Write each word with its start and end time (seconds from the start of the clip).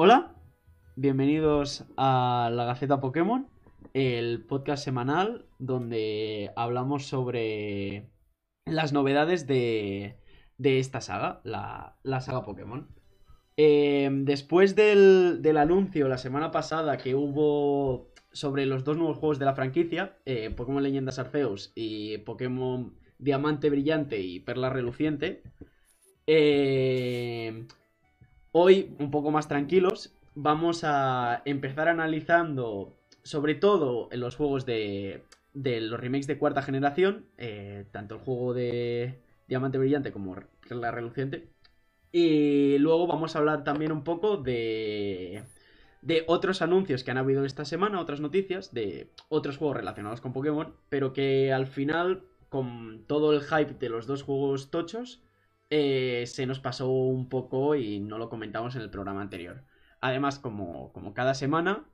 Hola, 0.00 0.32
bienvenidos 0.94 1.84
a 1.96 2.50
la 2.52 2.66
Gaceta 2.66 3.00
Pokémon, 3.00 3.48
el 3.94 4.44
podcast 4.44 4.84
semanal 4.84 5.46
donde 5.58 6.52
hablamos 6.54 7.06
sobre 7.06 8.08
las 8.64 8.92
novedades 8.92 9.48
de, 9.48 10.20
de 10.56 10.78
esta 10.78 11.00
saga, 11.00 11.40
la, 11.42 11.98
la 12.04 12.20
saga 12.20 12.44
Pokémon. 12.44 12.86
Eh, 13.56 14.08
después 14.22 14.76
del, 14.76 15.42
del 15.42 15.56
anuncio 15.56 16.06
la 16.06 16.18
semana 16.18 16.52
pasada 16.52 16.96
que 16.96 17.16
hubo 17.16 18.14
sobre 18.30 18.66
los 18.66 18.84
dos 18.84 18.96
nuevos 18.98 19.16
juegos 19.16 19.40
de 19.40 19.46
la 19.46 19.56
franquicia, 19.56 20.16
eh, 20.26 20.50
Pokémon 20.50 20.84
Leyendas 20.84 21.18
Arceus 21.18 21.72
y 21.74 22.18
Pokémon 22.18 22.96
Diamante 23.18 23.68
Brillante 23.68 24.20
y 24.20 24.38
Perla 24.38 24.70
Reluciente, 24.70 25.42
eh, 26.28 27.66
hoy, 28.60 28.94
un 28.98 29.10
poco 29.10 29.30
más 29.30 29.46
tranquilos, 29.46 30.12
vamos 30.34 30.82
a 30.82 31.42
empezar 31.44 31.88
analizando 31.88 32.96
sobre 33.22 33.54
todo 33.54 34.08
en 34.10 34.20
los 34.20 34.36
juegos 34.36 34.66
de, 34.66 35.24
los 35.54 36.00
remakes 36.00 36.26
de 36.26 36.38
cuarta 36.38 36.62
generación, 36.62 37.26
eh, 37.36 37.84
tanto 37.92 38.16
el 38.16 38.20
juego 38.20 38.54
de 38.54 39.20
Diamante 39.46 39.78
Brillante 39.78 40.12
como 40.12 40.36
Perla 40.66 40.90
Reluciente. 40.90 41.48
Y 42.10 42.78
luego 42.78 43.06
vamos 43.06 43.36
a 43.36 43.38
hablar 43.38 43.64
también 43.64 43.92
un 43.92 44.02
poco 44.02 44.38
de, 44.38 45.44
de 46.02 46.24
otros 46.26 46.60
anuncios 46.62 47.04
que 47.04 47.10
han 47.10 47.18
habido 47.18 47.44
esta 47.44 47.64
semana, 47.64 48.00
otras 48.00 48.20
noticias 48.20 48.72
de 48.72 49.12
otros 49.28 49.56
juegos 49.56 49.76
relacionados 49.76 50.20
con 50.20 50.32
Pokémon, 50.32 50.74
pero 50.88 51.12
que 51.12 51.52
al 51.52 51.66
final, 51.66 52.24
con 52.48 53.04
todo 53.06 53.32
el 53.32 53.42
hype 53.42 53.74
de 53.74 53.88
los 53.88 54.06
dos 54.06 54.22
juegos 54.22 54.70
tochos, 54.70 55.22
eh, 55.70 56.24
se 56.26 56.46
nos 56.46 56.60
pasó 56.60 56.90
un 56.90 57.28
poco 57.28 57.74
y 57.74 58.00
no 58.00 58.18
lo 58.18 58.28
comentamos 58.28 58.74
en 58.76 58.82
el 58.82 58.90
programa 58.90 59.20
anterior. 59.22 59.64
Además, 60.00 60.38
como, 60.38 60.92
como 60.92 61.14
cada 61.14 61.34
semana, 61.34 61.86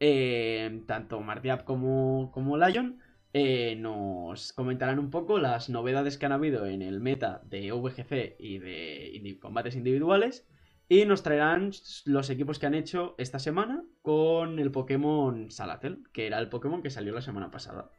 eh, 0.00 0.82
tanto 0.86 1.20
Martiap 1.20 1.64
como, 1.64 2.30
como 2.32 2.56
Lion 2.56 3.00
eh, 3.32 3.76
nos 3.76 4.52
comentarán 4.52 4.98
un 4.98 5.10
poco 5.10 5.38
las 5.38 5.68
novedades 5.68 6.16
que 6.18 6.26
han 6.26 6.32
habido 6.32 6.66
en 6.66 6.82
el 6.82 7.00
meta 7.00 7.42
de 7.44 7.72
VGC 7.72 8.36
y 8.38 8.58
de 8.58 9.12
indi- 9.14 9.38
combates 9.38 9.76
individuales. 9.76 10.46
Y 10.90 11.04
nos 11.04 11.22
traerán 11.22 11.72
los 12.06 12.30
equipos 12.30 12.58
que 12.58 12.64
han 12.64 12.74
hecho 12.74 13.14
esta 13.18 13.38
semana 13.38 13.84
con 14.00 14.58
el 14.58 14.70
Pokémon 14.70 15.50
Salatel, 15.50 16.04
que 16.14 16.26
era 16.26 16.38
el 16.38 16.48
Pokémon 16.48 16.80
que 16.82 16.88
salió 16.88 17.12
la 17.12 17.20
semana 17.20 17.50
pasada. 17.50 17.90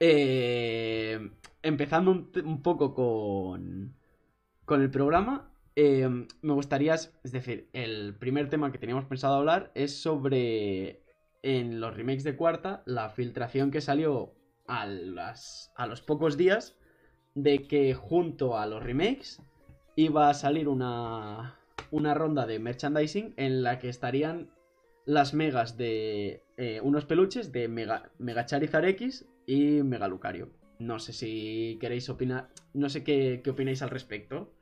Eh, 0.00 1.32
empezando 1.62 2.10
un, 2.10 2.62
poco 2.62 2.94
con, 2.94 3.94
con 4.64 4.82
el 4.82 4.90
programa, 4.90 5.50
eh, 5.76 6.08
me 6.42 6.52
gustaría, 6.52 6.94
es 6.94 7.32
decir, 7.32 7.68
el 7.72 8.14
primer 8.14 8.50
tema 8.50 8.72
que 8.72 8.78
teníamos 8.78 9.04
pensado 9.04 9.34
hablar 9.34 9.70
es 9.74 10.00
sobre 10.00 11.02
en 11.42 11.80
los 11.80 11.96
remakes 11.96 12.24
de 12.24 12.36
cuarta 12.36 12.82
la 12.84 13.10
filtración 13.10 13.70
que 13.70 13.80
salió 13.80 14.34
a, 14.66 14.86
las, 14.86 15.72
a 15.76 15.86
los 15.86 16.02
pocos 16.02 16.36
días 16.36 16.76
de 17.34 17.68
que 17.68 17.94
junto 17.94 18.58
a 18.58 18.66
los 18.66 18.82
remakes 18.82 19.40
iba 19.94 20.28
a 20.28 20.34
salir 20.34 20.68
una, 20.68 21.58
una 21.90 22.14
ronda 22.14 22.46
de 22.46 22.58
merchandising 22.58 23.34
en 23.36 23.62
la 23.62 23.78
que 23.78 23.88
estarían 23.88 24.50
las 25.04 25.32
megas 25.32 25.76
de 25.76 26.42
eh, 26.56 26.80
unos 26.82 27.04
peluches 27.06 27.50
de 27.52 27.68
Mega, 27.68 28.10
Mega 28.18 28.44
Charizard 28.44 28.84
X 28.86 29.26
y 29.46 29.82
Mega 29.82 30.08
Lucario. 30.08 30.50
No 30.78 30.98
sé 30.98 31.12
si 31.12 31.76
queréis 31.80 32.08
opinar, 32.08 32.48
no 32.72 32.88
sé 32.88 33.02
qué, 33.02 33.40
qué 33.42 33.50
opináis 33.50 33.82
al 33.82 33.90
respecto. 33.90 34.54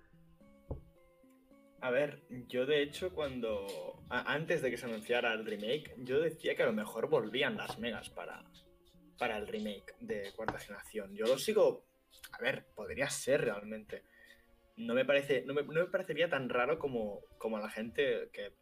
A 1.81 1.91
ver, 1.91 2.23
yo 2.49 2.67
de 2.67 2.83
hecho 2.83 3.13
cuando... 3.13 4.03
antes 4.09 4.63
de 4.63 4.71
que 4.71 4.77
se 4.77 4.87
anunciara 4.87 5.33
el 5.35 5.45
remake, 5.45 5.95
yo 5.99 6.21
decía 6.21 6.57
que 6.57 6.63
a 6.63 6.67
lo 6.67 6.73
mejor 6.73 7.09
volvían 7.09 7.57
las 7.57 7.79
megas 7.79 8.11
para, 8.11 8.43
para 9.19 9.37
el 9.37 9.47
remake 9.47 9.95
de 10.01 10.33
cuarta 10.35 10.59
generación. 10.59 11.15
Yo 11.15 11.27
lo 11.27 11.39
sigo... 11.39 11.85
A 12.33 12.43
ver, 12.43 12.67
podría 12.75 13.09
ser 13.11 13.43
realmente. 13.43 14.03
No 14.77 14.95
me, 14.95 15.05
parece, 15.05 15.45
no 15.47 15.55
me, 15.55 15.63
no 15.63 15.85
me 15.85 15.87
parecería 15.87 16.29
tan 16.29 16.49
raro 16.49 16.79
como, 16.79 17.21
como 17.39 17.59
la 17.59 17.71
gente 17.71 18.31
que 18.33 18.53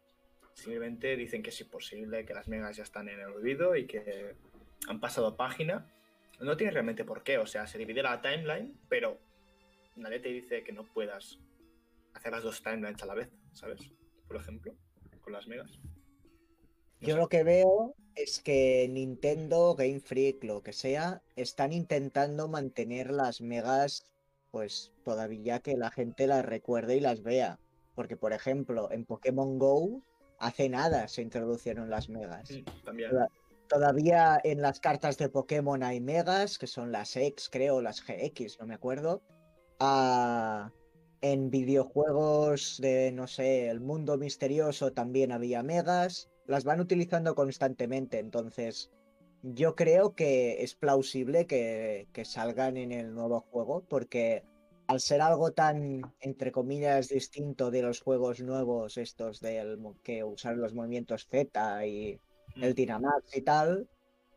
simplemente 0.53 1.15
dicen 1.15 1.41
que 1.41 1.49
es 1.49 1.61
imposible, 1.61 2.25
que 2.25 2.33
las 2.33 2.47
megas 2.47 2.77
ya 2.77 2.83
están 2.83 3.09
en 3.09 3.19
el 3.19 3.27
olvido 3.27 3.75
y 3.75 3.87
que 3.87 4.35
han 4.87 4.99
pasado 4.99 5.35
página. 5.35 5.91
No 6.39 6.57
tiene 6.57 6.71
realmente 6.73 7.05
por 7.05 7.23
qué, 7.23 7.37
o 7.37 7.47
sea, 7.47 7.65
se 7.67 7.77
divide 7.77 8.03
la 8.03 8.21
timeline, 8.21 8.77
pero 8.89 9.17
nadie 9.95 10.19
te 10.19 10.29
dice 10.29 10.63
que 10.63 10.73
no 10.73 10.83
puedas 10.83 11.39
hacer 12.13 12.31
las 12.31 12.43
dos 12.43 12.61
timelines 12.61 13.01
a 13.01 13.05
la 13.05 13.15
vez, 13.15 13.29
¿sabes? 13.53 13.91
Por 14.27 14.37
ejemplo, 14.37 14.73
con 15.21 15.33
las 15.33 15.47
megas. 15.47 15.79
No 17.01 17.07
Yo 17.07 17.15
sé. 17.15 17.21
lo 17.21 17.27
que 17.29 17.43
veo 17.43 17.95
es 18.15 18.41
que 18.41 18.87
Nintendo, 18.89 19.75
Game 19.75 19.99
Freak, 19.99 20.43
lo 20.43 20.63
que 20.63 20.73
sea, 20.73 21.21
están 21.35 21.73
intentando 21.73 22.47
mantener 22.47 23.11
las 23.11 23.41
megas, 23.41 24.05
pues 24.51 24.91
todavía 25.03 25.59
que 25.59 25.75
la 25.75 25.91
gente 25.91 26.27
las 26.27 26.45
recuerde 26.45 26.97
y 26.97 27.01
las 27.01 27.21
vea. 27.23 27.59
Porque, 27.93 28.17
por 28.17 28.33
ejemplo, 28.33 28.91
en 28.91 29.05
Pokémon 29.05 29.57
Go, 29.59 30.01
hace 30.39 30.69
nada 30.69 31.07
se 31.07 31.21
introdujeron 31.21 31.89
las 31.89 32.09
megas. 32.09 32.51
Mm, 32.51 32.83
También. 32.83 33.11
Todavía 33.67 34.39
en 34.43 34.61
las 34.61 34.79
cartas 34.79 35.17
de 35.17 35.29
Pokémon 35.29 35.81
hay 35.83 35.99
megas, 35.99 36.57
que 36.57 36.67
son 36.67 36.91
las 36.91 37.15
X, 37.15 37.49
creo, 37.51 37.81
las 37.81 38.01
GX, 38.01 38.59
no 38.59 38.67
me 38.67 38.75
acuerdo. 38.75 39.21
Ah, 39.79 40.71
en 41.21 41.49
videojuegos 41.49 42.77
de, 42.79 43.11
no 43.11 43.25
sé, 43.27 43.69
el 43.69 43.79
mundo 43.79 44.17
misterioso 44.17 44.93
también 44.93 45.31
había 45.31 45.63
megas. 45.63 46.29
Las 46.45 46.63
van 46.63 46.79
utilizando 46.79 47.33
constantemente, 47.33 48.19
entonces 48.19 48.91
yo 49.41 49.75
creo 49.75 50.15
que 50.15 50.63
es 50.63 50.75
plausible 50.75 51.47
que, 51.47 52.07
salgan 52.23 52.77
en 52.77 52.91
el 52.91 53.13
nuevo 53.13 53.41
juego, 53.41 53.83
porque 53.87 54.43
al 54.87 54.99
ser 54.99 55.21
algo 55.21 55.51
tan, 55.51 56.13
entre 56.19 56.51
comillas, 56.51 57.09
distinto 57.09 57.71
de 57.71 57.81
los 57.81 58.01
juegos 58.01 58.41
nuevos, 58.41 58.97
estos 58.97 59.39
del 59.39 59.79
que 60.03 60.23
usan 60.23 60.61
los 60.61 60.73
movimientos 60.73 61.27
Z 61.27 61.85
y 61.87 62.19
el. 62.55 62.73
Dynamax 62.75 63.35
y 63.35 63.41
tal, 63.41 63.87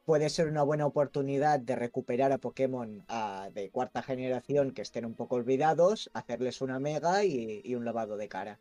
puede 0.04 0.28
ser 0.30 0.48
una 0.48 0.62
buena 0.62 0.86
oportunidad 0.86 1.60
de 1.60 1.76
recuperar 1.76 2.32
a 2.32 2.38
Pokémon 2.38 3.04
ah, 3.08 3.50
de 3.52 3.70
cuarta 3.70 4.02
generación 4.02 4.72
que 4.72 4.82
estén 4.82 5.04
un 5.04 5.14
poco 5.14 5.36
olvidados, 5.36 6.10
hacerles 6.14 6.60
una 6.60 6.78
mega 6.78 7.24
y, 7.24 7.60
y 7.64 7.74
un 7.74 7.84
lavado 7.84 8.16
de 8.16 8.28
cara. 8.28 8.58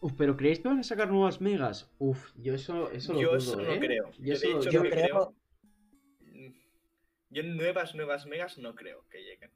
Uf, 0.00 0.12
pero 0.16 0.36
¿creéis 0.36 0.60
que 0.60 0.68
van 0.68 0.80
a 0.80 0.82
sacar 0.82 1.10
nuevas 1.10 1.40
megas? 1.40 1.88
Uf, 1.98 2.32
yo 2.36 2.54
eso, 2.54 2.90
eso 2.90 3.12
lo 3.12 3.20
Yo 3.20 3.26
dudo, 3.28 3.36
eso 3.38 3.56
no 3.56 3.72
¿eh? 3.72 3.78
creo. 3.80 4.10
Yo 4.18 4.34
Yo, 4.34 4.50
lo 4.50 4.60
hecho 4.60 4.82
lo 4.82 4.90
creo- 4.90 4.90
creo... 4.90 5.34
Yo 7.30 7.42
nuevas, 7.44 7.94
nuevas 7.94 8.26
megas 8.26 8.58
no 8.58 8.74
creo 8.74 9.04
que 9.08 9.18
lleguen. 9.22 9.50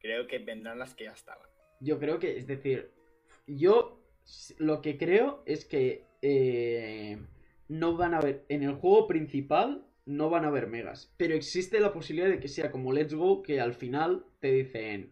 Creo 0.00 0.26
que 0.26 0.38
vendrán 0.38 0.78
las 0.78 0.94
que 0.94 1.04
ya 1.04 1.10
estaban. 1.12 1.46
Yo 1.80 1.98
creo 1.98 2.18
que, 2.18 2.38
es 2.38 2.46
decir, 2.46 2.90
yo 3.46 4.00
lo 4.58 4.80
que 4.80 4.96
creo 4.96 5.42
es 5.44 5.64
que 5.64 6.04
eh, 6.22 7.18
no 7.68 7.96
van 7.96 8.14
a 8.14 8.18
haber, 8.18 8.44
en 8.48 8.62
el 8.62 8.74
juego 8.74 9.06
principal 9.06 9.84
no 10.06 10.30
van 10.30 10.44
a 10.44 10.48
haber 10.48 10.66
megas, 10.68 11.12
pero 11.18 11.34
existe 11.34 11.80
la 11.80 11.92
posibilidad 11.92 12.28
de 12.30 12.40
que 12.40 12.48
sea 12.48 12.70
como 12.70 12.92
Let's 12.92 13.14
Go, 13.14 13.42
que 13.42 13.60
al 13.60 13.74
final 13.74 14.24
te 14.40 14.50
dicen, 14.52 15.10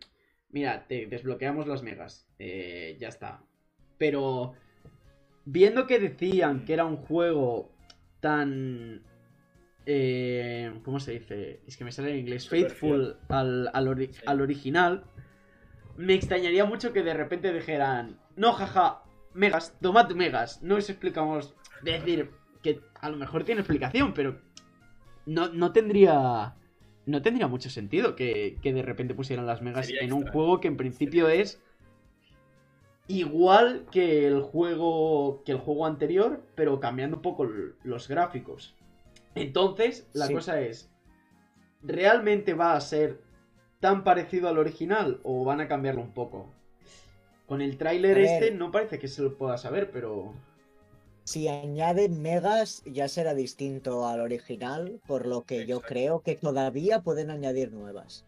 mira, 0.50 0.86
te 0.88 1.06
desbloqueamos 1.06 1.66
las 1.66 1.82
megas, 1.82 2.26
eh, 2.38 2.96
ya 2.98 3.08
está. 3.08 3.42
Pero 3.98 4.54
viendo 5.44 5.86
que 5.86 5.98
decían 5.98 6.64
que 6.64 6.72
era 6.72 6.86
un 6.86 6.96
juego 6.96 7.72
tan... 8.20 9.02
eh, 9.84 10.72
¿Cómo 10.84 10.98
se 10.98 11.12
dice? 11.12 11.60
Es 11.66 11.76
que 11.76 11.84
me 11.84 11.92
sale 11.92 12.12
en 12.12 12.18
inglés. 12.20 12.48
Faithful 12.48 13.18
al, 13.28 13.70
al, 13.72 13.86
ori- 13.88 14.12
Sí. 14.12 14.22
al 14.26 14.40
original. 14.40 15.04
Me 15.96 16.14
extrañaría 16.14 16.64
mucho 16.64 16.92
que 16.92 17.02
de 17.02 17.14
repente 17.14 17.52
dijeran, 17.52 18.18
no, 18.36 18.52
jaja, 18.52 19.02
megas, 19.34 19.76
tomad 19.80 20.10
megas. 20.12 20.62
No 20.62 20.76
os 20.76 20.90
explicamos. 20.90 21.54
Decir, 21.82 22.30
que 22.66 22.80
a 23.00 23.08
lo 23.10 23.16
mejor 23.16 23.44
tiene 23.44 23.60
explicación, 23.60 24.12
pero 24.12 24.40
no, 25.24 25.48
no 25.48 25.72
tendría. 25.72 26.54
No 27.06 27.22
tendría 27.22 27.46
mucho 27.46 27.70
sentido 27.70 28.16
que, 28.16 28.58
que 28.60 28.72
de 28.72 28.82
repente 28.82 29.14
pusieran 29.14 29.46
las 29.46 29.62
megas 29.62 29.86
Sería 29.86 30.00
en 30.02 30.12
un 30.12 30.26
juego 30.26 30.60
que 30.60 30.66
en 30.66 30.76
principio 30.76 31.28
es 31.28 31.62
igual 33.06 33.86
que 33.92 34.26
el 34.26 34.40
juego 34.42 35.42
que 35.44 35.52
el 35.52 35.58
juego 35.58 35.86
anterior, 35.86 36.42
pero 36.56 36.80
cambiando 36.80 37.16
un 37.16 37.22
poco 37.22 37.48
los 37.84 38.08
gráficos. 38.08 38.74
Entonces, 39.36 40.08
la 40.14 40.26
Sí. 40.26 40.34
cosa 40.34 40.60
es, 40.60 40.90
¿realmente 41.82 42.54
va 42.54 42.74
a 42.74 42.80
ser 42.80 43.20
tan 43.78 44.02
parecido 44.02 44.48
al 44.48 44.58
original 44.58 45.20
o 45.22 45.44
van 45.44 45.60
a 45.60 45.68
cambiarlo 45.68 46.00
un 46.00 46.12
poco? 46.12 46.50
Con 47.46 47.60
el 47.60 47.76
tráiler 47.76 48.18
este 48.18 48.50
no 48.50 48.72
parece 48.72 48.98
que 48.98 49.06
se 49.06 49.22
lo 49.22 49.38
pueda 49.38 49.56
saber, 49.58 49.92
pero 49.92 50.32
Si 51.26 51.48
añaden 51.48 52.22
megas 52.22 52.82
ya 52.86 53.08
será 53.08 53.34
distinto 53.34 54.06
al 54.06 54.20
original, 54.20 55.00
por 55.06 55.26
lo 55.26 55.44
que 55.44 55.66
yo 55.66 55.82
creo 55.82 56.22
que 56.22 56.36
todavía 56.36 57.02
pueden 57.02 57.30
añadir 57.30 57.72
nuevas. 57.72 58.26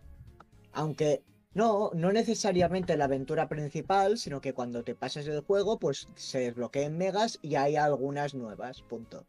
Aunque 0.73 1.25
No, 1.55 1.91
no 1.95 2.13
necesariamente 2.13 2.97
la 2.97 3.07
aventura 3.07 3.49
principal, 3.49 4.19
sino 4.19 4.41
que 4.41 4.53
cuando 4.55 4.85
te 4.85 4.95
pases 4.95 5.27
el 5.29 5.41
juego, 5.41 5.79
pues 5.79 6.09
se 6.15 6.41
desbloqueen 6.41 6.97
megas 6.99 7.39
y 7.43 7.57
hay 7.57 7.77
algunas 7.77 8.35
nuevas, 8.35 8.83
punto. 8.83 9.27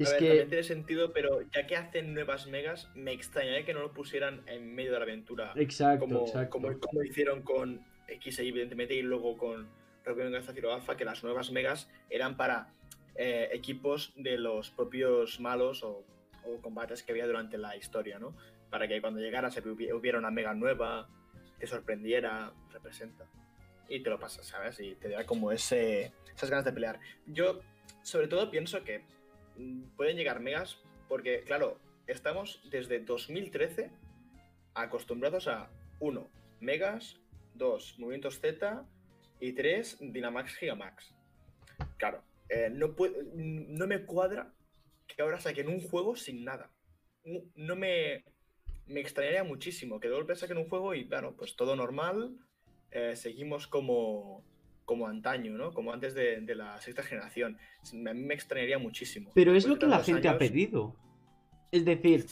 A 0.00 0.04
Es 0.04 0.12
ver, 0.12 0.18
que. 0.18 0.28
también 0.28 0.48
tiene 0.48 0.62
sentido, 0.64 1.12
pero 1.12 1.42
ya 1.54 1.66
que 1.66 1.76
hacen 1.76 2.14
nuevas 2.14 2.46
megas, 2.46 2.88
me 2.94 3.12
extrañaría 3.12 3.64
que 3.64 3.74
no 3.74 3.80
lo 3.80 3.92
pusieran 3.92 4.42
en 4.46 4.74
medio 4.74 4.92
de 4.92 4.98
la 4.98 5.04
aventura. 5.04 5.52
Exacto, 5.56 6.00
como, 6.06 6.20
exacto. 6.26 6.50
como, 6.50 6.78
como 6.78 7.02
hicieron 7.02 7.42
con 7.42 7.86
X 8.06 8.38
evidentemente, 8.40 8.94
y 8.94 9.02
luego 9.02 9.36
con 9.36 9.74
Alpha, 10.72 10.96
que 10.96 11.04
las 11.04 11.22
nuevas 11.24 11.50
megas 11.50 11.88
eran 12.10 12.36
para 12.36 12.72
eh, 13.16 13.48
equipos 13.52 14.12
de 14.16 14.38
los 14.38 14.70
propios 14.70 15.40
malos 15.40 15.82
o, 15.82 16.04
o 16.44 16.60
combates 16.62 17.02
que 17.02 17.12
había 17.12 17.26
durante 17.26 17.58
la 17.58 17.76
historia, 17.76 18.18
¿no? 18.18 18.34
Para 18.70 18.86
que 18.86 19.00
cuando 19.00 19.20
llegara 19.20 19.50
se 19.50 19.62
hubi- 19.62 19.92
hubiera 19.92 20.18
una 20.18 20.30
mega 20.30 20.54
nueva, 20.54 21.08
te 21.58 21.66
sorprendiera, 21.66 22.52
representa. 22.70 23.26
Y 23.88 24.00
te 24.02 24.10
lo 24.10 24.18
pasas, 24.20 24.46
¿sabes? 24.46 24.78
Y 24.80 24.94
te 24.96 25.08
da 25.08 25.24
como 25.24 25.50
ese, 25.50 26.12
esas 26.34 26.50
ganas 26.50 26.64
de 26.64 26.72
pelear. 26.72 27.00
Yo, 27.26 27.60
sobre 28.02 28.28
todo, 28.28 28.50
pienso 28.50 28.84
que 28.84 29.02
mm, 29.56 29.82
pueden 29.96 30.16
llegar 30.16 30.40
megas 30.40 30.78
porque, 31.08 31.42
claro, 31.44 31.78
estamos 32.06 32.60
desde 32.70 33.00
2013 33.00 33.90
acostumbrados 34.74 35.48
a, 35.48 35.70
uno, 36.00 36.28
megas, 36.60 37.18
dos, 37.54 37.96
movimientos 37.98 38.38
Z 38.40 38.84
y 39.40 39.52
tres, 39.52 39.96
Dynamax 40.00 40.54
Gigamax. 40.56 41.14
Claro, 41.96 42.22
eh, 42.48 42.70
no, 42.72 42.94
puede- 42.94 43.24
no 43.34 43.86
me 43.86 44.04
cuadra 44.04 44.52
que 45.06 45.22
ahora 45.22 45.40
saquen 45.40 45.68
un 45.68 45.80
juego 45.80 46.16
sin 46.16 46.44
nada. 46.44 46.70
No- 47.54 47.76
me, 47.76 48.24
me 48.86 49.00
extrañaría 49.00 49.44
muchísimo 49.44 50.00
que 50.00 50.08
de 50.08 50.14
golpe 50.14 50.34
saquen 50.34 50.56
un 50.58 50.68
juego 50.68 50.94
y, 50.94 51.06
claro, 51.06 51.34
pues 51.36 51.56
todo 51.56 51.76
normal, 51.76 52.36
eh, 52.90 53.14
seguimos 53.16 53.66
como, 53.66 54.42
como 54.84 55.06
antaño, 55.06 55.52
¿no? 55.58 55.72
Como 55.72 55.92
antes 55.92 56.14
de, 56.14 56.40
de 56.40 56.54
la 56.54 56.80
sexta 56.80 57.02
generación. 57.02 57.58
A 57.92 57.94
mí 58.14 58.22
me 58.22 58.34
extrañaría 58.34 58.78
muchísimo. 58.78 59.30
Pero 59.34 59.54
es 59.54 59.66
lo 59.66 59.78
que 59.78 59.86
la 59.86 60.02
gente 60.02 60.28
ha 60.28 60.38
pedido. 60.38 60.96
Es 61.70 61.84
decir, 61.84 62.24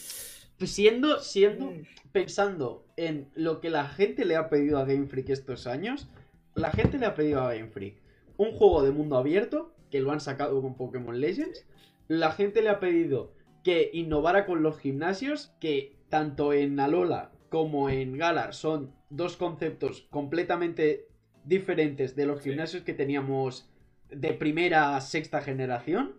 siendo, 0.67 1.21
siendo, 1.21 1.73
Mm, 1.73 1.83
pensando 2.13 2.87
en 2.97 3.29
lo 3.35 3.61
que 3.61 3.69
la 3.69 3.87
gente 3.89 4.25
le 4.25 4.37
ha 4.37 4.49
pedido 4.49 4.79
a 4.79 4.87
Game 4.87 5.07
Freak 5.09 5.29
estos 5.29 5.67
años, 5.67 6.09
la 6.57 6.71
gente 6.71 6.99
le 6.99 7.07
ha 7.07 7.15
pedido 7.15 7.43
a 7.43 7.55
Game 7.55 7.69
Freak 7.69 7.97
un 8.39 8.53
juego 8.53 8.83
de 8.83 8.91
mundo 8.91 9.17
abierto, 9.17 9.75
que 9.91 10.01
lo 10.01 10.11
han 10.11 10.21
sacado 10.21 10.61
con 10.61 10.75
Pokémon 10.75 11.21
Legends. 11.21 11.67
La 12.09 12.33
gente 12.33 12.63
le 12.63 12.71
ha 12.71 12.81
pedido 12.81 13.33
que 13.63 13.91
innovara 13.93 14.47
con 14.47 14.63
los 14.63 14.79
gimnasios, 14.79 15.55
que 15.61 15.97
tanto 16.09 16.53
en 16.53 16.79
Alola 16.81 17.33
como 17.51 17.89
en 17.89 18.17
Galar 18.17 18.55
son 18.55 18.93
dos 19.11 19.37
conceptos 19.37 20.07
completamente 20.11 21.07
diferentes 21.45 22.17
de 22.17 22.27
los 22.27 22.41
gimnasios 22.41 22.83
que 22.83 22.95
teníamos 22.95 23.71
de 24.11 24.33
primera 24.33 24.97
a 24.97 25.01
sexta 25.01 25.41
generación. 25.41 26.17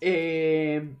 Eh, 0.00 0.94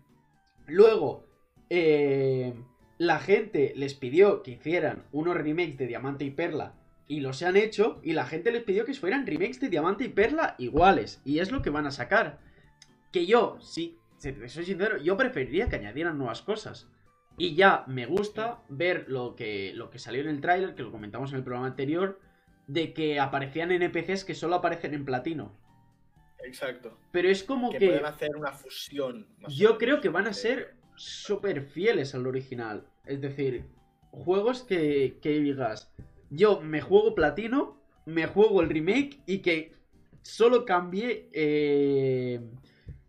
luego, 0.66 1.26
eh, 1.70 2.54
la 2.98 3.18
gente 3.18 3.72
les 3.76 3.94
pidió 3.94 4.42
que 4.42 4.52
hicieran 4.52 5.04
unos 5.12 5.36
remakes 5.36 5.78
de 5.78 5.86
Diamante 5.86 6.24
y 6.24 6.30
Perla 6.30 6.74
y 7.12 7.20
los 7.20 7.42
han 7.42 7.56
hecho. 7.56 8.00
Y 8.02 8.14
la 8.14 8.24
gente 8.24 8.50
les 8.50 8.62
pidió 8.62 8.86
que 8.86 8.94
fueran 8.94 9.26
remakes 9.26 9.60
de 9.60 9.68
Diamante 9.68 10.04
y 10.04 10.08
Perla 10.08 10.54
iguales. 10.56 11.20
Y 11.26 11.40
es 11.40 11.52
lo 11.52 11.60
que 11.60 11.68
van 11.68 11.86
a 11.86 11.90
sacar. 11.90 12.40
Que 13.12 13.26
yo, 13.26 13.58
sí, 13.60 13.98
si 14.16 14.32
te 14.32 14.48
soy 14.48 14.64
sincero, 14.64 14.96
yo 14.96 15.14
preferiría 15.18 15.68
que 15.68 15.76
añadieran 15.76 16.16
nuevas 16.16 16.40
cosas. 16.40 16.88
Y 17.36 17.54
ya 17.54 17.84
me 17.86 18.06
gusta 18.06 18.62
ver 18.70 19.04
lo 19.08 19.36
que, 19.36 19.72
lo 19.74 19.90
que 19.90 19.98
salió 19.98 20.22
en 20.22 20.28
el 20.28 20.40
tráiler, 20.40 20.74
que 20.74 20.82
lo 20.82 20.90
comentamos 20.90 21.32
en 21.32 21.38
el 21.38 21.44
programa 21.44 21.66
anterior, 21.66 22.18
de 22.66 22.94
que 22.94 23.20
aparecían 23.20 23.70
NPCs 23.72 24.24
que 24.24 24.34
solo 24.34 24.54
aparecen 24.54 24.94
en 24.94 25.04
platino. 25.04 25.54
Exacto. 26.42 26.96
Pero 27.10 27.28
es 27.28 27.44
como 27.44 27.70
Que 27.70 27.78
que... 27.78 27.86
pueden 27.88 28.06
hacer 28.06 28.34
una 28.34 28.52
fusión. 28.52 29.26
más 29.38 29.54
Yo 29.54 29.76
creo 29.76 30.00
que 30.00 30.08
van 30.08 30.26
a 30.26 30.32
ser 30.32 30.76
súper 30.96 31.60
fieles 31.60 32.14
al 32.14 32.26
original. 32.26 32.86
Es 33.04 33.20
decir, 33.20 33.66
juegos 34.12 34.62
que, 34.62 35.18
que 35.20 35.40
digas, 35.40 35.92
yo 36.34 36.60
me 36.60 36.80
juego 36.80 37.14
platino, 37.14 37.80
me 38.06 38.26
juego 38.26 38.62
el 38.62 38.68
remake 38.70 39.20
y 39.26 39.38
que 39.38 39.72
solo 40.22 40.64
cambie... 40.64 41.28
eh, 41.32 42.40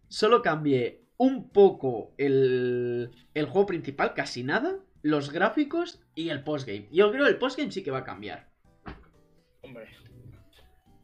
solo 0.07 0.41
cambie 0.41 1.01
un 1.17 1.49
poco 1.49 2.13
el, 2.17 3.11
el 3.33 3.45
juego 3.45 3.65
principal, 3.67 4.13
casi 4.13 4.43
nada, 4.43 4.77
los 5.01 5.31
gráficos 5.31 6.01
y 6.15 6.29
el 6.29 6.43
postgame. 6.43 6.87
Yo 6.91 7.11
creo 7.11 7.23
que 7.25 7.31
el 7.31 7.37
postgame 7.37 7.71
sí 7.71 7.81
que 7.83 7.91
va 7.91 7.99
a 7.99 8.03
cambiar. 8.03 8.49
Hombre, 9.61 9.87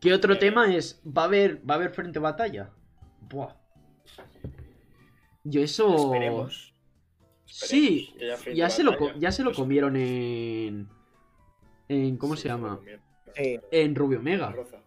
¿Qué 0.02 0.14
otro 0.14 0.34
Eh. 0.34 0.38
tema 0.38 0.74
es? 0.76 1.02
¿Va 1.06 1.24
a 1.24 1.26
haber, 1.26 1.58
va 1.70 1.74
a 1.76 1.78
haber 1.78 1.92
frente 1.92 2.20
batalla? 2.20 2.72
Buah. 3.30 3.56
Yo 5.44 5.62
eso... 5.62 5.96
esperemos. 5.96 6.74
Sí, 7.46 8.10
Esperemos 8.12 8.40
frente 8.42 8.60
ya 8.60 8.70
se, 8.70 8.84
lo, 8.84 8.92
batalla. 8.92 9.14
ya 9.18 9.32
se 9.32 9.44
lo 9.44 9.50
Pues- 9.50 9.58
comieron 9.58 9.96
en... 9.96 10.90
en 11.90 12.18
¿Cómo 12.18 12.36
Sí, 12.36 12.44
se 12.44 12.48
llama? 12.48 12.80
Sí. 13.36 13.60
En 13.72 13.96
Rubio 13.96 14.22
Mega. 14.22 14.52
Roza. 14.52 14.78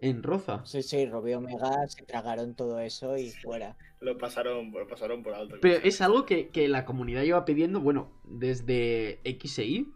En 0.00 0.22
Roza. 0.22 0.64
Sí, 0.66 0.82
sí, 0.82 1.06
Rubio 1.06 1.38
Omega 1.38 1.86
se 1.88 2.04
tragaron 2.04 2.54
todo 2.54 2.78
eso 2.80 3.16
y 3.16 3.30
fuera. 3.30 3.76
Lo 4.00 4.18
pasaron, 4.18 4.70
lo 4.70 4.86
pasaron 4.86 5.22
por 5.22 5.32
alto. 5.34 5.56
Pero 5.62 5.82
es 5.82 6.00
algo 6.02 6.26
que, 6.26 6.48
que 6.50 6.68
la 6.68 6.84
comunidad 6.84 7.22
lleva 7.22 7.44
pidiendo, 7.46 7.80
bueno, 7.80 8.12
desde 8.24 9.20
XI. 9.24 9.92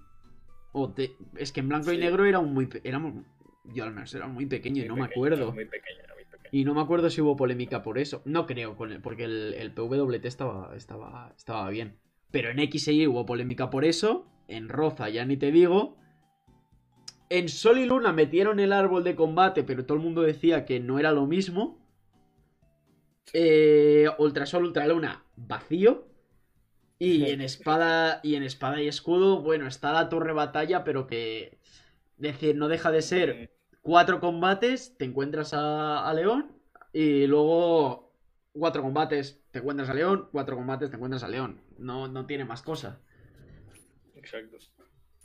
O 0.73 0.89
de- 0.89 1.13
es 1.37 1.53
que 1.53 1.61
en 1.61 1.69
blanco 1.69 1.93
y 1.93 1.99
negro 1.99 2.25
era 2.25 2.39
un 2.39 2.55
muy... 2.55 2.69
Éramos, 2.85 3.25
yo 3.65 3.85
al 3.85 3.93
menos 3.93 4.15
era 4.15 4.27
muy 4.29 4.47
pequeño 4.47 4.83
y 4.83 4.89
no 4.89 4.97
me 4.97 5.05
acuerdo. 5.05 5.53
Muy 5.53 5.67
pequeño, 5.67 5.99
era 6.05 6.15
muy 6.15 6.25
pequeño. 6.25 6.49
Y 6.53 6.65
no 6.65 6.73
me 6.75 6.81
acuerdo 6.81 7.11
si 7.11 7.21
hubo 7.21 7.37
polémica 7.37 7.83
por 7.83 7.99
eso. 7.99 8.23
No 8.25 8.47
creo, 8.47 8.77
con 8.77 8.93
el- 8.93 9.03
porque 9.03 9.25
el, 9.25 9.55
el 9.55 9.73
PWT 9.75 10.25
estaba, 10.25 10.75
estaba, 10.75 11.35
estaba 11.37 11.69
bien. 11.69 11.99
Pero 12.31 12.51
en 12.51 12.59
XI 12.61 13.07
hubo 13.09 13.27
polémica 13.27 13.69
por 13.69 13.85
eso. 13.85 14.27
En 14.47 14.69
Roza 14.71 15.11
ya 15.11 15.27
ni 15.27 15.37
te 15.37 15.51
digo. 15.53 15.99
En 17.31 17.49
Sol 17.49 17.79
y 17.79 17.85
Luna 17.85 18.13
metieron 18.13 18.59
el 18.59 18.73
árbol 18.73 19.05
de 19.05 19.15
combate, 19.15 19.63
pero 19.63 19.85
todo 19.85 19.99
el 19.99 20.05
mundo 20.05 20.23
decía 20.23 20.65
que 20.65 20.81
no 20.81 20.99
era 20.99 21.13
lo 21.13 21.27
mismo. 21.27 21.79
Eh, 23.33 24.07
Ultrasol, 24.19 24.65
Ultraluna, 24.65 25.25
vacío. 25.37 26.07
Y 26.99 27.31
en 27.31 27.41
espada. 27.41 28.21
Y 28.23 28.35
en 28.35 28.43
espada 28.43 28.83
y 28.83 28.89
escudo, 28.89 29.43
bueno, 29.43 29.67
está 29.67 29.93
la 29.93 30.09
torre 30.09 30.33
batalla, 30.33 30.85
pero 30.85 31.07
que. 31.07 31.59
Decir, 32.17 32.57
no 32.57 32.67
deja 32.67 32.91
de 32.91 33.03
ser 33.03 33.53
cuatro 33.81 34.19
combates, 34.19 34.97
te 34.97 35.05
encuentras 35.05 35.55
a, 35.55 36.09
a 36.09 36.15
León. 36.15 36.53
Y 36.93 37.27
luego 37.27 38.13
cuatro 38.53 38.83
combates, 38.83 39.41
te 39.51 39.61
encuentras 39.61 39.89
a 39.91 39.95
León. 39.95 40.29
Cuatro 40.33 40.57
combates, 40.57 40.91
te 40.91 40.97
encuentras 40.97 41.23
a 41.23 41.29
León. 41.29 41.61
No, 41.79 42.09
no 42.09 42.27
tiene 42.27 42.45
más 42.45 42.63
cosa. 42.63 43.01
Exacto. 44.15 44.59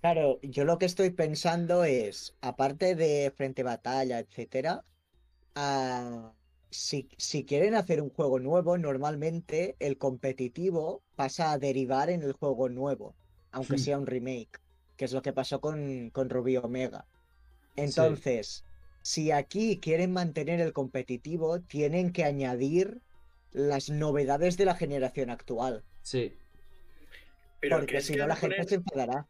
Claro, 0.03 0.37
yo 0.41 0.65
lo 0.65 0.79
que 0.79 0.85
estoy 0.85 1.11
pensando 1.11 1.85
es, 1.85 2.35
aparte 2.41 2.93
de 2.93 3.31
Frente 3.37 3.63
Batalla, 3.63 4.19
etcétera, 4.19 4.83
ah, 5.55 6.33
si, 6.69 7.07
si 7.17 7.45
quieren 7.45 7.73
hacer 7.73 8.01
un 8.01 8.09
juego 8.09 8.37
nuevo, 8.37 8.77
normalmente 8.77 9.77
el 9.79 9.97
competitivo 9.97 11.01
pasa 11.15 11.53
a 11.53 11.57
derivar 11.57 12.09
en 12.09 12.21
el 12.21 12.33
juego 12.33 12.67
nuevo, 12.67 13.15
aunque 13.53 13.77
sea 13.77 13.97
un 13.97 14.05
remake, 14.05 14.59
que 14.97 15.05
es 15.05 15.13
lo 15.13 15.21
que 15.21 15.31
pasó 15.31 15.61
con, 15.61 16.09
con 16.09 16.29
Rubí 16.29 16.57
Omega. 16.57 17.05
Entonces, 17.77 18.65
si 19.03 19.31
aquí 19.31 19.79
quieren 19.79 20.11
mantener 20.11 20.59
el 20.59 20.73
competitivo, 20.73 21.61
tienen 21.61 22.11
que 22.11 22.25
añadir 22.25 22.99
las 23.53 23.89
novedades 23.89 24.57
de 24.57 24.65
la 24.65 24.75
generación 24.75 25.29
actual, 25.29 25.81
Sí. 26.01 26.33
Pero 27.61 27.77
porque 27.77 27.93
¿crees 27.93 28.07
si 28.07 28.17
no 28.17 28.27
la 28.27 28.35
gente 28.35 28.57
poner- 28.57 28.67
se 28.67 28.75
enfadará. 28.75 29.25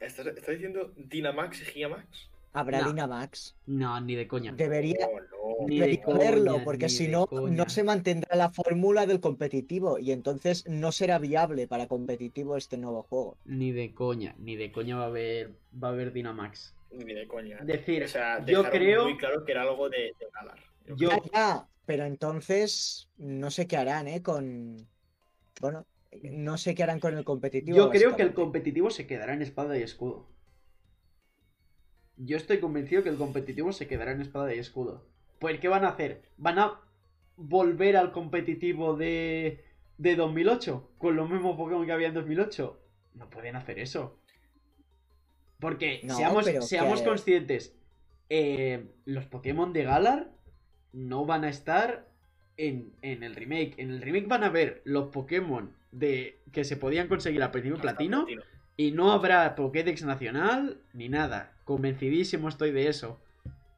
¿Estás, 0.00 0.26
estás 0.26 0.48
diciendo 0.54 0.92
Dynamax 0.96 1.62
y 1.62 1.64
Gigamax? 1.64 2.28
Habrá 2.54 2.80
No. 2.82 2.88
Dynamax. 2.88 3.56
No, 3.66 4.00
ni 4.00 4.14
de 4.14 4.28
coña. 4.28 4.52
Debería, 4.52 5.06
No, 5.06 5.66
de 5.66 5.74
Debería 5.74 6.02
coña, 6.02 6.16
haberlo, 6.28 6.60
porque 6.64 6.88
si 6.90 7.08
no, 7.08 7.26
coña. 7.26 7.56
no 7.64 7.68
se 7.70 7.82
mantendrá 7.82 8.36
la 8.36 8.50
fórmula 8.50 9.06
del 9.06 9.20
competitivo 9.20 9.98
y 9.98 10.12
entonces 10.12 10.68
no 10.68 10.92
será 10.92 11.18
viable 11.18 11.66
para 11.66 11.86
competitivo 11.88 12.56
este 12.58 12.76
nuevo 12.76 13.04
juego. 13.04 13.38
Ni 13.46 13.72
de 13.72 13.94
coña. 13.94 14.34
Ni 14.38 14.56
de 14.56 14.70
coña 14.70 14.96
va 14.96 15.04
a 15.04 15.06
haber. 15.06 15.52
Va 15.82 15.88
a 15.88 15.90
haber 15.92 16.12
Dynamax. 16.12 16.74
Ni 16.90 17.14
de 17.14 17.26
coña. 17.26 17.58
Decir, 17.62 18.04
o 18.04 18.08
sea, 18.08 18.44
yo 18.44 18.68
creo- 18.70 19.04
muy 19.04 19.16
claro 19.16 19.44
que 19.46 19.52
era 19.52 19.62
algo 19.62 19.88
de, 19.88 20.14
de 20.18 20.26
Galar. 20.34 20.58
Yo 20.88 20.96
Yo- 20.96 21.08
Ya, 21.10 21.22
ya, 21.32 21.68
pero 21.86 22.04
entonces 22.04 23.08
no 23.16 23.50
sé 23.50 23.66
qué 23.66 23.78
harán, 23.78 24.08
¿eh? 24.08 24.22
Con... 24.22 24.86
Bueno, 25.60 25.86
no 26.22 26.58
sé 26.58 26.74
qué 26.74 26.82
harán 26.82 27.00
con 27.00 27.16
el 27.16 27.24
competitivo. 27.24 27.76
Yo 27.76 27.90
creo 27.90 28.16
que 28.16 28.22
el 28.22 28.34
competitivo 28.34 28.90
se 28.90 29.06
quedará 29.06 29.32
en 29.34 29.42
espada 29.42 29.78
y 29.78 29.82
escudo. 29.82 30.28
Yo 32.16 32.36
estoy 32.36 32.58
convencido 32.60 33.02
que 33.02 33.08
el 33.08 33.16
competitivo 33.16 33.72
se 33.72 33.86
quedará 33.86 34.12
en 34.12 34.20
espada 34.20 34.54
y 34.54 34.58
escudo. 34.58 35.06
Pues, 35.38 35.58
¿qué 35.58 35.68
van 35.68 35.84
a 35.84 35.88
hacer? 35.88 36.22
¿Van 36.36 36.58
a 36.58 36.80
volver 37.36 37.96
al 37.96 38.12
competitivo 38.12 38.94
de, 38.96 39.64
de 39.98 40.16
2008? 40.16 40.90
Con 40.98 41.16
los 41.16 41.28
mismos 41.28 41.56
Pokémon 41.56 41.86
que 41.86 41.92
había 41.92 42.08
en 42.08 42.14
2008. 42.14 42.78
No 43.14 43.30
pueden 43.30 43.56
hacer 43.56 43.78
eso. 43.78 44.18
Porque 45.58 46.00
No, 46.04 46.14
seamos, 46.16 46.44
seamos 46.66 47.00
que- 47.00 47.06
conscientes, 47.08 47.74
eh, 48.28 48.86
los 49.04 49.26
Pokémon 49.26 49.72
de 49.72 49.84
Galar 49.84 50.30
no 50.92 51.24
van 51.24 51.44
a 51.44 51.48
estar 51.48 52.08
en, 52.56 52.92
en 53.02 53.22
el 53.22 53.34
remake. 53.34 53.74
En 53.78 53.90
el 53.90 54.02
remake 54.02 54.26
van 54.28 54.44
a 54.44 54.50
ver 54.50 54.82
los 54.84 55.08
Pokémon 55.08 55.74
de 55.92 56.40
que 56.52 56.64
se 56.64 56.76
podían 56.76 57.06
conseguir 57.08 57.42
al 57.42 57.50
principio 57.50 57.76
Hasta 57.76 57.88
platino 57.92 58.24
platino. 58.24 58.42
y 58.76 58.90
no 58.92 59.12
habrá 59.12 59.54
Pokédex 59.54 60.02
nacional 60.04 60.78
ni 60.92 61.08
nada. 61.08 61.52
Convencidísimo 61.64 62.48
estoy 62.48 62.72
de 62.72 62.88
eso. 62.88 63.20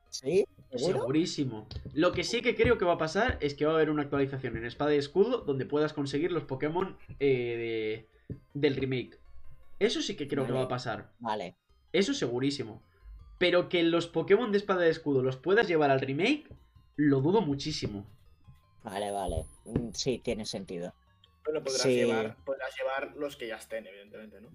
¿Sí? 0.08 0.46
¿Seguro? 0.70 1.00
Segurísimo. 1.00 1.66
Lo 1.92 2.12
que 2.12 2.24
sí 2.24 2.40
que 2.40 2.54
creo 2.56 2.78
que 2.78 2.84
va 2.84 2.94
a 2.94 2.98
pasar 2.98 3.36
es 3.40 3.54
que 3.54 3.66
va 3.66 3.72
a 3.72 3.74
haber 3.76 3.90
una 3.90 4.02
actualización 4.02 4.56
en 4.56 4.64
Espada 4.64 4.94
y 4.94 4.98
Escudo 4.98 5.38
donde 5.38 5.66
puedas 5.66 5.92
conseguir 5.92 6.32
los 6.32 6.44
Pokémon 6.44 6.96
eh, 7.20 8.06
de- 8.28 8.34
del 8.54 8.76
remake. 8.76 9.18
Eso 9.80 10.00
sí 10.02 10.16
que 10.16 10.28
creo 10.28 10.46
que 10.46 10.52
va 10.52 10.62
a 10.62 10.68
pasar. 10.68 11.10
Vale. 11.18 11.56
Eso 11.92 12.14
segurísimo. 12.14 12.80
Pero 13.38 13.68
que 13.68 13.82
los 13.82 14.06
Pokémon 14.06 14.50
de 14.52 14.58
Espada 14.58 14.86
y 14.86 14.90
Escudo 14.90 15.22
los 15.22 15.36
puedas 15.36 15.66
llevar 15.68 15.90
al 15.90 16.00
remake, 16.00 16.48
lo 16.96 17.20
dudo 17.20 17.40
muchísimo. 17.40 18.06
Vale, 18.84 19.10
vale. 19.10 19.44
Mm, 19.64 19.90
Sí, 19.92 20.20
tiene 20.22 20.46
sentido. 20.46 20.92
Bueno, 21.44 21.62
podrás, 21.62 21.82
Sí. 21.82 21.94
llevar, 21.96 22.36
podrás 22.44 22.74
llevar 22.76 23.16
los 23.16 23.36
que 23.36 23.48
ya 23.48 23.56
estén, 23.56 23.86
evidentemente, 23.86 24.40
¿no? 24.40 24.48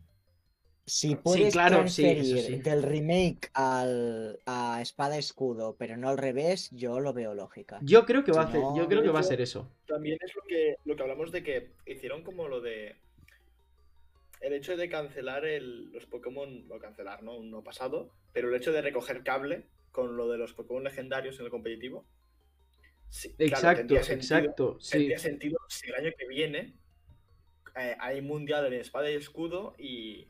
Si 0.85 1.15
puedes 1.15 1.53
claro, 1.53 1.87
sí, 1.87 2.03
eso 2.03 2.13
transferir 2.15 2.45
sí. 2.45 2.61
del 2.63 2.81
remake 2.81 3.51
al, 3.53 4.39
a 4.47 4.81
Espada 4.81 5.19
Escudo, 5.19 5.75
pero 5.77 5.97
no 5.97 6.09
al 6.09 6.17
revés, 6.17 6.69
yo 6.71 6.99
lo 6.99 7.13
veo 7.13 7.35
lógica. 7.35 7.77
Yo 7.83 8.05
creo 8.07 8.23
que 8.23 8.31
va 8.31 8.41
a 8.41 8.45
Si 8.45 8.49
hacer, 8.49 8.61
no, 8.61 8.75
yo 8.75 8.87
creo 8.87 9.03
que 9.03 9.09
va 9.11 9.19
a 9.19 9.23
ser 9.23 9.39
eso. 9.39 9.71
También 9.85 10.17
es 10.25 10.33
lo 10.35 10.41
que, 10.47 10.77
lo 10.85 10.95
que 10.95 11.01
hablamos 11.03 11.31
de 11.31 11.43
que 11.43 11.69
hicieron 11.85 12.23
como 12.23 12.47
lo 12.47 12.59
de. 12.59 12.95
El 14.41 14.53
hecho 14.53 14.75
de 14.77 14.89
cancelar 14.89 15.45
el- 15.45 15.91
los 15.91 16.07
Pokémon. 16.07 16.65
O 16.71 16.79
cancelar, 16.79 17.21
¿no? 17.21 17.39
No 17.43 17.63
pasado. 17.63 18.09
Pero 18.33 18.49
el 18.49 18.55
hecho 18.55 18.71
de 18.71 18.81
recoger 18.81 19.21
cable 19.21 19.65
con 19.91 20.17
lo 20.17 20.27
de 20.29 20.39
los 20.39 20.53
Pokémon 20.53 20.83
legendarios 20.83 21.37
en 21.39 21.45
el 21.45 21.51
competitivo. 21.51 22.03
Sí, 23.09 23.29
claro, 23.37 23.53
Exacto, 23.53 23.77
tendría 23.79 24.03
sentido- 24.03 24.37
exacto. 24.39 24.77
Sí. 24.79 24.91
Tendría 24.91 25.19
sentido 25.19 25.57
si 25.67 25.87
el 25.89 25.95
año 25.95 26.11
que 26.17 26.27
viene 26.27 26.73
eh, 27.75 27.95
hay 27.99 28.21
mundial 28.21 28.65
en 28.67 28.73
espada 28.73 29.09
y 29.11 29.15
escudo 29.15 29.75
y, 29.77 30.27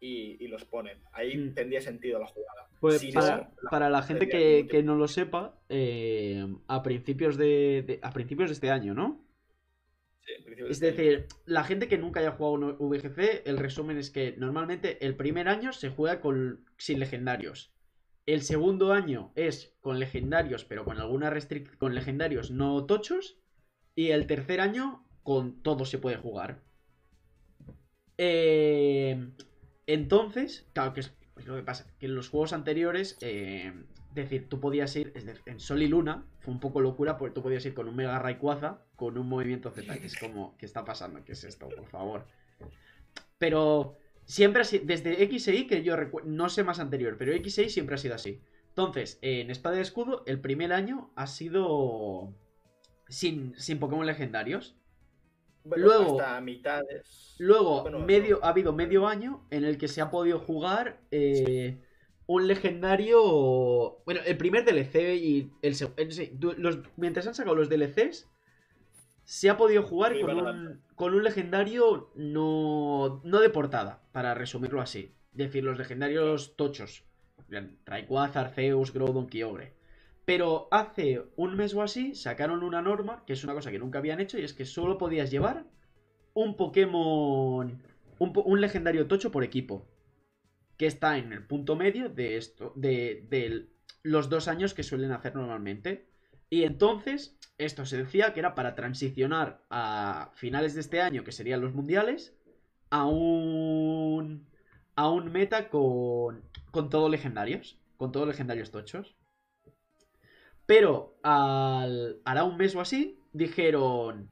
y, 0.00 0.36
y 0.44 0.48
los 0.48 0.64
ponen. 0.64 0.98
Ahí 1.12 1.36
Mm. 1.36 1.54
tendría 1.54 1.80
sentido 1.80 2.18
la 2.20 2.26
jugada. 2.26 2.68
Pues 2.80 3.00
Si 3.00 3.12
para, 3.12 3.36
no, 3.36 3.50
la- 3.62 3.70
para 3.70 3.90
la 3.90 4.02
gente 4.02 4.28
que, 4.28 4.66
que 4.70 4.82
no 4.82 4.94
lo 4.94 5.08
sepa, 5.08 5.58
eh, 5.68 6.46
a 6.68 6.82
principios 6.82 7.36
de, 7.36 7.82
de- 7.86 7.98
a 8.02 8.12
principios 8.12 8.48
de 8.50 8.54
este 8.54 8.70
año, 8.70 8.94
¿no? 8.94 9.24
sí, 10.24 10.32
Es 10.68 10.78
de- 10.80 10.92
decir, 10.92 11.26
la 11.46 11.64
gente 11.64 11.88
que 11.88 11.98
nunca 11.98 12.20
haya 12.20 12.32
jugado 12.32 12.76
un 12.78 12.88
VGC, 12.90 13.42
el 13.46 13.58
resumen 13.58 13.98
es 13.98 14.10
que 14.10 14.34
normalmente 14.36 15.04
el 15.04 15.16
primer 15.16 15.48
año 15.48 15.72
se 15.72 15.90
juega 15.90 16.20
con, 16.20 16.64
sin 16.76 17.00
legendarios. 17.00 17.72
El 18.28 18.42
segundo 18.42 18.92
año 18.92 19.32
es 19.36 19.74
con 19.80 19.98
legendarios, 19.98 20.62
pero 20.62 20.84
con 20.84 20.98
alguna 20.98 21.30
restricción, 21.30 21.78
con 21.78 21.94
legendarios 21.94 22.50
no 22.50 22.84
tochos. 22.84 23.38
Y 23.94 24.10
el 24.10 24.26
tercer 24.26 24.60
año 24.60 25.02
con 25.22 25.62
todo 25.62 25.86
se 25.86 25.96
puede 25.96 26.18
jugar. 26.18 26.60
Eh, 28.18 29.30
entonces, 29.86 30.66
claro 30.74 30.92
que 30.92 31.00
es, 31.00 31.14
lo 31.46 31.56
que 31.56 31.62
pasa, 31.62 31.86
que 31.98 32.04
en 32.04 32.14
los 32.14 32.28
juegos 32.28 32.52
anteriores, 32.52 33.16
eh, 33.22 33.72
es 34.10 34.14
decir, 34.14 34.46
tú 34.50 34.60
podías 34.60 34.94
ir, 34.94 35.10
es 35.14 35.24
decir, 35.24 35.40
en 35.46 35.58
Sol 35.58 35.80
y 35.80 35.88
Luna, 35.88 36.26
fue 36.40 36.52
un 36.52 36.60
poco 36.60 36.82
locura 36.82 37.16
porque 37.16 37.34
tú 37.34 37.42
podías 37.42 37.64
ir 37.64 37.72
con 37.72 37.88
un 37.88 37.96
Mega 37.96 38.18
Rayquaza, 38.18 38.82
con 38.96 39.16
un 39.16 39.26
movimiento 39.26 39.70
Z, 39.70 40.00
que 40.00 40.06
es 40.06 40.18
como, 40.18 40.54
¿qué 40.58 40.66
está 40.66 40.84
pasando? 40.84 41.24
¿Qué 41.24 41.32
es 41.32 41.44
esto, 41.44 41.70
por 41.70 41.86
favor? 41.86 42.26
Pero 43.38 43.96
siempre 44.28 44.62
así, 44.62 44.78
desde 44.78 45.22
X 45.24 45.48
e 45.48 45.56
Y, 45.56 45.66
que 45.66 45.82
yo 45.82 45.96
recu- 45.96 46.22
no 46.24 46.48
sé 46.48 46.62
más 46.62 46.78
anterior, 46.78 47.16
pero 47.18 47.32
X 47.32 47.58
e 47.58 47.64
Y 47.64 47.70
siempre 47.70 47.96
ha 47.96 47.98
sido 47.98 48.14
así. 48.14 48.40
Entonces, 48.68 49.18
en 49.22 49.50
Espada 49.50 49.78
y 49.78 49.80
Escudo, 49.80 50.22
el 50.26 50.40
primer 50.40 50.72
año 50.72 51.10
ha 51.16 51.26
sido 51.26 52.32
sin, 53.08 53.58
sin 53.58 53.80
Pokémon 53.80 54.06
legendarios. 54.06 54.76
Bueno, 55.64 55.84
luego- 55.86 56.20
hasta 56.20 56.40
mitades. 56.40 57.34
Luego, 57.38 57.82
Bueno, 57.82 57.98
medio, 57.98 58.38
no. 58.40 58.46
ha 58.46 58.50
habido 58.50 58.72
medio 58.72 59.06
año 59.08 59.46
en 59.50 59.64
el 59.64 59.78
que 59.78 59.88
se 59.88 60.00
ha 60.00 60.10
podido 60.10 60.38
jugar 60.38 61.00
eh, 61.10 61.82
un 62.26 62.46
legendario. 62.46 63.98
Bueno, 64.04 64.20
el 64.24 64.36
primer 64.36 64.64
DLC 64.64 65.16
y 65.16 65.50
el 65.62 65.74
segundo. 65.74 66.54
Los, 66.56 66.78
mientras 66.96 67.26
han 67.26 67.34
sacado 67.34 67.56
los 67.56 67.68
DLCs, 67.68 68.28
se 69.28 69.50
ha 69.50 69.58
podido 69.58 69.82
jugar 69.82 70.14
Sí, 70.14 70.22
con 70.22 70.38
un, 70.38 70.80
con 70.94 71.12
un 71.12 71.22
legendario 71.22 72.10
no, 72.16 73.20
no 73.24 73.40
de 73.40 73.50
portada, 73.50 74.00
para 74.10 74.32
resumirlo 74.32 74.80
así. 74.80 75.14
Es 75.32 75.36
decir, 75.36 75.64
los 75.64 75.76
legendarios 75.76 76.56
tochos. 76.56 77.04
Rayquaza, 77.84 78.40
Arceus, 78.40 78.94
Groudon, 78.94 79.26
Kyogre. 79.26 79.74
Pero 80.24 80.68
hace 80.70 81.26
un 81.36 81.56
mes 81.56 81.74
o 81.74 81.82
así 81.82 82.14
sacaron 82.14 82.62
una 82.62 82.80
norma, 82.80 83.22
que 83.26 83.34
es 83.34 83.44
una 83.44 83.52
cosa 83.52 83.70
que 83.70 83.78
nunca 83.78 83.98
habían 83.98 84.18
hecho, 84.18 84.38
y 84.38 84.44
es 84.44 84.54
que 84.54 84.64
solo 84.64 84.96
podías 84.96 85.30
llevar 85.30 85.66
un 86.32 86.56
Pokémon. 86.56 87.82
Un, 88.18 88.32
un 88.42 88.60
legendario 88.62 89.08
tocho 89.08 89.30
por 89.30 89.44
equipo. 89.44 89.86
Que 90.78 90.86
está 90.86 91.18
en 91.18 91.34
el 91.34 91.46
punto 91.46 91.76
medio 91.76 92.08
de 92.08 92.38
esto. 92.38 92.72
De, 92.76 93.26
de 93.28 93.68
los 94.02 94.30
dos 94.30 94.48
años 94.48 94.72
que 94.72 94.84
suelen 94.84 95.12
hacer 95.12 95.34
normalmente. 95.34 96.07
Y 96.50 96.64
entonces, 96.64 97.36
esto 97.58 97.84
se 97.84 97.98
decía 97.98 98.32
que 98.32 98.40
era 98.40 98.54
para 98.54 98.74
transicionar 98.74 99.64
a 99.70 100.30
finales 100.34 100.74
de 100.74 100.80
este 100.80 101.00
año, 101.00 101.24
que 101.24 101.32
serían 101.32 101.60
los 101.60 101.74
mundiales, 101.74 102.34
a 102.90 103.06
un. 103.06 104.46
a 104.96 105.10
un 105.10 105.32
meta 105.32 105.68
con. 105.68 106.42
con 106.70 106.90
todo 106.90 107.08
legendarios. 107.08 107.78
Con 107.96 108.12
todos 108.12 108.28
legendarios 108.28 108.70
tochos. 108.70 109.16
Pero 110.66 111.18
al, 111.22 112.20
hará 112.24 112.44
un 112.44 112.56
mes 112.58 112.74
o 112.76 112.80
así, 112.80 113.18
dijeron, 113.32 114.30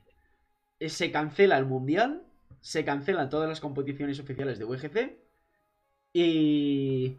eh, 0.79 0.91
se 0.91 1.11
cancela 1.11 1.57
el 1.57 1.65
mundial, 1.65 2.25
se 2.61 2.85
cancelan 2.85 3.31
todas 3.31 3.49
las 3.49 3.61
competiciones 3.61 4.21
oficiales 4.21 4.59
de 4.59 4.67
VGC 4.67 5.19
y 6.13 7.17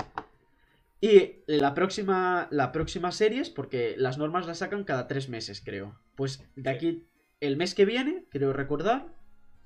y 0.99 1.43
la 1.45 1.73
próxima 1.73 2.47
la 2.49 2.71
próxima 2.71 3.11
series 3.11 3.49
porque 3.49 3.95
las 3.97 4.17
normas 4.17 4.47
las 4.47 4.59
sacan 4.59 4.83
cada 4.83 5.07
tres 5.07 5.29
meses 5.29 5.61
creo. 5.63 5.99
Pues 6.15 6.43
de 6.55 6.69
aquí 6.69 7.07
el 7.39 7.57
mes 7.57 7.75
que 7.75 7.85
viene, 7.85 8.25
creo 8.29 8.53
recordar, 8.53 9.13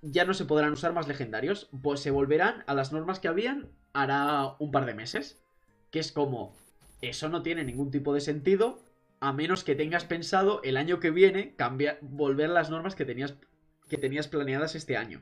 ya 0.01 0.25
no 0.25 0.33
se 0.33 0.45
podrán 0.45 0.73
usar 0.73 0.93
más 0.93 1.07
legendarios, 1.07 1.69
pues 1.81 2.01
se 2.01 2.11
volverán 2.11 2.63
a 2.67 2.73
las 2.73 2.91
normas 2.91 3.19
que 3.19 3.27
habían 3.27 3.69
hará 3.93 4.55
un 4.59 4.71
par 4.71 4.85
de 4.85 4.93
meses, 4.93 5.41
que 5.89 5.99
es 5.99 6.11
como 6.11 6.55
eso 7.01 7.29
no 7.29 7.43
tiene 7.43 7.63
ningún 7.63 7.91
tipo 7.91 8.13
de 8.13 8.21
sentido 8.21 8.83
a 9.19 9.33
menos 9.33 9.63
que 9.63 9.75
tengas 9.75 10.03
pensado 10.03 10.61
el 10.63 10.77
año 10.77 10.99
que 10.99 11.11
viene 11.11 11.55
cambiar 11.55 11.99
volver 12.01 12.49
las 12.49 12.69
normas 12.69 12.95
que 12.95 13.05
tenías 13.05 13.35
que 13.87 13.97
tenías 13.97 14.27
planeadas 14.27 14.75
este 14.75 14.95
año. 14.95 15.21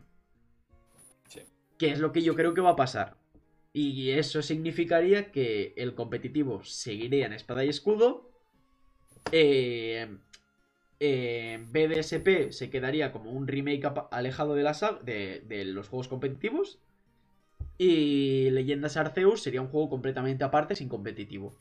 Sí. 1.28 1.42
Que 1.78 1.92
es 1.92 2.00
lo 2.00 2.12
que 2.12 2.22
yo 2.22 2.36
creo 2.36 2.54
que 2.54 2.62
va 2.62 2.72
a 2.72 2.76
pasar. 2.76 3.19
Y 3.72 4.12
eso 4.12 4.42
significaría 4.42 5.32
que 5.32 5.74
el 5.78 5.94
competitivo 5.94 6.64
seguiría 6.64 7.28
en 7.28 7.34
espada 7.34 7.64
y 7.64 7.70
escudo. 7.70 8.30
Eh, 9.32 10.08
eh, 11.00 11.60
BDSP 11.70 12.52
se 12.52 12.70
quedaría 12.70 13.12
como 13.12 13.32
un 13.32 13.48
remake 13.48 13.90
alejado 14.12 14.56
de 14.56 15.64
los 15.66 15.88
juegos 15.88 16.08
competitivos. 16.08 16.80
Y 17.78 18.50
Leyendas 18.50 18.98
Arceus 18.98 19.42
sería 19.42 19.62
un 19.62 19.70
juego 19.70 19.90
completamente 19.90 20.44
aparte 20.44 20.76
sin 20.76 20.90
competitivo. 20.90 21.56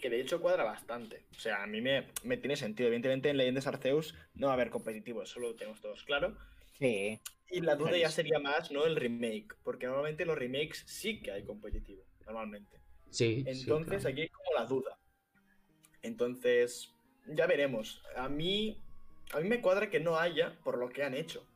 Que 0.00 0.08
de 0.08 0.20
hecho 0.20 0.40
cuadra 0.40 0.64
bastante. 0.64 1.22
O 1.36 1.40
sea, 1.40 1.62
a 1.62 1.66
mí 1.66 1.80
me, 1.82 2.06
me 2.24 2.38
tiene 2.38 2.56
sentido. 2.56 2.86
Evidentemente 2.86 3.28
en 3.28 3.36
Leyendas 3.36 3.66
Arceus 3.66 4.14
no 4.34 4.46
va 4.46 4.54
a 4.54 4.56
haber 4.56 4.70
competitivo, 4.70 5.22
eso 5.22 5.40
lo 5.40 5.54
tenemos 5.54 5.80
todos 5.80 6.02
claro. 6.04 6.34
Sí. 6.78 7.20
Y 7.50 7.60
la 7.60 7.76
duda 7.76 7.96
ya 7.96 8.10
sería 8.10 8.38
más, 8.38 8.70
¿no? 8.70 8.84
El 8.84 8.96
remake. 8.96 9.54
Porque 9.62 9.86
normalmente 9.86 10.22
en 10.22 10.28
los 10.28 10.38
remakes 10.38 10.84
sí 10.86 11.20
que 11.20 11.32
hay 11.32 11.44
competitivo. 11.44 12.02
Normalmente. 12.26 12.80
Sí. 13.10 13.44
Entonces 13.46 14.06
aquí 14.06 14.22
hay 14.22 14.28
como 14.28 14.58
la 14.58 14.64
duda. 14.64 14.98
Entonces, 16.02 16.94
ya 17.26 17.46
veremos. 17.46 18.02
A 18.16 18.28
mí, 18.28 18.82
a 19.32 19.40
mí 19.40 19.48
me 19.48 19.60
cuadra 19.60 19.90
que 19.90 20.00
no 20.00 20.16
haya 20.16 20.58
por 20.64 20.78
lo 20.78 20.88
que 20.88 21.02
han 21.02 21.14
hecho. 21.14 21.46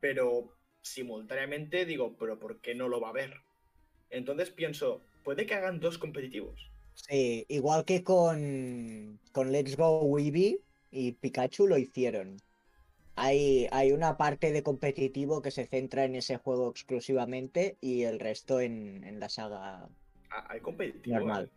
Pero 0.00 0.52
simultáneamente 0.82 1.84
digo, 1.84 2.16
pero 2.18 2.38
¿por 2.38 2.60
qué 2.60 2.74
no 2.74 2.88
lo 2.88 3.00
va 3.00 3.08
a 3.08 3.10
haber? 3.10 3.34
Entonces 4.10 4.50
pienso, 4.50 5.02
puede 5.24 5.46
que 5.46 5.54
hagan 5.54 5.80
dos 5.80 5.98
competitivos. 5.98 6.70
Sí, 6.94 7.46
igual 7.48 7.84
que 7.84 8.02
con, 8.02 9.20
con 9.32 9.52
Let's 9.52 9.76
Go 9.76 10.18
Eevee 10.18 10.60
y 10.90 11.12
Pikachu 11.12 11.66
lo 11.66 11.78
hicieron. 11.78 12.38
Hay, 13.20 13.68
hay 13.72 13.92
una 13.92 14.16
parte 14.16 14.52
de 14.52 14.62
competitivo 14.62 15.42
que 15.42 15.50
se 15.50 15.66
centra 15.66 16.04
en 16.04 16.14
ese 16.14 16.36
juego 16.36 16.70
exclusivamente 16.70 17.76
y 17.80 18.02
el 18.04 18.20
resto 18.20 18.60
en, 18.60 19.04
en 19.04 19.18
la 19.20 19.28
saga. 19.28 19.88
Ah, 20.30 20.46
¿Hay 20.50 20.60
competitivo? 20.60 21.16
Normal. 21.16 21.50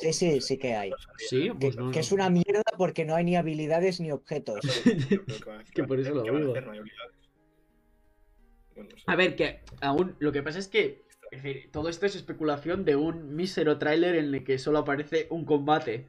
Sí, 0.00 0.12
sí, 0.12 0.40
sí 0.40 0.58
que 0.58 0.74
hay. 0.74 0.92
Sí, 1.16 1.50
Que, 1.58 1.70
pues 1.70 1.76
no, 1.76 1.90
que 1.90 1.98
no. 1.98 2.00
es 2.00 2.12
una 2.12 2.30
mierda 2.30 2.62
porque 2.76 3.04
no 3.04 3.14
hay 3.14 3.24
ni 3.24 3.36
habilidades 3.36 4.00
ni 4.00 4.10
objetos. 4.12 4.60
Que 5.74 5.84
por 5.84 5.98
eso 6.00 6.14
lo 6.14 6.22
digo. 6.22 6.54
A 9.06 9.16
ver, 9.16 9.34
que 9.36 9.60
aún 9.80 10.14
lo 10.20 10.30
que 10.32 10.42
pasa 10.42 10.58
es 10.58 10.68
que 10.68 11.02
Es 11.30 11.42
decir, 11.42 11.70
todo 11.72 11.88
esto 11.88 12.06
es 12.06 12.16
especulación 12.16 12.84
de 12.84 12.96
un 12.96 13.34
mísero 13.34 13.78
tráiler 13.78 14.14
en 14.16 14.34
el 14.34 14.44
que 14.44 14.58
solo 14.58 14.78
aparece 14.78 15.26
un 15.30 15.44
combate. 15.44 16.08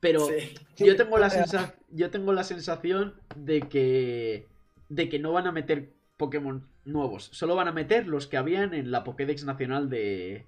Pero 0.00 0.20
Sí. 0.26 0.54
yo 0.84 0.96
tengo 0.96 1.18
la 1.18 1.30
sensa- 1.30 1.74
yo 1.90 2.10
tengo 2.10 2.32
la 2.32 2.44
sensación 2.44 3.14
de 3.34 3.60
que 3.62 4.46
de 4.88 5.08
que 5.08 5.18
no 5.18 5.32
van 5.32 5.46
a 5.46 5.52
meter 5.52 5.92
Pokémon 6.16 6.66
nuevos, 6.84 7.28
solo 7.32 7.56
van 7.56 7.68
a 7.68 7.72
meter 7.72 8.06
los 8.06 8.26
que 8.28 8.36
habían 8.36 8.72
en 8.74 8.90
la 8.90 9.02
Pokédex 9.04 9.44
nacional 9.44 9.90
de 9.90 10.46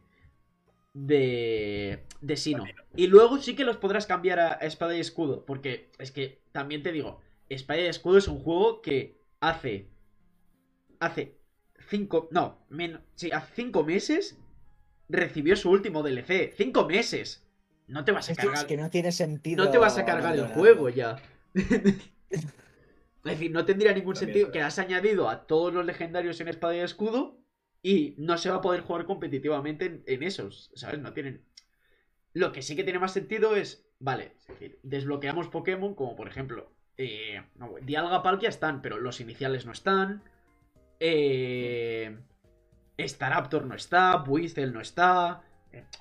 de 0.95 2.05
de 2.21 2.37
Sino. 2.37 2.64
Y 2.97 3.07
luego 3.07 3.38
sí 3.38 3.55
que 3.55 3.64
los 3.64 3.76
podrás 3.76 4.07
cambiar 4.07 4.40
a, 4.40 4.52
a 4.55 4.67
Espada 4.67 4.97
y 4.97 5.00
Escudo, 5.00 5.45
porque 5.45 5.90
es 5.99 6.11
que 6.12 6.40
también 6.52 6.83
te 6.83 6.93
digo, 6.93 7.21
Espada 7.49 7.81
y 7.81 7.87
Escudo 7.87 8.19
es 8.19 8.28
un 8.28 8.38
juego 8.40 8.81
que 8.83 9.17
hace 9.40 9.88
hace 11.00 11.37
cinco 11.88 12.28
no, 12.33 12.59
men- 12.69 13.00
sí, 13.14 13.31
hace 13.31 13.52
cinco 13.55 13.85
meses 13.85 14.38
recibió 15.09 15.57
su 15.57 15.71
último 15.71 16.02
DLC, 16.02 16.52
cinco 16.57 16.87
meses. 16.87 17.45
No 17.88 18.04
te 18.04 18.12
vas 18.12 18.28
a 18.28 18.33
Es 18.33 18.38
que, 18.38 18.47
es 18.47 18.50
cargar 18.50 18.66
que 18.66 18.76
no 18.76 18.90
tiene 18.90 19.12
sentido. 19.12 19.64
no 19.64 19.71
te 19.71 19.78
vas 19.78 19.99
a 19.99 20.04
cargar 20.04 20.37
el 20.37 20.47
juego 20.49 20.88
ya. 20.88 21.16
es 21.54 22.45
decir, 23.25 23.50
no 23.50 23.64
tendría 23.64 23.92
ningún 23.92 24.14
También 24.14 24.35
sentido 24.35 24.52
que 24.52 24.62
has 24.62 24.78
añadido 24.78 25.28
a 25.28 25.47
todos 25.47 25.73
los 25.73 25.85
legendarios 25.85 26.40
en 26.40 26.49
espada 26.49 26.76
y 26.76 26.80
escudo 26.80 27.40
y 27.83 28.14
no 28.18 28.38
se 28.38 28.50
va 28.50 28.57
a 28.57 28.61
poder 28.61 28.83
jugar 28.83 29.07
competitivamente 29.07 29.87
en, 29.87 30.02
en 30.07 30.23
esos, 30.23 30.71
¿sabes? 30.75 31.00
No 31.00 31.12
tienen... 31.12 31.45
Lo 32.35 32.52
que 32.52 32.62
sí 32.62 32.76
que 32.76 32.85
tiene 32.85 32.99
más 32.99 33.12
sentido 33.12 33.57
es, 33.57 33.87
vale, 33.99 34.35
es 34.37 34.47
decir, 34.47 34.78
desbloqueamos 34.83 35.49
Pokémon 35.49 35.95
como 35.95 36.14
por 36.14 36.28
ejemplo, 36.28 36.71
eh, 36.99 37.40
no, 37.54 37.75
Dialga, 37.80 38.23
Palkia 38.23 38.49
están, 38.49 38.83
pero 38.83 38.99
los 38.99 39.21
iniciales 39.21 39.64
no 39.64 39.73
están. 39.73 40.23
Eh, 40.99 42.18
Staraptor 42.99 43.64
no 43.64 43.76
está, 43.76 44.16
Buizel 44.16 44.73
no 44.73 44.80
está. 44.80 45.42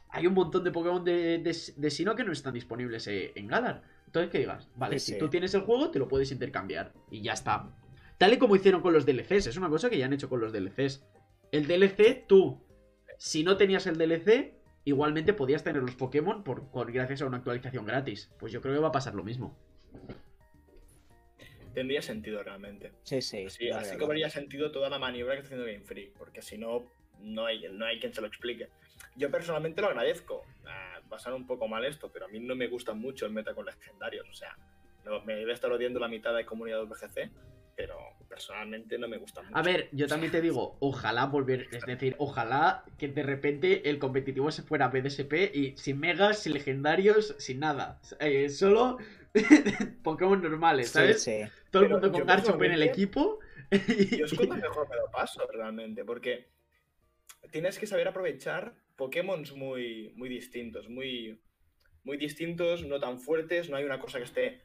Hay 0.10 0.26
un 0.28 0.34
montón 0.34 0.64
de 0.64 0.72
Pokémon 0.72 1.04
de, 1.04 1.38
de, 1.40 1.56
de 1.76 1.92
Sinnoh 1.92 2.16
que 2.16 2.24
no 2.24 2.32
están 2.32 2.54
disponibles 2.54 3.08
eh, 3.08 3.32
en 3.36 3.48
Galar. 3.48 3.84
Entonces 4.06 4.32
que 4.32 4.40
digas, 4.40 4.70
vale, 4.76 5.00
Sí, 5.00 5.08
si 5.08 5.12
sí. 5.14 5.20
tú 5.20 5.30
tienes 5.30 5.54
el 5.54 5.62
juego, 5.62 5.92
te 5.92 6.00
lo 6.00 6.08
puedes 6.08 6.32
intercambiar. 6.32 6.94
Y 7.12 7.22
ya 7.22 7.34
está. 7.34 7.70
Tal 8.18 8.34
y 8.34 8.38
como 8.38 8.56
hicieron 8.56 8.82
con 8.82 8.94
los 8.94 9.06
DLCs, 9.06 9.48
es 9.48 9.58
una 9.58 9.70
cosa 9.70 9.90
que 9.90 9.98
ya 9.98 10.06
han 10.06 10.14
hecho 10.14 10.30
con 10.30 10.40
los 10.40 10.52
DLCs. 10.54 11.06
El 11.52 11.68
DLC, 11.68 12.26
tú, 12.28 12.62
si 13.18 13.44
no 13.44 13.58
tenías 13.58 13.86
el 13.88 13.98
DLC, 13.98 14.54
igualmente 14.86 15.34
podías 15.34 15.64
tener 15.64 15.84
los 15.84 15.96
Pokémon 15.96 16.44
por, 16.44 16.70
por- 16.72 16.92
gracias 16.92 17.22
a 17.22 17.26
una 17.26 17.38
actualización 17.38 17.86
gratis. 17.86 18.32
Pues 18.40 18.52
yo 18.54 18.62
creo 18.62 18.74
que 18.74 18.80
va 18.82 18.88
a 18.88 18.92
pasar 18.94 19.14
lo 19.14 19.24
mismo. 19.24 19.56
Tendría 21.74 22.02
sentido 22.02 22.42
realmente. 22.42 22.92
Sí, 23.04 23.22
sí. 23.22 23.46
Así 23.46 23.66
verdad. 23.68 23.98
cobraría 24.00 24.30
sentido 24.30 24.72
toda 24.72 24.90
la 24.90 24.98
maniobra 24.98 25.36
que 25.36 25.42
está 25.42 25.54
haciendo 25.56 25.72
Game 25.72 25.86
Freak, 25.86 26.14
porque 26.18 26.42
si 26.42 26.58
no, 26.58 26.86
no 27.22 27.46
hay, 27.46 27.68
no 27.72 27.86
hay 27.86 28.00
quien 28.00 28.14
se 28.14 28.22
lo 28.22 28.28
explique. 28.28 28.70
Yo 29.16 29.32
personalmente 29.32 29.82
lo 29.82 29.88
agradezco. 29.88 30.44
Ah, 30.66 31.00
va 31.12 31.18
a 31.18 31.20
sonar 31.20 31.40
un 31.40 31.48
poco 31.48 31.68
mal 31.68 31.86
esto, 31.86 32.10
pero 32.12 32.26
a 32.26 32.28
mí 32.28 32.40
no 32.40 32.56
me 32.56 32.68
gusta 32.68 32.94
mucho 32.94 33.26
el 33.26 33.32
meta 33.32 33.54
con 33.54 33.66
legendarios. 33.66 34.28
O 34.30 34.34
sea, 34.34 34.56
me 35.26 35.36
debe 35.36 35.54
estar 35.54 35.72
odiando 35.72 36.00
la 36.00 36.08
mitad 36.08 36.36
de 36.36 36.46
comunidad 36.46 36.80
de 36.80 36.86
VGC, 36.86 37.32
pero 37.76 37.96
personalmente 38.28 38.98
no 38.98 39.08
me 39.08 39.18
gusta 39.18 39.42
mucho. 39.42 39.56
A 39.56 39.62
ver, 39.62 39.88
yo 39.92 40.08
también 40.08 40.32
te 40.32 40.42
digo, 40.42 40.76
ojalá 40.80 41.26
volver, 41.28 41.68
es 41.72 41.86
decir, 41.86 42.16
ojalá 42.18 42.84
que 42.98 43.08
de 43.08 43.24
repente 43.24 43.90
el 43.90 44.00
competitivo 44.00 44.52
se 44.52 44.64
fuera 44.64 44.86
a 44.86 44.90
BDSP 44.90 45.34
y 45.54 45.78
sin 45.78 46.00
megas, 46.00 46.40
sin 46.40 46.54
legendarios, 46.54 47.36
sin 47.38 47.60
nada. 47.60 48.00
Eh, 48.20 48.50
solo 48.50 48.98
Pokémon 50.04 50.42
normales, 50.42 50.88
Sí, 50.88 50.94
¿sabes? 50.94 51.24
sí. 51.24 51.42
Todo 51.72 51.84
el 51.84 51.90
Pero 51.90 52.00
mundo 52.02 52.12
con 52.18 52.28
Garchomp 52.28 52.62
en 52.64 52.72
el 52.74 52.84
equipo. 52.84 53.40
Yo 53.72 54.26
es 54.26 54.34
cuando 54.34 54.56
mejor 54.58 54.90
me 54.90 54.96
lo 54.96 55.10
paso 55.12 55.48
realmente, 55.52 56.04
porque 56.04 56.50
tienes 57.52 57.78
que 57.80 57.88
saber 57.88 58.08
aprovechar 58.08 58.74
Pokémon 58.98 59.44
muy, 59.56 60.12
muy 60.16 60.28
distintos, 60.28 60.90
muy, 60.90 61.40
muy 62.04 62.18
distintos, 62.18 62.84
no 62.86 63.00
tan 63.00 63.20
fuertes, 63.20 63.70
no 63.70 63.78
hay 63.78 63.86
una 63.86 64.00
cosa 64.00 64.18
que 64.18 64.26
esté 64.26 64.62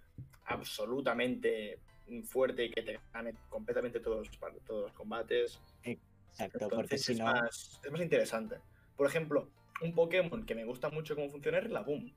absolutamente 0.46 1.78
fuerte 2.24 2.64
y 2.64 2.70
que 2.70 2.82
te 2.82 2.98
gane 3.12 3.34
completamente 3.48 4.00
todos, 4.00 4.28
todos 4.66 4.82
los 4.84 4.92
combates. 4.92 5.60
Exacto, 5.84 6.58
porque 6.70 6.96
Entonces 6.96 7.02
si 7.02 7.12
es, 7.12 7.18
no. 7.18 7.24
más, 7.26 7.80
es 7.84 7.92
más 7.92 8.00
interesante. 8.00 8.56
Por 8.96 9.06
ejemplo, 9.06 9.48
un 9.82 9.94
Pokémon 9.94 10.44
que 10.44 10.54
me 10.54 10.64
gusta 10.64 10.88
mucho 10.90 11.14
cómo 11.14 11.28
funciona 11.28 11.58
es 11.58 11.64
Rillaboom, 11.64 12.10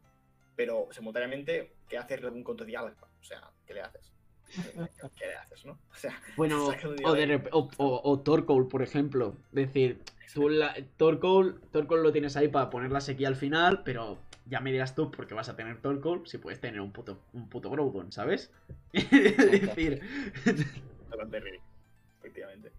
pero 0.56 0.88
simultáneamente, 0.92 1.74
¿qué 1.90 1.98
hace 1.98 2.18
Rillaboom 2.18 2.44
con 2.44 2.58
tu 2.58 2.66
Dialga? 2.66 2.96
O 3.20 3.24
sea, 3.24 3.42
¿qué 3.66 3.74
le 3.74 3.82
haces? 3.82 4.12
¿Qué 5.18 5.26
le 5.28 5.36
haces, 5.36 5.66
no? 5.66 5.74
O 5.74 5.96
sea, 5.96 6.20
Bueno, 6.38 6.68
o, 7.06 7.14
de- 7.14 7.28
de 7.28 7.40
rep- 7.40 7.50
o, 7.52 7.70
o- 7.78 8.02
o 8.12 8.20
Torkoal, 8.22 8.68
por 8.68 8.82
ejemplo. 8.82 9.36
Es 9.50 9.68
decir, 9.68 10.00
tú 10.34 10.50
la, 10.50 10.76
Torkoal, 10.98 11.60
Torkoal 11.72 12.04
lo 12.04 12.12
tienes 12.12 12.36
ahí 12.36 12.48
para 12.48 12.70
poner 12.70 12.92
la 12.92 13.02
sequía 13.02 13.28
al 13.28 13.36
final, 13.36 13.84
pero 13.84 14.20
ya 14.46 14.60
me 14.60 14.72
dirás 14.72 14.96
tú 14.96 15.12
por 15.12 15.28
qué 15.28 15.34
vas 15.34 15.50
a 15.50 15.56
tener 15.56 15.82
Torkoal 15.82 16.22
si 16.26 16.38
puedes 16.38 16.60
tener 16.60 16.82
un 16.82 16.92
puto, 16.92 17.20
un 17.34 17.50
puto 17.50 17.70
Groudon, 17.70 18.12
¿sabes? 18.12 18.52
es 18.94 19.12
decir, 19.12 20.02
bastante 21.10 21.40
ridículo, 21.40 21.72
efectivamente. 22.20 22.72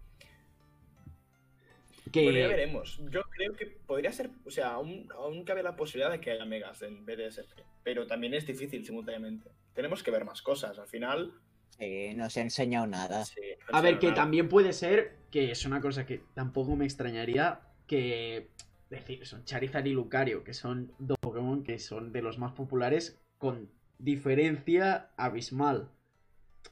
que... 2.11 2.23
Bueno, 2.23 2.39
ya 2.39 2.47
veremos. 2.47 3.01
Yo 3.09 3.21
creo 3.23 3.53
que 3.53 3.65
podría 3.65 4.11
ser, 4.11 4.29
o 4.45 4.51
sea, 4.51 4.69
aún, 4.69 5.07
aún 5.13 5.43
cabe 5.43 5.63
la 5.63 5.75
posibilidad 5.75 6.11
de 6.11 6.21
que 6.21 6.31
haya 6.31 6.45
megas 6.45 6.81
en 6.81 7.05
BDSP, 7.05 7.61
pero 7.83 8.07
también 8.07 8.33
es 8.33 8.47
difícil 8.47 8.85
simultáneamente. 8.85 9.51
Tenemos 9.73 10.03
que 10.03 10.11
ver 10.11 10.25
más 10.25 10.41
cosas. 10.41 10.79
Al 10.79 10.87
final, 10.87 11.33
Sí, 11.79 12.13
no 12.15 12.29
se 12.29 12.39
ha 12.39 12.43
enseñado 12.43 12.87
nada. 12.87 13.25
sí, 13.25 13.41
A 13.71 13.81
ver, 13.81 13.99
que 13.99 14.07
nada. 14.07 14.21
también 14.21 14.49
puede 14.49 14.73
ser, 14.73 15.17
que 15.31 15.51
es 15.51 15.65
una 15.65 15.79
cosa 15.81 16.05
que 16.05 16.21
tampoco 16.33 16.75
me 16.75 16.85
extrañaría, 16.85 17.59
que 17.85 18.49
decir, 18.89 19.25
son 19.25 19.43
Charizard 19.45 19.85
y 19.85 19.91
Lucario, 19.93 20.43
que 20.43 20.53
son 20.53 20.91
dos 20.97 21.17
Pokémon 21.19 21.63
que 21.63 21.77
son 21.79 22.11
de 22.11 22.21
los 22.21 22.37
más 22.39 22.53
populares 22.53 23.19
con 23.37 23.69
diferencia 23.99 25.09
abismal. 25.17 25.89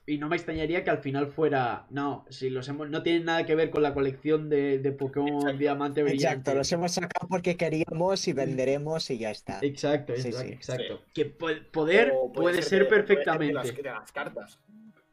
Y 0.08 0.18
no 0.20 0.28
me 0.30 0.36
extrañaría 0.36 0.84
que 0.84 0.90
al 0.92 1.00
final 1.00 1.28
fuera, 1.28 1.88
no, 1.90 2.26
si 2.30 2.50
los 2.50 2.68
hemos, 2.68 2.90
no 2.90 3.02
tienen 3.02 3.26
nada 3.26 3.46
que 3.46 3.56
ver 3.56 3.72
con 3.72 3.82
la 3.82 3.94
colección 3.94 4.50
de, 4.50 4.78
de 4.78 4.92
Pokémon 4.92 5.30
Exacto. 5.36 5.58
Diamante 5.58 6.04
Brillante. 6.04 6.26
Exacto, 6.28 6.54
los 6.54 6.72
hemos 6.74 6.92
sacado 6.92 7.28
porque 7.28 7.58
queríamos 7.58 8.28
y 8.28 8.34
venderemos 8.34 9.10
y 9.10 9.18
ya 9.18 9.32
está. 9.32 9.60
Exacto, 9.62 10.14
Sí, 10.16 10.28
exacto, 10.28 10.48
sí. 10.48 10.54
exacto. 10.54 11.02
Que 11.14 11.26
po- 11.26 11.48
poder 11.72 12.14
puede, 12.36 12.62
ser, 12.62 12.84
de- 12.84 12.86
puede 12.86 13.02
de 13.02 13.08
perfectamente. 13.08 13.54
las, 13.54 13.76
de 13.76 13.84
las 13.84 14.12
cartas. 14.12 14.60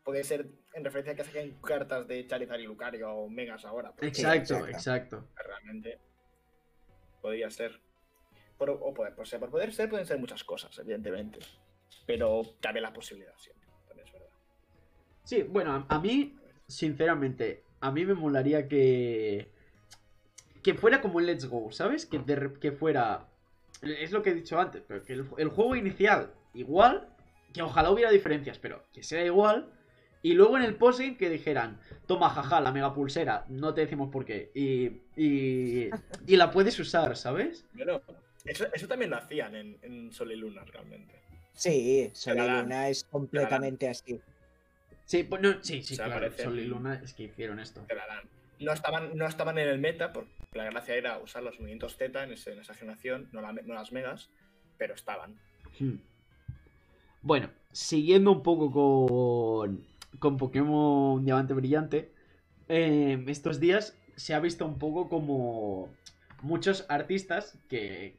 Puede 0.04 0.24
ser 0.24 0.48
en 0.74 0.84
referencia 0.84 1.12
a 1.12 1.16
que 1.16 1.24
saquen 1.24 1.60
cartas 1.60 2.08
de 2.08 2.26
Charizard 2.26 2.60
y 2.60 2.66
Lucario 2.66 3.10
o 3.10 3.28
megas 3.28 3.64
ahora. 3.64 3.92
Exacto, 4.00 4.54
exacto. 4.54 4.68
exacto. 4.68 5.28
Realmente 5.36 5.98
podría 7.20 7.48
ser. 7.50 7.80
Por, 8.58 8.70
o 8.70 8.92
poder, 8.92 9.14
por, 9.14 9.26
ser, 9.26 9.40
por 9.40 9.50
poder 9.50 9.72
ser, 9.72 9.88
pueden 9.88 10.06
ser 10.06 10.18
muchas 10.18 10.44
cosas, 10.44 10.76
evidentemente. 10.78 11.38
Pero 12.06 12.42
cabe 12.60 12.80
la 12.80 12.92
posibilidad 12.92 13.34
siempre. 13.36 13.66
También 13.88 14.06
es 14.06 14.12
verdad. 14.12 14.28
Sí, 15.24 15.42
bueno, 15.42 15.86
a, 15.88 15.94
a 15.94 16.00
mí, 16.00 16.36
sinceramente, 16.66 17.64
a 17.80 17.90
mí 17.90 18.04
me 18.04 18.14
molaría 18.14 18.68
que. 18.68 19.50
Que 20.62 20.74
fuera 20.74 21.00
como 21.00 21.18
el 21.18 21.26
Let's 21.26 21.46
Go, 21.46 21.72
¿sabes? 21.72 22.06
Que, 22.06 22.18
de 22.18 22.52
que 22.60 22.72
fuera. 22.72 23.28
Es 23.82 24.12
lo 24.12 24.22
que 24.22 24.30
he 24.30 24.34
dicho 24.34 24.60
antes, 24.60 24.82
pero 24.86 25.04
que 25.04 25.12
el, 25.12 25.26
el 25.38 25.48
juego 25.48 25.74
inicial, 25.76 26.32
igual. 26.54 27.08
Que 27.52 27.62
ojalá 27.62 27.90
hubiera 27.90 28.10
diferencias, 28.10 28.58
pero 28.58 28.84
que 28.92 29.02
sea 29.02 29.24
igual. 29.24 29.72
Y 30.22 30.34
luego 30.34 30.56
en 30.56 30.62
el 30.62 30.76
postgame 30.76 31.16
que 31.16 31.28
dijeran, 31.28 31.80
toma, 32.06 32.30
jaja, 32.30 32.60
la 32.60 32.70
mega 32.72 32.94
pulsera, 32.94 33.44
no 33.48 33.74
te 33.74 33.80
decimos 33.82 34.10
por 34.10 34.24
qué. 34.24 34.50
Y, 34.54 35.00
y, 35.20 35.90
y 36.26 36.36
la 36.36 36.50
puedes 36.52 36.78
usar, 36.78 37.16
¿sabes? 37.16 37.64
Bueno, 37.74 38.00
eso, 38.44 38.66
eso 38.72 38.86
también 38.86 39.10
lo 39.10 39.16
hacían 39.16 39.54
en, 39.56 39.78
en 39.82 40.12
Sol 40.12 40.30
y 40.32 40.36
Luna, 40.36 40.64
realmente. 40.64 41.14
Sí, 41.54 42.10
Sol 42.14 42.36
y. 42.38 42.40
Luna 42.40 42.88
es 42.88 43.04
completamente 43.04 43.88
así. 43.88 44.20
Sí, 45.04 45.24
pues 45.24 45.42
no, 45.42 45.54
sí, 45.62 45.82
sí, 45.82 45.94
O 45.94 45.96
sea, 45.96 46.06
claro. 46.06 46.26
aparecen- 46.28 46.44
Sol 46.44 46.58
y 46.60 46.66
Luna 46.66 47.00
es 47.02 47.12
que 47.14 47.24
hicieron 47.24 47.58
esto. 47.58 47.84
No 48.60 48.72
estaban, 48.72 49.16
no 49.16 49.26
estaban 49.26 49.58
en 49.58 49.68
el 49.68 49.78
meta, 49.80 50.12
porque 50.12 50.30
la 50.54 50.64
gracia 50.64 50.94
era 50.94 51.18
usar 51.18 51.42
los 51.42 51.56
movimientos 51.58 51.96
Z 51.96 52.22
en, 52.22 52.32
ese- 52.32 52.52
en 52.52 52.60
esa 52.60 52.74
generación, 52.74 53.28
no, 53.32 53.40
la- 53.40 53.52
no 53.52 53.74
las 53.74 53.90
megas, 53.90 54.30
pero 54.78 54.94
estaban. 54.94 55.34
Hmm. 55.80 55.96
Bueno, 57.22 57.50
siguiendo 57.72 58.30
un 58.30 58.42
poco 58.44 58.70
con, 58.70 59.84
con 60.18 60.36
Pokémon 60.36 61.24
Diamante 61.24 61.54
Brillante, 61.54 62.12
eh, 62.68 63.24
estos 63.28 63.60
días 63.60 63.96
se 64.16 64.34
ha 64.34 64.40
visto 64.40 64.66
un 64.66 64.78
poco 64.78 65.08
como 65.08 65.90
muchos 66.42 66.86
artistas 66.88 67.58
que, 67.68 68.16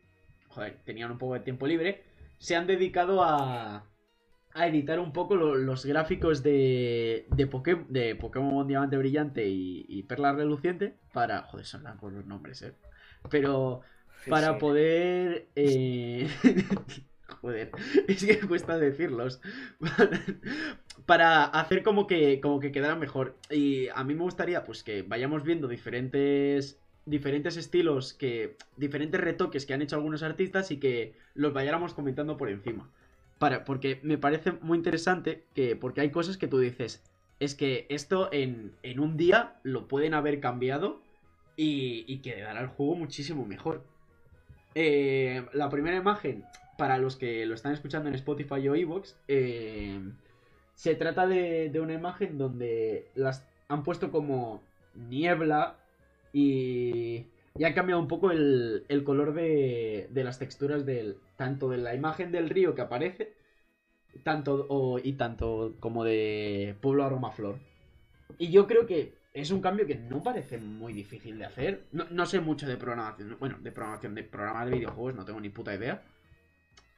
joder, 0.49 0.79
tenían 0.85 1.11
un 1.11 1.17
poco 1.17 1.33
de 1.35 1.41
tiempo 1.41 1.67
libre, 1.67 2.03
se 2.39 2.55
han 2.55 2.67
dedicado 2.67 3.23
a, 3.23 3.85
a 4.53 4.67
editar 4.67 4.99
un 4.99 5.13
poco 5.13 5.35
lo- 5.35 5.55
los 5.55 5.85
gráficos 5.85 6.43
de, 6.43 7.25
de, 7.31 7.49
Poké- 7.49 7.85
de 7.89 8.15
Pokémon 8.15 8.67
Diamante 8.67 8.97
Brillante 8.97 9.47
y, 9.47 9.85
y 9.87 10.03
Perla 10.03 10.33
Reluciente 10.33 10.95
para... 11.13 11.43
Joder, 11.43 11.65
son 11.65 11.83
largos 11.83 12.13
los 12.13 12.25
nombres, 12.25 12.61
eh. 12.61 12.73
Pero 13.29 13.81
Sí, 14.23 14.33
para 14.33 14.57
sí. 14.57 14.59
poder... 14.59 15.47
eh, 15.55 16.27
Joder, 17.27 17.71
es 18.07 18.25
que 18.25 18.39
cuesta 18.39 18.77
decirlos. 18.77 19.41
para 21.05 21.45
hacer 21.45 21.83
como 21.83 22.07
que, 22.07 22.39
como 22.41 22.59
que 22.59 22.71
quedara 22.71 22.95
mejor. 22.95 23.35
Y 23.49 23.87
a 23.89 24.03
mí 24.03 24.13
me 24.13 24.23
gustaría 24.23 24.63
pues 24.63 24.83
que 24.83 25.01
vayamos 25.01 25.43
viendo 25.43 25.67
diferentes 25.67 26.79
diferentes 27.05 27.57
estilos, 27.57 28.13
que 28.13 28.55
diferentes 28.77 29.19
retoques 29.19 29.65
que 29.65 29.73
han 29.73 29.81
hecho 29.81 29.97
algunos 29.97 30.23
artistas 30.23 30.71
y 30.71 30.77
que 30.77 31.13
los 31.33 31.53
vayáramos 31.53 31.93
comentando 31.93 32.37
por 32.37 32.49
encima. 32.49 32.89
Para, 33.39 33.65
porque 33.65 33.99
me 34.03 34.17
parece 34.17 34.53
muy 34.61 34.77
interesante 34.77 35.43
que, 35.53 35.75
porque 35.75 36.01
hay 36.01 36.11
cosas 36.11 36.37
que 36.37 36.47
tú 36.47 36.59
dices, 36.59 37.03
es 37.39 37.55
que 37.55 37.85
esto 37.89 38.29
en, 38.31 38.71
en 38.83 38.99
un 39.01 39.17
día 39.17 39.55
lo 39.63 39.87
pueden 39.87 40.13
haber 40.13 40.39
cambiado 40.39 41.01
y, 41.57 42.05
y 42.07 42.19
que 42.19 42.39
dará 42.39 42.61
el 42.61 42.67
juego 42.67 42.95
muchísimo 42.95 43.45
mejor. 43.45 43.83
Eh, 44.75 45.45
la 45.51 45.69
primera 45.69 45.97
imagen, 45.97 46.45
para 46.77 46.97
los 46.97 47.15
que 47.15 47.45
lo 47.45 47.55
están 47.55 47.73
escuchando 47.73 48.09
en 48.09 48.15
Spotify 48.15 48.67
o 48.67 48.75
Evox, 48.75 49.15
eh, 49.27 49.99
se 50.75 50.95
trata 50.95 51.27
de, 51.27 51.71
una 51.81 51.93
imagen 51.93 52.37
donde 52.37 53.07
las 53.15 53.45
han 53.69 53.83
puesto 53.83 54.11
como 54.11 54.61
niebla 54.95 55.75
y, 56.33 57.25
y 57.57 57.63
han 57.63 57.73
cambiado 57.73 58.01
un 58.01 58.07
poco 58.07 58.31
el, 58.31 58.85
el 58.89 59.03
color 59.03 59.33
de, 59.33 60.07
de 60.11 60.23
las 60.23 60.39
texturas 60.39 60.85
del 60.85 61.17
tanto 61.37 61.69
de 61.69 61.77
la 61.77 61.95
imagen 61.95 62.31
del 62.31 62.49
río 62.49 62.75
que 62.75 62.81
aparece 62.81 63.33
tanto 64.23 64.65
o- 64.69 64.99
y 64.99 65.13
tanto 65.13 65.75
como 65.79 66.03
de 66.03 66.75
Pueblo 66.81 67.03
Aromaflor. 67.05 67.57
Y 68.37 68.51
yo 68.51 68.67
creo 68.67 68.85
que 68.85 69.13
es 69.33 69.51
un 69.51 69.61
cambio 69.61 69.87
que 69.87 69.95
no 69.95 70.23
parece 70.23 70.57
muy 70.59 70.93
difícil 70.93 71.37
de 71.39 71.45
hacer. 71.45 71.83
No, 71.91 72.05
no 72.11 72.25
sé 72.25 72.39
mucho 72.39 72.67
de 72.67 72.77
programación, 72.77 73.37
bueno, 73.39 73.57
de 73.61 73.71
programación, 73.71 74.15
de 74.15 74.23
programas 74.23 74.67
de 74.67 74.73
videojuegos, 74.73 75.15
no 75.15 75.25
tengo 75.25 75.41
ni 75.41 75.49
puta 75.49 75.75
idea. 75.75 76.03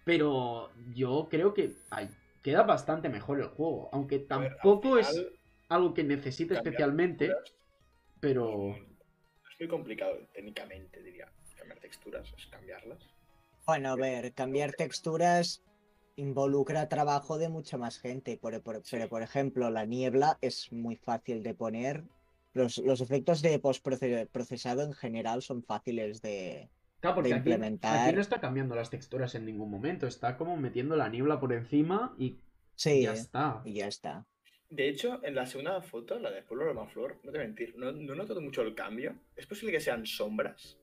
Pero 0.06 0.72
yo 0.94 1.28
creo 1.30 1.54
que 1.54 1.74
ay, 1.90 2.10
queda 2.42 2.64
bastante 2.64 3.10
mejor 3.10 3.40
el 3.42 3.48
juego, 3.48 3.90
aunque 3.92 4.26
A 4.30 4.38
ver, 4.38 4.52
al 4.52 4.58
tampoco 4.58 4.98
es 4.98 5.26
algo 5.68 5.94
que 5.94 6.04
necesite 6.04 6.54
especialmente, 6.54 7.28
texturas 7.28 7.54
pero... 8.22 8.76
Es 8.76 9.60
muy 9.60 9.68
complicado 9.70 10.18
técnicamente, 10.34 11.02
diría. 11.02 11.30
Cambiar 11.58 11.80
texturas 11.80 12.34
es 12.38 12.46
cambiarlas. 12.48 13.00
Bueno, 13.66 13.90
a 13.90 13.96
ver, 13.96 14.34
cambiar 14.34 14.74
texturas 14.74 15.64
involucra 16.18 16.88
trabajo 16.88 17.38
de 17.38 17.50
mucha 17.50 17.78
más 17.78 17.98
gente. 18.00 18.38
por- 18.38 18.62
por- 18.62 18.86
Sí. 18.86 18.96
Pero, 18.98 19.10
por 19.10 19.22
ejemplo, 19.24 19.70
la 19.70 19.86
niebla 19.86 20.38
es 20.42 20.72
muy 20.72 20.96
fácil 20.98 21.42
de 21.44 21.54
poner. 21.56 22.04
Los, 22.54 22.78
los 22.78 23.02
efectos 23.02 23.42
de 23.42 23.58
postprocesado 23.60 24.84
en 24.84 24.94
general 24.94 25.42
son 25.42 25.64
fáciles 25.64 26.22
de. 26.22 26.70
Claro, 27.14 27.16
porque 27.16 27.30
de 27.30 27.36
aquí, 27.36 27.50
implementar. 27.50 28.08
aquí 28.08 28.16
no 28.16 28.22
está 28.22 28.40
cambiando 28.40 28.76
las 28.76 28.90
texturas 28.90 29.36
en 29.36 29.46
ningún 29.46 29.70
momento, 29.70 30.08
está 30.08 30.38
como 30.38 30.58
metiendo 30.58 30.96
la 30.96 31.10
niebla 31.10 31.40
por 31.40 31.54
encima 31.54 32.16
y 32.18 32.38
Sí, 32.76 33.04
ya 33.04 33.14
está. 33.14 33.62
y 33.64 33.74
ya 33.76 33.88
está. 33.88 34.26
De 34.70 34.90
hecho, 34.90 35.20
en 35.24 35.36
la 35.36 35.46
segunda 35.46 35.82
foto, 35.82 36.20
la 36.20 36.32
de 36.32 36.42
Pueblo 36.42 36.66
Romaflor, 36.66 37.20
no 37.24 37.32
te 37.32 37.38
mentir, 37.38 37.76
no, 37.78 37.92
no 37.92 38.14
he 38.14 38.18
notado 38.18 38.42
mucho 38.42 38.62
el 38.64 38.76
cambio. 38.76 39.16
¿Es 39.36 39.46
posible 39.46 39.72
que 39.72 39.80
sean 39.80 40.06
sombras? 40.06 40.78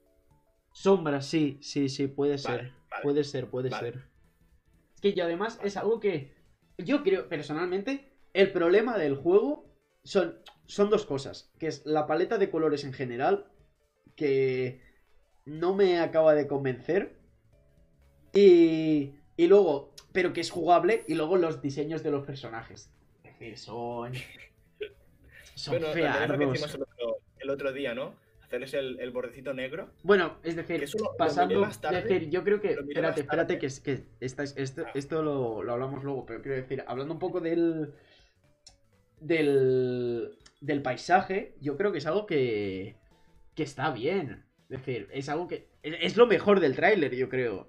Sombras, 0.72 1.26
sí, 1.26 1.58
sí, 1.60 1.88
sí, 1.88 2.06
puede 2.06 2.32
Vale, 2.36 2.40
ser. 2.40 2.72
vale, 2.90 3.02
Puede 3.02 3.24
ser, 3.24 3.50
puede 3.50 3.68
vale. 3.68 3.92
ser. 3.92 4.02
Es 4.94 5.00
que 5.00 5.08
y 5.10 5.20
además 5.20 5.60
es 5.62 5.76
algo 5.76 6.00
que 6.00 6.32
yo 6.78 7.02
creo 7.02 7.28
personalmente, 7.28 8.12
el 8.32 8.52
problema 8.52 8.96
del 8.96 9.16
juego 9.16 9.66
son, 10.04 10.38
son 10.66 10.88
dos 10.88 11.04
cosas, 11.04 11.52
que 11.58 11.66
es 11.66 11.84
la 11.84 12.06
paleta 12.06 12.38
de 12.38 12.50
colores 12.50 12.84
en 12.84 12.92
general, 12.94 13.50
que 14.16 14.80
no 15.44 15.74
me 15.74 16.00
acaba 16.00 16.34
de 16.34 16.46
convencer, 16.46 17.16
y, 18.32 19.14
y 19.36 19.46
luego, 19.46 19.92
pero 20.12 20.32
que 20.32 20.40
es 20.40 20.50
jugable, 20.50 21.04
y 21.06 21.14
luego 21.14 21.36
los 21.36 21.60
diseños 21.60 22.02
de 22.02 22.10
los 22.10 22.24
personajes. 22.26 22.90
Es 23.24 23.32
decir, 23.32 23.58
son... 23.58 24.12
Son 25.54 25.78
Bueno, 25.78 25.92
que 25.92 26.44
hicimos 26.44 26.74
el 26.74 26.82
otro, 26.82 27.16
el 27.38 27.50
otro 27.50 27.72
día, 27.72 27.94
¿no? 27.94 28.14
Hacerles 28.42 28.72
el, 28.74 28.98
el 29.00 29.10
bordecito 29.10 29.52
negro. 29.52 29.90
Bueno, 30.02 30.38
es 30.42 30.56
decir, 30.56 30.84
pasando. 31.18 31.68
tarde, 31.80 31.98
es 31.98 32.04
decir, 32.04 32.30
yo 32.30 32.42
creo 32.42 32.60
que. 32.60 32.72
Espérate, 32.72 33.20
espérate, 33.20 33.58
que, 33.58 33.68
que 33.82 34.04
esta 34.20 34.42
esto, 34.44 34.82
Ah. 34.86 34.90
esto 34.94 35.22
lo, 35.22 35.62
lo 35.62 35.72
hablamos 35.72 36.04
luego, 36.04 36.24
pero 36.26 36.42
quiero 36.42 36.56
decir, 36.56 36.84
hablando 36.86 37.14
un 37.14 37.20
poco 37.20 37.40
del. 37.40 37.92
del. 39.20 40.36
del 40.60 40.82
paisaje, 40.82 41.54
yo 41.60 41.76
creo 41.76 41.92
que 41.92 41.98
es 41.98 42.06
algo 42.06 42.26
que. 42.26 42.96
que 43.54 43.62
está 43.62 43.90
bien. 43.90 44.44
Es 44.72 44.78
decir, 44.78 45.06
es 45.12 45.28
algo 45.28 45.46
que. 45.46 45.68
Es, 45.82 45.96
es 46.00 46.16
lo 46.16 46.26
mejor 46.26 46.58
del 46.58 46.74
tráiler, 46.74 47.14
yo 47.14 47.28
creo. 47.28 47.68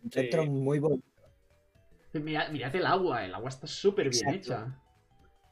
Un 0.00 0.12
centro 0.12 0.46
muy 0.46 0.78
bonito. 0.78 1.04
Mira, 2.12 2.48
mirad 2.50 2.74
el 2.76 2.86
agua, 2.86 3.24
el 3.24 3.34
agua 3.34 3.48
está 3.48 3.66
súper 3.66 4.08
bien 4.08 4.28
hecha. 4.30 4.80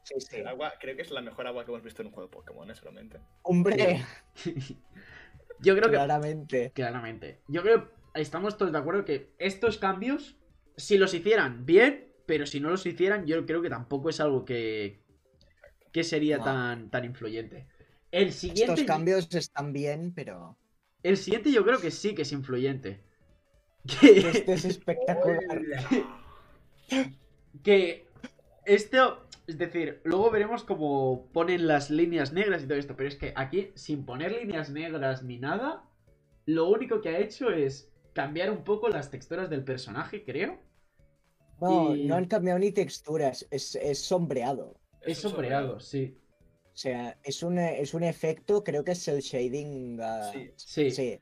Sí, 0.04 0.14
sí. 0.20 0.37
El 0.37 0.46
agua, 0.46 0.74
creo 0.80 0.94
que 0.94 1.02
es 1.02 1.11
la 1.11 1.20
mejor 1.20 1.48
agua 1.48 1.64
que 1.64 1.72
hemos 1.72 1.82
visto 1.82 2.02
en 2.02 2.09
un 2.09 2.14
juego 2.14 2.28
de 2.28 2.32
Pokémon, 2.32 2.70
¿eh? 2.70 2.76
solamente. 2.76 3.18
Hombre, 3.42 4.04
yo 5.61 5.74
creo 5.74 5.90
que. 5.90 5.96
claramente. 5.96 6.70
Claramente. 6.72 7.40
Yo 7.48 7.62
creo 7.62 7.88
que 7.88 8.20
estamos 8.20 8.56
todos 8.56 8.70
de 8.70 8.78
acuerdo 8.78 9.04
que 9.04 9.35
estos 9.38 9.78
cambios, 9.78 10.37
si 10.76 10.96
los 10.96 11.12
hicieran 11.12 11.66
bien, 11.66 12.12
pero 12.24 12.46
si 12.46 12.61
no 12.61 12.70
los 12.70 12.87
hicieran, 12.87 13.26
yo 13.26 13.44
creo 13.46 13.62
que 13.62 13.68
tampoco 13.68 14.11
es 14.11 14.20
algo 14.20 14.44
que, 14.44 15.02
que 15.92 16.04
sería 16.04 16.38
No. 16.38 16.44
tan, 16.44 16.90
tan 16.90 17.04
influyente. 17.04 17.66
El 18.16 18.33
siguiente, 18.33 18.72
Estos 18.72 18.87
cambios 18.87 19.35
están 19.35 19.74
bien, 19.74 20.11
pero 20.14 20.57
el 21.02 21.18
siguiente 21.18 21.52
yo 21.52 21.62
creo 21.64 21.79
que 21.79 21.90
sí 21.90 22.14
que 22.14 22.22
es 22.22 22.33
influyente. 22.33 23.05
Que, 24.00 24.31
este 24.31 24.55
es 24.55 24.64
espectacular. 24.64 25.62
que 27.62 28.07
esto, 28.64 29.29
es 29.46 29.59
decir, 29.59 30.00
luego 30.05 30.31
veremos 30.31 30.64
cómo 30.64 31.29
ponen 31.33 31.66
las 31.66 31.90
líneas 31.90 32.33
negras 32.33 32.62
y 32.62 32.66
todo 32.66 32.79
esto, 32.79 32.96
pero 32.96 33.09
es 33.11 33.16
que 33.16 33.35
aquí, 33.37 33.70
sin 33.74 34.07
poner 34.07 34.33
líneas 34.33 34.70
negras 34.70 35.22
ni 35.22 35.38
nada, 35.38 35.85
lo 36.46 36.68
único 36.70 37.02
que 37.02 37.11
ha 37.11 37.18
hecho 37.18 37.50
es 37.50 37.92
cambiar 38.14 38.50
un 38.50 38.64
poco 38.64 38.88
las 38.88 39.11
texturas 39.11 39.50
del 39.50 39.62
personaje, 39.62 40.24
creo. 40.24 40.59
No, 41.61 41.94
Y- 41.94 42.07
no 42.07 42.16
han 42.16 42.26
cambiado 42.26 42.59
ni 42.59 42.72
texturas, 42.72 43.46
es, 43.50 43.74
es 43.74 43.98
sombreado. 43.98 44.81
Es 45.02 45.18
sombreado, 45.18 45.81
sí. 45.81 46.18
O 46.77 46.79
sea, 46.79 47.17
es 47.25 47.43
un, 47.43 47.59
es 47.59 47.95
un 47.95 48.03
efecto, 48.03 48.62
creo 48.62 48.85
que 48.85 48.93
es 48.93 49.09
el 49.09 49.23
shading. 49.23 49.99
ah, 49.99 50.31
Sí. 50.31 50.51
Sí. 50.57 50.91
sí. 50.91 51.21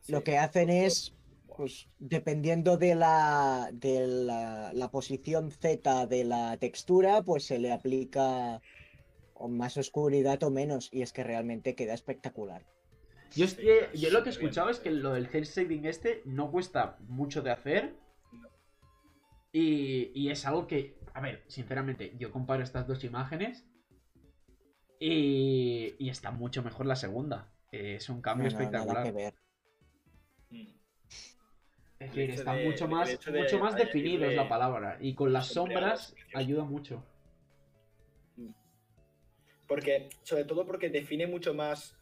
Sí. 0.00 0.10
Lo 0.10 0.24
que 0.24 0.36
hacen 0.36 0.68
es, 0.68 1.14
pues, 1.56 1.88
dependiendo 2.00 2.76
de 2.76 2.96
la, 2.96 3.70
de 3.72 4.04
la, 4.08 4.72
la 4.72 4.90
posición 4.90 5.52
Z 5.52 6.06
de 6.08 6.24
la 6.24 6.56
textura, 6.56 7.22
pues 7.22 7.44
se 7.44 7.60
le 7.60 7.70
aplica 7.70 8.60
o 9.34 9.46
más 9.46 9.76
oscuridad 9.76 10.42
o 10.42 10.50
menos. 10.50 10.88
Y 10.90 11.02
es 11.02 11.12
que 11.12 11.22
realmente 11.22 11.76
queda 11.76 11.94
espectacular. 11.94 12.66
Yo, 13.36 13.44
es 13.44 13.56
yo 13.94 14.10
lo 14.10 14.24
que 14.24 14.30
escuchado 14.30 14.70
es 14.70 14.80
que 14.80 14.90
lo 14.90 15.12
del 15.12 15.28
cel 15.28 15.44
shading 15.44 15.84
este 15.84 16.22
no 16.24 16.50
cuesta 16.50 16.96
mucho 17.06 17.42
de 17.42 17.52
hacer. 17.52 17.94
Y, 19.52 20.10
y 20.20 20.30
es 20.30 20.44
algo 20.46 20.66
que, 20.66 20.98
a 21.14 21.20
ver, 21.20 21.44
sinceramente, 21.46 22.16
yo 22.18 22.32
comparo 22.32 22.64
estas 22.64 22.88
dos 22.88 23.04
imágenes 23.04 23.67
y, 25.00 25.94
y 25.98 26.08
está 26.10 26.30
mucho 26.30 26.62
mejor 26.62 26.86
la 26.86 26.96
segunda. 26.96 27.48
Es 27.72 28.08
un 28.08 28.20
cambio 28.22 28.50
No, 28.50 28.52
no, 28.52 28.58
nada 28.58 28.64
espectacular. 28.78 29.04
que 29.04 29.12
ver. 29.12 29.34
Mm. 30.50 30.74
Es 32.00 32.10
decir, 32.14 32.30
está 32.30 32.54
de- 32.54 32.64
mucho 32.64 32.88
más, 32.88 33.08
de 33.24 33.40
mucho 33.42 33.58
más 33.58 33.74
definido 33.76 34.24
es 34.26 34.36
la 34.36 34.48
palabra. 34.48 34.98
Y 35.00 35.14
con 35.14 35.32
las 35.32 35.48
sombras 35.48 36.14
ayuda 36.34 36.64
mucho. 36.64 37.04
Porque, 39.66 40.08
sobre 40.22 40.44
todo 40.44 40.64
porque 40.66 40.88
define 40.88 41.26
mucho 41.26 41.54
más. 41.54 41.94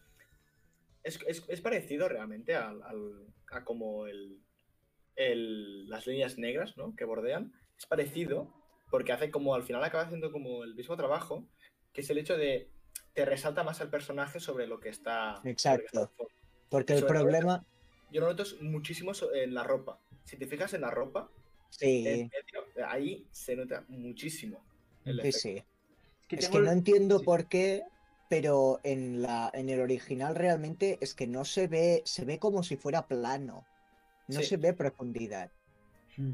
Es, 1.03 1.19
es- 1.27 1.45
es 1.49 1.61
parecido 1.61 2.09
realmente 2.09 2.55
al, 2.55 2.83
al- 2.83 3.27
a 3.51 3.65
como 3.65 4.07
el, 4.07 4.41
el- 5.17 5.89
las 5.89 6.07
líneas 6.07 6.39
negras 6.39 6.77
¿no? 6.77 6.95
que 6.95 7.05
bordean. 7.05 7.53
Es 7.79 7.87
parecido 7.87 8.53
porque 8.91 9.13
hace 9.13 9.31
como 9.31 9.55
al 9.55 9.65
final 9.65 9.83
acaba 9.83 10.05
haciendo 10.05 10.31
como 10.31 10.63
el 10.65 10.75
mismo 10.75 10.97
trabajo, 10.97 11.49
que 11.93 12.03
es 12.03 12.11
el 12.11 12.19
hecho 12.19 12.37
de 12.37 12.71
te 13.17 13.25
resalta 13.25 13.65
más 13.65 13.81
al 13.81 13.89
personaje 13.89 14.39
sobre 14.39 14.67
lo 14.67 14.79
que 14.79 14.91
está. 14.91 15.37
sobre 15.37 15.39
lo 15.39 15.43
que 15.43 15.51
está 15.51 15.75
Exacto. 15.75 16.13
Porque 16.69 16.93
el 16.93 17.01
todo- 17.01 17.09
problema, 17.09 17.65
Yo 18.13 18.21
lo 18.21 18.29
noto 18.29 18.45
muchísimo 18.61 19.13
en 19.35 19.55
la 19.55 19.65
ropa. 19.65 19.99
Si 20.25 20.37
te 20.37 20.47
fijas 20.47 20.75
en 20.75 20.83
la 20.83 20.91
ropa, 20.91 21.29
sí, 21.71 22.07
en 22.07 22.29
medio, 22.29 22.87
ahí 22.89 23.27
se 23.33 23.57
nota 23.57 23.85
muchísimo. 23.89 24.63
el 25.05 25.15
sí, 25.23 25.29
efecto. 25.29 25.39
sí. 25.41 25.65
que 26.29 26.37
Es 26.37 26.49
que 26.49 26.57
el- 26.59 26.65
no 26.65 26.73
entiendo 26.73 27.19
sí. 27.21 27.25
por 27.25 27.47
qué, 27.47 27.85
pero 28.29 28.81
en 28.83 29.23
la, 29.23 29.51
en 29.55 29.69
el 29.71 29.81
original 29.81 30.35
realmente 30.35 30.99
es 31.01 31.15
que 31.15 31.27
no 31.29 31.45
se 31.45 31.69
ve, 31.69 32.03
se 32.05 32.25
ve 32.25 32.39
como 32.41 32.63
si 32.65 32.77
fuera 32.77 33.07
plano. 33.07 33.65
No 34.29 34.41
Sí. 34.41 34.47
se 34.47 34.57
ve 34.57 34.73
profundidad. 34.75 35.51
Mm. 36.17 36.33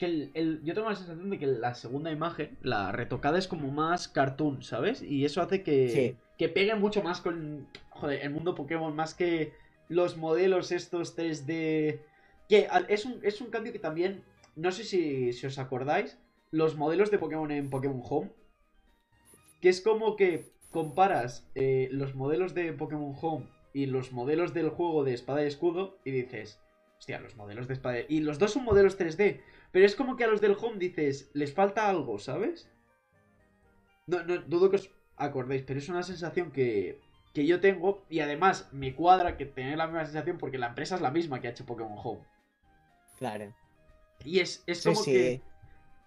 Que 0.00 0.06
el, 0.06 0.30
el- 0.32 0.64
yo 0.64 0.72
tengo 0.72 0.88
la 0.88 0.96
sensación 0.96 1.28
de 1.28 1.38
que 1.38 1.46
la 1.46 1.74
segunda 1.74 2.10
imagen, 2.10 2.56
la 2.62 2.90
retocada, 2.90 3.38
es 3.38 3.46
como 3.46 3.70
más 3.70 4.08
cartoon, 4.08 4.62
¿sabes? 4.62 5.02
Y 5.02 5.26
eso 5.26 5.42
hace 5.42 5.62
que, 5.62 5.88
Sí. 5.90 6.16
que 6.38 6.48
pegue 6.48 6.74
mucho 6.74 7.02
más 7.02 7.20
con 7.20 7.68
joder, 7.90 8.22
el 8.22 8.30
mundo 8.30 8.54
Pokémon, 8.54 8.96
más 8.96 9.12
que 9.14 9.52
los 9.90 10.16
modelos 10.16 10.72
estos 10.72 11.14
3D. 11.18 12.00
Que 12.48 12.66
es 12.88 13.04
un, 13.04 13.20
es 13.22 13.42
un 13.42 13.48
cambio 13.50 13.72
que 13.74 13.78
también, 13.78 14.24
no 14.56 14.72
sé 14.72 14.84
si, 14.84 15.34
si 15.34 15.46
os 15.46 15.58
acordáis, 15.58 16.16
los 16.50 16.76
modelos 16.76 17.10
de 17.10 17.18
Pokémon 17.18 17.50
en 17.50 17.68
Pokémon 17.68 18.00
Home. 18.02 18.30
Que 19.60 19.68
es 19.68 19.82
como 19.82 20.16
que 20.16 20.46
comparas 20.70 21.46
eh, 21.54 21.88
los 21.92 22.14
modelos 22.14 22.54
de 22.54 22.72
Pokémon 22.72 23.14
Home 23.20 23.46
y 23.74 23.84
los 23.84 24.12
modelos 24.12 24.54
del 24.54 24.70
juego 24.70 25.04
de 25.04 25.12
espada 25.12 25.44
y 25.44 25.46
escudo 25.48 25.98
y 26.06 26.10
dices, 26.10 26.58
hostia, 26.98 27.20
los 27.20 27.36
modelos 27.36 27.68
de 27.68 27.74
espada 27.74 27.98
y 28.08 28.20
los 28.20 28.38
dos 28.38 28.52
son 28.52 28.64
modelos 28.64 28.98
3D, 28.98 29.40
pero 29.72 29.86
es 29.86 29.94
como 29.96 30.16
que 30.16 30.24
a 30.24 30.28
los 30.28 30.40
del 30.40 30.56
Home 30.60 30.78
dices, 30.78 31.30
les 31.34 31.52
falta 31.54 31.88
algo, 31.88 32.18
¿sabes? 32.18 32.68
No, 34.06 34.22
no 34.24 34.38
dudo 34.42 34.70
que 34.70 34.76
os 34.76 34.90
acordéis, 35.16 35.62
pero 35.62 35.78
es 35.78 35.88
una 35.88 36.02
sensación 36.02 36.50
que, 36.50 37.00
que 37.32 37.46
yo 37.46 37.60
tengo 37.60 38.04
y 38.08 38.20
además 38.20 38.68
me 38.72 38.94
cuadra 38.94 39.36
que 39.36 39.46
tener 39.46 39.78
la 39.78 39.86
misma 39.86 40.04
sensación 40.04 40.38
porque 40.38 40.58
la 40.58 40.68
empresa 40.68 40.96
es 40.96 41.00
la 41.00 41.10
misma 41.10 41.40
que 41.40 41.48
ha 41.48 41.50
hecho 41.50 41.66
Pokémon 41.66 41.98
Home. 42.02 42.24
Claro. 43.18 43.54
Y 44.24 44.40
es, 44.40 44.62
es 44.66 44.82
Sí, 44.82 44.88
como 44.88 45.04
sí. 45.04 45.12
que 45.12 45.42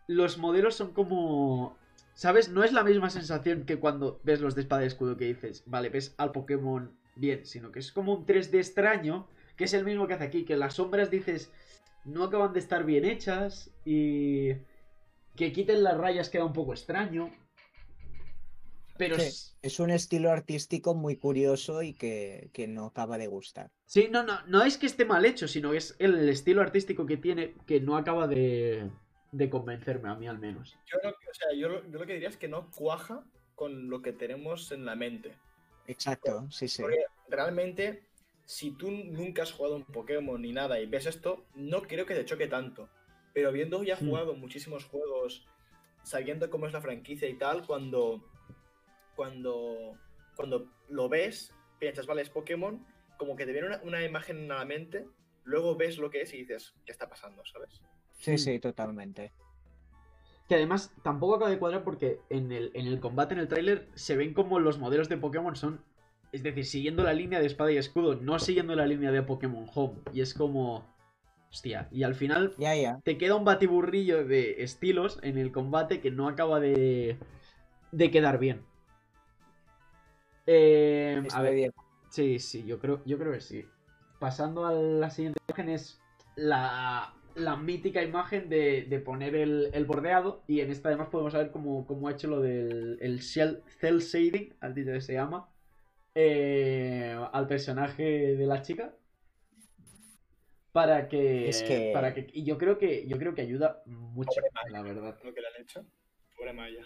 los 0.08 0.38
modelos 0.38 0.76
son 0.76 0.94
como... 0.94 1.78
¿Sabes? 2.14 2.50
No 2.50 2.64
es 2.64 2.72
la 2.74 2.84
misma 2.84 3.10
sensación 3.10 3.66
que 3.66 3.80
cuando 3.80 4.20
ves 4.24 4.40
los 4.40 4.54
de 4.56 4.62
espada 4.62 4.84
y 4.84 4.88
escudo 4.88 5.18
que 5.18 5.26
dices, 5.26 5.64
vale, 5.66 5.90
ves 5.90 6.14
al 6.18 6.32
Pokémon 6.32 6.96
bien, 7.16 7.46
sino 7.46 7.72
que 7.72 7.80
es 7.80 7.92
como 7.92 8.14
un 8.14 8.26
3D 8.26 8.56
extraño, 8.58 9.28
que 9.56 9.64
es 9.64 9.74
el 9.74 9.84
mismo 9.84 10.06
que 10.08 10.14
hace 10.14 10.26
aquí, 10.26 10.46
que 10.46 10.56
las 10.58 10.76
sombras 10.76 11.10
dices, 11.10 11.52
no 12.06 12.24
acaban 12.26 12.54
de 12.54 12.60
estar 12.60 12.84
bien 12.86 13.06
hechas 13.06 13.70
y 13.86 14.54
que 15.36 15.52
quiten 15.52 15.84
las 15.84 15.98
rayas 15.98 16.30
queda 16.30 16.46
un 16.46 16.54
poco 16.54 16.74
extraño. 16.74 17.32
Pero 18.98 19.18
Sí, 19.20 19.54
Es 19.62 19.80
un 19.80 19.90
estilo 19.90 20.32
artístico 20.32 20.94
muy 20.94 21.18
curioso 21.18 21.82
y 21.82 21.94
que, 21.94 22.50
que 22.54 22.68
no 22.68 22.86
acaba 22.86 23.18
de 23.18 23.28
gustar. 23.28 23.72
sí, 23.86 24.08
no, 24.12 24.24
no, 24.24 24.46
no 24.48 24.64
es 24.64 24.78
que 24.78 24.86
esté 24.86 25.06
mal 25.06 25.26
hecho, 25.26 25.48
sino 25.48 25.72
que 25.72 25.78
es 25.78 25.96
el 26.00 26.30
estilo 26.30 26.62
artístico 26.62 27.06
que 27.06 27.18
tiene 27.18 27.56
que 27.66 27.80
no 27.80 27.98
acaba 27.98 28.28
de, 28.28 28.90
de 29.32 29.50
convencerme, 29.50 30.10
a 30.10 30.16
mí 30.16 30.28
al 30.28 30.40
menos. 30.40 30.78
Yo, 30.86 30.98
lo, 31.04 31.12
que- 31.18 31.30
o 31.30 31.34
sea, 31.34 31.54
yo, 31.58 31.70
lo, 31.70 31.84
yo 31.90 32.00
lo 32.00 32.06
que 32.06 32.14
diría 32.14 32.30
es 32.30 32.38
que 32.38 32.48
no 32.48 32.70
cuaja 32.72 33.24
con 33.56 33.90
lo 33.90 34.02
que 34.02 34.14
tenemos 34.14 34.72
en 34.72 34.86
la 34.86 34.96
mente. 34.96 35.34
Exacto, 35.88 36.50
sí, 36.52 36.68
sí. 36.68 36.82
Porque 36.82 37.06
realmente, 37.30 38.04
si 38.46 38.72
tú 38.72 38.92
nunca 38.92 39.44
has 39.44 39.52
jugado 39.52 39.76
un 39.76 39.84
Pokémon 39.86 40.42
ni 40.42 40.52
nada 40.52 40.80
y 40.80 40.86
ves 40.86 41.06
esto, 41.06 41.46
no 41.56 41.82
creo 41.84 42.06
que 42.06 42.16
te 42.16 42.26
choque 42.26 42.48
tanto. 42.48 42.90
Pero 43.34 43.52
viendo 43.52 43.84
ya 43.84 43.96
Hmm. 43.98 44.08
jugado 44.10 44.36
muchísimos 44.36 44.86
juegos, 44.86 45.48
sabiendo 46.04 46.50
cómo 46.50 46.68
es 46.68 46.74
la 46.74 46.82
franquicia 46.82 47.28
y 47.28 47.38
tal, 47.38 47.66
cuando, 47.66 48.24
cuando, 49.16 49.98
cuando 50.36 50.68
lo 50.90 51.10
ves, 51.10 51.54
piensas, 51.80 52.06
vale, 52.06 52.22
es 52.22 52.30
Pokémon, 52.30 52.86
como 53.18 53.36
que 53.36 53.46
te 53.46 53.54
viene 53.54 53.68
una, 53.68 53.82
una 53.84 54.04
imagen 54.04 54.52
a 54.52 54.60
la 54.60 54.66
mente, 54.66 55.08
luego 55.44 55.76
ves 55.76 55.98
lo 55.98 56.10
que 56.10 56.22
es 56.22 56.34
y 56.34 56.38
dices, 56.38 56.76
¿qué 56.86 56.92
está 56.92 57.08
pasando? 57.10 57.44
¿Sabes? 57.46 57.82
Sí, 58.20 58.38
sí, 58.38 58.60
totalmente. 58.60 59.34
Que 60.48 60.56
además 60.56 60.94
tampoco 61.04 61.36
acaba 61.36 61.50
de 61.50 61.58
cuadrar 61.60 61.84
porque 61.84 62.20
en 62.30 62.52
el, 62.52 62.72
en 62.74 62.86
el 62.88 63.00
combate, 63.00 63.34
en 63.34 63.40
el 63.40 63.48
tráiler, 63.48 63.88
se 63.96 64.18
ven 64.18 64.34
como 64.34 64.60
los 64.60 64.78
modelos 64.78 65.08
de 65.10 65.18
Pokémon 65.18 65.56
son. 65.56 65.84
Es 66.34 66.44
decir, 66.44 66.66
siguiendo 66.66 67.04
la 67.04 67.14
línea 67.14 67.40
de 67.40 67.46
espada 67.46 67.72
y 67.72 67.78
escudo, 67.78 68.16
no 68.16 68.40
siguiendo 68.40 68.76
la 68.76 68.86
línea 68.88 69.12
de 69.12 69.22
Pokémon 69.22 69.68
Home. 69.74 70.02
Y 70.14 70.20
es 70.22 70.34
como. 70.34 70.84
Hostia. 71.52 71.88
Y 71.92 72.04
al 72.04 72.16
final 72.16 72.56
Ya, 72.58 72.76
ya. 72.76 73.00
te 73.04 73.18
queda 73.20 73.36
un 73.36 73.46
batiburrillo 73.46 74.26
de 74.26 74.64
estilos 74.64 75.20
en 75.22 75.38
el 75.38 75.52
combate 75.52 76.02
que 76.02 76.12
no 76.12 76.28
acaba 76.28 76.60
de. 76.60 77.18
de 77.92 78.12
quedar 78.12 78.40
bien. 78.40 78.62
Eh, 80.48 81.22
a 81.32 81.42
ver, 81.42 81.54
bien. 81.54 81.72
Sí, 82.10 82.40
sí, 82.40 82.66
yo 82.66 82.80
creo, 82.80 83.02
yo 83.06 83.18
creo 83.18 83.32
que 83.32 83.42
sí. 83.42 83.66
Pasando 84.20 84.66
a 84.66 84.74
la 84.74 85.10
siguiente 85.10 85.40
imagen 85.48 85.70
es 85.70 86.02
la, 86.36 87.14
la 87.36 87.56
mítica 87.56 88.02
imagen 88.04 88.50
de, 88.50 88.84
de 88.90 89.00
poner 89.00 89.36
el, 89.36 89.70
el 89.74 89.86
bordeado. 89.86 90.44
Y 90.48 90.62
en 90.62 90.72
esta 90.72 90.90
además 90.90 91.10
podemos 91.10 91.34
ver 91.34 91.52
cómo, 91.52 91.86
cómo 91.86 92.08
ha 92.08 92.12
hecho 92.12 92.28
lo 92.28 92.42
del 92.42 92.98
el 93.02 93.20
shell, 93.20 93.62
cel 93.80 94.00
shading, 94.00 94.54
al 94.62 94.74
que 94.74 95.02
se 95.02 95.14
llama, 95.14 95.48
eh, 96.16 97.16
al 97.32 97.48
personaje 97.48 98.04
de 98.36 98.46
la 98.46 98.62
chica. 98.62 98.94
Para 100.72 101.08
que, 101.08 101.50
Es 101.50 101.62
que- 101.64 101.92
para 101.94 102.14
que. 102.14 102.28
Y 102.34 102.44
yo 102.44 102.58
creo 102.58 102.78
que. 102.78 103.06
Yo 103.08 103.18
creo 103.18 103.36
que 103.36 103.42
ayuda 103.42 103.84
mucho, 103.86 104.42
Maya. 104.54 104.70
la 104.72 104.82
verdad. 104.82 105.20
Lo 105.24 105.34
que 105.34 105.42
le 105.42 105.48
han 105.48 105.62
hecho. 105.62 105.86
Pobre 106.36 106.54
Maya. 106.54 106.84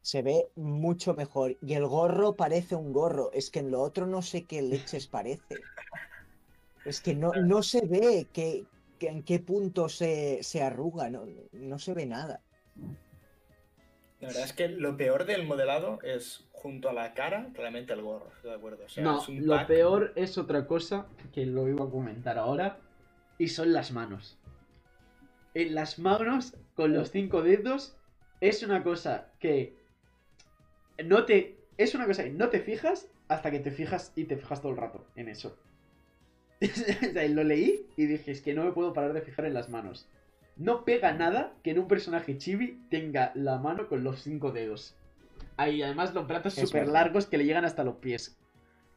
Se 0.00 0.22
ve 0.22 0.48
mucho 0.56 1.14
mejor. 1.14 1.56
Y 1.60 1.74
el 1.74 1.86
gorro 1.86 2.34
parece 2.34 2.74
un 2.74 2.92
gorro. 2.92 3.30
Es 3.32 3.50
que 3.50 3.60
en 3.60 3.70
lo 3.70 3.80
otro 3.82 4.06
no 4.06 4.22
sé 4.22 4.44
qué 4.44 4.62
leches 4.62 5.06
parece. 5.06 5.56
Es 6.84 7.00
que 7.00 7.14
no, 7.14 7.32
no 7.34 7.62
se 7.62 7.86
ve 7.86 8.26
que, 8.32 8.64
que 8.98 9.08
en 9.08 9.22
qué 9.22 9.38
punto 9.40 9.88
se, 9.88 10.42
se 10.42 10.62
arruga. 10.62 11.10
No, 11.10 11.24
no 11.52 11.78
se 11.78 11.94
ve 11.94 12.06
nada. 12.06 12.40
La 14.20 14.28
verdad 14.28 14.44
es 14.44 14.52
que 14.52 14.68
lo 14.68 14.96
peor 14.96 15.24
del 15.26 15.46
modelado 15.46 16.00
es 16.02 16.44
junto 16.52 16.88
a 16.88 16.92
la 16.92 17.14
cara, 17.14 17.50
claramente 17.54 17.92
el 17.92 18.02
gorro, 18.02 18.30
de 18.42 18.52
acuerdo. 18.52 18.84
O 18.84 18.88
sea, 18.88 19.04
no, 19.04 19.20
es 19.22 19.28
un 19.28 19.46
lo 19.46 19.54
pack- 19.54 19.66
peor 19.68 20.12
es 20.16 20.36
otra 20.38 20.66
cosa 20.66 21.06
que 21.32 21.46
lo 21.46 21.68
iba 21.68 21.84
a 21.84 21.90
comentar 21.90 22.36
ahora. 22.38 22.78
Y 23.38 23.48
son 23.48 23.72
las 23.72 23.92
manos. 23.92 24.36
En 25.54 25.74
las 25.76 25.98
manos, 26.00 26.56
con 26.74 26.92
los 26.92 27.10
cinco 27.12 27.42
dedos, 27.42 27.96
es 28.40 28.62
una 28.64 28.82
cosa 28.82 29.28
que 29.38 29.74
no 31.04 31.24
te. 31.24 31.56
Es 31.76 31.94
una 31.94 32.06
cosa 32.06 32.24
que 32.24 32.30
no 32.30 32.48
te 32.48 32.58
fijas 32.58 33.06
hasta 33.28 33.52
que 33.52 33.60
te 33.60 33.70
fijas 33.70 34.12
y 34.16 34.24
te 34.24 34.36
fijas 34.36 34.60
todo 34.60 34.72
el 34.72 34.78
rato 34.78 35.06
en 35.14 35.28
eso. 35.28 35.56
Lo 37.30 37.44
leí 37.44 37.86
y 37.96 38.06
dije, 38.06 38.32
es 38.32 38.40
que 38.42 38.52
no 38.54 38.64
me 38.64 38.72
puedo 38.72 38.92
parar 38.92 39.12
de 39.12 39.20
fijar 39.20 39.44
en 39.44 39.54
las 39.54 39.68
manos. 39.68 40.08
No 40.58 40.84
pega 40.84 41.12
nada 41.12 41.54
que 41.62 41.70
en 41.70 41.78
un 41.78 41.88
personaje 41.88 42.36
chibi 42.36 42.80
tenga 42.90 43.32
la 43.34 43.58
mano 43.58 43.88
con 43.88 44.02
los 44.04 44.20
cinco 44.22 44.50
dedos. 44.52 44.96
Hay 45.56 45.82
además 45.82 46.12
los 46.14 46.26
brazos 46.26 46.54
súper 46.54 46.88
largos 46.88 47.26
que 47.26 47.38
le 47.38 47.44
llegan 47.44 47.64
hasta 47.64 47.84
los 47.84 47.96
pies. 47.96 48.38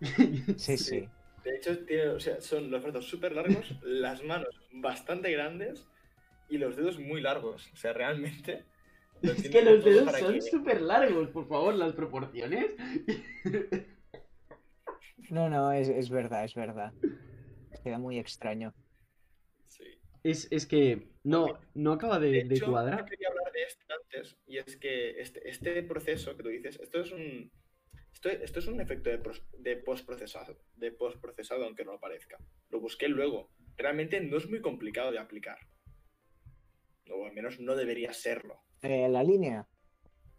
Sí, 0.58 0.78
sí. 0.78 1.08
De 1.44 1.56
hecho, 1.56 1.78
tiene- 1.86 2.10
o 2.10 2.20
sea, 2.20 2.40
son 2.42 2.70
los 2.72 2.82
brazos 2.84 3.06
súper 3.06 3.34
largos, 3.34 3.76
las 3.84 4.24
manos 4.24 4.50
bastante 4.72 5.32
grandes 5.32 5.86
y 6.50 6.58
los 6.58 6.76
dedos 6.76 7.00
muy 7.00 7.22
largos. 7.22 7.70
O 7.74 7.76
sea, 7.78 7.94
realmente. 7.94 8.64
Es 9.22 9.50
que 9.50 9.62
los 9.62 9.84
dedos 9.86 10.12
son 10.18 10.42
súper 10.42 10.82
largos, 10.82 11.30
por 11.30 11.48
favor, 11.48 11.76
las 11.76 11.94
proporciones. 11.94 12.76
No, 15.30 15.50
no, 15.50 15.72
es, 15.72 15.88
es 15.90 16.10
verdad, 16.10 16.44
es 16.44 16.56
verdad. 16.56 16.92
Queda 17.84 17.98
muy 18.00 18.20
extraño. 18.20 18.74
Es, 20.24 20.48
es 20.52 20.66
que 20.66 21.08
no, 21.24 21.60
no 21.74 21.94
acaba 21.94 22.20
de, 22.20 22.32
De 22.32 22.44
de 22.44 22.56
hecho, 22.56 22.66
yo 22.66 22.72
cuadrar. 22.72 23.06
quería 23.06 23.30
hablar 23.30 23.52
de 23.52 23.64
esto 23.64 23.86
antes, 24.02 24.38
y 24.48 24.58
es 24.58 24.78
que 24.78 25.20
este, 25.20 25.50
este 25.50 25.84
proceso 25.84 26.36
que 26.38 26.44
tú 26.44 26.50
dices, 26.50 26.80
esto 26.80 27.02
es 27.02 27.12
un. 27.12 27.52
Esto, 28.14 28.30
esto 28.30 28.60
es 28.60 28.68
un 28.68 28.80
efecto 28.80 29.10
de, 29.10 29.18
pros- 29.24 29.44
de 29.58 29.78
postprocesado, 29.78 30.58
de 30.76 30.92
postprocesado, 30.92 31.66
aunque 31.66 31.84
no 31.86 31.94
lo 31.94 32.00
parezca. 32.00 32.38
Lo 32.70 32.80
busqué 32.80 33.08
luego. 33.08 33.50
Realmente 33.78 34.22
no 34.22 34.38
es 34.38 34.48
muy 34.48 34.62
complicado 34.62 35.12
de 35.12 35.18
aplicar. 35.18 35.58
O 37.12 37.26
al 37.26 37.34
menos 37.34 37.60
no 37.60 37.76
debería 37.76 38.14
serlo. 38.14 38.60
Eh, 38.84 39.10
la 39.10 39.24
línea. 39.24 39.68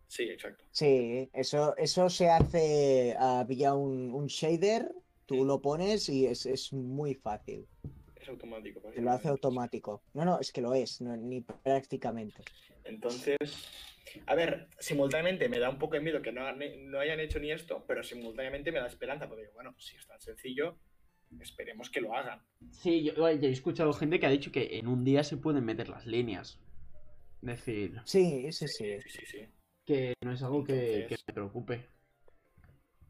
Sí, 0.06 0.24
exacto. 0.24 0.64
Sí, 0.70 1.28
eso, 1.32 1.76
eso 1.76 2.08
se 2.08 2.28
hace 2.28 3.16
ah, 3.18 3.44
vía 3.48 3.74
un, 3.74 4.12
un 4.12 4.26
shader, 4.26 4.92
tú 5.26 5.44
lo 5.44 5.60
pones 5.60 6.08
y 6.08 6.26
es, 6.26 6.46
es 6.46 6.72
muy 6.72 7.14
fácil. 7.14 7.66
Es 8.22 8.28
automático. 8.28 8.80
Lo 8.96 9.10
hace 9.10 9.28
automático. 9.28 10.02
No, 10.14 10.24
no, 10.24 10.38
es 10.40 10.52
que 10.52 10.60
lo 10.62 10.74
es, 10.74 11.00
no- 11.00 11.16
ni 11.16 11.40
prácticamente. 11.40 12.42
Entonces, 12.84 13.36
a 14.26 14.34
ver, 14.34 14.68
simultáneamente 14.78 15.48
me 15.48 15.58
da 15.58 15.70
un 15.70 15.78
poco 15.78 15.94
de 15.94 16.00
miedo 16.00 16.22
que 16.22 16.32
no, 16.32 16.42
no 16.52 16.98
hayan 17.00 17.20
hecho 17.20 17.38
ni 17.40 17.50
esto, 17.50 17.84
pero 17.86 18.02
simultáneamente 18.02 18.70
me 18.72 18.78
da 18.80 18.86
esperanza, 18.86 19.26
porque 19.28 19.42
digo, 19.42 19.54
bueno, 19.54 19.74
si 19.78 19.96
es 19.96 20.06
tan 20.06 20.20
sencillo, 20.20 20.78
esperemos 21.40 21.90
que 21.90 22.00
lo 22.00 22.14
hagan. 22.14 22.40
Sí, 22.70 23.02
yo, 23.04 23.14
yo 23.14 23.26
he 23.48 23.50
escuchado 23.50 23.92
gente 23.92 24.20
que 24.20 24.26
ha 24.26 24.30
dicho 24.30 24.52
que 24.52 24.78
en 24.78 24.86
un 24.86 25.04
día 25.04 25.24
se 25.24 25.36
pueden 25.36 25.64
meter 25.64 25.88
las 25.88 26.06
líneas. 26.06 26.60
Es 27.42 27.48
decir, 27.48 28.00
Sí, 28.04 28.52
sí, 28.52 28.68
sí. 28.68 29.00
Sí, 29.00 29.08
sí, 29.08 29.26
sí. 29.26 29.48
que 29.84 30.14
no 30.22 30.32
es 30.32 30.42
algo 30.42 30.62
que, 30.62 30.94
Entonces- 31.02 31.08
que 31.24 31.24
me 31.32 31.34
preocupe. 31.34 31.86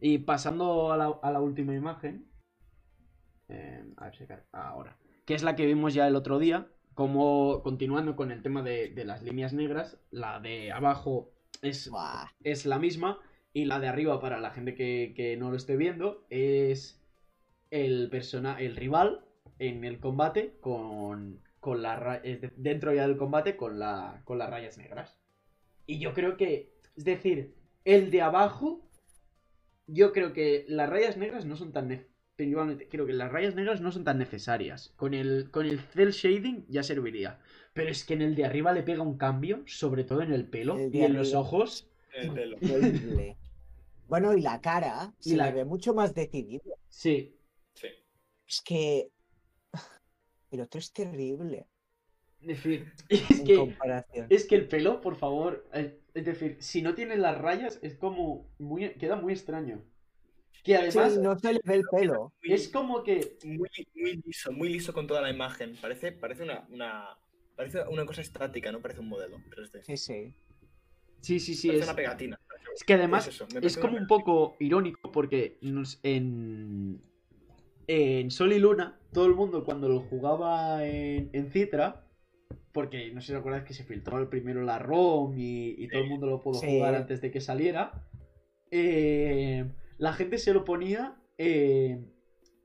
Y 0.00 0.18
pasando 0.18 0.90
a 0.92 0.96
la, 0.96 1.18
a 1.22 1.30
la 1.30 1.40
última 1.40 1.74
imagen. 1.74 2.28
eh, 3.48 3.84
a 3.98 4.04
ver 4.06 4.16
si 4.16 4.24
ahora. 4.52 4.96
Que 5.24 5.34
es 5.34 5.42
la 5.42 5.56
que 5.56 5.66
vimos 5.66 5.94
ya 5.94 6.06
el 6.06 6.16
otro 6.16 6.38
día. 6.38 6.68
Como 6.94 7.62
continuando 7.62 8.16
con 8.16 8.30
el 8.30 8.42
tema 8.42 8.62
de, 8.62 8.88
de 8.90 9.04
las 9.04 9.22
líneas 9.22 9.52
negras. 9.52 9.98
La 10.10 10.40
de 10.40 10.72
abajo 10.72 11.32
es 11.62 11.90
es 12.44 12.66
la 12.66 12.78
misma. 12.78 13.18
Y 13.54 13.66
la 13.66 13.80
de 13.80 13.88
arriba, 13.88 14.20
para 14.20 14.40
la 14.40 14.50
gente 14.50 14.74
que, 14.74 15.12
que 15.14 15.36
no 15.36 15.50
lo 15.50 15.56
esté 15.56 15.76
viendo, 15.76 16.24
es 16.30 17.02
el 17.70 18.08
persona, 18.10 18.60
el 18.60 18.76
rival 18.76 19.24
en 19.58 19.84
el 19.84 20.00
combate 20.00 20.56
con, 20.60 21.40
con 21.60 21.82
la 21.82 22.20
dentro 22.56 22.92
ya 22.92 23.06
del 23.06 23.16
combate 23.16 23.56
con, 23.56 23.78
la, 23.78 24.22
con 24.24 24.38
las 24.38 24.50
rayas 24.50 24.78
negras. 24.78 25.18
Y 25.86 25.98
yo 25.98 26.12
creo 26.14 26.36
que, 26.36 26.72
es 26.96 27.04
decir, 27.04 27.54
el 27.84 28.10
de 28.10 28.22
abajo, 28.22 28.88
yo 29.86 30.12
creo 30.12 30.32
que 30.32 30.64
las 30.68 30.88
rayas 30.88 31.16
negras 31.16 31.44
no 31.44 31.56
son 31.56 31.72
tan 31.72 31.88
ne- 32.32 32.36
principalmente, 32.36 32.88
creo 32.88 33.06
que 33.06 33.12
las 33.12 33.30
rayas 33.30 33.54
negras 33.54 33.80
no 33.80 33.92
son 33.92 34.04
tan 34.04 34.18
necesarias. 34.18 34.92
Con 34.96 35.14
el, 35.14 35.50
con 35.50 35.66
el 35.66 35.80
cel 35.80 36.10
shading 36.12 36.64
ya 36.68 36.82
serviría. 36.82 37.38
Pero 37.74 37.90
es 37.90 38.04
que 38.04 38.14
en 38.14 38.22
el 38.22 38.34
de 38.34 38.44
arriba 38.44 38.72
le 38.72 38.82
pega 38.82 39.02
un 39.02 39.16
cambio, 39.16 39.62
sobre 39.66 40.04
todo 40.04 40.22
en 40.22 40.32
el 40.32 40.46
pelo 40.46 40.78
El 40.78 40.94
y 40.94 41.02
en 41.02 41.14
los 41.14 41.34
ojos. 41.34 41.88
El 42.14 42.32
pelo. 42.32 42.56
Bueno, 44.08 44.36
y 44.36 44.42
la 44.42 44.60
cara 44.60 45.14
Y 45.24 45.30
se 45.30 45.36
la- 45.36 45.46
le 45.46 45.52
ve 45.52 45.64
mucho 45.64 45.94
más 45.94 46.14
decidido. 46.14 46.76
Sí. 46.90 47.34
Sí. 47.72 47.86
Es 48.46 48.60
que 48.60 49.08
el 50.50 50.60
otro 50.60 50.78
es 50.80 50.92
terrible 50.92 51.66
Es 52.42 52.48
decir, 52.48 52.92
es 53.08 53.30
en 53.30 53.44
que, 53.46 53.56
comparación. 53.56 54.26
es 54.28 54.44
que 54.46 54.54
el 54.56 54.68
pelo, 54.68 55.00
por 55.00 55.16
favor. 55.16 55.66
Es, 55.72 55.92
es 56.12 56.24
decir, 56.26 56.58
si 56.60 56.82
no 56.82 56.94
tiene 56.94 57.16
las 57.16 57.38
rayas, 57.38 57.78
es 57.82 57.94
como. 57.94 58.46
Muy, 58.58 58.90
queda 58.96 59.16
muy 59.16 59.32
extraño. 59.32 59.82
Que 60.62 60.76
Sí, 60.76 60.98
además 60.98 61.18
no 61.18 61.38
se 61.38 61.52
le 61.54 61.60
ve 61.64 61.74
el 61.74 61.82
pelo. 61.90 62.32
Es 62.42 62.68
como 62.68 63.02
que. 63.02 63.36
muy, 63.44 63.68
muy 63.96 64.22
liso, 64.24 64.52
muy 64.52 64.68
liso 64.68 64.92
con 64.92 65.06
toda 65.06 65.20
la 65.20 65.30
imagen. 65.30 65.76
Parece, 65.80 66.12
parece 66.12 66.44
una, 66.44 66.66
una. 66.70 67.18
Parece 67.56 67.82
una 67.88 68.06
cosa 68.06 68.20
estática, 68.22 68.70
no 68.72 68.80
parece 68.80 69.00
un 69.00 69.08
modelo 69.08 69.38
3D. 69.50 69.82
Sí, 69.82 69.96
sí. 69.96 70.34
Sí, 71.20 71.40
sí, 71.40 71.54
sí. 71.54 71.68
parece 71.68 71.82
Es, 71.84 71.88
una 71.88 71.96
pegatina. 71.96 72.40
es 72.74 72.84
que 72.84 72.94
además 72.94 73.26
Es 73.28 73.44
es 73.64 73.76
como 73.76 73.96
un 73.96 74.06
poco 74.06 74.56
irónico 74.60 75.10
porque 75.12 75.58
nos- 75.62 75.98
en. 76.02 77.00
En 77.88 78.30
Sol 78.30 78.52
y 78.52 78.60
Luna, 78.60 78.98
todo 79.12 79.26
el 79.26 79.34
mundo 79.34 79.64
cuando 79.64 79.88
lo 79.88 80.00
jugaba 80.00 80.86
en, 80.86 81.28
en 81.32 81.50
Citra. 81.50 82.06
Porque 82.72 83.10
no 83.12 83.20
sé 83.20 83.26
si 83.28 83.32
recuerdas 83.34 83.64
que 83.64 83.74
se 83.74 83.84
filtró 83.84 84.18
el 84.18 84.28
primero 84.28 84.62
la 84.62 84.78
ROM 84.78 85.36
y, 85.36 85.74
y 85.76 85.88
todo 85.88 86.02
el 86.02 86.08
mundo 86.08 86.26
lo 86.26 86.40
pudo 86.40 86.58
Sí. 86.60 86.68
jugar 86.68 86.94
antes 86.94 87.20
de 87.20 87.30
que 87.30 87.40
saliera. 87.40 88.06
eh, 88.70 89.66
la 90.02 90.12
gente 90.12 90.38
se 90.38 90.52
lo 90.52 90.64
ponía 90.64 91.14
eh, 91.38 92.00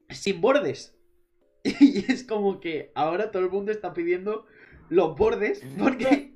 sin 0.10 0.42
bordes. 0.42 0.96
Y 1.80 2.12
es 2.12 2.24
como 2.24 2.60
que 2.60 2.92
ahora 2.96 3.30
todo 3.30 3.44
el 3.44 3.52
mundo 3.52 3.72
está 3.72 3.94
pidiendo 3.94 4.48
los 4.90 5.16
bordes 5.16 5.62
porque 5.78 6.34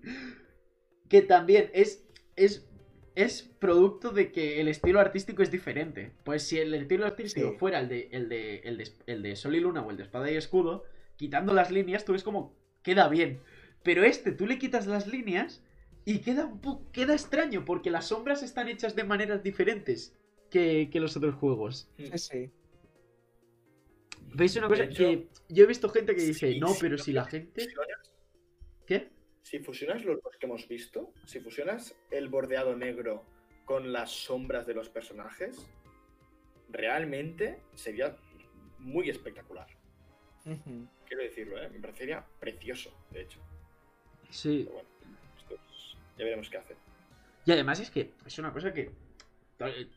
que 1.10 1.24
también 1.24 1.72
es, 1.74 2.06
es, 2.36 2.68
es 3.16 3.42
producto 3.58 4.12
de 4.12 4.32
que 4.32 4.62
el 4.62 4.68
estilo 4.68 5.00
artístico 5.00 5.42
es 5.42 5.50
diferente. 5.50 6.12
Pues 6.24 6.44
si 6.44 6.60
el 6.60 6.72
estilo 6.76 7.08
artístico 7.08 7.50
Sí. 7.50 7.58
fuera 7.58 7.80
el 7.80 7.90
de, 7.90 8.10
el, 8.12 8.30
de, 8.30 8.58
el, 8.60 8.78
de, 8.78 8.92
el 9.08 9.24
de 9.24 9.36
Sol 9.36 9.56
y 9.56 9.60
Luna 9.60 9.82
o 9.82 9.90
el 9.90 9.98
de 9.98 10.04
Espada 10.04 10.30
y 10.30 10.36
Escudo, 10.36 10.84
quitando 11.18 11.52
las 11.52 11.72
líneas, 11.72 12.06
tú 12.06 12.12
ves 12.14 12.24
como 12.24 12.56
queda 12.84 13.08
bien. 13.10 13.40
Pero 13.82 14.04
este, 14.04 14.34
tú 14.34 14.46
le 14.46 14.60
quitas 14.60 14.86
las 14.86 15.08
líneas 15.08 15.64
y 16.06 16.20
queda 16.20 16.46
un 16.46 16.62
poco, 16.62 16.92
queda 16.92 17.14
extraño 17.14 17.66
porque 17.66 17.90
las 17.90 18.10
sombras 18.10 18.44
están 18.44 18.68
hechas 18.68 18.96
de 18.96 19.04
maneras 19.04 19.42
diferentes 19.42 20.16
que, 20.52 20.90
que 20.92 21.00
los 21.00 21.18
otros 21.18 21.34
juegos. 21.36 21.90
Sí. 22.16 22.52
¿Veis 24.34 24.56
una 24.56 24.68
cosa? 24.68 24.84
Hecho, 24.84 24.98
que 25.04 25.28
yo 25.50 25.64
he 25.64 25.68
visto 25.68 25.90
gente 25.90 26.16
que 26.16 26.22
dice, 26.22 26.54
sí, 26.54 26.60
no, 26.60 26.74
pero 26.80 26.98
sí, 26.98 27.06
si 27.06 27.14
la 27.14 27.26
gente... 27.26 27.64
fusionas- 27.66 28.12
¿Qué? 28.86 29.10
Si 29.42 29.60
fusionas 29.60 30.06
los 30.06 30.22
dos 30.22 30.38
que 30.38 30.46
hemos 30.46 30.68
visto, 30.68 31.14
si 31.26 31.40
fusionas 31.40 31.96
el 32.12 32.30
bordeado 32.30 32.76
negro 32.76 33.26
con 33.66 33.92
las 33.92 34.12
sombras 34.12 34.66
de 34.68 34.74
los 34.74 34.90
personajes, 34.90 35.68
realmente 36.70 37.60
sería 37.74 38.16
muy 38.80 39.10
espectacular. 39.10 39.68
Quiero 41.06 41.24
decirlo, 41.24 41.62
¿eh? 41.62 41.70
Me 41.70 41.80
parecería 41.80 42.26
precioso, 42.40 42.92
de 43.12 43.22
hecho. 43.24 43.40
Sí. 44.30 44.64
Pero 44.66 44.76
bueno, 44.76 44.90
esto 45.38 45.56
es- 45.56 45.98
ya 46.18 46.24
veremos 46.24 46.50
qué 46.50 46.58
hace. 46.58 46.76
Y 47.46 47.52
además 47.52 47.80
es 47.80 47.90
que 47.92 48.12
es 48.26 48.40
una 48.40 48.54
cosa 48.54 48.74
que 48.74 48.92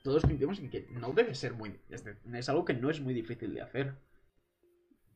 todos 0.03 0.23
coincidimos 0.23 0.59
en 0.59 0.71
que 0.71 0.87
no 0.91 1.13
debe 1.13 1.35
ser 1.35 1.55
muy... 1.55 1.79
Es, 1.89 2.05
de- 2.05 2.17
es 2.33 2.49
algo 2.49 2.65
que 2.65 2.75
no 2.75 2.91
es 2.91 3.01
muy 3.01 3.15
difícil 3.15 3.55
de 3.55 3.63
hacer. 3.63 3.95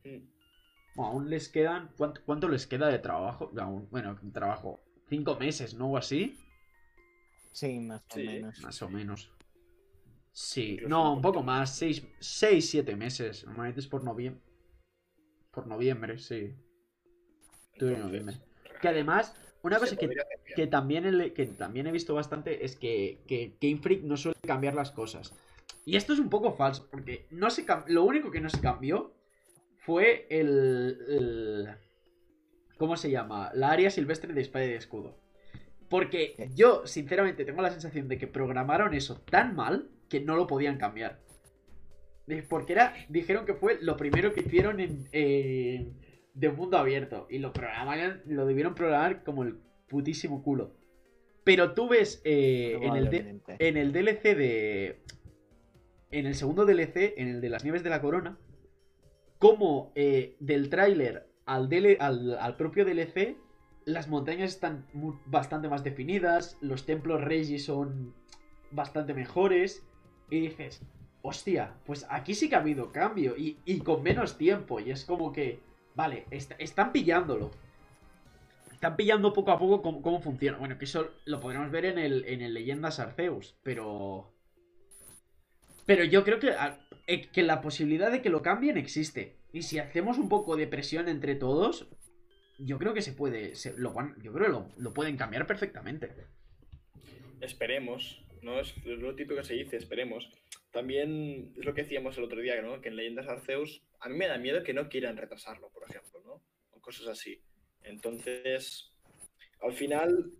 Mm. 0.05 0.29
Bueno, 0.95 1.13
aún 1.13 1.31
les 1.31 1.49
quedan... 1.49 1.91
¿Cuánto, 1.97 2.23
cuánto 2.25 2.49
les 2.49 2.67
queda 2.67 2.89
de 2.89 2.99
trabajo? 2.99 3.51
Aún- 3.59 3.89
bueno, 3.91 4.19
trabajo. 4.33 4.81
Cinco 5.09 5.37
meses, 5.39 5.75
¿no? 5.75 5.93
O 5.93 5.97
así. 5.97 6.37
Sí, 7.53 7.81
más 7.81 8.03
o 8.11 8.15
Sí. 8.15 8.27
menos. 8.27 8.61
Más 8.61 8.83
o 8.83 8.89
menos. 8.89 9.33
Sí, 10.33 10.79
no, 10.87 11.15
un 11.15 11.23
poco 11.23 11.43
más. 11.43 11.75
Seis, 11.77 12.07
seis, 12.21 12.71
siete 12.71 12.95
meses. 12.95 13.45
Normalmente 13.45 13.81
es 13.81 13.87
por 13.89 14.05
noviembre. 14.05 14.43
Por 15.51 15.67
noviembre, 15.67 16.19
sí. 16.19 16.55
Entonces, 17.73 17.99
noviembre. 17.99 18.37
Que 18.81 18.89
además, 18.89 19.35
una 19.63 19.79
cosa 19.79 19.97
que, 19.97 20.09
que 20.55 20.67
también, 20.67 21.05
he, 21.21 21.33
que 21.33 21.47
también 21.47 21.87
he 21.87 21.93
visto 21.93 22.15
bastante 22.15 22.65
es 22.65 22.77
que, 22.77 23.19
que 23.27 23.57
Game 23.61 23.81
Freak 23.83 24.03
no 24.03 24.17
suele 24.17 24.39
cambiar 24.47 24.75
las 24.75 24.91
cosas. 24.91 25.33
Y 25.85 25.97
esto 25.97 26.13
es 26.13 26.19
un 26.19 26.29
poco 26.29 26.53
falso, 26.53 26.87
porque 26.91 27.27
no 27.31 27.51
se 27.51 27.65
lo 27.89 28.05
único 28.05 28.31
que 28.31 28.41
no 28.41 28.51
se 28.51 28.61
cambió 28.61 29.15
fue 29.79 30.27
el, 30.31 30.99
el- 31.09 31.69
¿Cómo 32.77 32.97
se 32.97 33.11
llama? 33.11 33.51
La 33.55 33.71
área 33.71 33.91
silvestre 33.91 34.33
de 34.33 34.41
espada 34.41 34.65
y 34.67 34.69
de 34.69 34.77
escudo. 34.77 35.17
Porque 35.89 36.51
yo, 36.55 36.87
sinceramente, 36.87 37.45
tengo 37.45 37.63
la 37.63 37.71
sensación 37.71 38.07
de 38.09 38.19
que 38.19 38.27
programaron 38.27 38.95
eso 38.95 39.21
tan 39.31 39.57
mal 39.57 39.89
que 40.09 40.21
no 40.21 40.37
lo 40.37 40.47
podían 40.47 40.79
cambiar. 40.79 41.19
Porque 42.49 42.75
era, 42.75 42.95
dijeron 43.09 43.47
que 43.47 43.55
fue 43.55 43.79
lo 43.81 43.97
primero 43.97 44.35
que 44.35 44.41
hicieron 44.41 44.81
en, 44.81 45.09
en- 45.13 45.97
de 46.39 46.51
mundo 46.51 46.79
abierto. 46.79 47.27
Y 47.31 47.39
lo 47.39 47.53
programaron, 47.53 48.23
lo 48.27 48.47
debieron 48.47 48.75
programar 48.75 49.25
como 49.25 49.43
el 49.43 49.57
putísimo 49.89 50.43
culo. 50.43 50.73
Pero 51.45 51.73
tú 51.73 51.89
ves 51.89 52.21
eh, 52.25 52.79
en, 52.83 52.97
el 52.97 53.11
de- 53.11 53.19
en 53.59 53.77
el 53.77 53.93
DLC 53.93 54.23
de. 54.37 55.01
En 56.11 56.27
el 56.27 56.35
segundo 56.35 56.65
DLC, 56.65 57.15
en 57.19 57.29
el 57.29 57.41
de 57.41 57.49
las 57.51 57.65
nieves 57.65 57.83
de 57.83 57.91
la 57.91 58.01
corona, 58.01 58.39
como 59.39 59.93
eh, 59.95 60.37
del 60.41 60.69
tráiler 60.71 61.27
al, 61.47 61.69
al, 62.01 62.39
al 62.39 62.57
propio 62.57 62.85
DLC, 62.85 63.37
las 63.85 64.09
montañas 64.09 64.51
están 64.51 64.87
bastante 65.27 65.69
más 65.69 65.85
definidas, 65.85 66.57
los 66.61 66.87
templos 66.87 67.23
Regi 67.23 67.59
son 67.59 68.15
bastante 68.71 69.15
mejores, 69.15 69.87
y 70.31 70.41
dices, 70.41 70.83
hostia, 71.23 71.75
pues 71.87 72.07
aquí 72.11 72.35
sí 72.35 72.49
que 72.49 72.57
ha 72.57 72.61
habido 72.61 72.91
cambio, 72.93 73.37
y, 73.37 73.59
y 73.65 73.79
con 73.81 74.03
menos 74.03 74.37
tiempo, 74.39 74.81
y 74.81 74.91
es 74.91 75.05
como 75.05 75.33
que, 75.33 75.61
vale, 75.99 76.25
est- 76.31 76.53
están 76.59 76.93
pillándolo. 76.93 77.51
Están 78.73 78.97
pillando 78.97 79.33
poco 79.33 79.51
a 79.51 79.59
poco 79.59 79.83
cómo, 79.83 80.01
cómo 80.01 80.21
funciona. 80.21 80.57
Bueno, 80.59 80.79
que 80.79 80.85
eso 80.85 81.11
lo 81.25 81.41
podremos 81.41 81.71
ver 81.73 81.85
en 81.87 81.99
el, 81.99 82.25
en 82.27 82.41
el 82.43 82.55
Leyendas 82.55 83.01
Arceus, 83.01 83.57
pero... 83.65 84.33
Pero 85.85 86.05
yo 86.05 86.23
creo 86.23 86.39
que, 86.39 86.53
eh, 87.09 87.29
que 87.33 87.43
la 87.43 87.61
posibilidad 87.61 88.13
de 88.13 88.23
que 88.23 88.29
lo 88.31 88.43
cambien 88.43 88.77
existe. 88.77 89.39
Y 89.53 89.63
si 89.63 89.79
hacemos 89.81 90.19
un 90.19 90.29
poco 90.29 90.57
de 90.57 90.69
presión 90.69 91.09
entre 91.09 91.35
todos, 91.35 91.89
yo 92.59 92.79
creo 92.79 92.95
que 92.95 93.03
se 93.03 93.13
puede. 93.13 93.57
se- 93.57 93.77
lo, 93.77 93.93
yo 94.23 94.33
creo 94.33 94.47
que 94.47 94.53
lo, 94.53 94.69
lo 94.77 94.95
pueden 94.95 95.17
cambiar 95.17 95.47
perfectamente. 95.47 96.13
Esperemos, 97.41 98.23
¿no? 98.43 98.61
Es 98.61 98.77
lo 98.85 99.15
típico 99.17 99.37
que 99.37 99.45
se 99.45 99.55
dice, 99.55 99.77
esperemos. 99.77 100.31
También 100.71 101.53
es 101.59 101.65
lo 101.65 101.73
que 101.75 101.83
decíamos 101.83 102.17
el 102.19 102.25
otro 102.25 102.41
día, 102.43 102.61
¿no? 102.63 102.81
Que 102.83 102.91
en 102.91 102.97
Leyendas 102.97 103.27
Arceus, 103.27 103.83
a 104.01 104.09
mí 104.09 104.17
me 104.17 104.29
da 104.29 104.39
miedo 104.39 104.63
que 104.63 104.75
no 104.75 104.89
quieran 104.89 105.17
retrasarlo, 105.17 105.71
por 105.71 105.89
ejemplo, 105.89 106.21
¿no? 106.25 106.43
O 106.71 106.81
cosas 106.81 107.09
así. 107.09 107.43
Entonces, 107.83 108.93
al 109.61 109.73
final, 109.73 110.33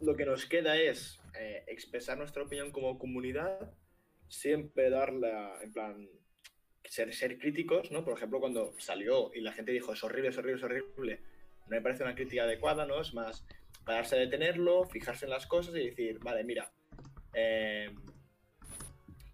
lo 0.00 0.16
que 0.16 0.26
nos 0.26 0.46
queda 0.46 0.76
es 0.76 1.20
eh, 1.38 1.64
expresar 1.66 2.18
nuestra 2.18 2.42
opinión 2.42 2.70
como 2.70 2.98
comunidad, 2.98 3.72
siempre 4.28 4.90
darla, 4.90 5.58
en 5.62 5.72
plan, 5.72 6.08
ser, 6.84 7.12
ser 7.14 7.38
críticos, 7.38 7.90
¿no? 7.90 8.04
Por 8.04 8.16
ejemplo, 8.16 8.40
cuando 8.40 8.74
salió 8.78 9.32
y 9.34 9.40
la 9.40 9.52
gente 9.52 9.72
dijo, 9.72 9.92
es 9.92 10.04
horrible, 10.04 10.28
es 10.30 10.38
horrible, 10.38 10.58
es 10.58 10.64
horrible, 10.64 11.20
no 11.66 11.76
me 11.76 11.80
parece 11.80 12.02
una 12.02 12.14
crítica 12.14 12.44
adecuada, 12.44 12.86
¿no? 12.86 13.00
Es 13.00 13.14
más, 13.14 13.44
pararse 13.84 14.16
a 14.16 14.20
detenerlo, 14.20 14.84
fijarse 14.84 15.26
en 15.26 15.30
las 15.30 15.46
cosas 15.46 15.74
y 15.74 15.86
decir, 15.86 16.18
vale, 16.20 16.44
mira, 16.44 16.72
eh, 17.34 17.90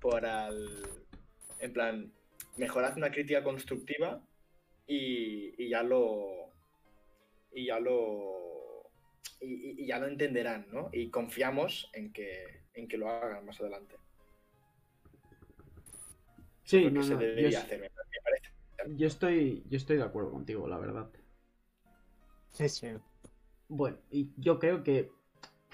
por 0.00 0.24
al, 0.24 0.68
en 1.60 1.72
plan, 1.72 2.12
mejorad 2.58 2.96
una 2.96 3.10
crítica 3.10 3.42
constructiva 3.42 4.22
y, 4.86 5.54
y 5.64 5.70
ya 5.70 5.82
lo, 5.82 6.54
y 7.52 7.66
ya 7.66 7.80
lo, 7.80 8.90
y, 9.40 9.86
ya 9.86 9.98
lo 9.98 10.06
entenderán, 10.08 10.66
¿no? 10.70 10.90
Y 10.92 11.10
confiamos 11.10 11.90
en 11.94 12.12
que, 12.12 12.64
en 12.74 12.88
que 12.88 12.98
lo 12.98 13.08
hagan 13.10 13.44
más 13.46 13.60
adelante. 13.60 13.96
Sí, 16.64 16.80
Lo 16.82 16.92
que 16.92 17.00
no, 17.00 17.02
se 17.02 17.16
no, 17.16 17.20
yo, 17.20 17.26
debería 17.26 17.60
hacer, 17.62 17.80
me 17.80 17.88
me 17.88 18.20
parece. 18.22 18.52
yo 18.96 19.06
estoy, 19.06 19.64
yo 19.68 19.76
estoy 19.76 19.96
de 19.98 20.04
acuerdo 20.04 20.30
contigo, 20.32 20.68
la 20.68 20.78
verdad. 20.78 21.10
Sí, 22.50 22.68
sí. 22.68 22.88
Bueno, 23.68 23.98
y 24.10 24.32
yo 24.36 24.58
creo 24.58 24.82
que 24.82 25.10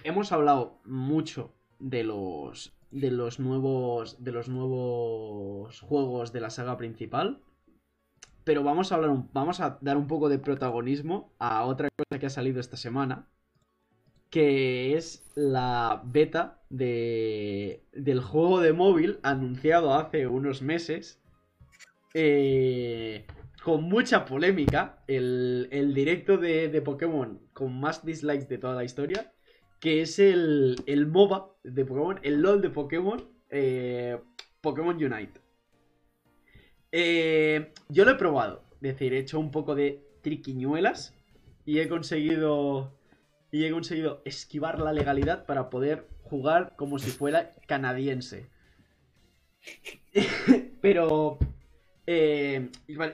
hemos 0.05 0.33
hablado 0.33 0.81
mucho 0.85 1.55
de 1.79 2.05
los 2.05 2.77
de 3.03 3.11
los 3.11 3.41
nuevos 3.41 4.25
de 4.25 4.33
los 4.33 4.49
nuevos 4.49 5.81
juegos 5.83 6.33
de 6.33 6.41
la 6.41 6.51
saga 6.51 6.79
principal, 6.79 7.41
pero 8.45 8.63
vamos 8.63 8.93
a 8.93 8.95
hablar 8.97 9.11
un- 9.11 9.29
vamos 9.33 9.61
a 9.61 9.79
dar 9.81 9.97
un 9.97 10.07
poco 10.07 10.29
de 10.29 10.39
protagonismo 10.39 11.33
a 11.39 11.65
otra 11.67 11.89
cosa 11.97 12.19
que 12.21 12.27
ha 12.27 12.31
salido 12.31 12.61
esta 12.61 12.77
semana, 12.77 13.29
que 14.31 14.97
es 14.97 15.31
la 15.35 16.03
beta 16.05 16.61
de 16.71 17.85
del 17.93 18.21
juego 18.21 18.61
de 18.61 18.73
móvil 18.73 19.19
anunciado 19.23 19.95
hace 19.95 20.27
unos 20.27 20.63
meses. 20.63 21.21
eh, 22.15 23.27
con 23.65 23.85
mucha 23.85 24.27
polémica, 24.27 25.05
el, 25.09 25.69
el 25.73 25.95
directo 25.95 26.39
de, 26.39 26.69
de 26.71 26.83
Pokémon 26.83 27.41
con 27.55 27.79
más 27.81 28.05
dislikes 28.07 28.47
de 28.49 28.59
toda 28.59 28.75
la 28.77 28.85
historia, 28.85 29.34
que 29.85 30.01
es 30.01 30.19
el, 30.19 30.83
el 30.87 31.07
MOBA 31.07 31.51
de 31.63 31.85
Pokémon, 31.85 32.19
el 32.23 32.41
LOL 32.41 32.63
de 32.63 32.71
Pokémon, 32.71 33.29
eh, 33.51 34.19
Pokémon 34.63 34.97
Unite. 34.97 35.43
Eh, 36.91 37.71
yo 37.91 38.07
lo 38.07 38.13
he 38.13 38.15
probado, 38.15 38.65
es 38.77 38.81
decir, 38.81 39.13
he 39.13 39.19
hecho 39.19 39.39
un 39.39 39.51
poco 39.51 39.75
de 39.75 40.03
triquiñuelas 40.23 41.15
y 41.67 41.81
he 41.81 41.89
conseguido 41.91 42.95
y 43.53 43.67
he 43.67 43.71
conseguido 43.71 44.23
esquivar 44.25 44.81
la 44.81 44.95
legalidad 44.95 45.45
para 45.45 45.69
poder 45.69 46.09
jugar 46.23 46.77
como 46.77 46.99
si 46.99 47.11
fuera 47.11 47.55
canadiense. 47.67 48.47
Pero 50.81 51.37
eh, 52.07 52.71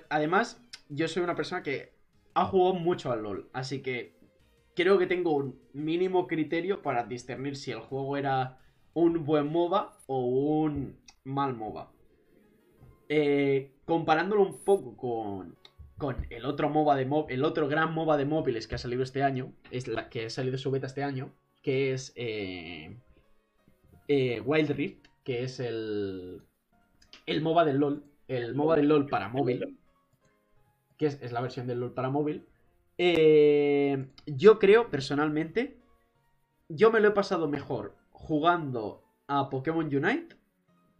además, 0.09 0.63
yo 0.89 1.09
soy 1.09 1.25
una 1.25 1.35
persona 1.35 1.65
que 1.65 1.93
ha 2.35 2.45
jugado 2.45 2.75
mucho 2.75 3.11
al 3.11 3.25
LOL, 3.25 3.51
así 3.53 3.83
que 3.83 4.20
creo 4.75 4.99
que 4.99 5.07
tengo 5.07 5.35
un 5.35 5.61
mínimo 5.73 6.27
criterio 6.27 6.83
para 6.83 7.05
discernir 7.05 7.57
si 7.57 7.71
el 7.71 7.81
juego 7.81 8.17
era 8.17 8.59
un 8.95 9.25
buen 9.25 9.51
MOBA 9.51 9.99
o 10.07 10.25
un 10.27 10.97
mal 11.25 11.55
MOBA. 11.55 11.93
Eh, 13.09 13.73
comparándolo 13.85 14.43
un 14.43 14.65
poco 14.65 14.97
con, 14.97 15.57
con 15.99 16.27
el 16.31 16.45
otro 16.45 16.71
MOBA 16.71 16.97
de 16.97 17.09
el 17.29 17.45
otro 17.45 17.69
gran 17.69 17.93
MOBA 17.93 18.17
de 18.17 18.25
móviles 18.25 18.69
que 18.69 18.77
ha 18.77 18.79
salido 18.79 19.03
este 19.03 19.23
año, 19.23 19.53
es 19.71 19.89
la 19.89 20.09
que 20.09 20.27
ha 20.27 20.31
salido 20.31 20.59
su 20.59 20.71
beta 20.71 20.87
este 20.87 21.03
año, 21.03 21.33
que 21.63 21.93
es 21.93 22.13
eh, 22.17 22.97
eh, 24.09 24.41
Wild 24.41 24.71
Rift, 24.71 25.07
que 25.25 25.45
es 25.45 25.61
el 25.61 26.43
el 27.27 27.43
MOBA 27.43 27.65
del 27.65 27.79
LoL, 27.79 28.05
el 28.29 28.55
MOBA 28.55 28.77
del 28.77 28.89
LoL 28.89 29.07
para 29.07 29.29
móvil, 29.29 29.79
que 30.97 31.07
es, 31.07 31.33
la 31.33 31.41
versión 31.41 31.67
del 31.67 31.81
LoL 31.81 31.93
para 31.93 32.11
móvil. 32.11 32.47
Yo 34.27 34.59
creo 34.59 34.91
personalmente, 34.91 35.81
yo 36.69 36.91
me 36.91 37.01
lo 37.01 37.09
he 37.09 37.13
pasado 37.13 37.49
mejor 37.49 37.97
jugando 38.11 39.03
a 39.27 39.49
Pokémon 39.49 39.87
Unite 39.87 40.37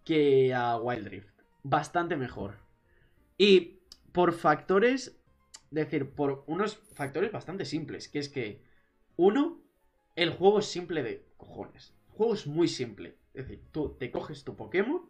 que 0.05 0.55
a 0.55 0.79
Wild 0.79 1.09
Rift. 1.09 1.43
Bastante 1.63 2.17
mejor. 2.17 2.55
Y 3.37 3.81
por 4.13 4.33
factores, 4.33 5.09
es 5.09 5.71
decir, 5.71 6.11
por 6.11 6.45
unos 6.47 6.77
factores 6.95 7.33
bastante 7.33 7.65
simples, 7.65 8.09
que 8.09 8.19
es 8.19 8.29
que, 8.29 8.63
uno, 9.17 9.61
el 10.17 10.31
juego 10.31 10.61
es 10.61 10.67
simple 10.67 11.03
de 11.03 11.27
cojones. 11.37 11.95
El 12.09 12.15
juego 12.15 12.35
es 12.35 12.47
muy 12.47 12.69
simple. 12.69 13.19
Es 13.35 13.47
decir, 13.47 13.63
tú 13.73 13.97
te 13.99 14.11
coges 14.11 14.43
tu 14.43 14.57
Pokémon, 14.57 15.03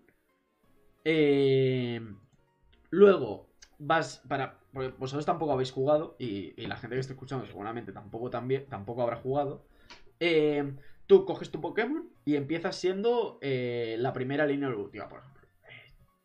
eh, 1.04 2.00
luego 2.90 3.49
vas 3.80 4.22
para... 4.28 4.60
vosotros 4.72 5.26
tampoco 5.26 5.52
habéis 5.52 5.72
jugado, 5.72 6.14
y, 6.18 6.54
la 6.66 6.76
gente 6.76 6.94
que 6.96 7.00
está 7.00 7.14
escuchando 7.14 7.46
seguramente 7.46 7.92
tampoco, 7.92 8.30
también, 8.30 8.66
tampoco 8.68 9.02
habrá 9.02 9.16
jugado. 9.16 9.66
Eh, 10.20 10.76
tú 11.06 11.24
coges 11.24 11.50
tu 11.50 11.60
Pokémon 11.60 12.08
y 12.24 12.36
empiezas 12.36 12.76
siendo 12.76 13.38
eh, 13.40 13.96
la 13.98 14.12
primera 14.12 14.46
línea 14.46 14.68
evolutiva, 14.68 15.08
por 15.08 15.20
ejemplo. 15.20 15.48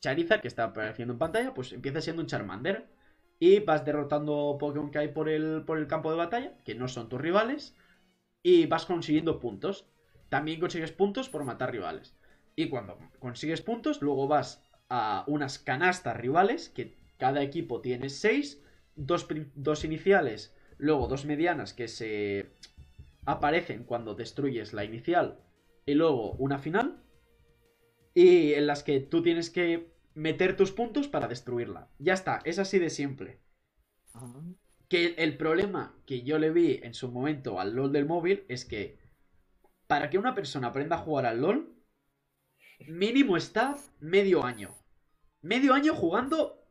Charizard, 0.01 0.41
que 0.41 0.47
está 0.47 0.65
apareciendo 0.65 1.13
en 1.13 1.19
pantalla, 1.19 1.53
pues 1.53 1.71
empieza 1.71 2.01
siendo 2.01 2.21
un 2.21 2.27
Charmander. 2.27 2.93
Y 3.39 3.59
vas 3.59 3.83
derrotando 3.83 4.57
Pokémon 4.59 4.91
que 4.91 4.99
hay 4.99 5.07
por 5.09 5.27
el, 5.27 5.63
por 5.65 5.77
el 5.77 5.87
campo 5.87 6.09
de 6.11 6.17
batalla, 6.17 6.57
que 6.63 6.75
no 6.75 6.87
son 6.87 7.09
tus 7.09 7.19
rivales. 7.19 7.75
Y 8.43 8.67
vas 8.67 8.85
consiguiendo 8.85 9.39
puntos. 9.39 9.89
También 10.29 10.59
consigues 10.59 10.91
puntos 10.91 11.29
por 11.29 11.43
matar 11.43 11.71
rivales. 11.71 12.15
Y 12.55 12.69
cuando 12.69 12.97
consigues 13.19 13.61
puntos, 13.61 14.01
luego 14.01 14.27
vas 14.27 14.63
a 14.89 15.23
unas 15.27 15.59
canastas 15.59 16.15
rivales, 16.15 16.69
que 16.69 16.95
cada 17.17 17.41
equipo 17.41 17.81
tiene 17.81 18.09
6. 18.09 18.61
Dos, 18.97 19.27
dos 19.55 19.83
iniciales, 19.83 20.55
luego 20.77 21.07
dos 21.07 21.25
medianas 21.25 21.73
que 21.73 21.89
se 21.89 22.53
aparecen 23.25 23.83
cuando 23.83 24.15
destruyes 24.15 24.71
la 24.71 24.85
inicial 24.85 25.39
y 25.85 25.95
luego 25.95 26.31
una 26.33 26.59
final. 26.59 27.03
Y 28.13 28.53
en 28.53 28.67
las 28.67 28.83
que 28.83 29.01
tú 29.01 29.21
tienes 29.21 29.49
que 29.49 29.93
meter 30.13 30.55
tus 30.55 30.71
puntos 30.71 31.07
para 31.07 31.27
destruirla. 31.27 31.89
Ya 31.99 32.13
está, 32.13 32.41
es 32.45 32.59
así 32.59 32.79
de 32.79 32.89
simple. 32.89 33.41
Que 34.87 35.15
el 35.17 35.37
problema 35.37 36.01
que 36.05 36.21
yo 36.21 36.39
le 36.39 36.51
vi 36.51 36.79
en 36.81 36.93
su 36.93 37.11
momento 37.11 37.59
al 37.59 37.75
LOL 37.75 37.91
del 37.91 38.05
móvil 38.05 38.45
es 38.47 38.63
que 38.63 38.97
para 39.87 40.09
que 40.09 40.17
una 40.17 40.33
persona 40.33 40.67
aprenda 40.67 40.95
a 40.95 40.99
jugar 40.99 41.25
al 41.25 41.41
LOL, 41.41 41.75
mínimo 42.87 43.35
está 43.35 43.77
medio 43.99 44.43
año. 44.43 44.73
Medio 45.41 45.73
año 45.73 45.93
jugando 45.93 46.64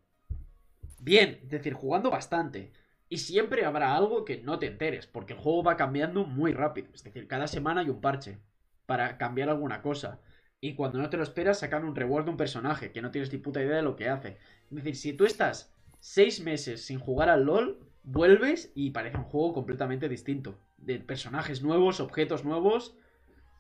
bien, 1.05 1.41
es 1.43 1.51
decir, 1.51 1.75
jugando 1.75 2.11
bastante. 2.11 2.73
Y 3.09 3.19
siempre 3.19 3.65
habrá 3.65 3.95
algo 3.95 4.25
que 4.25 4.39
no 4.39 4.59
te 4.59 4.67
enteres, 4.67 5.07
porque 5.07 5.35
el 5.35 5.39
juego 5.39 5.63
va 5.63 5.77
cambiando 5.77 6.25
muy 6.25 6.53
rápido. 6.53 6.89
Es 6.95 7.05
decir, 7.05 7.29
cada 7.29 7.47
semana 7.47 7.83
hay 7.83 7.91
un 7.91 8.01
parche 8.01 8.39
para 8.87 9.19
cambiar 9.19 9.51
alguna 9.51 9.83
cosa. 9.83 10.21
Y 10.61 10.75
cuando 10.75 10.99
no 10.99 11.11
te 11.11 11.19
lo 11.19 11.23
esperas, 11.23 11.59
sacan 11.61 11.85
un 11.85 11.95
reward 11.95 12.25
de 12.25 12.31
un 12.31 12.37
personaje 12.39 12.91
que 12.91 13.03
no 13.03 13.11
tienes 13.11 13.31
ni 13.33 13.39
puta 13.39 13.63
idea 13.63 13.77
de 13.77 13.83
lo 13.83 13.97
que 13.97 14.09
hace. 14.09 14.39
Es 14.71 14.77
decir, 14.77 14.97
si 14.97 15.13
tú 15.13 15.27
estás 15.27 15.73
seis 16.01 16.41
meses 16.41 16.85
sin 16.85 16.99
jugar 16.99 17.29
al 17.29 17.45
LOL, 17.45 17.79
vuelves 18.03 18.73
y 18.75 18.91
parece 18.91 19.19
un 19.19 19.25
juego 19.25 19.53
completamente 19.53 20.09
distinto. 20.09 20.59
De 20.79 20.99
personajes 20.99 21.63
nuevos, 21.63 22.01
objetos 22.01 22.45
nuevos 22.45 22.97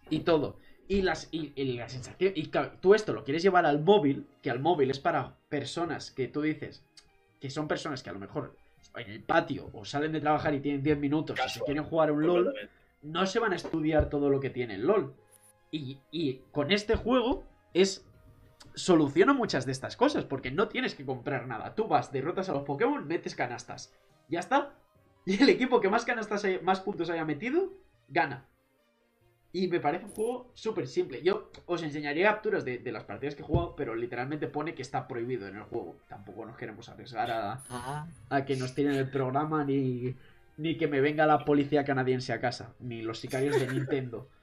y 0.08 0.20
todo. 0.20 0.58
Y, 0.88 1.02
las, 1.02 1.28
y, 1.30 1.52
la 1.76 1.88
sensación. 1.88 2.32
Y 2.34 2.50
tú 2.80 2.94
esto 2.94 3.12
lo 3.12 3.24
quieres 3.24 3.42
llevar 3.42 3.66
al 3.66 3.82
móvil, 3.82 4.26
que 4.42 4.50
al 4.50 4.60
móvil 4.60 4.90
es 4.90 4.98
para 4.98 5.36
personas 5.48 6.10
que 6.10 6.28
tú 6.28 6.40
dices 6.40 6.84
que 7.44 7.50
son 7.50 7.68
personas 7.68 8.02
que 8.02 8.08
a 8.08 8.14
lo 8.14 8.18
mejor 8.18 8.56
en 8.96 9.10
el 9.10 9.22
patio 9.22 9.68
o 9.74 9.84
salen 9.84 10.12
de 10.12 10.20
trabajar 10.22 10.54
y 10.54 10.60
tienen 10.60 10.82
10 10.82 10.96
minutos 10.96 11.38
y 11.44 11.50
se 11.50 11.60
quieren 11.60 11.84
jugar 11.84 12.10
un 12.10 12.26
LOL, 12.26 12.54
no 13.02 13.26
se 13.26 13.38
van 13.38 13.52
a 13.52 13.56
estudiar 13.56 14.08
todo 14.08 14.30
lo 14.30 14.40
que 14.40 14.48
tiene 14.48 14.76
el 14.76 14.86
LOL. 14.86 15.14
Y, 15.70 15.98
y 16.10 16.38
con 16.52 16.72
este 16.72 16.96
juego 16.96 17.44
es 17.74 18.08
soluciona 18.74 19.34
muchas 19.34 19.66
de 19.66 19.72
estas 19.72 19.94
cosas, 19.94 20.24
porque 20.24 20.50
no 20.50 20.68
tienes 20.68 20.94
que 20.94 21.04
comprar 21.04 21.46
nada. 21.46 21.74
Tú 21.74 21.86
vas, 21.86 22.12
derrotas 22.12 22.48
a 22.48 22.54
los 22.54 22.62
Pokémon, 22.62 23.06
metes 23.06 23.34
canastas. 23.34 23.94
Ya 24.30 24.40
está. 24.40 24.72
Y 25.26 25.42
el 25.42 25.50
equipo 25.50 25.82
que 25.82 25.90
más 25.90 26.06
canastas, 26.06 26.46
más 26.62 26.80
puntos 26.80 27.10
haya 27.10 27.26
metido, 27.26 27.74
gana. 28.08 28.48
Y 29.54 29.68
me 29.68 29.78
parece 29.78 30.06
un 30.06 30.10
juego 30.10 30.50
súper 30.54 30.88
simple. 30.88 31.22
Yo 31.22 31.48
os 31.66 31.80
enseñaría 31.84 32.26
capturas 32.26 32.64
de, 32.64 32.80
las 32.90 33.04
partidas 33.04 33.36
que 33.36 33.42
he 33.42 33.44
jugado, 33.46 33.76
pero 33.76 33.94
literalmente 33.94 34.48
pone 34.48 34.74
que 34.74 34.82
está 34.82 35.06
prohibido 35.06 35.46
en 35.46 35.54
el 35.54 35.62
juego. 35.62 35.94
Tampoco 36.08 36.44
nos 36.44 36.56
queremos 36.56 36.88
arriesgar 36.88 37.30
a, 37.30 37.62
ah. 37.70 38.08
a 38.30 38.44
que 38.44 38.56
nos 38.56 38.74
tiren 38.74 38.94
el 38.94 39.08
programa 39.08 39.64
ni, 39.64 40.16
ni 40.56 40.76
que 40.76 40.88
me 40.88 41.00
venga 41.00 41.24
la 41.24 41.44
policía 41.44 41.84
canadiense 41.84 42.32
a 42.32 42.40
casa, 42.40 42.74
ni 42.80 43.02
los 43.02 43.20
sicarios 43.20 43.58
de 43.60 43.72
Nintendo. 43.72 44.28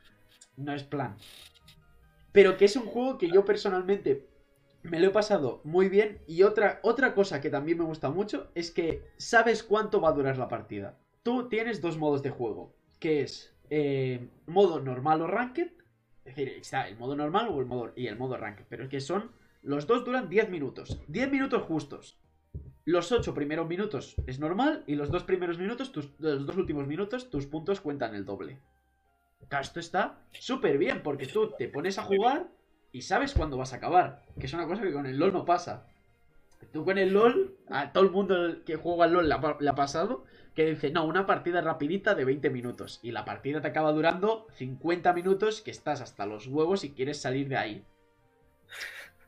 No 0.58 0.74
es 0.74 0.84
plan. 0.84 1.18
Pero 2.32 2.56
que 2.58 2.66
es 2.66 2.76
un 2.76 2.86
juego 2.86 3.18
que 3.18 3.30
yo 3.30 3.46
personalmente 3.46 4.28
me 4.84 5.00
lo 5.00 5.08
he 5.08 5.12
pasado 5.12 5.60
muy 5.64 5.90
bien. 5.90 6.20
Y 6.28 6.44
otra, 6.44 6.80
otra 6.84 7.14
cosa 7.14 7.42
que 7.42 7.50
también 7.50 7.78
me 7.80 7.86
gusta 7.86 8.12
mucho 8.12 8.50
es 8.54 8.70
que 8.70 9.02
sabes 9.18 9.64
cuánto 9.64 10.00
va 10.00 10.10
a 10.10 10.14
durar 10.14 10.38
la 10.38 10.50
partida. 10.50 10.98
Tú 11.24 11.50
tienes 11.50 11.82
dos 11.82 11.98
modos 11.98 12.22
de 12.22 12.30
juego, 12.30 12.74
que 13.00 13.22
es 13.22 13.51
eh, 13.72 14.30
modo 14.48 14.82
normal 14.82 15.22
o 15.22 15.28
ranked. 15.28 15.72
Es 16.26 16.36
decir, 16.36 16.50
está 16.50 16.88
el 16.90 16.98
modo 16.98 17.16
normal 17.16 17.48
o 17.50 17.60
el 17.62 17.66
modo, 17.66 17.94
y 17.96 18.08
el 18.08 18.18
modo 18.18 18.38
ranked. 18.38 18.66
Pero 18.70 18.84
es 18.84 18.90
que 18.90 19.00
son. 19.00 19.32
Los 19.64 19.88
dos 19.88 20.04
duran 20.04 20.28
10 20.28 20.50
minutos. 20.50 21.00
10 21.08 21.32
minutos 21.32 21.64
justos. 21.64 22.20
Los 22.84 23.12
8 23.12 23.34
primeros 23.34 23.68
minutos 23.68 24.16
es 24.28 24.40
normal. 24.40 24.84
Y 24.88 24.96
los 24.96 25.10
dos 25.10 25.24
primeros 25.24 25.58
minutos, 25.58 25.94
tus, 25.94 26.12
los 26.20 26.46
dos 26.46 26.58
últimos 26.58 26.86
minutos, 26.86 27.30
tus 27.30 27.48
puntos 27.48 27.80
cuentan 27.80 28.14
el 28.14 28.26
doble. 28.26 28.60
Esto 29.50 29.80
está 29.80 30.20
súper 30.32 30.78
bien. 30.78 31.02
Porque 31.02 31.26
tú 31.26 31.52
te 31.58 31.70
pones 31.70 31.98
a 31.98 32.04
jugar 32.04 32.50
y 32.92 33.04
sabes 33.04 33.34
cuándo 33.34 33.56
vas 33.56 33.72
a 33.72 33.78
acabar. 33.78 34.26
Que 34.38 34.48
es 34.48 34.54
una 34.54 34.68
cosa 34.68 34.82
que 34.82 34.92
con 34.92 35.06
el 35.06 35.18
LOL 35.18 35.32
no 35.32 35.46
pasa. 35.46 35.88
Tú 36.74 36.84
con 36.84 36.98
el 36.98 37.14
LOL, 37.14 37.58
a 37.70 37.94
todo 37.94 38.04
el 38.04 38.12
mundo 38.12 38.66
que 38.66 38.76
juega 38.76 39.06
al 39.06 39.14
LOL 39.14 39.30
le 39.30 39.70
ha 39.70 39.76
pasado 39.76 40.26
que 40.56 40.66
dice, 40.66 40.92
no, 40.92 41.06
una 41.06 41.26
partida 41.26 41.62
rapidita 41.62 42.14
de 42.16 42.26
20 42.26 42.50
minutos. 42.50 43.00
Y 43.02 43.12
la 43.12 43.26
partida 43.26 43.62
te 43.62 43.70
acaba 43.70 43.92
durando 43.92 44.48
50 44.56 45.14
minutos 45.14 45.62
que 45.62 45.72
estás 45.72 46.02
hasta 46.02 46.26
los 46.26 46.48
huevos 46.48 46.84
y 46.84 46.92
quieres 46.92 47.22
salir 47.22 47.48
de 47.48 47.58
ahí. 47.58 47.86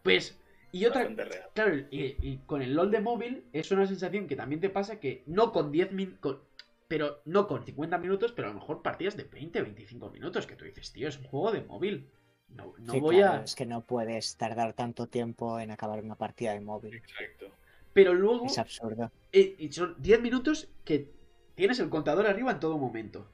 Pues, 0.02 0.38
y 0.72 0.86
otra... 0.86 1.08
Claro, 1.54 1.76
y, 1.92 2.38
con 2.46 2.62
el 2.62 2.74
LOL 2.74 2.92
de 2.92 3.00
móvil 3.00 3.46
es 3.54 3.72
una 3.72 3.88
sensación 3.88 4.28
que 4.28 4.36
también 4.36 4.60
te 4.60 4.70
pasa 4.70 5.00
que 5.00 5.24
no 5.26 5.52
con 5.52 5.72
10 5.72 5.92
minutos... 5.94 6.42
Pero 6.90 7.22
no 7.26 7.48
con 7.48 7.64
50 7.64 7.98
minutos, 7.98 8.34
pero 8.34 8.50
a 8.50 8.52
lo 8.54 8.60
mejor 8.60 8.84
partidas 8.84 9.18
de 9.18 9.24
20, 9.24 9.62
25 9.62 10.10
minutos. 10.12 10.46
Que 10.46 10.56
tú 10.56 10.66
dices, 10.66 10.92
tío, 10.92 11.08
es 11.08 11.18
un 11.18 11.24
juego 11.24 11.52
de 11.52 11.62
móvil. 11.62 12.08
No, 12.50 12.76
voy 13.00 13.22
a. 13.22 13.42
Es 13.44 13.56
que 13.56 13.66
no 13.66 13.82
puedes 13.82 14.38
tardar 14.38 14.74
tanto 14.74 15.08
tiempo 15.08 15.60
en 15.60 15.72
acabar 15.72 16.04
una 16.04 16.16
partida 16.16 16.54
de 16.54 16.60
móvil. 16.60 16.94
Exacto. 16.94 17.48
Pero 17.94 18.14
luego. 18.14 18.46
Es 18.46 18.58
absurdo. 18.58 19.12
Eh, 19.32 19.56
y 19.58 19.72
son 19.72 19.96
10 20.00 20.22
minutos 20.22 20.68
que 20.84 21.10
tienes 21.56 21.80
el 21.80 21.90
contador 21.90 22.28
arriba 22.28 22.52
en 22.52 22.60
todo 22.60 22.78
momento. 22.78 23.28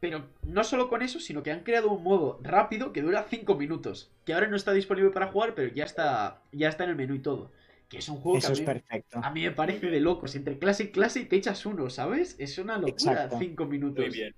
Pero 0.00 0.26
no 0.42 0.64
solo 0.64 0.88
con 0.88 1.02
eso, 1.02 1.18
sino 1.18 1.42
que 1.42 1.50
han 1.50 1.60
creado 1.60 1.90
un 1.90 2.02
modo 2.02 2.38
rápido 2.42 2.92
que 2.92 3.02
dura 3.02 3.26
5 3.28 3.54
minutos. 3.54 4.10
Que 4.24 4.34
ahora 4.34 4.48
no 4.48 4.56
está 4.56 4.72
disponible 4.72 5.10
para 5.10 5.28
jugar, 5.28 5.54
pero 5.54 5.72
ya 5.72 5.84
está, 5.84 6.42
ya 6.52 6.68
está 6.68 6.84
en 6.84 6.90
el 6.90 6.96
menú 6.96 7.14
y 7.14 7.20
todo. 7.20 7.50
Que 7.88 7.98
es 7.98 8.08
un 8.08 8.16
juego 8.16 8.38
que 8.38 8.46
a 8.46 8.50
mí, 8.50 8.54
es 8.54 8.60
perfecto. 8.60 9.20
a 9.22 9.30
mí 9.30 9.42
me 9.42 9.52
parece 9.52 9.86
de 9.86 10.00
locos. 10.00 10.34
Entre 10.34 10.58
clase 10.58 10.84
y 10.84 10.88
clase 10.88 11.20
y 11.20 11.24
te 11.24 11.36
echas 11.36 11.64
uno, 11.64 11.88
¿sabes? 11.90 12.36
Es 12.38 12.58
una 12.58 12.78
locura 12.78 13.30
5 13.30 13.64
minutos. 13.66 14.04
Muy 14.04 14.14
bien. 14.14 14.34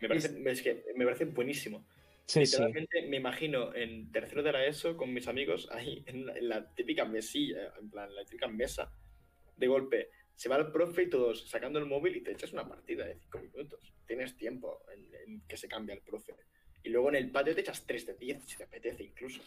Me 0.00 0.08
parece, 0.08 0.50
es... 0.50 0.62
que 0.62 0.84
me 0.96 1.04
parece 1.04 1.26
buenísimo. 1.26 1.84
Sí, 2.26 2.42
me 3.08 3.16
imagino 3.18 3.74
en 3.74 4.10
tercero 4.10 4.42
de 4.42 4.52
la 4.52 4.64
ESO 4.66 4.96
con 4.96 5.12
mis 5.12 5.28
amigos 5.28 5.68
ahí 5.70 6.02
en 6.06 6.26
la, 6.26 6.36
en 6.36 6.48
la 6.48 6.74
típica 6.74 7.04
mesilla, 7.04 7.72
en 7.80 7.90
plan, 7.90 8.14
la 8.14 8.24
típica 8.24 8.48
mesa. 8.48 8.92
De 9.56 9.66
golpe, 9.68 10.10
se 10.34 10.48
va 10.48 10.56
el 10.56 10.72
profe 10.72 11.02
y 11.04 11.10
todos 11.10 11.48
sacando 11.48 11.78
el 11.78 11.86
móvil 11.86 12.16
y 12.16 12.22
te 12.22 12.32
echas 12.32 12.52
una 12.52 12.68
partida 12.68 13.06
de 13.06 13.16
5 13.16 13.38
minutos. 13.38 13.94
Tienes 14.06 14.36
tiempo 14.36 14.80
en, 14.92 15.14
en 15.14 15.40
que 15.46 15.56
se 15.56 15.68
cambia 15.68 15.94
el 15.94 16.02
profe. 16.02 16.34
Y 16.82 16.88
luego 16.90 17.08
en 17.10 17.16
el 17.16 17.30
patio 17.30 17.54
te 17.54 17.60
echas 17.60 17.86
3 17.86 18.06
de 18.06 18.14
10 18.14 18.44
si 18.44 18.56
te 18.56 18.64
apetece 18.64 19.04
incluso. 19.04 19.40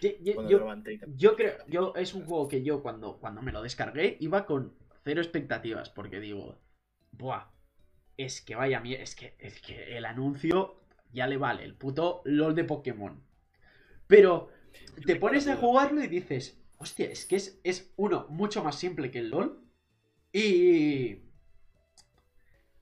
Yo, 0.00 0.34
te 0.34 0.42
levanté 0.42 0.94
y 0.94 0.98
te- 0.98 1.06
yo 1.16 1.36
creo, 1.36 1.58
yo 1.68 1.92
es 1.94 2.14
un 2.14 2.24
juego 2.24 2.48
que 2.48 2.62
yo 2.62 2.82
cuando, 2.82 3.18
cuando 3.20 3.42
me 3.42 3.52
lo 3.52 3.62
descargué 3.62 4.16
iba 4.20 4.46
con 4.46 4.76
cero 5.04 5.20
expectativas, 5.20 5.90
porque 5.90 6.18
digo, 6.18 6.58
buah, 7.12 7.50
es 8.16 8.40
que 8.40 8.54
vaya 8.56 8.80
mierda, 8.80 9.04
es 9.04 9.14
que, 9.14 9.34
es 9.38 9.60
que 9.60 9.96
el 9.96 10.04
anuncio 10.06 10.81
ya 11.12 11.26
le 11.26 11.36
vale, 11.36 11.64
el 11.64 11.74
puto 11.76 12.22
LOL 12.24 12.54
de 12.54 12.64
Pokémon. 12.64 13.22
Pero 14.06 14.48
te 15.06 15.16
pones 15.16 15.48
a 15.48 15.56
jugarlo 15.56 16.02
y 16.04 16.08
dices, 16.08 16.58
hostia, 16.78 17.06
es 17.10 17.26
que 17.26 17.36
es, 17.36 17.60
es 17.64 17.92
uno, 17.96 18.26
mucho 18.30 18.64
más 18.64 18.76
simple 18.78 19.10
que 19.10 19.20
el 19.20 19.30
LOL. 19.30 19.60
Y... 20.32 21.18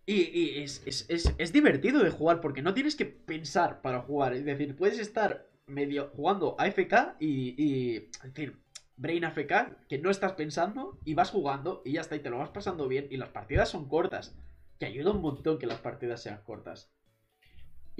Y, 0.06 0.22
y 0.38 0.62
es, 0.62 0.82
es- 0.86 1.06
es- 1.08 1.34
es 1.38 1.52
divertido 1.52 2.02
de 2.02 2.10
jugar 2.10 2.40
porque 2.40 2.62
no 2.62 2.74
tienes 2.74 2.96
que 2.96 3.06
pensar 3.06 3.80
para 3.80 4.00
jugar. 4.02 4.34
Es 4.34 4.44
decir, 4.44 4.76
puedes 4.76 4.98
estar 4.98 5.48
medio 5.66 6.08
jugando 6.16 6.56
AFK 6.58 7.16
y, 7.20 7.54
y 7.62 7.96
es 7.96 8.22
decir, 8.34 8.58
Brain 8.96 9.24
AFK, 9.24 9.86
que 9.88 9.98
no 9.98 10.10
estás 10.10 10.32
pensando 10.32 10.98
y 11.04 11.14
vas 11.14 11.30
jugando 11.30 11.82
y 11.84 11.92
ya 11.92 12.00
está, 12.02 12.16
y 12.16 12.20
te 12.20 12.30
lo 12.30 12.38
vas 12.38 12.50
pasando 12.50 12.88
bien. 12.88 13.06
Y 13.10 13.16
las 13.18 13.28
partidas 13.30 13.68
son 13.70 13.88
cortas, 13.88 14.34
que 14.78 14.86
ayuda 14.86 15.12
un 15.12 15.22
montón 15.22 15.58
que 15.58 15.66
las 15.66 15.80
partidas 15.80 16.22
sean 16.22 16.42
cortas. 16.44 16.90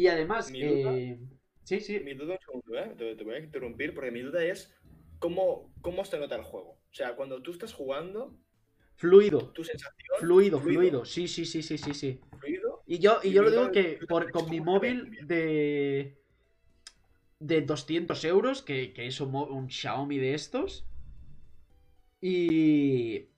Y 0.01 0.07
además, 0.07 0.51
Mi 0.51 0.63
duda- 0.63 0.93
eh, 0.97 1.19
sí, 1.65 1.81
sí, 1.81 2.01
Mi 2.01 2.15
duda, 2.15 2.37
¿eh? 2.37 2.95
te, 2.97 3.15
te 3.17 3.25
voy 3.25 3.35
a 3.35 3.39
interrumpir 3.39 3.93
porque 3.95 4.11
mi 4.11 4.23
duda 4.23 4.43
es 4.43 4.75
cómo, 5.19 5.71
cómo 5.83 6.07
se 6.07 6.19
nota 6.19 6.37
el 6.37 6.43
juego. 6.43 6.71
O 6.71 6.95
sea, 6.95 7.15
cuando 7.17 7.43
tú 7.43 7.51
estás 7.53 7.75
jugando, 7.75 8.35
fluido, 8.97 9.53
tu 9.53 9.63
sensación, 9.63 10.19
fluido, 10.19 10.59
fluido. 10.59 10.81
fluido, 10.81 11.05
sí, 11.05 11.29
sí, 11.29 11.45
sí, 11.45 11.63
sí, 11.63 11.77
sí, 11.77 11.93
sí. 11.93 12.21
fluido, 12.39 12.83
Y 12.87 12.99
yo, 12.99 13.21
y 13.23 13.33
yo 13.33 13.43
lo 13.43 13.51
digo 13.51 13.73
que 13.73 13.99
por, 14.09 14.31
con 14.31 14.49
mi 14.49 14.61
móvil 14.61 15.19
de. 15.27 16.17
de 17.41 17.63
200 17.63 18.25
euros, 18.25 18.63
que, 18.63 18.93
que 18.95 19.07
es 19.07 19.21
un, 19.21 19.35
un 19.35 19.69
Xiaomi 19.71 20.19
de 20.19 20.35
estos. 20.35 20.85
Y. 22.21 23.29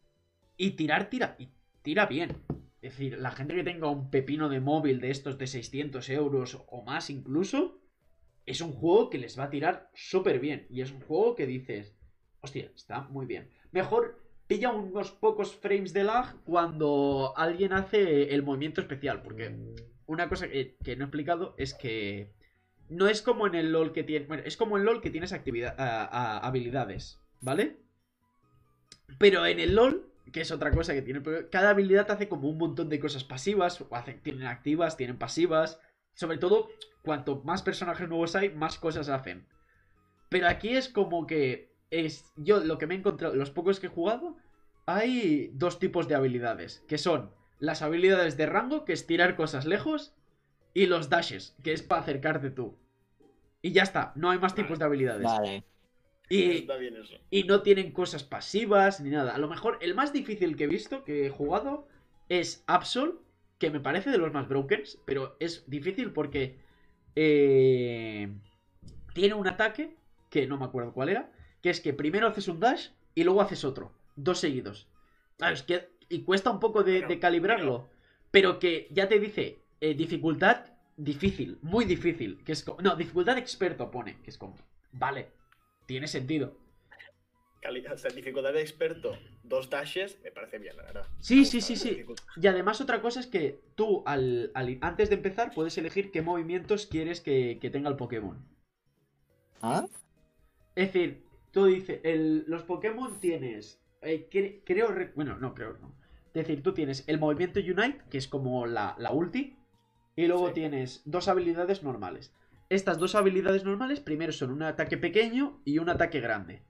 y 0.56 0.70
tirar, 0.72 1.10
tira. 1.10 1.36
Y 1.38 1.48
tira 1.82 2.06
bien. 2.06 2.36
Es 2.82 2.98
decir, 2.98 3.16
la 3.18 3.30
gente 3.30 3.54
que 3.54 3.62
tenga 3.62 3.88
un 3.88 4.10
pepino 4.10 4.48
de 4.48 4.60
móvil 4.60 5.00
de 5.00 5.10
estos 5.10 5.38
de 5.38 5.46
600 5.46 6.08
euros 6.10 6.60
o 6.66 6.82
más 6.82 7.10
incluso. 7.10 7.78
Es 8.44 8.60
un 8.60 8.72
juego 8.72 9.08
que 9.08 9.18
les 9.18 9.38
va 9.38 9.44
a 9.44 9.50
tirar 9.50 9.88
súper 9.94 10.40
bien. 10.40 10.66
Y 10.68 10.80
es 10.80 10.90
un 10.90 11.00
juego 11.00 11.36
que 11.36 11.46
dices. 11.46 11.94
Hostia, 12.40 12.72
está 12.74 13.02
muy 13.02 13.24
bien. 13.24 13.48
Mejor 13.70 14.20
pilla 14.48 14.70
unos 14.70 15.12
pocos 15.12 15.54
frames 15.54 15.92
de 15.92 16.02
lag 16.02 16.42
cuando 16.42 17.32
alguien 17.36 17.72
hace 17.72 18.34
el 18.34 18.42
movimiento 18.42 18.80
especial. 18.80 19.22
Porque 19.22 19.54
una 20.06 20.28
cosa 20.28 20.48
que, 20.48 20.96
no 20.96 21.04
he 21.04 21.06
explicado 21.06 21.54
es 21.58 21.74
que 21.74 22.32
no 22.88 23.06
es 23.06 23.22
como 23.22 23.46
en 23.46 23.54
el 23.54 23.70
LOL 23.70 23.92
que 23.92 24.02
tiene. 24.02 24.26
Bueno, 24.26 24.42
es 24.44 24.56
como 24.56 24.76
en 24.76 24.84
LOL 24.84 25.00
que 25.00 25.10
tienes 25.10 25.32
actividad, 25.32 25.76
habilidades, 25.78 27.20
¿vale? 27.40 27.76
Pero 29.18 29.46
en 29.46 29.60
el 29.60 29.76
LOL, 29.76 30.11
que 30.30 30.42
es 30.42 30.50
otra 30.52 30.70
cosa 30.70 30.94
que 30.94 31.02
tiene. 31.02 31.22
Cada 31.50 31.70
habilidad 31.70 32.10
hace 32.10 32.28
como 32.28 32.48
un 32.48 32.58
montón 32.58 32.88
de 32.88 33.00
cosas 33.00 33.24
pasivas. 33.24 33.80
O 33.80 33.88
hace- 33.96 34.14
tienen 34.14 34.46
activas, 34.46 34.96
tienen 34.96 35.18
pasivas. 35.18 35.80
Sobre 36.14 36.38
todo, 36.38 36.68
cuanto 37.02 37.42
más 37.44 37.62
personajes 37.62 38.08
nuevos 38.08 38.36
hay, 38.36 38.50
más 38.50 38.78
cosas 38.78 39.08
hacen. 39.08 39.46
Pero 40.28 40.48
aquí 40.48 40.70
es 40.76 40.88
como 40.88 41.26
que. 41.26 41.72
Es, 41.90 42.32
yo 42.36 42.60
lo 42.60 42.78
que 42.78 42.86
me 42.86 42.94
he 42.94 42.98
encontrado, 42.98 43.34
los 43.34 43.50
pocos 43.50 43.78
que 43.78 43.86
he 43.88 43.90
jugado, 43.90 44.36
hay 44.86 45.50
dos 45.54 45.78
tipos 45.78 46.08
de 46.08 46.14
habilidades. 46.14 46.82
Que 46.88 46.96
son 46.96 47.30
las 47.58 47.82
habilidades 47.82 48.36
de 48.38 48.46
rango, 48.46 48.84
que 48.84 48.92
es 48.94 49.06
tirar 49.06 49.36
cosas 49.36 49.66
lejos. 49.66 50.14
Y 50.74 50.86
los 50.86 51.10
dashes, 51.10 51.54
que 51.62 51.74
es 51.74 51.82
para 51.82 52.00
acercarte 52.00 52.50
tú. 52.50 52.78
Y 53.60 53.72
ya 53.72 53.82
está, 53.82 54.12
no 54.16 54.30
hay 54.30 54.38
más 54.38 54.54
tipos 54.54 54.78
de 54.78 54.84
habilidades. 54.86 55.24
Vale. 55.24 55.64
Y, 56.28 56.50
está 56.52 56.76
bien 56.76 56.96
eso. 56.96 57.14
y 57.30 57.44
no 57.44 57.62
tienen 57.62 57.92
cosas 57.92 58.24
pasivas 58.24 59.00
ni 59.00 59.10
nada. 59.10 59.34
A 59.34 59.38
lo 59.38 59.48
mejor 59.48 59.78
el 59.82 59.94
más 59.94 60.12
difícil 60.12 60.56
que 60.56 60.64
he 60.64 60.68
visto, 60.68 61.04
que 61.04 61.26
he 61.26 61.30
jugado, 61.30 61.86
es 62.28 62.64
Absol, 62.66 63.20
que 63.58 63.70
me 63.70 63.80
parece 63.80 64.10
de 64.10 64.18
los 64.18 64.32
más 64.32 64.48
brokens, 64.48 64.98
pero 65.04 65.36
es 65.40 65.68
difícil 65.68 66.12
porque 66.12 66.56
eh, 67.16 68.32
tiene 69.14 69.34
un 69.34 69.46
ataque, 69.46 69.96
que 70.30 70.46
no 70.46 70.56
me 70.58 70.64
acuerdo 70.64 70.92
cuál 70.92 71.10
era, 71.10 71.30
que 71.60 71.70
es 71.70 71.80
que 71.80 71.92
primero 71.92 72.26
haces 72.26 72.48
un 72.48 72.60
dash 72.60 72.88
y 73.14 73.24
luego 73.24 73.40
haces 73.42 73.64
otro, 73.64 73.92
dos 74.16 74.38
seguidos. 74.38 74.88
Que, 75.66 75.88
y 76.08 76.22
cuesta 76.22 76.50
un 76.50 76.60
poco 76.60 76.82
de, 76.82 76.94
Pero- 77.00 77.08
de 77.08 77.18
calibrarlo, 77.18 77.88
pero 78.30 78.58
que 78.58 78.88
ya 78.90 79.08
te 79.08 79.18
dice 79.18 79.58
eh, 79.80 79.94
dificultad 79.94 80.66
difícil, 80.96 81.58
muy 81.62 81.84
difícil, 81.84 82.42
que 82.44 82.52
es 82.52 82.64
no, 82.82 82.96
dificultad 82.96 83.36
experto 83.38 83.90
pone, 83.90 84.18
que 84.22 84.30
es 84.30 84.38
como, 84.38 84.56
vale, 84.92 85.28
tiene 85.86 86.06
sentido. 86.08 86.56
O 87.92 87.96
sea, 87.96 88.10
dificultad 88.10 88.52
de 88.52 88.60
experto, 88.60 89.16
dos 89.44 89.70
dashes, 89.70 90.18
me 90.24 90.32
parece 90.32 90.58
bien, 90.58 90.76
la 90.76 90.82
verdad. 90.82 91.06
Sí, 91.20 91.44
sí, 91.44 91.60
sí, 91.60 91.76
sí. 91.76 92.04
Y 92.36 92.46
además 92.48 92.80
otra 92.80 93.00
cosa 93.00 93.20
es 93.20 93.28
que 93.28 93.60
tú 93.76 94.02
al, 94.04 94.50
al- 94.54 94.78
antes 94.80 95.10
de 95.10 95.14
empezar 95.14 95.52
puedes 95.54 95.78
elegir 95.78 96.10
qué 96.10 96.22
movimientos 96.22 96.86
quieres 96.86 97.20
que, 97.20 97.58
que 97.60 97.70
tenga 97.70 97.88
el 97.88 97.96
Pokémon. 97.96 98.44
¿Ah? 99.60 99.86
Es 100.74 100.92
decir, 100.92 101.24
tú 101.52 101.66
dices, 101.66 102.00
el- 102.02 102.44
los 102.48 102.64
Pokémon 102.64 103.20
tienes, 103.20 103.80
eh, 104.00 104.28
cre- 104.28 104.62
creo, 104.64 104.88
re- 104.88 105.12
bueno, 105.14 105.38
no 105.38 105.54
creo, 105.54 105.74
no. 105.78 105.94
Es 106.34 106.46
decir, 106.46 106.64
tú 106.64 106.72
tienes 106.74 107.04
el 107.06 107.20
movimiento 107.20 107.60
Unite, 107.60 108.00
que 108.10 108.18
es 108.18 108.26
como 108.26 108.66
la, 108.66 108.96
la 108.98 109.12
ulti, 109.12 109.56
y 110.16 110.26
luego 110.26 110.48
Sí. 110.48 110.54
tienes 110.54 111.02
dos 111.04 111.28
habilidades 111.28 111.84
normales. 111.84 112.32
Estas 112.72 112.98
dos 112.98 113.14
habilidades 113.14 113.64
normales 113.64 114.00
primero 114.00 114.32
son 114.32 114.50
un 114.50 114.62
ataque 114.62 114.96
pequeño 114.96 115.60
y 115.62 115.76
un 115.76 115.90
ataque 115.90 116.20
grande. 116.20 116.62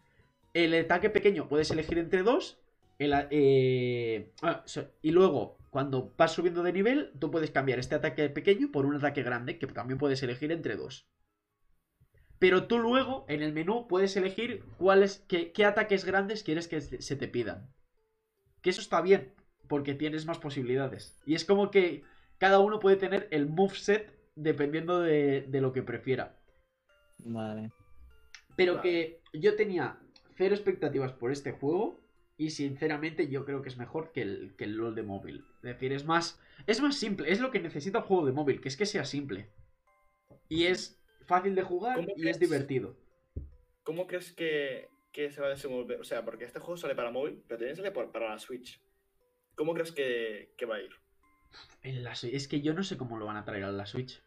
El 0.53 0.75
ataque 0.75 1.11
pequeño 1.11 1.49
puedes 1.49 1.71
elegir 1.71 1.97
entre 1.99 2.25
dos. 2.25 2.59
eh, 2.99 4.33
ah, 4.43 4.65
y 5.01 5.13
luego, 5.13 5.59
cuando 5.71 6.13
vas 6.19 6.33
subiendo 6.33 6.65
de 6.65 6.73
nivel, 6.73 7.13
tú 7.21 7.31
puedes 7.31 7.53
cambiar 7.53 7.79
este 7.79 7.95
ataque 7.95 8.29
pequeño 8.31 8.73
por 8.73 8.85
un 8.85 8.97
ataque 8.97 9.23
grande, 9.23 9.61
que 9.61 9.69
también 9.69 9.99
puedes 9.99 10.21
elegir 10.25 10.51
entre 10.51 10.75
dos. 10.75 11.07
Pero 12.41 12.67
tú 12.67 12.81
luego, 12.81 13.25
en 13.29 13.41
el 13.41 13.53
menú, 13.53 13.87
puedes 13.87 14.17
elegir 14.17 14.65
cuáles, 14.79 15.25
qué, 15.29 15.53
qué 15.53 15.65
ataques 15.65 16.05
grandes 16.05 16.43
quieres 16.43 16.67
que 16.67 16.81
se 16.81 17.15
te 17.15 17.29
pidan. 17.29 17.73
Que 18.61 18.71
eso 18.71 18.81
está 18.81 19.03
bien, 19.03 19.33
porque 19.69 19.95
tienes 19.95 20.27
más 20.27 20.41
posibilidades. 20.41 21.17
Y 21.27 21.37
es 21.37 21.45
como 21.45 21.71
que 21.71 22.03
cada 22.39 22.59
uno 22.59 22.81
puede 22.81 22.97
tener 22.97 23.29
el 23.31 23.47
moveset 23.47 24.22
dependiendo 24.35 25.01
de, 25.01 25.43
de 25.43 25.61
lo 25.61 25.73
que 25.73 25.83
prefiera. 25.83 26.39
Vale. 27.25 27.71
Pero 28.57 28.77
Vale. 28.77 28.83
que 28.83 29.21
yo 29.39 29.57
tenía 29.57 29.99
cero 30.37 30.55
expectativas 30.55 31.13
por 31.13 31.33
este 31.33 31.53
juego. 31.53 32.01
Y 32.39 32.51
sinceramente 32.51 33.29
yo 33.29 33.45
creo 33.45 33.63
que 33.63 33.69
es 33.69 33.77
mejor 33.77 34.11
que 34.11 34.23
el, 34.23 34.55
que 34.57 34.65
el 34.65 34.73
LOL 34.77 34.95
de 34.97 35.03
móvil. 35.03 35.45
Es 35.57 35.63
decir, 35.63 35.93
es 35.93 36.05
más. 36.05 36.41
Es 36.67 36.81
más 36.81 36.97
simple. 36.97 37.31
Es 37.31 37.41
lo 37.41 37.51
que 37.51 37.61
necesita 37.61 37.99
un 37.99 38.05
juego 38.05 38.27
de 38.27 38.33
móvil, 38.33 38.61
que 38.61 38.69
es 38.69 38.77
que 38.77 38.87
sea 38.87 39.05
simple. 39.05 39.49
Y 40.49 40.65
es 40.65 41.01
fácil 41.27 41.55
de 41.55 41.63
jugar 41.63 41.97
¿Cómo 41.97 42.09
y 42.17 42.29
es 42.29 42.41
divertido. 42.41 42.97
¿Cómo 43.85 44.07
crees 44.07 44.33
que, 44.33 44.89
que 45.13 45.31
se 45.31 45.41
va 45.41 45.49
a 45.49 45.51
desenvolver? 45.51 46.01
O 46.01 46.05
sea, 46.05 46.25
porque 46.25 46.45
este 46.45 46.59
juego 46.59 46.77
sale 46.77 46.97
para 46.97 47.11
móvil, 47.13 47.43
pero 47.47 47.59
también 47.59 47.77
sale 47.77 47.93
por- 47.93 48.11
para 48.11 48.31
la 48.31 48.39
Switch. 48.39 48.81
¿Cómo 49.55 49.75
crees 49.75 49.93
que, 49.93 50.55
que 50.57 50.67
va 50.67 50.77
a 50.77 50.81
ir? 50.81 50.91
En 51.83 52.03
la 52.05 52.15
Switch- 52.15 52.35
es 52.35 52.49
que 52.49 52.61
yo 52.61 52.75
no 52.75 52.83
sé 52.83 52.97
cómo 52.97 53.17
lo 53.19 53.27
van 53.27 53.37
a 53.37 53.45
traer 53.45 53.65
a 53.65 53.73
la 53.73 53.87
Switch. 53.87 54.23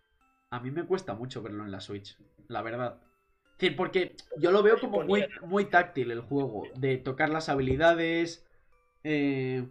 A 0.49 0.59
mí 0.59 0.71
me 0.71 0.85
cuesta 0.85 1.13
mucho 1.13 1.41
verlo 1.41 1.63
en 1.63 1.71
la 1.71 1.81
Switch, 1.81 2.17
la 2.47 2.61
verdad. 2.61 2.99
Es 3.53 3.59
decir, 3.59 3.75
porque 3.77 4.15
yo 4.37 4.51
lo 4.51 4.61
veo 4.63 4.79
como 4.79 5.01
muy, 5.03 5.25
muy 5.43 5.65
táctil 5.65 6.11
el 6.11 6.21
juego, 6.21 6.63
de 6.75 6.97
tocar 6.97 7.29
las 7.29 7.49
habilidades. 7.49 8.45
eh, 9.03 9.67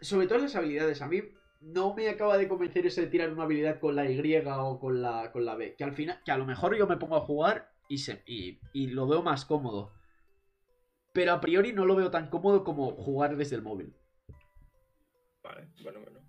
sobre 0.00 0.26
todo 0.26 0.38
las 0.38 0.56
habilidades. 0.56 1.02
A 1.02 1.08
mí 1.08 1.22
no 1.60 1.94
me 1.94 2.08
acaba 2.08 2.36
de 2.38 2.48
convencer 2.48 2.86
eso 2.86 3.00
de 3.00 3.06
tirar 3.08 3.30
una 3.32 3.44
habilidad 3.44 3.80
con 3.80 3.96
la 3.96 4.08
Y 4.10 4.36
o 4.46 4.78
con 4.78 5.00
la, 5.02 5.32
con 5.32 5.44
la 5.44 5.54
B. 5.56 5.74
Que 5.76 5.84
al 5.84 5.94
final, 5.94 6.20
que 6.24 6.32
a 6.32 6.38
lo 6.38 6.44
mejor 6.46 6.76
yo 6.76 6.86
me 6.86 6.96
pongo 6.98 7.16
a 7.16 7.20
jugar 7.20 7.70
y, 7.88 7.98
se, 7.98 8.22
y, 8.26 8.58
y 8.72 8.88
lo 8.88 9.06
veo 9.06 9.22
más 9.22 9.44
cómodo. 9.44 9.92
Pero 11.14 11.32
a 11.32 11.40
priori 11.40 11.72
no 11.72 11.86
lo 11.86 11.96
veo 11.96 12.10
tan 12.10 12.28
cómodo 12.28 12.62
como 12.62 12.90
jugar 12.92 13.36
desde 13.36 13.56
el 13.56 13.62
móvil. 13.62 13.94
Vale, 15.42 15.68
bueno, 15.82 16.00
bueno. 16.00 16.20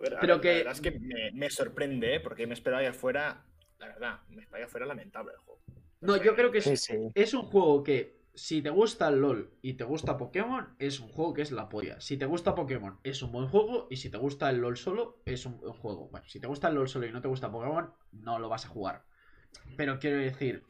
Joder, 0.00 0.16
Pero 0.20 0.34
ver, 0.36 0.40
que- 0.40 0.48
La 0.48 0.56
verdad 0.58 0.72
es 0.72 0.80
que 0.80 0.98
me, 0.98 1.30
me 1.32 1.50
sorprende, 1.50 2.14
¿eh? 2.16 2.20
Porque 2.20 2.46
me 2.46 2.54
esperaba 2.54 2.80
allá 2.80 2.90
afuera. 2.90 3.44
La 3.78 3.86
verdad, 3.88 4.20
me 4.28 4.40
esperaba 4.42 4.56
allá 4.58 4.66
afuera 4.66 4.86
lamentable 4.86 5.32
el 5.32 5.38
juego. 5.38 5.60
No, 6.00 6.16
yo 6.16 6.34
creo 6.34 6.50
que 6.50 6.58
es, 6.58 6.64
Sí, 6.64 6.76
sí. 6.76 6.96
es 7.14 7.34
un 7.34 7.42
juego 7.42 7.82
que, 7.82 8.18
si 8.34 8.62
te 8.62 8.70
gusta 8.70 9.08
el 9.08 9.20
LOL 9.20 9.50
y 9.60 9.74
te 9.74 9.84
gusta 9.84 10.16
Pokémon, 10.16 10.74
es 10.78 11.00
un 11.00 11.08
juego 11.08 11.34
que 11.34 11.42
es 11.42 11.52
la 11.52 11.68
polla. 11.68 12.00
Si 12.00 12.16
te 12.16 12.24
gusta 12.24 12.54
Pokémon, 12.54 12.98
es 13.02 13.22
un 13.22 13.32
buen 13.32 13.48
juego. 13.48 13.86
Y 13.90 13.96
si 13.96 14.08
te 14.10 14.16
gusta 14.16 14.48
el 14.48 14.58
LOL 14.58 14.78
solo, 14.78 15.20
es 15.26 15.44
un 15.44 15.58
buen 15.58 15.74
juego. 15.74 16.08
Bueno, 16.08 16.26
si 16.26 16.40
te 16.40 16.46
gusta 16.46 16.68
el 16.68 16.76
LOL 16.76 16.88
solo 16.88 17.06
y 17.06 17.12
no 17.12 17.20
te 17.20 17.28
gusta 17.28 17.52
Pokémon, 17.52 17.92
no 18.12 18.38
lo 18.38 18.48
vas 18.48 18.64
a 18.64 18.68
jugar. 18.68 19.04
pero 19.76 19.98
quiero 19.98 20.16
decir 20.18 20.64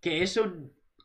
que 0.00 0.22
eso 0.22 0.52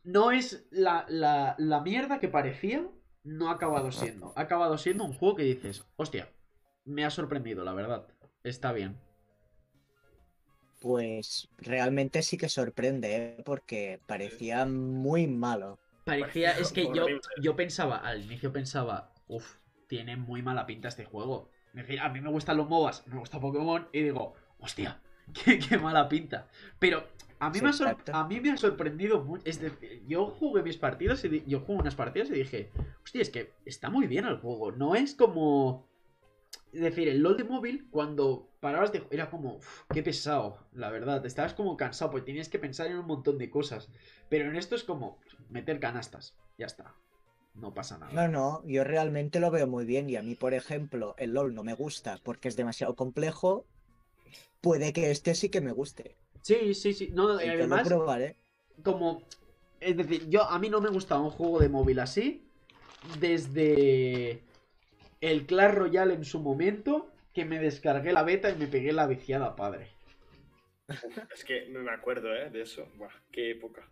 no 0.04 0.30
es 0.32 0.66
la, 0.70 1.04
la, 1.08 1.54
la 1.58 1.80
mierda 1.80 2.18
que 2.20 2.28
parecía, 2.28 2.86
no 3.22 3.50
ha 3.50 3.54
acabado 3.54 3.92
siendo. 3.92 4.32
Ha 4.36 4.42
acabado 4.42 4.78
siendo 4.78 5.04
un 5.04 5.12
juego 5.12 5.36
que 5.36 5.42
dices, 5.44 5.84
hostia, 5.96 6.30
me 6.90 7.04
ha 7.04 7.10
sorprendido, 7.10 7.64
la 7.64 7.72
verdad. 7.74 8.06
Está 8.44 8.72
bien. 8.72 8.96
Pues 10.80 11.48
realmente 11.58 12.22
sí 12.22 12.38
que 12.38 12.48
sorprende, 12.48 13.16
¿eh? 13.16 13.42
porque 13.44 14.00
parecía 14.06 14.64
muy 14.64 15.26
malo. 15.26 15.78
Parecía, 16.04 16.52
es 16.58 16.72
que 16.72 16.84
yo, 16.94 17.06
yo 17.42 17.54
pensaba, 17.54 17.98
al 17.98 18.24
inicio 18.24 18.52
pensaba, 18.52 19.12
uff, 19.28 19.56
tiene 19.86 20.16
muy 20.16 20.42
mala 20.42 20.66
pinta 20.66 20.88
este 20.88 21.04
juego. 21.04 21.50
Es 21.74 21.82
decir, 21.86 22.00
a 22.00 22.08
mí 22.08 22.20
me 22.20 22.30
gustan 22.30 22.56
los 22.56 22.68
MOBAs, 22.68 23.06
me 23.06 23.18
gusta 23.18 23.38
Pokémon, 23.38 23.88
y 23.92 24.02
digo, 24.02 24.34
hostia, 24.58 25.00
qué, 25.44 25.58
qué 25.58 25.76
mala 25.78 26.08
pinta. 26.08 26.48
Pero 26.78 27.04
a 27.38 27.50
mí, 27.50 27.58
Sí, 27.58 27.64
me 27.64 27.68
ha 27.70 27.72
sor- 27.74 27.88
exacto. 27.88 28.14
a 28.14 28.26
mí 28.26 28.40
me 28.40 28.50
ha 28.50 28.56
sorprendido 28.56 29.22
mucho. 29.22 29.42
Es 29.46 29.60
decir, 29.60 30.02
yo 30.08 30.26
jugué 30.26 30.62
mis 30.62 30.78
partidos 30.78 31.22
y 31.24 31.44
yo 31.46 31.60
jugué 31.60 31.80
unas 31.80 31.94
partidas 31.94 32.30
y 32.30 32.34
dije, 32.34 32.70
hostia, 33.04 33.20
es 33.22 33.30
que 33.30 33.52
está 33.66 33.90
muy 33.90 34.06
bien 34.06 34.24
el 34.24 34.38
juego. 34.38 34.72
No 34.72 34.94
es 34.94 35.14
como. 35.14 35.89
Es 36.72 36.80
decir, 36.80 37.08
el 37.08 37.18
LOL 37.20 37.36
de 37.36 37.44
móvil, 37.44 37.88
cuando 37.90 38.48
parabas 38.60 38.92
de. 38.92 39.04
Era 39.10 39.28
como, 39.30 39.56
"Uf, 39.56 39.82
qué 39.92 40.02
pesado, 40.02 40.58
la 40.72 40.88
verdad. 40.90 41.24
Estabas 41.26 41.54
como 41.54 41.76
cansado 41.76 42.12
porque 42.12 42.26
tenías 42.26 42.48
que 42.48 42.58
pensar 42.60 42.86
en 42.88 42.98
un 42.98 43.06
montón 43.06 43.38
de 43.38 43.50
cosas. 43.50 43.88
Pero 44.28 44.48
en 44.48 44.56
esto 44.56 44.74
es 44.76 44.84
como 44.84 45.18
meter 45.48 45.80
canastas. 45.80 46.34
Ya 46.58 46.66
está. 46.66 46.94
No 47.54 47.74
pasa 47.74 47.98
nada. 47.98 48.12
No, 48.12 48.28
no, 48.28 48.62
yo 48.66 48.84
realmente 48.84 49.40
lo 49.40 49.50
veo 49.50 49.66
muy 49.66 49.84
bien 49.84 50.08
y 50.08 50.14
a 50.16 50.22
mí, 50.22 50.36
por 50.36 50.54
ejemplo, 50.54 51.16
el 51.18 51.32
LOL 51.34 51.52
no 51.54 51.64
me 51.64 51.74
gusta 51.74 52.18
porque 52.22 52.46
es 52.48 52.54
demasiado 52.56 52.94
complejo. 52.94 53.66
Puede 54.60 54.92
que 54.92 55.10
este 55.10 55.34
sí 55.34 55.48
que 55.48 55.60
me 55.60 55.72
guste. 55.72 56.16
Sí, 56.42 56.74
sí, 56.74 56.92
sí. 56.94 57.10
No, 57.12 57.40
Y 57.42 57.46
lo 57.46 57.52
además, 57.52 57.88
probaré. 57.88 58.36
como. 58.84 59.22
Es 59.80 59.96
decir, 59.96 60.28
yo 60.28 60.44
a 60.44 60.58
mí 60.58 60.68
no 60.70 60.80
me 60.80 60.90
gustaba 60.90 61.22
un 61.22 61.30
juego 61.30 61.58
de 61.58 61.68
móvil 61.68 61.98
así. 61.98 62.46
Desde 63.18 64.42
el 65.20 65.46
Clash 65.46 65.74
Royale 65.74 66.14
en 66.14 66.24
su 66.24 66.40
momento. 66.40 67.10
Que 67.32 67.44
me 67.44 67.60
descargué 67.60 68.12
la 68.12 68.24
beta 68.24 68.50
y 68.50 68.56
me 68.56 68.66
pegué 68.66 68.92
la 68.92 69.06
viciada, 69.06 69.54
padre. 69.54 69.86
Es 71.32 71.44
que 71.44 71.66
me 71.68 71.90
acuerdo, 71.90 72.34
¿eh? 72.34 72.50
De 72.50 72.62
eso. 72.62 72.86
Buah, 72.96 73.10
qué 73.32 73.50
época. 73.52 73.88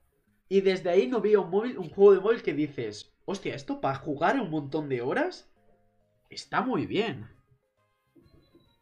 Y 0.49 0.61
desde 0.63 0.91
ahí 0.91 1.07
no 1.07 1.21
vi 1.21 1.37
un 1.37 1.51
móvil, 1.51 1.79
un 1.79 1.91
juego 1.91 2.13
de 2.15 2.21
móvil 2.21 2.43
que 2.43 2.53
dices, 2.53 3.13
hostia, 3.25 3.55
esto 3.55 3.81
para 3.81 3.95
jugar 3.97 4.41
un 4.41 4.51
montón 4.51 4.89
de 4.89 5.01
horas 5.03 5.49
está 6.31 6.63
muy 6.63 6.87
bien. 6.87 7.29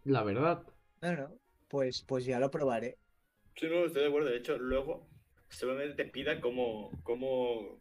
La 0.05 0.23
verdad. 0.23 0.63
No, 1.03 1.15
no, 1.17 1.39
pues, 1.69 2.03
pues 2.03 2.25
ya 2.25 2.39
lo 2.39 2.51
probaré. 2.51 2.97
Sí, 3.57 3.67
no, 3.69 3.85
estoy 3.85 4.03
de 4.03 4.09
acuerdo. 4.09 4.29
De 4.29 4.37
hecho, 4.37 4.59
luego 4.59 5.07
seguramente 5.49 6.05
te 6.05 6.11
pida 6.11 6.41
cómo, 6.41 6.91
cómo 7.03 7.81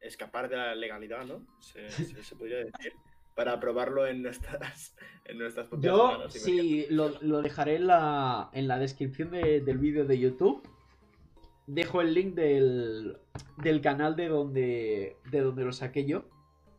escapar 0.00 0.48
de 0.48 0.56
la 0.56 0.74
legalidad, 0.74 1.24
¿no? 1.26 1.46
Se, 1.60 1.88
se- 1.90 2.22
se 2.22 2.36
podría 2.36 2.58
decir. 2.58 2.92
Para 3.34 3.58
probarlo 3.60 4.06
en 4.06 4.22
nuestras, 4.22 4.94
en 5.24 5.38
nuestras 5.38 5.66
propias 5.68 5.92
Yo 5.94 6.06
manos. 6.06 6.32
sí, 6.32 6.86
lo, 6.90 7.10
lo 7.22 7.40
dejaré 7.42 7.76
en 7.76 7.86
la, 7.86 8.50
en 8.52 8.68
la 8.68 8.78
descripción 8.78 9.30
de- 9.30 9.60
del 9.60 9.78
vídeo 9.78 10.04
de 10.04 10.18
YouTube. 10.18 10.62
Dejo 11.66 12.00
el 12.02 12.12
link 12.12 12.34
del, 12.34 13.16
del 13.58 13.80
canal 13.80 14.16
de 14.16 14.28
donde, 14.28 15.16
de 15.30 15.40
donde 15.40 15.64
lo 15.64 15.72
saqué 15.72 16.04
yo. 16.04 16.24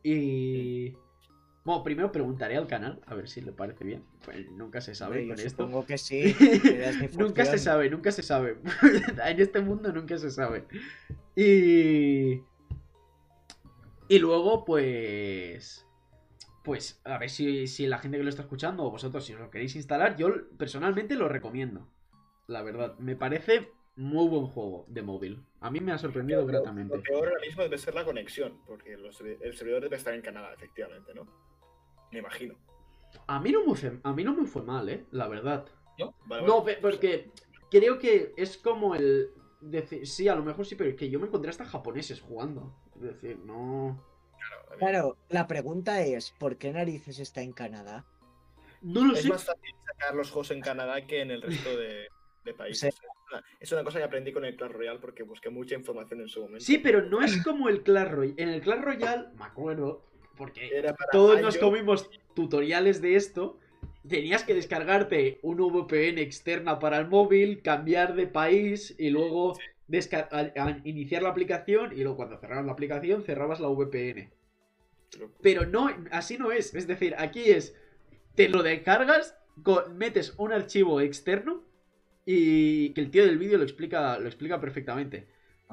Y... 0.02 0.94
Bueno, 1.64 1.82
primero 1.82 2.12
preguntaré 2.12 2.58
al 2.58 2.66
canal, 2.66 3.00
a 3.06 3.14
ver 3.14 3.26
si 3.26 3.40
le 3.40 3.50
parece 3.50 3.84
bien. 3.84 4.04
Pues 4.22 4.50
nunca 4.50 4.82
se 4.82 4.94
sabe 4.94 5.22
yo 5.26 5.34
con 5.34 5.38
esto. 5.44 5.62
supongo 5.64 5.86
que 5.86 5.96
sí. 5.96 6.34
que 6.62 7.10
nunca 7.16 7.46
se 7.46 7.56
sabe, 7.56 7.88
nunca 7.88 8.12
se 8.12 8.22
sabe. 8.22 8.58
en 9.26 9.40
este 9.40 9.60
mundo 9.62 9.90
nunca 9.90 10.18
se 10.18 10.30
sabe. 10.30 10.66
Y. 11.34 12.42
Y 14.08 14.18
luego, 14.18 14.66
pues. 14.66 15.86
Pues, 16.64 17.00
a 17.04 17.18
ver 17.18 17.28
si, 17.30 17.66
si 17.66 17.86
la 17.86 17.98
gente 17.98 18.16
que 18.16 18.24
lo 18.24 18.30
está 18.30 18.42
escuchando 18.42 18.84
o 18.84 18.90
vosotros, 18.90 19.24
si 19.24 19.34
os 19.34 19.40
lo 19.40 19.50
queréis 19.50 19.76
instalar, 19.76 20.16
yo 20.16 20.28
personalmente 20.56 21.14
lo 21.14 21.28
recomiendo. 21.28 21.86
La 22.46 22.62
verdad, 22.62 22.98
me 22.98 23.16
parece 23.16 23.70
muy 23.96 24.26
buen 24.28 24.46
juego 24.46 24.86
de 24.88 25.02
móvil. 25.02 25.44
A 25.60 25.70
mí 25.70 25.80
me 25.80 25.92
ha 25.92 25.98
sorprendido 25.98 26.40
Lo- 26.40 26.46
gratamente. 26.46 26.96
Lo 26.96 27.02
peor 27.02 27.28
ahora 27.28 27.40
mismo 27.40 27.62
debe 27.62 27.76
ser 27.78 27.94
la 27.94 28.04
conexión, 28.04 28.60
porque 28.66 28.96
los 28.96 29.20
el 29.20 29.54
servidor 29.54 29.82
debe 29.82 29.96
estar 29.96 30.14
en 30.14 30.22
Canadá, 30.22 30.54
efectivamente, 30.54 31.12
¿no? 31.14 31.26
Me 32.10 32.18
imagino. 32.20 32.54
A 33.26 33.38
mí 33.40 33.52
no 33.52 33.64
me 33.66 33.74
fue, 33.76 34.00
a 34.02 34.12
mí 34.14 34.24
no 34.24 34.34
me 34.34 34.46
fue 34.46 34.62
mal, 34.62 34.88
eh, 34.88 35.04
la 35.10 35.28
verdad. 35.28 35.66
¿No? 35.98 36.14
Vale, 36.26 36.46
No, 36.46 36.62
vale. 36.62 36.78
porque 36.80 37.30
creo 37.70 37.98
que 37.98 38.32
es 38.38 38.56
como 38.56 38.94
el. 38.94 39.30
decir- 39.60 40.06
sí, 40.06 40.28
a 40.28 40.34
lo 40.34 40.42
mejor 40.44 40.64
sí, 40.66 40.74
pero 40.76 40.90
es 40.90 40.96
que 40.96 41.08
yo 41.10 41.20
me 41.20 41.26
encontré 41.26 41.50
hasta 41.50 41.64
japoneses 41.64 42.20
jugando. 42.20 42.74
Es 42.96 43.02
decir, 43.02 43.38
no. 43.44 44.02
Claro, 44.78 45.16
la 45.28 45.46
pregunta 45.46 46.02
es, 46.02 46.32
¿por 46.32 46.56
qué 46.56 46.72
narices 46.72 47.18
está 47.18 47.42
en 47.42 47.52
Canadá? 47.52 48.04
No 48.82 49.04
lo 49.04 49.14
Es 49.14 49.22
sé. 49.22 49.28
más 49.28 49.44
fácil 49.44 49.74
sacar 49.86 50.14
los 50.14 50.30
juegos 50.30 50.50
en 50.50 50.60
Canadá 50.60 51.06
que 51.06 51.20
en 51.22 51.30
el 51.30 51.42
resto 51.42 51.76
de, 51.76 52.08
de 52.44 52.54
países. 52.54 52.94
Es 52.94 53.00
una- 53.32 53.44
Es 53.60 53.72
una 53.72 53.82
cosa 53.84 53.98
que 53.98 54.04
aprendí 54.04 54.32
con 54.32 54.44
el 54.44 54.56
Clash 54.56 54.70
Royale 54.72 54.98
porque 54.98 55.22
busqué 55.22 55.48
mucha 55.50 55.74
información 55.74 56.20
en 56.20 56.28
su 56.28 56.42
momento. 56.42 56.64
Sí, 56.64 56.78
pero 56.78 57.02
no 57.02 57.22
es 57.22 57.42
como 57.42 57.68
el 57.68 57.82
Clash 57.82 58.08
Royale. 58.10 58.42
En 58.42 58.48
el 58.50 58.60
Clash 58.60 58.80
Royale, 58.82 59.28
me 59.38 59.44
acuerdo, 59.44 60.04
porque 60.36 60.84
todos 61.12 61.40
nos 61.40 61.56
comimos 61.58 62.10
tutoriales 62.34 63.00
de 63.00 63.16
esto. 63.16 63.58
Tenías 64.06 64.44
que 64.44 64.52
descargarte 64.54 65.38
un 65.42 65.56
VPN 65.56 66.18
externa 66.20 66.78
para 66.78 66.98
el 66.98 67.08
móvil, 67.08 67.62
cambiar 67.62 68.14
de 68.14 68.26
país 68.26 68.94
y 68.98 69.08
luego 69.08 69.58
a- 70.30 70.80
iniciar 70.84 71.22
la 71.22 71.28
aplicación 71.30 71.92
y 71.92 72.02
luego 72.02 72.16
cuando 72.16 72.38
cerrabas 72.38 72.66
la 72.66 72.72
aplicación 72.72 73.22
cerrabas 73.22 73.60
la 73.60 73.68
VPN. 73.68 74.30
Pero 75.42 75.66
no, 75.66 75.88
así 76.10 76.38
no 76.38 76.50
es. 76.52 76.74
Es 76.74 76.86
decir, 76.86 77.14
aquí 77.18 77.44
es, 77.50 77.76
te 78.34 78.48
lo 78.48 78.62
descargas, 78.62 79.36
metes 79.94 80.34
un 80.38 80.52
archivo 80.52 81.00
externo 81.00 81.62
y 82.26 82.90
que 82.90 83.00
el 83.00 83.10
tío 83.10 83.24
del 83.24 83.38
vídeo 83.38 83.58
lo 83.58 83.64
explica, 83.64 84.18
lo 84.18 84.26
explica 84.26 84.60
perfectamente. 84.60 85.28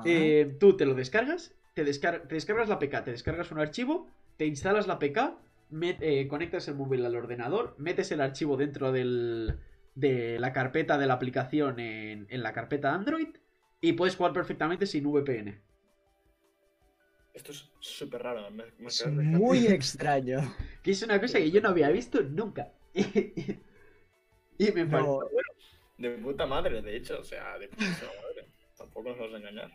Eh, 0.05 0.55
tú 0.59 0.77
te 0.77 0.85
lo 0.85 0.93
descargas, 0.93 1.55
te, 1.73 1.85
descar- 1.85 2.27
te 2.27 2.35
descargas 2.35 2.69
la 2.69 2.79
PK, 2.79 3.03
te 3.03 3.11
descargas 3.11 3.51
un 3.51 3.59
archivo, 3.59 4.07
te 4.37 4.45
instalas 4.45 4.87
la 4.87 4.99
PK, 4.99 5.37
eh, 5.81 6.27
conectas 6.27 6.67
el 6.67 6.75
móvil 6.75 7.05
al 7.05 7.15
ordenador, 7.15 7.75
metes 7.77 8.11
el 8.11 8.21
archivo 8.21 8.57
dentro 8.57 8.91
del, 8.91 9.57
de 9.95 10.37
la 10.39 10.53
carpeta 10.53 10.97
de 10.97 11.07
la 11.07 11.13
aplicación 11.13 11.79
en, 11.79 12.27
en 12.29 12.43
la 12.43 12.53
carpeta 12.53 12.93
Android 12.93 13.29
y 13.81 13.93
puedes 13.93 14.15
jugar 14.15 14.31
perfectamente 14.33 14.85
sin 14.85 15.05
VPN. 15.05 15.59
Esto 17.33 17.51
es 17.51 17.69
súper 17.79 18.21
raro. 18.23 18.49
me- 18.51 18.65
me 18.77 18.87
Es 18.87 19.01
acabas 19.01 19.17
de 19.17 19.23
dejar- 19.25 19.39
muy 19.39 19.57
extraño. 19.67 20.39
Que 20.83 20.91
es 20.91 21.01
una 21.03 21.19
cosa 21.19 21.39
que 21.39 21.49
yo 21.51 21.61
no 21.61 21.69
había 21.69 21.89
visto 21.89 22.21
nunca. 22.21 22.71
y 22.93 24.71
me. 24.73 24.85
No, 24.85 25.19
De 25.97 26.09
puta 26.17 26.45
madre, 26.45 26.81
de 26.81 26.95
hecho. 26.97 27.19
O 27.19 27.23
sea, 27.23 27.57
de 27.57 27.67
puta 27.69 27.85
madre. 27.85 28.47
Tampoco 28.77 29.09
nos 29.09 29.17
vamos 29.19 29.33
a 29.33 29.37
engañar. 29.37 29.71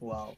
wow. 0.00 0.36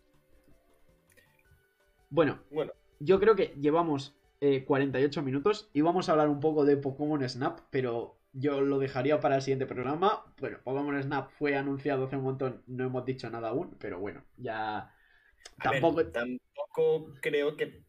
Bueno, 2.09 2.41
Bueno, 2.51 2.73
yo 2.99 3.21
creo 3.21 3.37
que 3.37 3.55
llevamos 3.61 4.17
eh, 4.41 4.65
48 4.65 5.23
minutos 5.23 5.71
y 5.73 5.81
vamos 5.83 6.09
a 6.09 6.13
hablar 6.13 6.29
un 6.29 6.41
poco 6.41 6.65
de 6.65 6.77
Pokémon 6.77 7.29
Snap, 7.29 7.61
pero 7.71 8.20
yo 8.33 8.61
lo 8.61 8.79
dejaría 8.79 9.21
para 9.21 9.37
el 9.37 9.43
siguiente 9.43 9.67
programa. 9.67 10.25
Bueno, 10.39 10.59
Pokémon 10.63 11.03
Snap 11.03 11.31
fue 11.39 11.57
anunciado 11.57 12.07
hace 12.07 12.17
un 12.17 12.25
montón, 12.25 12.63
no 12.67 12.85
hemos 12.85 13.05
dicho 13.05 13.29
nada 13.31 13.49
aún, 13.49 13.77
pero 13.79 13.99
bueno, 13.99 14.25
ya 14.37 14.93
ver, 15.59 15.81
tampoco... 15.81 16.07
tampoco 16.07 17.15
creo 17.21 17.57
que 17.57 17.83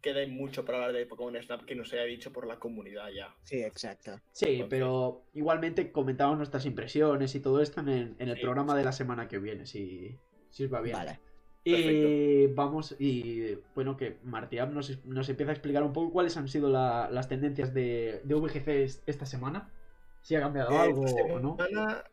quede 0.00 0.26
mucho 0.26 0.64
para 0.64 0.78
hablar 0.78 0.92
de 0.92 1.06
Pokémon 1.06 1.40
Snap 1.40 1.64
que 1.64 1.74
nos 1.76 1.92
haya 1.92 2.04
dicho 2.04 2.32
por 2.32 2.46
la 2.46 2.58
comunidad 2.58 3.08
ya. 3.10 3.34
Sí, 3.44 3.62
exacto. 3.62 4.20
Sí, 4.32 4.46
Entonces- 4.46 4.66
pero 4.70 5.22
igualmente 5.32 5.92
comentamos 5.92 6.36
nuestras 6.36 6.66
impresiones 6.66 7.34
y 7.34 7.40
todo 7.40 7.62
esto 7.62 7.80
en 7.80 7.88
el, 7.88 8.16
en 8.18 8.28
el 8.28 8.36
Sí, 8.36 8.42
programa 8.42 8.74
de 8.76 8.84
la 8.84 8.92
semana 8.92 9.28
que 9.28 9.38
viene, 9.38 9.64
si, 9.66 10.18
si 10.50 10.64
os 10.64 10.72
va 10.72 10.80
bien. 10.80 10.96
Vale. 10.96 11.20
Y 11.64 12.46
vamos, 12.48 12.96
y 12.98 13.56
bueno, 13.74 13.96
que 13.96 14.16
Martiab 14.24 14.72
nos, 14.72 15.04
nos 15.04 15.28
empieza 15.28 15.52
a 15.52 15.54
explicar 15.54 15.82
un 15.84 15.92
poco 15.92 16.12
cuáles 16.12 16.36
han 16.36 16.48
sido 16.48 16.68
la- 16.68 17.08
las 17.10 17.28
tendencias 17.28 17.72
de, 17.72 18.20
de 18.24 18.34
VGC 18.34 18.82
es- 18.82 19.02
esta 19.06 19.26
semana. 19.26 19.70
Si 20.22 20.34
ha 20.34 20.40
cambiado 20.40 20.72
Eh, 20.72 20.78
algo 20.78 21.04
esta 21.04 21.22
o 21.22 21.38
no. 21.38 21.56
semana- 21.56 22.04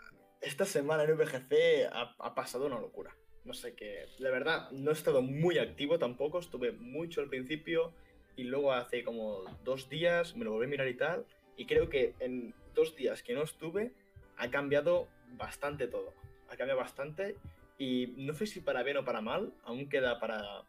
Esta 0.42 0.64
semana 0.66 1.04
en 1.04 1.18
VGC 1.18 1.88
ha, 1.92 2.16
ha 2.18 2.34
pasado 2.36 2.68
una 2.68 2.80
locura. 2.80 3.14
No 3.44 3.54
sé 3.54 3.74
qué. 3.74 4.06
La 4.20 4.30
verdad, 4.30 4.72
no 4.72 4.92
he 4.92 4.94
estado 4.94 5.22
muy 5.22 5.58
activo 5.58 6.00
tampoco. 6.00 6.40
Estuve 6.40 6.72
mucho 6.72 7.20
al 7.20 7.28
principio 7.28 7.92
y 8.38 8.44
luego 8.44 8.72
hace 8.72 9.04
como 9.04 9.44
dos 9.66 9.90
días 9.90 10.38
me 10.38 10.46
lo 10.46 10.52
volví 10.52 10.66
a 10.68 10.70
mirar 10.70 10.88
y 10.88 10.94
tal. 10.96 11.26
Y 11.58 11.66
creo 11.66 11.90
que 11.90 12.14
en 12.22 12.54
dos 12.74 12.96
días 12.96 13.22
que 13.22 13.34
no 13.34 13.44
estuve 13.44 13.92
ha 14.38 14.50
cambiado 14.50 15.08
bastante 15.38 15.88
todo. 15.88 16.14
Ha 16.50 16.56
cambiado 16.56 16.80
bastante 16.80 17.36
y 17.80 18.14
no 18.18 18.34
sé 18.34 18.46
si 18.46 18.60
para 18.60 18.84
bien 18.84 18.98
o 18.98 19.06
para 19.06 19.22
mal. 19.22 19.54
Aún 19.64 19.90
queda 19.90 20.20
para. 20.20 20.66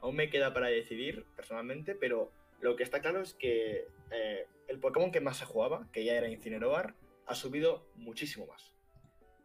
Aún 0.00 0.16
me 0.16 0.30
queda 0.30 0.54
para 0.54 0.68
decidir 0.68 1.26
personalmente, 1.36 1.94
pero 1.94 2.30
lo 2.60 2.76
que 2.76 2.82
está 2.82 3.00
claro 3.00 3.20
es 3.20 3.34
que 3.34 3.88
eh, 4.10 4.46
el 4.68 4.78
Pokémon 4.78 5.10
que 5.10 5.20
más 5.20 5.38
se 5.38 5.44
jugaba, 5.44 5.88
que 5.92 6.04
ya 6.04 6.14
era 6.14 6.28
Incineroar, 6.28 6.94
ha 7.26 7.34
subido 7.34 7.86
muchísimo 7.96 8.46
más. 8.46 8.72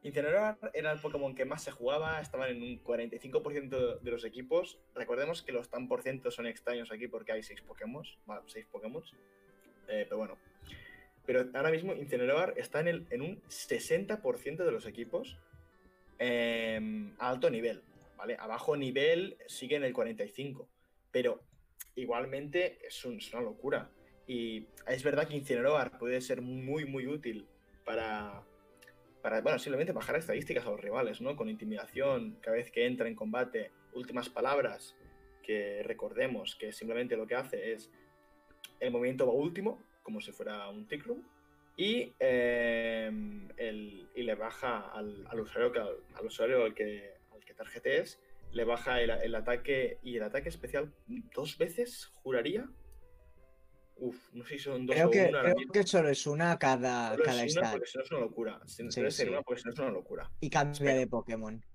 Incineroar 0.03 0.57
era 0.73 0.91
el 0.91 0.99
Pokémon 0.99 1.33
que 1.33 1.45
más 1.45 1.63
se 1.63 1.71
jugaba, 1.71 2.21
estaban 2.21 2.51
en 2.51 2.61
un 2.61 2.83
45% 2.83 3.99
de 3.99 4.11
los 4.11 4.23
equipos. 4.23 4.79
Recordemos 4.93 5.41
que 5.41 5.51
los 5.51 5.69
tan 5.69 5.87
por 5.87 6.03
ciento 6.03 6.29
son 6.29 6.45
extraños 6.45 6.91
aquí 6.91 7.07
porque 7.07 7.31
hay 7.31 7.41
6 7.41 7.61
Pokémon, 7.61 8.03
6 8.45 8.65
Pokémon. 8.71 9.03
Eh, 9.87 10.05
pero 10.05 10.17
bueno. 10.17 10.37
Pero 11.25 11.49
ahora 11.53 11.71
mismo 11.71 11.93
Incineroar 11.93 12.53
está 12.57 12.81
en, 12.81 12.87
el, 12.89 13.07
en 13.11 13.21
un 13.21 13.41
60% 13.43 14.63
de 14.63 14.71
los 14.71 14.85
equipos 14.85 15.37
em, 16.19 17.15
alto 17.17 17.49
nivel. 17.49 17.81
¿vale? 18.17 18.35
A 18.39 18.47
bajo 18.47 18.75
nivel 18.75 19.37
sigue 19.47 19.77
en 19.77 19.83
el 19.83 19.93
45%. 19.93 20.67
Pero 21.11 21.41
igualmente 21.95 22.85
es, 22.85 23.03
una 23.05 23.41
locura. 23.41 23.89
Y 24.27 24.67
es 24.87 25.03
verdad 25.03 25.27
que 25.27 25.35
Incineroar 25.35 25.97
puede 25.97 26.21
ser 26.21 26.41
muy, 26.41 26.85
muy 26.85 27.07
útil 27.07 27.47
para, 27.83 28.43
para, 29.23 29.41
bueno, 29.41 29.57
simplemente 29.57 29.91
bajar 29.91 30.17
estadísticas 30.17 30.65
a 30.65 30.69
los 30.69 30.79
rivales, 30.79 31.19
¿no? 31.19 31.35
Con 31.35 31.49
intimidación, 31.49 32.37
cada 32.41 32.57
vez 32.57 32.69
que 32.69 32.85
entra 32.85 33.07
en 33.07 33.15
combate, 33.15 33.71
últimas 33.93 34.29
palabras, 34.29 34.95
que 35.41 35.81
recordemos 35.83 36.55
que 36.55 36.71
simplemente 36.71 37.17
lo 37.17 37.25
que 37.25 37.35
hace 37.35 37.73
es 37.73 37.91
el 38.79 38.91
movimiento 38.91 39.25
va 39.25 39.33
último, 39.33 39.81
como 40.03 40.21
si 40.21 40.31
fuera 40.31 40.69
un 40.69 40.87
Ticklum, 40.87 41.23
y, 41.79 42.13
eh, 42.19 43.09
y 44.13 44.23
le 44.23 44.35
baja 44.35 44.91
al, 44.91 45.39
usuario, 45.39 45.71
que, 45.71 45.79
al 45.79 46.25
usuario 46.25 46.65
al 46.65 46.73
que, 46.73 47.13
al 47.31 47.39
que 47.45 48.05
le 48.51 48.63
baja 48.65 48.99
el, 48.99 49.11
el 49.11 49.33
ataque 49.33 49.97
y 50.03 50.17
el 50.17 50.23
ataque 50.23 50.49
especial 50.49 50.93
dos 51.33 51.57
veces, 51.57 52.07
juraría, 52.21 52.69
Uf, 53.95 54.33
no 54.33 54.45
sé 54.45 54.57
si 54.57 54.59
son 54.59 54.85
dos 54.85 54.93
creo 54.95 55.07
o 55.07 55.11
que, 55.11 55.27
una. 55.27 55.41
Creo 55.41 55.55
que 55.71 55.83
solo 55.83 56.09
es 56.09 56.27
una 56.27 56.57
cada, 56.59 57.11
solo 57.11 57.23
cada 57.23 57.43
es 57.45 57.55
una 57.55 57.71
porque 57.71 57.87
si 57.87 57.97
no 57.97 58.03
es 58.03 58.11
una 58.11 58.19
locura. 58.19 58.61
Si 58.65 58.91
sí, 58.91 59.11
sí. 59.11 59.23
una 59.29 59.41
porque 59.41 59.61
si 59.61 59.67
no 59.67 59.73
es 59.73 59.79
una 59.79 59.91
locura. 59.91 60.31
Y 60.41 60.49
cambia 60.49 60.95
de 60.95 61.07
Pokémon. 61.07 61.65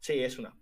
Sí, 0.00 0.22
es 0.22 0.38
una. 0.38 0.56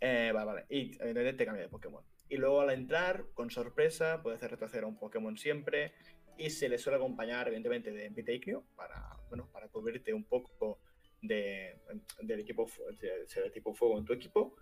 Eh, 0.00 0.30
vale, 0.34 0.46
vale. 0.46 0.66
Y 0.70 0.92
evidentemente 1.00 1.34
te 1.34 1.44
cambia 1.44 1.62
de 1.64 1.68
Pokémon. 1.68 2.04
Y 2.30 2.36
luego 2.36 2.60
al 2.60 2.70
entrar, 2.70 3.24
con 3.34 3.50
sorpresa, 3.50 4.22
puede 4.22 4.36
hacer 4.36 4.50
retroceder 4.52 4.84
a 4.84 4.86
un 4.86 4.98
Pokémon 4.98 5.36
siempre. 5.36 5.92
Y 6.40 6.48
se 6.50 6.68
le 6.68 6.78
suele 6.78 6.96
acompañar, 6.96 7.48
evidentemente, 7.48 7.92
de 7.92 8.10
Piteignio 8.10 8.64
para, 8.74 9.16
bueno, 9.28 9.48
para 9.52 9.68
cubrirte 9.68 10.14
un 10.14 10.24
poco 10.24 10.80
de, 11.20 11.76
del 12.22 12.40
equipo 12.40 12.66
de, 12.98 13.26
de 13.42 13.50
tipo 13.50 13.74
fuego 13.74 13.98
en 13.98 14.06
tu 14.06 14.14
equipo. 14.14 14.56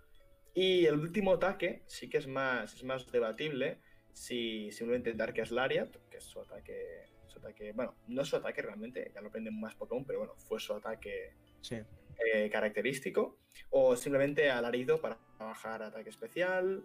Y 0.53 0.85
el 0.85 0.99
último 0.99 1.33
ataque 1.33 1.83
sí 1.87 2.09
que 2.09 2.17
es 2.17 2.27
más, 2.27 2.73
es 2.73 2.83
más 2.83 3.09
debatible 3.09 3.79
si 4.11 4.69
simplemente 4.71 5.13
Darkest 5.13 5.53
Lariat, 5.53 5.95
que 6.09 6.17
es 6.17 6.23
su 6.25 6.41
ataque, 6.41 7.05
su 7.27 7.39
ataque, 7.39 7.71
bueno, 7.71 7.95
no 8.07 8.23
es 8.23 8.27
su 8.27 8.35
ataque 8.35 8.61
realmente, 8.61 9.11
ya 9.13 9.21
lo 9.21 9.29
aprenden 9.29 9.57
más 9.57 9.75
Pokémon, 9.75 10.03
pero 10.03 10.19
bueno, 10.19 10.35
fue 10.35 10.59
su 10.59 10.73
ataque 10.73 11.35
sí. 11.61 11.77
eh, 12.33 12.49
característico, 12.49 13.39
o 13.69 13.95
simplemente 13.95 14.49
Alarido 14.49 14.99
para 14.99 15.17
bajar 15.37 15.83
ataque 15.83 16.09
especial, 16.09 16.83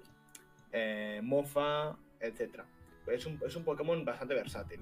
eh, 0.71 1.21
Mofa, 1.25 1.99
etc. 2.21 2.63
Es 3.07 3.27
un, 3.27 3.41
es 3.47 3.55
un, 3.57 3.65
Pokémon 3.65 4.05
bastante 4.05 4.35
versátil. 4.35 4.81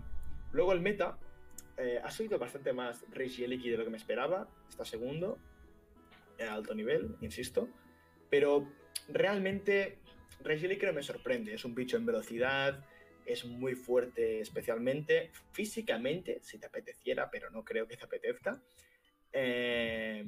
Luego 0.53 0.73
el 0.73 0.81
meta 0.81 1.19
eh, 1.77 2.01
ha 2.03 2.11
subido 2.11 2.39
bastante 2.39 2.73
más 2.73 3.05
Regieleki 3.11 3.71
de 3.71 3.79
lo 3.79 3.85
que 3.85 3.91
me 3.91 3.97
esperaba, 3.97 4.49
está 4.69 4.85
segundo, 4.85 5.39
a 6.41 6.55
alto 6.55 6.75
nivel, 6.75 7.17
insisto, 7.21 7.69
pero 8.31 8.69
realmente 9.09 9.99
Regieleki 10.41 10.87
no 10.87 10.93
me 10.93 11.03
sorprende, 11.03 11.55
es 11.55 11.65
un 11.65 11.75
bicho 11.75 11.97
en 11.97 12.07
velocidad, 12.07 12.85
es 13.25 13.45
muy 13.45 13.75
fuerte 13.75 14.41
especialmente, 14.41 15.31
físicamente, 15.53 16.41
si 16.43 16.59
te 16.59 16.67
apeteciera, 16.67 17.31
pero 17.31 17.51
no 17.51 17.65
creo 17.65 17.87
que 17.87 17.97
te 17.97 18.05
apetezca. 18.05 18.61
Eh, 19.33 20.25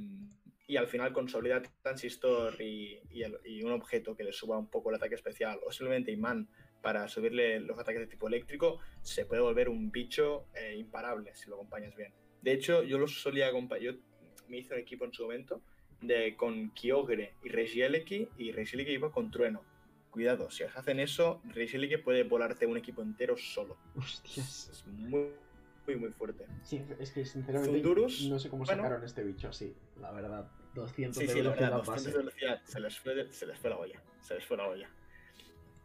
y 0.66 0.76
al 0.76 0.86
final 0.86 1.12
con 1.12 1.28
Soledad 1.28 1.62
Transistor 1.82 2.60
y, 2.60 3.00
y, 3.10 3.22
y, 3.44 3.62
un 3.62 3.72
objeto 3.72 4.16
que 4.16 4.24
le 4.24 4.32
suba 4.32 4.58
un 4.58 4.70
poco 4.70 4.88
el 4.88 4.96
ataque 4.96 5.14
especial 5.14 5.60
o 5.66 5.70
simplemente 5.70 6.10
imán 6.10 6.48
para 6.84 7.08
subirle 7.08 7.60
los 7.60 7.78
ataques 7.78 8.02
de 8.02 8.06
tipo 8.06 8.28
eléctrico, 8.28 8.78
se 9.00 9.24
puede 9.24 9.40
volver 9.40 9.70
un 9.70 9.90
bicho 9.90 10.44
eh, 10.54 10.76
imparable 10.76 11.34
si 11.34 11.48
lo 11.48 11.56
acompañas 11.56 11.96
bien. 11.96 12.12
De 12.42 12.52
hecho, 12.52 12.82
yo 12.82 12.98
lo 12.98 13.08
solía 13.08 13.48
acompañar, 13.48 13.82
yo 13.82 13.92
me 14.48 14.58
hice 14.58 14.74
un 14.74 14.80
equipo 14.80 15.06
en 15.06 15.12
su 15.14 15.22
momento 15.22 15.62
de, 16.02 16.36
con 16.36 16.72
Kyogre 16.72 17.36
y 17.42 17.48
Regieleki 17.48 18.28
y 18.36 18.52
Regieleki 18.52 18.92
iba 18.92 19.10
con 19.10 19.30
Trueno 19.30 19.62
cuidado, 20.10 20.48
si 20.48 20.62
hacen 20.62 21.00
eso, 21.00 21.40
Regieleki 21.44 21.96
puede 21.96 22.22
volarte 22.22 22.66
un 22.66 22.76
equipo 22.76 23.02
entero 23.02 23.36
solo. 23.36 23.76
Hostias. 23.96 24.68
Es 24.70 24.86
muy, 24.86 25.30
muy, 25.86 25.96
muy 25.96 26.10
fuerte. 26.10 26.46
Sí, 26.62 26.84
es 27.00 27.10
que 27.10 27.24
sinceramente 27.24 27.80
Zundurus, 27.80 28.28
no 28.28 28.38
sé 28.38 28.48
cómo 28.48 28.64
bueno, 28.64 28.82
sacaron 28.82 29.04
este 29.04 29.24
bicho 29.24 29.48
así, 29.48 29.74
la 30.00 30.12
verdad. 30.12 30.48
200 30.74 31.16
sí, 31.16 31.26
de 31.26 31.32
sí, 31.32 31.38
la 31.38 31.50
velocidad 31.50 31.70
verdad, 31.70 31.84
200 31.84 32.04
de 32.04 32.18
velocidad, 32.18 32.62
se 32.64 32.80
les, 32.80 32.98
fue, 33.00 33.32
se 33.32 33.46
les 33.46 33.58
fue 33.58 33.70
la 33.70 33.78
olla. 33.78 34.02
Se 34.20 34.34
les 34.34 34.44
fue 34.44 34.56
la 34.56 34.68
olla. 34.68 34.90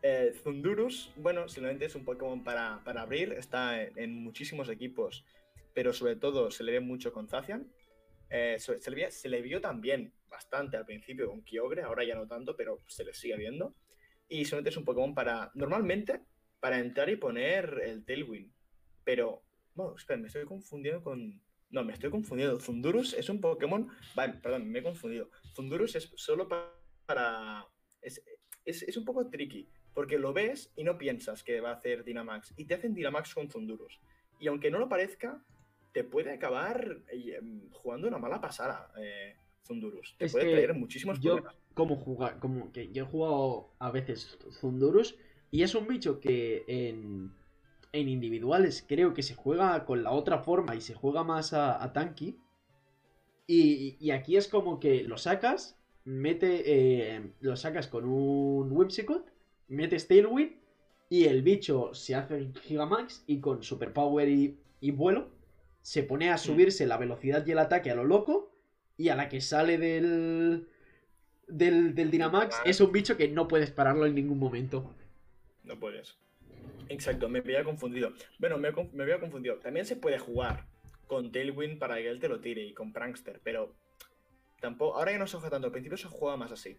Eh, 0.01 0.33
Zundurus, 0.43 1.11
bueno, 1.17 1.49
simplemente 1.49 1.85
es 1.85 1.95
un 1.95 2.05
Pokémon 2.05 2.43
para, 2.43 2.81
para 2.85 3.01
abrir, 3.01 3.33
está 3.33 3.83
en, 3.83 4.13
muchísimos 4.23 4.69
equipos, 4.69 5.25
pero 5.73 5.91
sobre 5.91 6.15
todo 6.15 6.51
se 6.51 6.63
le 6.63 6.73
ve 6.73 6.79
mucho 6.79 7.11
con 7.11 7.27
Zacian. 7.27 7.69
Eh, 8.29 8.57
se, 8.59 9.29
le, 9.29 9.41
vio 9.41 9.59
también 9.59 10.13
bastante 10.29 10.77
al 10.77 10.85
principio 10.85 11.27
con 11.27 11.41
Kyogre, 11.41 11.81
ahora 11.81 12.03
ya 12.05 12.15
no 12.15 12.27
tanto, 12.27 12.55
pero 12.55 12.81
se 12.87 13.03
le 13.03 13.13
sigue 13.13 13.35
viendo. 13.37 13.75
Y 14.29 14.45
solamente 14.45 14.69
es 14.69 14.77
un 14.77 14.85
Pokémon 14.85 15.13
para, 15.13 15.51
normalmente, 15.55 16.21
para 16.59 16.79
entrar 16.79 17.09
y 17.09 17.17
poner 17.17 17.81
el 17.83 18.05
Tailwind. 18.05 18.53
Pero, 19.03 19.43
bueno, 19.73 19.95
espera, 19.97 20.19
me 20.19 20.27
estoy 20.27 20.45
confundiendo 20.45 21.03
con... 21.03 21.41
No, 21.71 21.83
me 21.83 21.93
estoy 21.93 22.09
confundiendo. 22.09 22.59
Zundurus 22.59 23.13
es 23.13 23.27
un 23.29 23.41
Pokémon... 23.41 23.89
Vale, 24.15 24.33
perdón, 24.35 24.69
me 24.69 24.79
he 24.79 24.83
confundido. 24.83 25.29
Zundurus 25.55 25.95
es 25.95 26.11
solo 26.15 26.47
para... 26.47 27.65
Es, 28.01 28.23
es, 28.65 28.83
es, 28.83 28.97
un 28.97 29.05
poco 29.05 29.29
tricky, 29.29 29.67
porque 29.93 30.17
lo 30.17 30.33
ves 30.33 30.71
y 30.75 30.83
no 30.83 30.97
piensas 30.97 31.43
que 31.43 31.61
va 31.61 31.71
a 31.71 31.75
hacer 31.75 32.03
Dynamax. 32.03 32.53
Y 32.57 32.65
te 32.65 32.75
hacen 32.75 32.93
Dynamax 32.93 33.33
con 33.33 33.49
Zundurus. 33.49 33.99
Y 34.39 34.47
aunque 34.47 34.71
no 34.71 34.79
lo 34.79 34.89
parezca, 34.89 35.43
te 35.91 36.03
puede 36.03 36.31
acabar 36.31 37.03
eh, 37.11 37.39
jugando 37.71 38.07
una 38.07 38.17
mala 38.17 38.39
pasada. 38.39 38.91
Eh, 38.97 39.35
Zundurus. 39.69 40.15
Te 40.17 40.25
es 40.25 40.31
puede 40.31 40.51
traer 40.51 40.73
muchísimos 40.73 41.19
yo, 41.19 41.35
problemas. 41.35 41.55
Como 41.73 41.95
jugar, 41.95 42.39
como 42.39 42.71
que 42.71 42.91
yo 42.91 43.03
he 43.03 43.07
jugado 43.07 43.73
a 43.79 43.91
veces 43.91 44.37
Zundurus 44.59 45.15
y 45.51 45.63
es 45.63 45.75
un 45.75 45.87
bicho 45.87 46.19
que 46.19 46.63
en, 46.67 47.31
en, 47.91 48.09
individuales 48.09 48.83
creo 48.87 49.13
que 49.13 49.23
se 49.23 49.35
juega 49.35 49.85
con 49.85 50.03
la 50.03 50.11
otra 50.11 50.39
forma 50.39 50.75
y 50.75 50.81
se 50.81 50.93
juega 50.93 51.23
más 51.23 51.53
a, 51.53 51.81
a 51.81 51.93
tanky. 51.93 52.37
Y, 53.47 53.97
y, 53.99 54.11
aquí 54.11 54.37
es 54.37 54.47
como 54.47 54.79
que 54.79 55.03
lo 55.03 55.17
sacas, 55.17 55.79
mete, 56.03 57.15
eh, 57.15 57.31
lo 57.39 57.55
sacas 57.55 57.87
con 57.87 58.05
un 58.05 58.71
Whimsicott, 58.71 59.27
metes 59.69 60.07
Tailwind 60.07 60.51
y 61.09 61.25
el 61.25 61.41
bicho 61.41 61.93
se 61.93 62.15
hace 62.15 62.49
Gigamax 62.63 63.23
y 63.25 63.39
con 63.39 63.63
Superpower 63.63 64.27
y, 64.27 64.59
y 64.81 64.91
vuelo 64.91 65.29
se 65.81 66.03
pone 66.03 66.29
a 66.29 66.37
subirse 66.37 66.85
la 66.85 66.97
velocidad 66.97 67.45
y 67.47 67.51
el 67.51 67.59
ataque 67.59 67.89
a 67.89 67.95
lo 67.95 68.03
loco 68.03 68.51
y 68.97 69.09
a 69.09 69.15
la 69.15 69.29
que 69.29 69.41
sale 69.41 69.77
del, 69.77 70.67
del, 71.47 71.95
del 71.95 72.11
Dynamax 72.11 72.61
es 72.65 72.81
un 72.81 72.91
bicho 72.91 73.17
que 73.17 73.29
no 73.29 73.47
puedes 73.47 73.71
pararlo 73.71 74.05
en 74.05 74.15
ningún 74.15 74.37
momento. 74.37 74.93
No 75.63 75.79
puedes. 75.79 76.17
Exacto, 76.89 77.29
me 77.29 77.39
había 77.39 77.63
confundido. 77.63 78.13
Bueno, 78.39 78.57
me, 78.57 78.71
me 78.93 79.03
había 79.03 79.19
confundido. 79.19 79.55
También 79.57 79.85
se 79.85 79.95
puede 79.95 80.19
jugar 80.19 80.65
con 81.07 81.31
Tailwind 81.31 81.79
para 81.79 81.95
que 81.95 82.09
él 82.09 82.19
te 82.19 82.27
lo 82.27 82.39
tire 82.39 82.63
y 82.63 82.73
con 82.73 82.91
Prankster, 82.91 83.39
pero 83.43 83.73
tampoco. 84.59 84.97
Ahora 84.97 85.11
ya 85.11 85.17
no 85.17 85.27
se 85.27 85.37
juega 85.37 85.51
tanto, 85.51 85.67
al 85.67 85.71
principio 85.71 85.97
se 85.97 86.07
juega 86.07 86.37
más 86.37 86.51
así. 86.51 86.77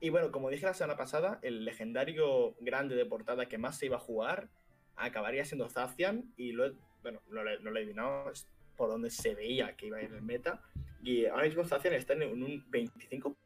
Y 0.00 0.10
bueno, 0.10 0.30
como 0.30 0.50
dije 0.50 0.66
la 0.66 0.74
semana 0.74 0.96
pasada, 0.96 1.38
el 1.42 1.64
legendario 1.64 2.54
grande 2.60 2.96
de 2.96 3.06
portada 3.06 3.46
que 3.46 3.58
más 3.58 3.78
se 3.78 3.86
iba 3.86 3.96
a 3.96 4.00
jugar 4.00 4.48
acabaría 4.96 5.44
siendo 5.44 5.68
Zacian 5.68 6.32
y 6.36 6.52
lo 6.52 6.74
bueno, 7.02 7.22
no 7.30 7.44
lo, 7.44 7.50
he 7.50 7.82
adivinado, 7.82 8.32
por 8.76 8.88
donde 8.88 9.10
se 9.10 9.34
veía 9.34 9.76
que 9.76 9.86
iba 9.86 9.98
a 9.98 10.02
ir 10.02 10.12
el 10.12 10.22
meta. 10.22 10.60
Y 11.02 11.26
ahora 11.26 11.44
mismo 11.44 11.64
Zacian 11.64 11.94
está 11.94 12.14
en 12.14 12.24
un 12.24 12.68
25% 12.70 13.36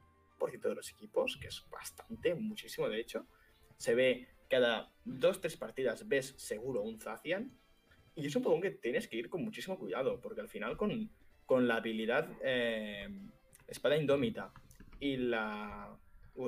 de 0.63 0.75
los 0.75 0.91
equipos, 0.91 1.37
que 1.37 1.49
es 1.49 1.63
bastante, 1.71 2.35
muchísimo 2.35 2.89
de 2.89 3.01
hecho. 3.01 3.27
Se 3.77 3.95
ve 3.95 4.29
cada 4.49 4.91
2-3 5.07 5.59
partidas, 5.59 6.09
ves 6.09 6.35
seguro 6.39 6.81
un 6.83 6.99
Zacian. 6.99 7.53
Y 8.15 8.27
es 8.27 8.37
un 8.37 8.43
Pokémon 8.43 8.63
que 8.63 8.71
tienes 8.71 9.09
que 9.09 9.17
ir 9.17 9.29
con 9.29 9.45
muchísimo 9.45 9.79
cuidado, 9.79 10.21
porque 10.21 10.41
al 10.41 10.49
final 10.49 10.79
con, 10.79 11.11
con 11.45 11.69
la 11.69 11.77
habilidad 11.77 12.29
eh, 12.43 13.09
Espada 13.67 13.97
Indómita 13.97 14.53
y 14.99 15.17
la... 15.17 15.97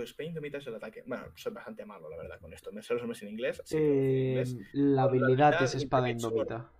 Espada 0.02 0.28
Indómita 0.28 0.58
es 0.58 0.66
el 0.66 0.74
ataque. 0.74 1.02
Bueno, 1.06 1.24
soy 1.34 1.52
bastante 1.52 1.84
malo, 1.84 2.08
la 2.08 2.16
verdad, 2.16 2.40
con 2.40 2.52
esto. 2.52 2.72
Me 2.72 2.82
sé 2.82 2.94
los 2.94 3.02
nombres 3.02 3.22
en 3.22 3.28
inglés. 3.28 3.62
Sí, 3.64 3.76
eh, 3.76 3.80
en 3.80 4.28
inglés. 4.28 4.56
La, 4.72 5.02
habilidad 5.02 5.28
la 5.28 5.48
habilidad 5.48 5.62
es 5.64 5.74
Espada 5.74 6.10
Indómita. 6.10 6.70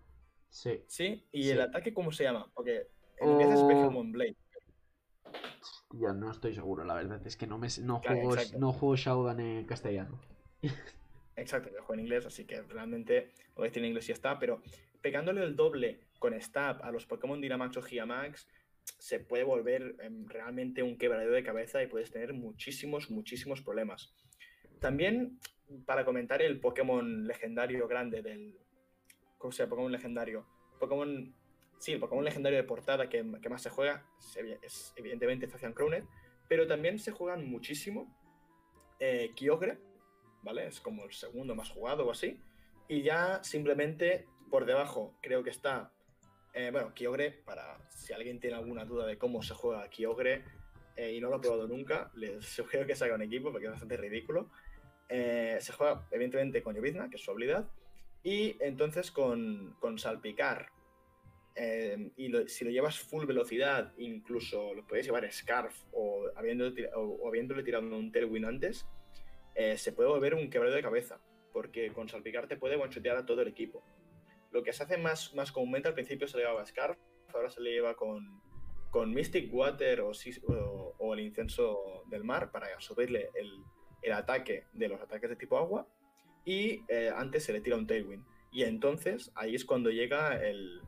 Sí. 0.48 0.84
Sí, 0.86 1.26
¿y 1.32 1.44
sí. 1.44 1.50
el 1.50 1.61
ataque 1.61 1.94
cómo 1.94 2.12
se 2.12 2.24
llama? 2.24 2.50
Porque 2.55 2.88
en 3.18 3.30
inglés 3.30 3.48
oh... 3.50 3.70
es 3.70 3.76
Behemoth 3.76 4.12
Blade. 4.12 4.36
Ya 5.92 6.12
no 6.12 6.30
estoy 6.30 6.55
seguro, 6.55 6.84
la 6.84 6.94
verdad. 6.94 7.26
Es 7.26 7.36
que 7.36 7.46
no, 7.46 7.59
me, 7.59 7.68
no, 7.82 8.00
claro, 8.00 8.20
juego, 8.20 8.42
no 8.59 8.72
juego 8.72 9.30
en 9.30 9.64
castellano. 9.66 10.20
Exacto, 11.36 11.70
yo 11.70 11.78
juego 11.78 11.94
en 11.94 12.00
inglés, 12.00 12.26
así 12.26 12.44
que 12.44 12.62
realmente 12.62 13.32
lo 13.48 13.57
voy 13.57 13.66
a 13.66 13.68
decir 13.68 13.82
en 13.82 13.88
inglés 13.88 14.05
y 14.05 14.09
ya 14.09 14.14
está. 14.14 14.38
Pero 14.38 14.62
pegándole 15.00 15.42
el 15.42 15.57
doble 15.57 16.00
con 16.18 16.40
Stab 16.40 16.82
a 16.82 16.90
los 16.90 17.07
Pokémon 17.07 17.40
Dynamax 17.40 17.76
o 17.76 17.82
Gigamax, 17.82 18.46
se 18.85 19.20
puede 19.20 19.45
volver 19.45 19.97
em, 20.01 20.26
realmente 20.28 20.83
un 20.83 20.97
quebradero 20.97 21.33
de 21.33 21.43
cabeza 21.43 21.83
y 21.83 21.87
puedes 21.87 22.11
tener 22.11 22.33
muchísimos, 22.33 23.11
muchísimos 23.11 23.61
problemas. 23.61 24.14
También, 24.80 25.39
para 25.87 26.05
comentar 26.05 26.43
el 26.43 26.61
Pokémon 26.61 27.26
legendario 27.26 27.87
grande 27.89 28.22
del... 28.22 28.59
¿Cómo 29.39 29.53
se 29.53 29.62
llama? 29.62 29.70
Pokémon 29.70 29.93
legendario. 29.93 30.47
Pokémon... 30.78 31.35
Sí, 31.78 31.93
el 31.93 32.01
Pokémon 32.01 32.24
legendario 32.24 32.59
de 32.59 32.64
portada 32.64 33.09
que, 33.09 33.22
más 33.24 33.62
se 33.62 33.70
juega 33.70 34.07
es, 34.62 34.93
evidentemente 34.97 35.49
Zacian 35.49 35.72
Crownet, 35.72 36.05
pero 36.49 36.66
también 36.68 36.99
se 37.01 37.11
juegan 37.11 37.45
muchísimo 37.49 38.16
eh, 39.01 39.33
Kyogre, 39.35 39.78
¿vale? 40.43 40.68
Es 40.68 40.80
como 40.80 41.05
el 41.05 41.12
segundo 41.12 41.57
más 41.57 41.70
jugado 41.70 42.07
o 42.07 42.12
así. 42.12 42.41
Y 42.87 43.03
ya 43.03 43.43
simplemente 43.43 44.26
por 44.49 44.64
debajo 44.64 45.16
creo 45.22 45.43
que 45.43 45.51
está 45.51 45.93
eh, 46.55 46.70
bueno, 46.70 46.92
Kyogre, 46.94 47.30
para 47.30 47.78
si 47.88 48.12
alguien 48.12 48.38
tiene 48.38 48.57
alguna 48.57 48.84
duda 48.84 49.07
de 49.07 49.16
cómo 49.16 49.42
se 49.42 49.55
juega 49.55 49.88
Kyogre 49.88 50.44
eh, 50.96 51.12
y 51.12 51.20
no 51.20 51.30
lo 51.30 51.36
ha 51.36 51.40
probado 51.40 51.66
nunca, 51.66 52.11
les 52.14 52.44
sugiero 52.44 52.86
que 52.86 52.94
salga 52.94 53.14
un 53.14 53.22
equipo 53.22 53.50
porque 53.50 53.66
es 53.66 53.72
bastante 53.72 53.96
ridículo. 53.96 54.50
Eh, 55.09 55.57
se 55.61 55.72
juega 55.72 56.07
evidentemente 56.11 56.62
con 56.62 56.74
Llovizna, 56.74 57.09
que 57.09 57.16
es 57.16 57.22
su 57.22 57.30
habilidad, 57.30 57.70
y 58.22 58.57
entonces 58.61 59.11
con, 59.11 59.76
Salpicar. 59.96 60.70
y 62.16 62.32
si 62.48 62.64
lo 62.64 62.70
llevas 62.70 62.98
full 62.98 63.24
velocidad, 63.24 63.92
incluso 63.96 64.74
lo 64.74 64.86
puedes 64.86 65.07
llevar 65.07 65.30
Scarf 65.32 65.74
o, 65.92 66.26
habiéndole, 66.36 66.90
o, 66.94 67.28
habiéndole 67.28 67.62
tirado 67.62 67.86
un 67.86 68.12
Tailwind 68.12 68.46
antes, 68.46 68.86
se 69.76 69.92
puede 69.92 70.09
volver 70.09 70.34
un 70.34 70.50
quebrado 70.50 70.74
de 70.74 70.82
cabeza, 70.82 71.18
porque 71.53 71.92
con 71.92 72.09
Salpicar 72.09 72.46
te 72.46 72.57
puede 72.57 72.76
one 72.76 73.11
a 73.11 73.26
todo 73.26 73.42
el 73.42 73.48
equipo. 73.48 73.82
Lo 74.53 74.62
que 74.62 74.72
se 74.72 74.82
hace 74.82 74.98
más, 74.98 75.34
más 75.34 75.50
comúnmente 75.50 75.88
al 75.88 75.94
principio 75.94 76.28
se 76.28 76.36
le 76.36 76.44
llevaba 76.44 76.64
Scarf, 76.64 76.98
ahora 77.34 77.50
se 77.50 77.61
le 77.61 77.72
lleva 77.72 77.94
con, 77.94 78.42
con 78.90 79.12
Mystic 79.12 79.53
Water 79.53 80.03
o, 80.03 80.12
o, 80.98 81.14
el 81.14 81.20
incenso 81.20 82.05
del 82.09 82.24
mar 82.24 82.50
para 82.50 82.78
subirle 82.80 83.30
el, 83.34 83.64
el, 84.03 84.12
ataque 84.12 84.66
de 84.74 84.88
los 84.88 85.00
ataques 85.00 85.30
de 85.30 85.36
tipo 85.36 85.57
agua. 85.57 85.88
Y 86.44 86.84
eh, 86.88 87.11
antes 87.14 87.44
se 87.44 87.53
le 87.53 87.61
tira 87.61 87.76
un 87.76 87.86
Tailwind. 87.86 88.24
Y 88.50 88.64
entonces 88.64 89.32
ahí 89.34 89.55
es 89.55 89.64
cuando 89.64 89.90
llega 89.90 90.44
el, 90.44 90.82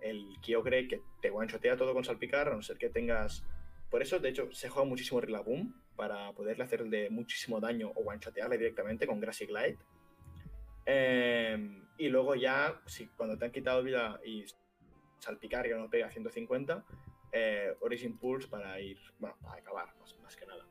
el 0.00 0.36
Kyogre 0.40 0.86
que 0.86 1.02
te 1.20 1.30
one-shotea 1.30 1.76
todo 1.76 1.94
con 1.94 2.04
salpicar, 2.04 2.48
a 2.48 2.54
no 2.54 2.62
ser 2.62 2.78
que 2.78 2.90
tengas. 2.90 3.44
Por 3.90 4.02
eso, 4.02 4.20
de 4.20 4.28
hecho, 4.28 4.52
se 4.52 4.68
juega 4.68 4.88
muchísimo 4.88 5.20
Rillaboom 5.20 5.74
para 5.96 6.32
poderle 6.32 6.62
hacerle 6.62 7.10
muchísimo 7.10 7.58
daño 7.58 7.90
o 7.96 8.02
one-shotearle 8.02 8.58
directamente 8.58 9.06
con 9.06 9.18
Grassy 9.18 9.46
Glide. 9.46 9.78
Eh, 10.86 11.87
y 11.98 12.08
luego 12.08 12.34
ya, 12.36 12.80
si 12.86 13.08
cuando 13.08 13.36
te 13.36 13.44
han 13.44 13.50
quitado 13.50 13.82
vida 13.82 14.20
y 14.24 14.44
salpicar 15.18 15.66
y 15.66 15.70
no 15.70 15.90
pega 15.90 16.10
150, 16.10 16.84
eh, 17.32 17.74
Origin 17.80 18.16
Pulse 18.16 18.48
para 18.48 18.80
ir, 18.80 18.98
bueno, 19.18 19.36
para 19.42 19.60
acabar, 19.60 19.94
más, 20.22 20.36
que 20.36 20.46
nada. 20.46 20.64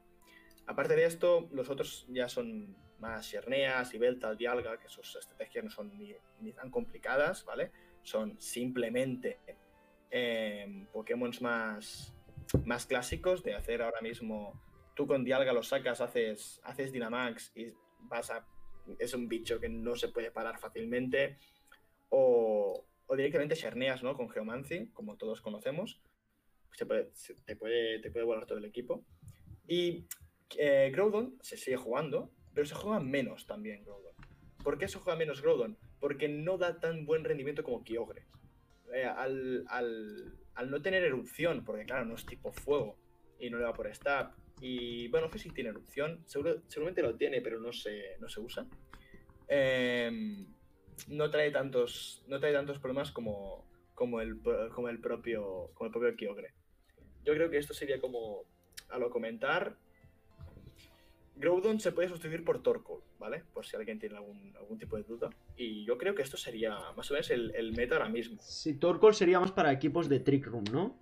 Aparte 0.65 0.95
de 0.95 1.05
esto, 1.05 1.49
los 1.51 1.69
otros 1.69 2.05
ya 2.09 2.29
son 2.29 2.75
más 2.99 3.29
Xerneas, 3.29 3.93
Ibeltal, 3.93 4.37
Dialga, 4.37 4.79
que 4.79 4.89
sus 4.89 5.15
estrategias 5.17 5.65
no 5.65 5.69
son 5.69 5.91
ni, 5.97 6.53
tan 6.53 6.71
complicadas, 6.71 7.45
¿vale? 7.45 7.71
Son 8.01 8.39
simplemente 8.39 9.39
eh, 10.09 10.87
Pokémon 10.93 11.31
más, 11.41 12.15
más 12.65 12.85
clásicos 12.85 13.43
de 13.43 13.53
hacer 13.53 13.81
ahora 13.81 14.01
mismo. 14.01 14.59
Tú 14.95 15.05
con 15.05 15.23
Dialga 15.23 15.53
lo 15.53 15.61
sacas, 15.61 16.01
haces, 16.01 16.59
haces 16.63 16.91
Dynamax 16.91 17.51
y 17.55 17.73
vas 17.99 18.31
a 18.31 18.47
es 18.99 19.13
un 19.13 19.27
bicho 19.27 19.59
que 19.59 19.69
no 19.69 19.95
se 19.95 20.09
puede 20.09 20.31
parar 20.31 20.59
fácilmente. 20.59 21.37
O, 22.09 22.85
directamente 23.15 23.55
Cherneas, 23.55 24.03
¿no? 24.03 24.15
Con 24.15 24.29
Geomancy, 24.29 24.87
como 24.93 25.17
todos 25.17 25.41
conocemos. 25.41 26.01
Se 26.73 26.85
puede, 26.85 27.11
te, 27.45 27.55
puede, 27.55 27.99
te 27.99 28.11
puede 28.11 28.25
volar 28.25 28.45
todo 28.45 28.57
el 28.57 28.65
equipo. 28.65 29.05
Y 29.67 30.07
eh, 30.57 30.91
Groudon 30.93 31.37
se 31.41 31.57
sigue 31.57 31.77
jugando, 31.77 32.31
pero 32.53 32.65
se 32.65 32.75
juega 32.75 32.99
menos 32.99 33.45
también 33.45 33.83
Groudon. 33.83 34.13
¿Por 34.63 34.77
qué 34.77 34.87
se 34.87 34.99
juega 34.99 35.17
menos 35.17 35.41
Groudon? 35.41 35.77
Porque 35.99 36.27
no 36.27 36.57
da 36.57 36.79
tan 36.79 37.05
buen 37.05 37.23
rendimiento 37.23 37.63
como 37.63 37.83
Kyogre. 37.83 38.25
Eh, 38.93 39.03
al, 39.03 39.65
al, 39.69 40.69
no 40.71 40.81
tener 40.81 41.03
erupción, 41.03 41.63
porque 41.63 41.85
claro, 41.85 42.05
no 42.05 42.15
es 42.15 42.25
tipo 42.25 42.51
fuego 42.51 42.97
y 43.39 43.49
no 43.49 43.57
le 43.57 43.65
va 43.65 43.73
por 43.73 43.93
stab, 43.93 44.33
y 44.59 45.07
bueno, 45.09 45.27
no 45.27 45.33
sé 45.33 45.39
si 45.39 45.49
tiene 45.51 45.69
erupción, 45.69 46.23
seguramente 46.25 47.01
lo 47.01 47.15
tiene, 47.15 47.41
pero 47.41 47.59
no 47.59 47.71
se, 47.71 48.17
no 48.19 48.27
se 48.27 48.39
usa. 48.39 48.65
Em, 49.47 50.47
no, 51.09 51.29
trae 51.29 51.51
tantos, 51.51 52.23
no 52.27 52.39
trae 52.39 52.53
tantos 52.53 52.79
problemas 52.79 53.11
como, 53.11 53.65
como, 53.93 54.19
el, 54.19 54.39
como, 54.73 54.89
el 54.89 54.99
propio, 54.99 55.71
como 55.75 55.87
el 55.87 55.91
propio 55.91 56.15
Kyogre. 56.15 56.53
Yo 57.23 57.33
creo 57.33 57.49
que 57.49 57.57
esto 57.57 57.73
sería 57.73 57.99
como 58.01 58.45
a 58.89 58.97
lo 58.97 59.09
comentar. 59.09 59.77
Groudon 61.35 61.79
se 61.79 61.91
puede 61.91 62.09
sustituir 62.09 62.43
por 62.43 62.63
Torkoal, 62.63 63.03
¿vale? 63.19 63.43
Por 63.53 63.63
si 63.63 63.75
alguien 63.75 63.99
tiene 63.99 64.17
algún, 64.17 64.55
algún 64.57 64.79
tipo 64.79 64.97
de 64.97 65.03
duda. 65.03 65.29
Y 65.55 65.85
yo 65.85 65.99
creo 65.99 66.15
que 66.15 66.23
esto 66.23 66.35
sería 66.35 66.75
más 66.95 67.11
o 67.11 67.13
menos 67.13 67.29
el, 67.29 67.53
el 67.55 67.73
meta 67.73 67.95
ahora 67.95 68.09
mismo. 68.09 68.41
Sí, 68.41 68.73
Torkoal 68.79 69.13
sería 69.13 69.39
más 69.39 69.51
para 69.51 69.71
equipos 69.71 70.09
de 70.09 70.19
Trick 70.19 70.47
Room, 70.47 70.63
¿no? 70.71 70.97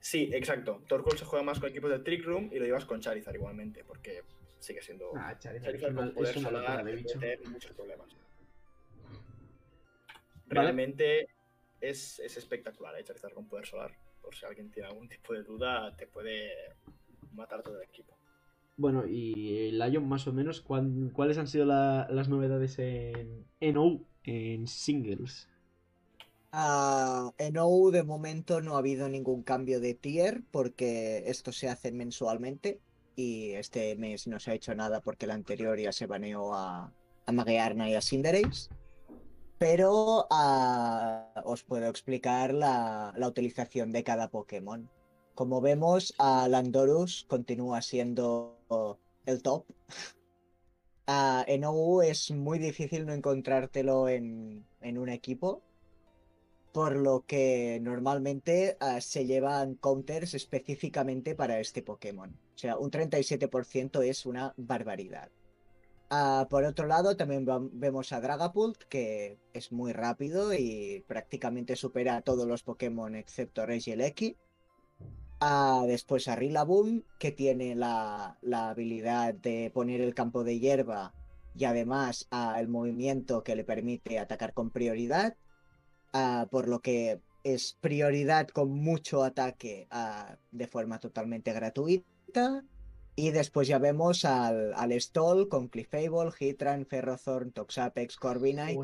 Sí, 0.00 0.30
exacto. 0.32 0.82
Torkoal 0.88 1.18
se 1.18 1.26
juega 1.26 1.44
más 1.44 1.60
con 1.60 1.68
equipos 1.68 1.90
de 1.90 1.98
Trick 1.98 2.24
Room 2.24 2.48
y 2.52 2.58
lo 2.58 2.64
llevas 2.64 2.86
con 2.86 3.00
Charizard 3.00 3.34
igualmente, 3.34 3.84
porque 3.84 4.22
sigue 4.58 4.80
siendo. 4.80 5.12
Ah, 5.14 5.36
Charizard, 5.38 5.66
Charizard 5.66 5.94
con 5.94 6.14
poder 6.14 6.36
es 6.36 6.42
solar 6.42 6.84
de 6.84 6.96
bicho. 6.96 7.20
muchos 7.50 7.72
problemas. 7.72 8.16
Realmente 10.46 11.28
es, 11.80 12.18
es, 12.18 12.36
espectacular, 12.36 12.98
¿eh? 12.98 13.04
Charizard 13.04 13.34
con 13.34 13.46
poder 13.46 13.66
solar. 13.66 13.94
Por 14.22 14.34
si 14.34 14.46
alguien 14.46 14.70
tiene 14.70 14.88
algún 14.88 15.08
tipo 15.08 15.34
de 15.34 15.42
duda, 15.42 15.94
te 15.96 16.06
puede 16.06 16.50
matar 17.32 17.62
todo 17.62 17.76
el 17.76 17.86
equipo. 17.86 18.16
Bueno, 18.78 19.04
y 19.06 19.72
Lion, 19.72 20.08
más 20.08 20.26
o 20.26 20.32
menos, 20.32 20.62
¿cuáles 20.62 21.36
han 21.36 21.46
sido 21.46 21.66
las 21.66 22.28
novedades 22.30 22.78
en, 22.78 23.44
en 23.60 23.76
OU, 23.76 24.06
en 24.24 24.66
singles? 24.66 25.49
Uh, 26.52 27.30
en 27.38 27.56
OU 27.58 27.92
de 27.92 28.02
momento 28.02 28.60
no 28.60 28.74
ha 28.74 28.78
habido 28.78 29.08
ningún 29.08 29.44
cambio 29.44 29.78
de 29.78 29.94
tier 29.94 30.42
porque 30.50 31.22
esto 31.26 31.52
se 31.52 31.68
hace 31.68 31.92
mensualmente 31.92 32.80
y 33.14 33.52
este 33.52 33.94
mes 33.94 34.26
no 34.26 34.40
se 34.40 34.50
ha 34.50 34.54
hecho 34.54 34.74
nada 34.74 35.00
porque 35.00 35.26
el 35.26 35.30
anterior 35.30 35.78
ya 35.78 35.92
se 35.92 36.06
baneó 36.06 36.52
a, 36.52 36.92
a 37.26 37.32
Magearna 37.32 37.88
y 37.88 37.94
a 37.94 38.02
Cinderace. 38.02 38.68
Pero 39.58 40.26
uh, 40.28 41.40
os 41.44 41.62
puedo 41.62 41.86
explicar 41.88 42.52
la, 42.52 43.12
la, 43.16 43.28
utilización 43.28 43.92
de 43.92 44.02
cada 44.02 44.30
Pokémon. 44.30 44.90
Como 45.34 45.60
vemos, 45.60 46.14
a 46.18 46.48
Landorus 46.48 47.26
continúa 47.28 47.82
siendo 47.82 48.58
el 49.26 49.42
top. 49.42 49.66
Uh, 51.06 51.44
en 51.46 51.64
OU 51.64 52.02
es 52.02 52.30
muy 52.32 52.58
difícil 52.58 53.06
no 53.06 53.12
encontrártelo 53.12 54.08
en, 54.08 54.66
en 54.80 54.98
un 54.98 55.10
equipo 55.10 55.62
por 56.72 56.96
lo 56.96 57.24
que 57.26 57.78
normalmente 57.82 58.76
ah, 58.80 59.00
se 59.00 59.26
llevan 59.26 59.74
counters 59.74 60.34
específicamente 60.34 61.34
para 61.34 61.60
este 61.60 61.82
Pokémon. 61.82 62.30
O 62.30 62.58
sea, 62.58 62.76
un 62.76 62.90
37% 62.90 64.02
es 64.02 64.26
una 64.26 64.54
barbaridad. 64.56 65.30
Ah, 66.10 66.48
por 66.50 66.64
otro 66.64 66.86
lado, 66.86 67.16
también 67.16 67.46
vemos 67.72 68.12
a 68.12 68.20
Dragapult, 68.20 68.82
que 68.84 69.38
es 69.52 69.70
muy 69.70 69.92
rápido 69.92 70.52
y 70.52 71.04
prácticamente 71.06 71.76
supera 71.76 72.16
a 72.16 72.22
todos 72.22 72.48
los 72.48 72.62
Pokémon 72.64 73.14
excepto 73.14 73.64
Regieleki. 73.64 74.36
Uh, 75.40 75.86
después 75.86 76.28
a 76.28 76.36
Rillaboom, 76.36 77.02
que 77.18 77.32
tiene 77.32 77.74
la, 77.74 78.36
habilidad 78.52 79.32
de 79.32 79.70
poner 79.72 80.02
el 80.02 80.14
campo 80.14 80.44
de 80.44 80.58
hierba 80.58 81.14
y 81.56 81.64
además 81.64 82.28
el 82.58 82.68
movimiento 82.68 83.42
que 83.42 83.56
le 83.56 83.64
permite 83.64 84.18
atacar 84.18 84.52
con 84.52 84.70
prioridad. 84.70 85.36
Ah, 86.12 86.48
por 86.50 86.68
lo 86.68 86.80
que 86.80 87.20
es 87.44 87.76
prioridad 87.80 88.48
con 88.48 88.70
mucho 88.70 89.22
ataque 89.22 89.86
ah, 89.90 90.36
de 90.50 90.66
forma 90.66 90.98
totalmente 90.98 91.52
gratuita. 91.52 92.64
Y 93.16 93.30
después 93.30 93.68
ya 93.68 93.78
vemos 93.78 94.24
al, 94.24 94.72
al 94.74 94.92
Stall 94.92 95.48
con 95.48 95.68
Clefable, 95.68 96.30
Hitran, 96.38 96.86
Ferrothorn, 96.86 97.52
Toxapex, 97.52 98.16
Corviknight. 98.16 98.80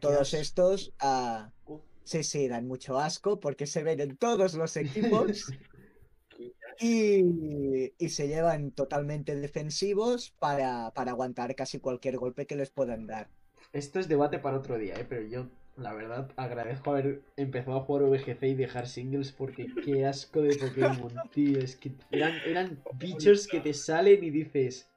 todos 0.00 0.32
estos, 0.32 0.94
uh, 1.02 1.78
sí, 2.04 2.22
sí, 2.22 2.48
dan 2.48 2.66
mucho 2.66 2.98
asco 2.98 3.40
porque 3.40 3.66
se 3.66 3.82
ven 3.82 4.00
en 4.00 4.16
todos 4.16 4.54
los 4.54 4.76
equipos. 4.76 5.52
y, 6.80 7.92
y, 7.98 8.08
se 8.08 8.28
llevan 8.28 8.70
totalmente 8.70 9.36
defensivos 9.36 10.30
para, 10.38 10.92
para 10.94 11.10
aguantar 11.10 11.54
casi 11.54 11.78
cualquier 11.78 12.16
golpe 12.16 12.46
que 12.46 12.56
les 12.56 12.70
puedan 12.70 13.06
dar. 13.06 13.28
Esto 13.72 14.00
es 14.00 14.08
debate 14.08 14.38
para 14.38 14.56
otro 14.56 14.78
día, 14.78 14.94
¿eh? 14.98 15.04
pero 15.06 15.22
yo 15.22 15.48
la 15.76 15.92
verdad, 15.92 16.30
agradezco 16.36 16.90
haber 16.90 17.22
empezado 17.36 17.76
a 17.78 17.80
jugar 17.80 18.04
VGC 18.04 18.42
y 18.44 18.54
dejar 18.54 18.86
singles 18.86 19.32
porque 19.32 19.66
qué 19.84 20.06
asco 20.06 20.40
de 20.42 20.56
Pokémon, 20.56 21.12
tío. 21.32 21.58
Es 21.58 21.76
que 21.76 21.92
eran, 22.10 22.32
eran 22.46 22.80
bichos 22.94 23.46
que 23.48 23.60
te 23.60 23.74
salen 23.74 24.22
y 24.22 24.30
dices, 24.30 24.88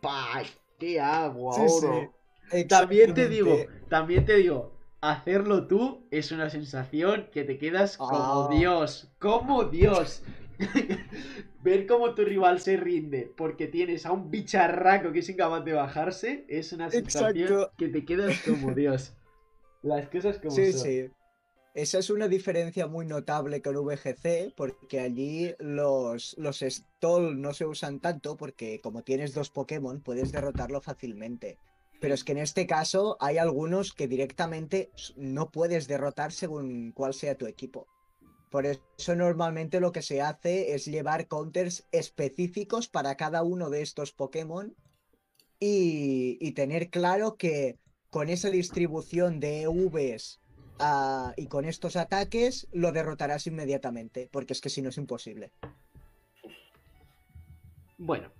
¡Pah! 0.00 0.42
¿Qué 0.78 1.00
hago 1.00 1.52
ahora? 1.52 2.10
También 2.68 3.14
te 3.14 3.28
digo, 3.28 3.56
también 3.88 4.24
te 4.24 4.36
digo, 4.36 4.72
hacerlo 5.00 5.66
tú 5.66 6.06
es 6.10 6.32
una 6.32 6.50
sensación 6.50 7.28
que 7.32 7.44
te 7.44 7.58
quedas 7.58 7.96
como 7.96 8.48
Ah. 8.48 8.48
Dios, 8.50 9.12
como 9.18 9.64
Dios. 9.64 10.22
Ver 11.62 11.86
cómo 11.86 12.14
tu 12.14 12.24
rival 12.24 12.60
se 12.60 12.76
rinde 12.76 13.32
porque 13.36 13.66
tienes 13.66 14.06
a 14.06 14.12
un 14.12 14.30
bicharraco 14.30 15.12
que 15.12 15.20
es 15.20 15.28
incapaz 15.28 15.64
de 15.64 15.72
bajarse 15.72 16.44
es 16.48 16.72
una 16.72 16.90
sensación 16.90 17.48
Exacto. 17.52 17.72
que 17.76 17.88
te 17.88 18.04
quedas 18.04 18.38
como 18.46 18.74
Dios. 18.74 19.12
Las 19.82 20.08
cosas 20.08 20.38
como 20.38 20.50
Sí, 20.50 20.72
son. 20.72 20.80
sí. 20.82 21.10
Esa 21.74 21.98
es 21.98 22.10
una 22.10 22.26
diferencia 22.28 22.86
muy 22.88 23.06
notable 23.06 23.62
con 23.62 23.76
VGC, 23.76 24.52
porque 24.56 24.98
allí 25.00 25.54
los, 25.60 26.34
los 26.38 26.60
stall 26.62 27.40
no 27.40 27.54
se 27.54 27.66
usan 27.66 28.00
tanto, 28.00 28.36
porque 28.36 28.80
como 28.80 29.04
tienes 29.04 29.32
dos 29.32 29.50
Pokémon, 29.50 30.02
puedes 30.02 30.32
derrotarlo 30.32 30.80
fácilmente. 30.80 31.58
Pero 32.00 32.14
es 32.14 32.24
que 32.24 32.32
en 32.32 32.38
este 32.38 32.66
caso 32.66 33.16
hay 33.20 33.38
algunos 33.38 33.92
que 33.92 34.08
directamente 34.08 34.90
no 35.16 35.50
puedes 35.50 35.86
derrotar 35.86 36.32
según 36.32 36.92
cuál 36.92 37.14
sea 37.14 37.36
tu 37.36 37.46
equipo. 37.46 37.86
Por 38.50 38.66
eso 38.66 39.14
normalmente 39.14 39.78
lo 39.78 39.92
que 39.92 40.02
se 40.02 40.22
hace 40.22 40.74
es 40.74 40.86
llevar 40.86 41.28
counters 41.28 41.86
específicos 41.92 42.88
para 42.88 43.16
cada 43.16 43.42
uno 43.42 43.68
de 43.70 43.82
estos 43.82 44.12
Pokémon 44.12 44.74
y, 45.60 46.38
y 46.40 46.52
tener 46.52 46.90
claro 46.90 47.36
que 47.36 47.78
con 48.18 48.30
esa 48.30 48.50
distribución 48.50 49.38
de 49.38 49.62
EVs 49.62 50.40
ah, 50.80 51.32
y 51.36 51.46
con 51.46 51.64
estos 51.64 51.94
ataques 51.94 52.66
lo 52.72 52.90
derrotarás 52.90 53.46
inmediatamente, 53.46 54.28
porque 54.32 54.54
es 54.54 54.60
que 54.60 54.70
si 54.70 54.82
no 54.82 54.88
es 54.88 54.98
imposible. 54.98 55.52
Bueno, 57.96 58.32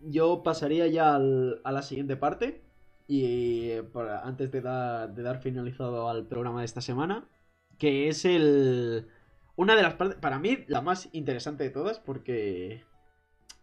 yo 0.00 0.44
pasaría 0.44 0.86
ya 0.86 1.16
al- 1.16 1.60
a 1.64 1.72
la 1.72 1.82
siguiente 1.82 2.16
parte. 2.16 2.62
Y 3.08 3.70
eh, 3.70 3.82
para- 3.82 4.20
antes 4.20 4.52
de, 4.52 4.60
dar- 4.60 5.12
de 5.12 5.22
dar 5.24 5.42
finalizado 5.42 6.08
al 6.08 6.28
programa 6.28 6.60
de 6.60 6.66
esta 6.66 6.80
semana, 6.80 7.26
que 7.76 8.08
es 8.08 8.24
el. 8.24 9.08
Una 9.56 9.74
de 9.74 9.82
las 9.82 9.94
partes, 9.94 10.16
para 10.20 10.38
mí, 10.38 10.58
la 10.68 10.80
más 10.80 11.08
interesante 11.12 11.64
de 11.64 11.70
todas, 11.70 11.98
porque. 11.98 12.84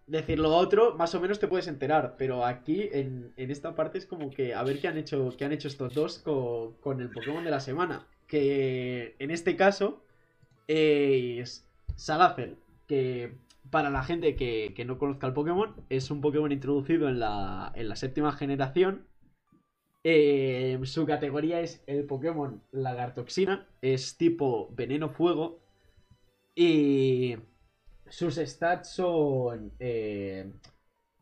Decir 0.08 0.38
lo 0.38 0.56
otro, 0.56 0.96
más 0.96 1.16
o 1.16 1.20
menos 1.20 1.40
te 1.40 1.48
puedes 1.48 1.68
enterar, 1.68 2.16
pero 2.18 2.46
aquí 2.46 2.90
en, 2.92 3.34
en 3.38 3.50
esta 3.50 3.74
parte 3.74 3.98
es 3.98 4.06
como 4.06 4.30
que 4.30 4.54
a 4.54 4.62
ver 4.62 4.80
qué 4.80 4.88
han 4.88 5.00
hecho, 5.00 5.34
qué 5.36 5.46
han 5.46 5.52
hecho 5.52 5.68
estos 5.68 5.96
dos 5.96 6.20
con, 6.20 6.74
con 6.76 7.02
el 7.02 7.10
Pokémon 7.10 7.44
de 7.44 7.50
la 7.50 7.60
semana. 7.60 8.08
Que 8.28 9.16
en 9.18 9.32
este 9.32 9.56
caso 9.56 10.04
es 10.68 11.68
Salazel, 11.96 12.58
que 12.88 13.34
para 13.72 13.90
la 13.90 14.04
gente 14.04 14.36
que, 14.36 14.74
que 14.76 14.86
no 14.86 15.00
conozca 15.00 15.26
el 15.26 15.34
Pokémon, 15.34 15.74
es 15.90 16.12
un 16.12 16.22
Pokémon 16.22 16.52
introducido 16.52 17.10
en 17.10 17.20
la, 17.20 17.72
en 17.76 17.90
la 17.90 17.96
séptima 17.96 18.32
generación. 18.32 19.08
Eh, 20.04 20.80
su 20.84 21.08
categoría 21.08 21.62
es 21.62 21.84
el 21.88 22.06
Pokémon 22.06 22.62
Lagartoxina, 22.72 23.68
es 23.82 24.18
tipo 24.18 24.70
veneno 24.76 25.10
fuego. 25.10 25.60
Y 26.56 27.38
sus 28.10 28.36
stats 28.36 28.90
son. 28.90 29.72
eh, 29.80 30.52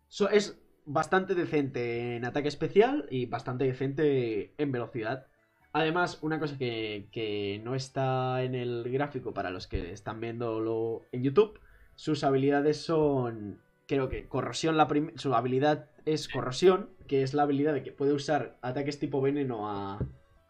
so- 0.07 0.29
es 0.29 0.59
bastante 0.86 1.36
decente 1.36 2.15
en 2.17 2.25
ataque 2.25 2.47
especial 2.49 3.07
y 3.09 3.25
bastante 3.25 3.65
decente 3.65 4.53
en 4.57 4.71
velocidad. 4.71 5.27
Además, 5.71 6.19
una 6.21 6.39
cosa 6.39 6.57
que, 6.57 7.07
que 7.11 7.59
no 7.63 7.73
está 7.75 8.43
en 8.43 8.53
el 8.55 8.84
gráfico 8.91 9.34
para 9.34 9.49
los 9.49 9.67
que 9.67 9.91
están 9.91 10.19
viéndolo 10.19 11.01
en 11.11 11.23
YouTube, 11.23 11.59
sus 11.95 12.23
habilidades 12.23 12.81
son. 12.81 13.61
Creo 13.88 14.07
que 14.07 14.27
corrosión, 14.27 14.77
la 14.77 14.88
su 15.15 15.34
habilidad 15.36 15.89
es 16.05 16.27
corrosión, 16.29 16.89
que 17.07 17.23
es 17.23 17.34
la 17.34 17.43
habilidad 17.43 17.73
de 17.73 17.84
que 17.84 17.91
puede 17.91 18.13
usar 18.13 18.57
ataques 18.61 18.99
tipo 18.99 19.21
veneno 19.21 19.69
a, 19.69 19.99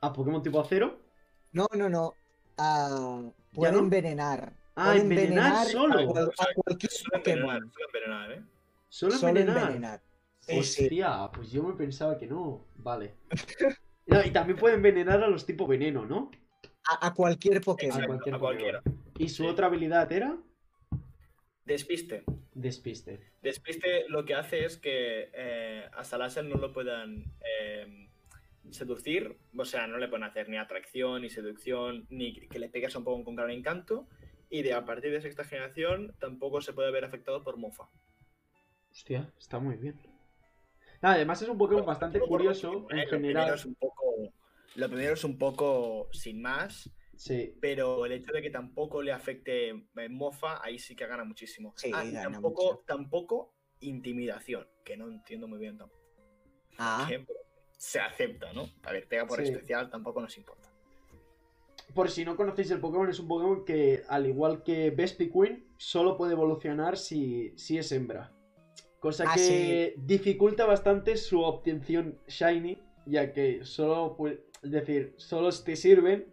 a 0.02 0.14
Pokémon 0.14 0.44
tipo 0.44 0.60
acero. 0.60 1.00
No, 1.52 1.68
no, 1.76 1.90
no. 1.90 2.16
puede 3.54 3.72
no? 3.74 3.80
envenenar. 3.80 4.54
Ah, 4.76 4.96
envenenar 4.98 5.68
solo. 5.68 6.00
A, 6.00 6.06
cual- 6.06 6.30
O 6.30 6.32
sea, 6.36 6.46
a 6.50 6.54
cualquier 6.56 6.92
Solo 6.92 7.18
envenenar, 7.18 7.60
Pokémon. 7.62 7.72
solo 7.72 7.86
envenenar, 7.88 8.32
¿eh? 8.32 8.42
Solo 8.90 9.12
Solo 9.14 9.40
envenenar. 9.40 10.02
sí. 10.40 10.58
Hostia, 10.60 11.30
pues 11.34 11.52
yo 11.52 11.64
me 11.64 11.74
pensaba 11.74 12.18
que 12.18 12.28
no. 12.28 12.66
Vale. 12.78 13.14
No, 14.06 14.22
y 14.22 14.32
también 14.32 14.60
puede 14.60 14.76
envenenar 14.76 15.24
a 15.24 15.30
los 15.30 15.46
tipo 15.46 15.66
veneno, 15.66 16.06
¿no? 16.06 16.30
A, 16.86 17.08
a 17.08 17.14
cualquier 17.14 17.62
Pokémon. 17.62 17.96
Exacto, 18.04 18.08
cualquier 18.10 18.36
a 18.36 18.40
cualquiera. 18.40 18.82
¿Y 19.18 19.30
su 19.30 19.44
Sí. 19.44 19.50
otra 19.50 19.68
habilidad 19.68 20.12
era? 20.12 20.36
Despiste. 21.66 22.24
Despiste. 22.54 23.32
Despiste 23.42 24.06
lo 24.10 24.26
que 24.26 24.36
hace 24.36 24.66
es 24.66 24.78
que 24.78 25.30
eh, 25.34 25.88
a 25.94 26.04
Salazel 26.04 26.50
no 26.50 26.56
lo 26.58 26.74
puedan 26.74 27.24
eh, 27.62 28.10
seducir, 28.72 29.38
o 29.58 29.64
sea, 29.66 29.88
no 29.88 29.98
le 29.98 30.10
pueden 30.10 30.26
hacer 30.26 30.50
ni 30.50 30.58
atracción, 30.58 31.22
ni 31.22 31.30
seducción, 31.30 32.06
ni 32.10 32.34
que 32.48 32.60
le 32.60 32.68
pegues 32.70 32.96
un 32.98 33.06
poco 33.06 33.24
con 33.24 33.36
gran 33.38 33.52
encanto. 33.52 34.06
Y 34.54 34.62
de 34.62 34.72
a 34.74 34.86
partir 34.86 35.12
de 35.12 35.20
sexta 35.20 35.44
generación 35.44 36.16
tampoco 36.20 36.62
se 36.62 36.74
puede 36.74 36.92
ver 36.92 37.04
afectado 37.04 37.44
por 37.44 37.58
mofa. 37.58 37.90
Hostia, 38.92 39.34
está 39.40 39.58
muy 39.58 39.78
bien. 39.78 40.00
Ah, 41.02 41.14
Además 41.14 41.42
es 41.42 41.50
un 41.50 41.58
Pokémon 41.58 41.84
bastante 41.84 42.20
por 42.20 42.28
curioso 42.28 42.86
en 42.92 43.00
¿eh? 43.00 43.04
Lo 43.06 43.10
primero 43.10 43.40
general. 43.40 43.56
es 43.56 43.66
un 43.66 43.74
poco. 43.74 44.04
Lo 44.76 44.88
primero 44.90 45.14
es 45.16 45.24
un 45.24 45.40
poco 45.40 46.08
sin 46.12 46.40
más, 46.40 46.88
Sí. 47.16 47.58
pero 47.60 48.06
el 48.06 48.12
hecho 48.12 48.32
de 48.32 48.44
que 48.44 48.52
tampoco 48.52 49.02
le 49.02 49.12
afecte 49.12 49.70
eh, 49.70 50.10
mofa, 50.10 50.64
ahí 50.64 50.78
sí 50.78 50.96
que 50.96 51.08
gana 51.08 51.24
muchísimo. 51.24 51.74
Sí, 51.76 51.90
Ah, 51.92 52.06
y 52.06 52.12
gana 52.12 52.30
tampoco, 52.34 52.64
mucho. 52.74 52.84
tampoco 52.86 53.56
intimidación, 53.80 54.68
que 54.86 54.96
no 54.96 55.08
entiendo 55.10 55.48
muy 55.48 55.58
bien 55.58 55.80
tampoco. 55.80 56.00
Ah, 56.78 57.08
que 57.10 57.26
se 57.76 58.00
acepta, 58.00 58.54
¿no? 58.54 58.70
A 58.84 58.92
ver, 58.92 59.08
pega 59.08 59.26
por 59.26 59.40
Sí. 59.44 59.52
especial, 59.52 59.90
tampoco 59.90 60.22
nos 60.22 60.38
importa. 60.38 60.63
Por 61.94 62.10
si 62.10 62.26
no 62.26 62.36
conocéis 62.36 62.72
el 62.72 62.80
Pokémon, 62.80 63.10
es 63.10 63.20
un 63.20 63.28
Pokémon 63.28 63.64
que, 63.66 64.02
al 64.08 64.26
igual 64.26 64.64
que 64.64 64.90
Vespiquen, 64.92 65.68
solo 65.78 66.18
puede 66.18 66.34
evolucionar 66.34 66.98
si, 66.98 67.54
si 67.56 67.78
es 67.78 67.92
hembra. 67.92 68.32
Cosa 69.00 69.26
Ah, 69.28 69.34
que 69.36 69.94
dificulta 69.98 70.66
bastante 70.66 71.18
su 71.18 71.42
obtención 71.42 72.18
Shiny, 72.28 72.80
ya 73.06 73.32
que 73.34 73.64
solo, 73.64 74.16
pues, 74.18 74.40
es 74.64 74.72
decir, 74.72 75.14
solo 75.18 75.50
te 75.52 75.76
sirven 75.76 76.28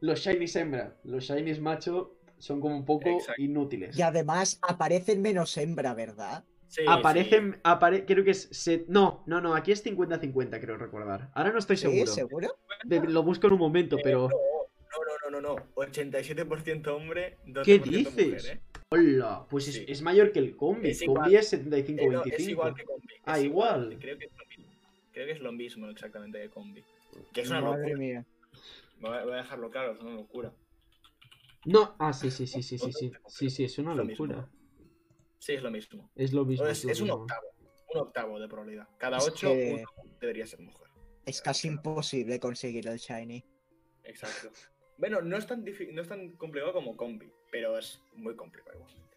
los 0.00 0.20
Shinies 0.20 0.56
hembra. 0.56 0.96
Los 1.04 1.24
Shinies 1.24 1.60
macho 1.60 2.16
son 2.38 2.60
como 2.60 2.74
un 2.76 2.84
poco 2.84 3.08
Exacto. 3.08 3.40
inútiles. 3.42 3.98
y 3.98 4.02
además 4.02 4.58
aparecen 4.62 5.20
menos 5.20 5.56
hembra, 5.58 5.94
¿verdad? 5.94 6.44
Sí, 6.68 6.82
Aparecen, 6.88 7.60
apare- 7.64 8.04
creo 8.06 8.24
que 8.24 8.30
es... 8.30 8.48
set- 8.50 8.86
No, 8.88 9.22
no, 9.26 9.42
no, 9.42 9.54
aquí 9.54 9.72
es 9.72 9.84
50-50, 9.84 10.58
creo 10.58 10.78
recordar. 10.78 11.30
Ahora 11.34 11.52
no 11.52 11.58
estoy 11.58 11.76
¿Sí? 11.76 11.82
seguro. 11.82 12.06
¿Seguro? 12.10 12.48
De- 12.84 13.00
lo 13.00 13.22
busco 13.22 13.46
en 13.48 13.52
un 13.52 13.58
momento, 13.58 13.98
pero... 14.02 14.30
No, 15.32 15.40
no, 15.40 15.48
no, 15.48 15.54
no, 15.54 15.56
no. 15.56 15.66
87% 15.76 16.86
hombre, 16.88 17.38
12% 17.46 17.62
¿Qué 17.64 17.78
mujer, 17.78 18.14
dices? 18.14 18.46
¿eh? 18.50 18.60
Hola, 18.90 19.46
pues 19.48 19.68
es, 19.68 19.74
Sí. 19.76 19.84
es 19.88 20.02
mayor 20.02 20.30
que 20.32 20.38
el 20.40 20.54
combi. 20.56 20.90
Es 20.90 21.00
igual. 21.02 21.22
combi 21.24 21.36
es 21.36 21.52
Eh, 21.54 21.58
no, 21.64 21.70
75-25. 21.70 22.34
es 22.36 22.48
igual 22.48 22.74
que 22.74 22.84
Combi. 22.84 23.14
Ah, 23.24 23.40
igual. 23.40 23.96
Creo 23.98 24.18
que 24.18 24.26
es 24.26 24.32
lo 24.36 24.44
mismo. 24.46 24.66
Creo 25.12 25.26
que 25.26 25.32
es 25.32 25.40
lo 25.40 25.52
mismo 25.52 25.88
exactamente 25.88 26.40
que 26.40 26.50
Combi. 26.50 26.84
Que 27.32 27.40
es 27.40 27.48
una 27.50 27.60
Madre 27.62 27.78
locura. 27.80 27.96
mía. 27.98 28.26
Voy 29.00 29.16
a 29.16 29.24
voy 29.24 29.32
a 29.32 29.36
dejarlo 29.36 29.70
claro, 29.70 29.92
es 29.92 30.00
una 30.00 30.14
locura. 30.14 30.52
No, 31.64 31.94
ah, 31.98 32.12
sí, 32.12 32.30
sí, 32.30 32.46
sí, 32.46 32.62
sí, 32.62 32.76
sí, 32.78 32.92
sí. 32.92 33.10
Sí, 33.26 33.50
sí, 33.50 33.64
es 33.64 33.78
una 33.78 33.94
locura. 33.94 34.48
Sí, 35.38 35.54
es 35.54 35.62
lo 35.62 35.70
mismo. 35.70 36.10
Es 36.14 36.32
lo 36.32 36.44
mismo. 36.44 36.66
es, 36.66 36.84
lo 36.84 36.90
es 36.92 37.00
un 37.00 37.10
octavo. 37.10 37.46
Un 37.94 38.00
octavo 38.00 38.38
de 38.38 38.48
probabilidad. 38.48 38.88
Cada 38.98 39.18
Es 39.18 39.28
8, 39.28 39.48
que- 39.48 39.84
uno 39.96 40.12
debería 40.20 40.46
ser 40.46 40.60
mujer. 40.60 40.88
Es 41.24 41.40
casi 41.40 41.68
imposible 41.68 42.38
conseguir 42.40 42.86
el 42.88 42.98
Shiny. 42.98 43.44
Exacto. 44.04 44.50
Bueno, 45.02 45.20
no 45.20 45.36
es 45.36 45.48
tan 45.48 45.64
no 45.64 46.00
es 46.02 46.06
tan 46.08 46.28
complicado 46.36 46.72
como 46.72 46.96
Combi, 46.96 47.28
pero 47.50 47.76
es 47.76 48.00
muy 48.14 48.36
complicado 48.36 48.76
igualmente. 48.76 49.16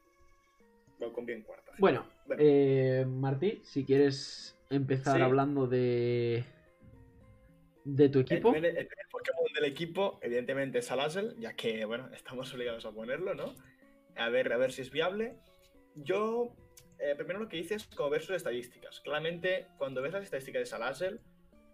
Bueno, 0.97 1.13
Combi 1.13 1.33
en 1.33 1.43
cuarta. 1.43 1.73
Bueno, 1.77 2.07
Bueno. 2.25 2.41
eh, 2.43 3.05
Martí, 3.07 3.61
si 3.63 3.85
quieres 3.85 4.57
empezar 4.71 5.17
Sí. 5.17 5.21
hablando 5.21 5.67
de. 5.67 6.43
de 7.83 8.09
tu 8.09 8.17
El 8.17 8.25
equipo. 8.25 8.55
el 8.55 8.61
primer 8.61 8.87
Pokémon 9.11 9.53
del 9.53 9.65
equipo, 9.65 10.17
evidentemente, 10.23 10.79
es 10.79 10.87
Salazzle, 10.87 11.35
ya 11.37 11.53
que, 11.55 11.85
bueno, 11.85 12.09
estamos 12.15 12.51
obligados 12.51 12.83
a 12.87 12.91
ponerlo, 12.91 13.35
¿no? 13.35 13.53
A 14.15 14.29
ver, 14.29 14.51
a 14.53 14.57
ver 14.57 14.71
si 14.71 14.81
es 14.81 14.89
viable. 14.89 15.35
Yo, 15.93 16.55
eh, 16.97 17.13
primero 17.15 17.37
lo 17.41 17.47
que 17.47 17.57
hice 17.57 17.75
es 17.75 17.85
como 17.85 18.09
ver 18.09 18.23
sus 18.23 18.37
estadísticas. 18.37 19.01
Claramente, 19.01 19.67
cuando 19.77 20.01
ves 20.01 20.13
las 20.13 20.23
estadísticas 20.23 20.61
de 20.61 20.65
Salazzle, 20.65 21.19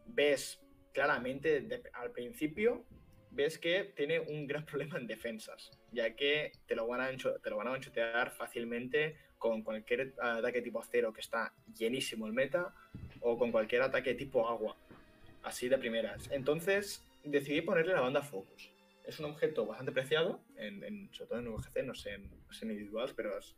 ves 0.07 0.62
claramente 0.91 1.62
de- 1.62 1.82
al 1.93 2.12
principio, 2.12 2.84
ves 3.32 3.58
que 3.58 3.94
tiene 3.96 4.20
un 4.20 4.48
gran 4.48 4.66
problema 4.72 4.98
en 4.98 5.08
defensas, 5.08 5.72
ya 5.92 6.16
que 6.16 6.52
te 6.68 6.76
lo 6.76 6.88
van 6.88 7.02
a, 7.02 7.12
encho- 7.12 7.40
te 7.42 7.50
lo 7.50 7.58
van 7.58 7.68
a 7.68 7.76
enchotear 7.76 8.32
fácilmente 8.32 9.16
con 9.38 9.64
cualquier 9.64 10.14
ataque 10.22 10.62
tipo 10.62 10.80
acero 10.80 11.12
que 11.14 11.22
está 11.22 11.54
llenísimo 11.76 12.28
el 12.28 12.34
meta, 12.34 12.74
o 13.22 13.38
con 13.38 13.52
cualquier 13.52 13.82
ataque 13.82 14.14
tipo 14.14 14.48
agua 14.48 14.76
así 15.44 15.68
de 15.70 15.78
primeras. 15.78 16.30
Entonces 16.32 17.04
decidí 17.24 17.62
ponerle 17.62 17.94
la 17.94 18.02
banda 18.02 18.22
Focus. 18.22 18.70
Es 19.06 19.20
un 19.20 19.26
objeto 19.26 19.66
bastante 19.66 19.92
preciado, 19.92 20.42
en, 20.58 21.10
sobre 21.12 21.30
todo 21.30 21.40
en 21.40 21.48
VGC, 21.54 21.84
no 21.84 21.96
sé 21.96 22.14
en, 22.14 22.30
en 22.62 22.72
individual, 22.72 23.12
pero 23.16 23.38
es- 23.40 23.56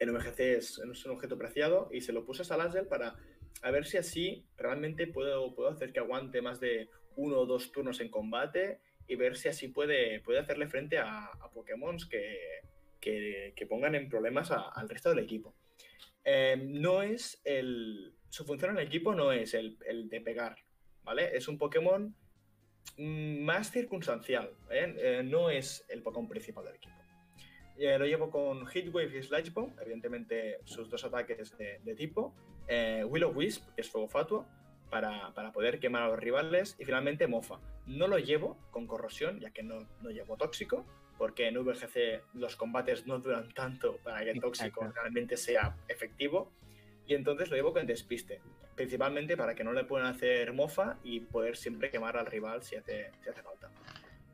en 0.00 0.14
VGC 0.14 0.40
es, 0.56 0.78
es 0.78 1.04
un 1.06 1.12
objeto 1.12 1.36
preciado 1.36 1.88
y 1.92 2.00
se 2.00 2.12
lo 2.12 2.24
puse 2.24 2.42
a 2.42 2.44
Salazzle 2.44 2.84
para 2.84 3.16
a 3.62 3.70
ver 3.70 3.84
si 3.84 3.96
así 3.98 4.44
realmente 4.56 5.06
puedo, 5.08 5.54
puedo 5.54 5.68
hacer 5.70 5.92
que 5.92 5.98
aguante 5.98 6.40
más 6.40 6.60
de 6.60 6.88
uno 7.18 7.40
o 7.40 7.46
dos 7.46 7.72
turnos 7.72 8.00
en 8.00 8.08
combate 8.08 8.80
y 9.06 9.16
ver 9.16 9.36
si 9.36 9.48
así 9.48 9.68
puede, 9.68 10.20
puede 10.20 10.38
hacerle 10.38 10.68
frente 10.68 10.98
a, 10.98 11.30
Pokémon 11.52 11.96
que, 12.08 12.62
que, 13.00 13.66
pongan 13.66 13.94
en 13.94 14.08
problemas 14.08 14.50
al 14.50 14.88
resto 14.88 15.08
del 15.08 15.20
equipo. 15.20 15.54
Eh, 16.24 16.56
no 16.56 17.02
es 17.02 17.40
el. 17.44 18.14
Su 18.28 18.44
función 18.44 18.72
en 18.72 18.78
el 18.78 18.86
equipo 18.86 19.14
no 19.14 19.32
es 19.32 19.54
el, 19.54 19.78
de 19.78 20.20
pegar, 20.20 20.56
¿vale? 21.02 21.36
Es 21.36 21.48
un 21.48 21.58
Pokémon 21.58 22.14
más 22.98 23.72
circunstancial, 23.72 24.52
¿eh? 24.70 24.94
Eh, 24.98 25.22
no 25.24 25.50
es 25.50 25.84
el 25.88 26.02
Pokémon 26.02 26.28
principal 26.28 26.66
del 26.66 26.76
equipo. 26.76 26.94
Eh, 27.78 27.98
lo 27.98 28.06
llevo 28.06 28.30
con 28.30 28.66
Heatwave 28.66 29.18
y 29.18 29.22
Sludge 29.22 29.52
Bomb, 29.52 29.78
evidentemente 29.80 30.60
sus 30.64 30.90
dos 30.90 31.04
ataques 31.04 31.56
de, 31.56 31.80
de 31.82 31.94
tipo. 31.94 32.34
Will 33.06 33.24
of 33.24 33.34
Wisp, 33.34 33.74
que 33.74 33.80
es 33.80 33.88
fuego 33.88 34.08
fatuo, 34.08 34.46
para, 34.90 35.32
para, 35.34 35.52
poder 35.52 35.78
quemar 35.80 36.02
a 36.02 36.08
los 36.08 36.18
rivales. 36.18 36.76
Y 36.78 36.84
finalmente 36.84 37.26
Mofa. 37.26 37.58
No 37.86 38.06
lo 38.06 38.18
llevo 38.18 38.58
con 38.70 38.86
corrosión, 38.86 39.40
ya 39.40 39.50
que 39.50 39.62
no, 39.62 39.86
no 40.02 40.10
llevo 40.10 40.36
tóxico, 40.36 40.84
porque 41.16 41.48
en 41.48 41.62
VGC 41.62 42.22
los 42.34 42.56
combates 42.56 43.06
no 43.06 43.18
duran 43.18 43.52
tanto 43.52 43.96
para 43.98 44.22
que 44.22 44.30
el 44.30 44.40
tóxico 44.40 44.80
Exacto. 44.80 45.00
realmente 45.00 45.36
sea 45.36 45.76
efectivo. 45.88 46.52
Y 47.06 47.14
entonces 47.14 47.50
lo 47.50 47.56
llevo 47.56 47.72
con 47.72 47.86
despiste, 47.86 48.40
principalmente 48.74 49.36
para 49.36 49.54
que 49.54 49.64
no 49.64 49.72
le 49.72 49.84
puedan 49.84 50.06
hacer 50.06 50.52
mofa 50.52 50.98
y 51.02 51.20
poder 51.20 51.56
siempre 51.56 51.90
quemar 51.90 52.16
al 52.16 52.26
rival 52.26 52.62
si 52.62 52.76
hace, 52.76 53.10
si 53.22 53.30
hace 53.30 53.42
falta. 53.42 53.70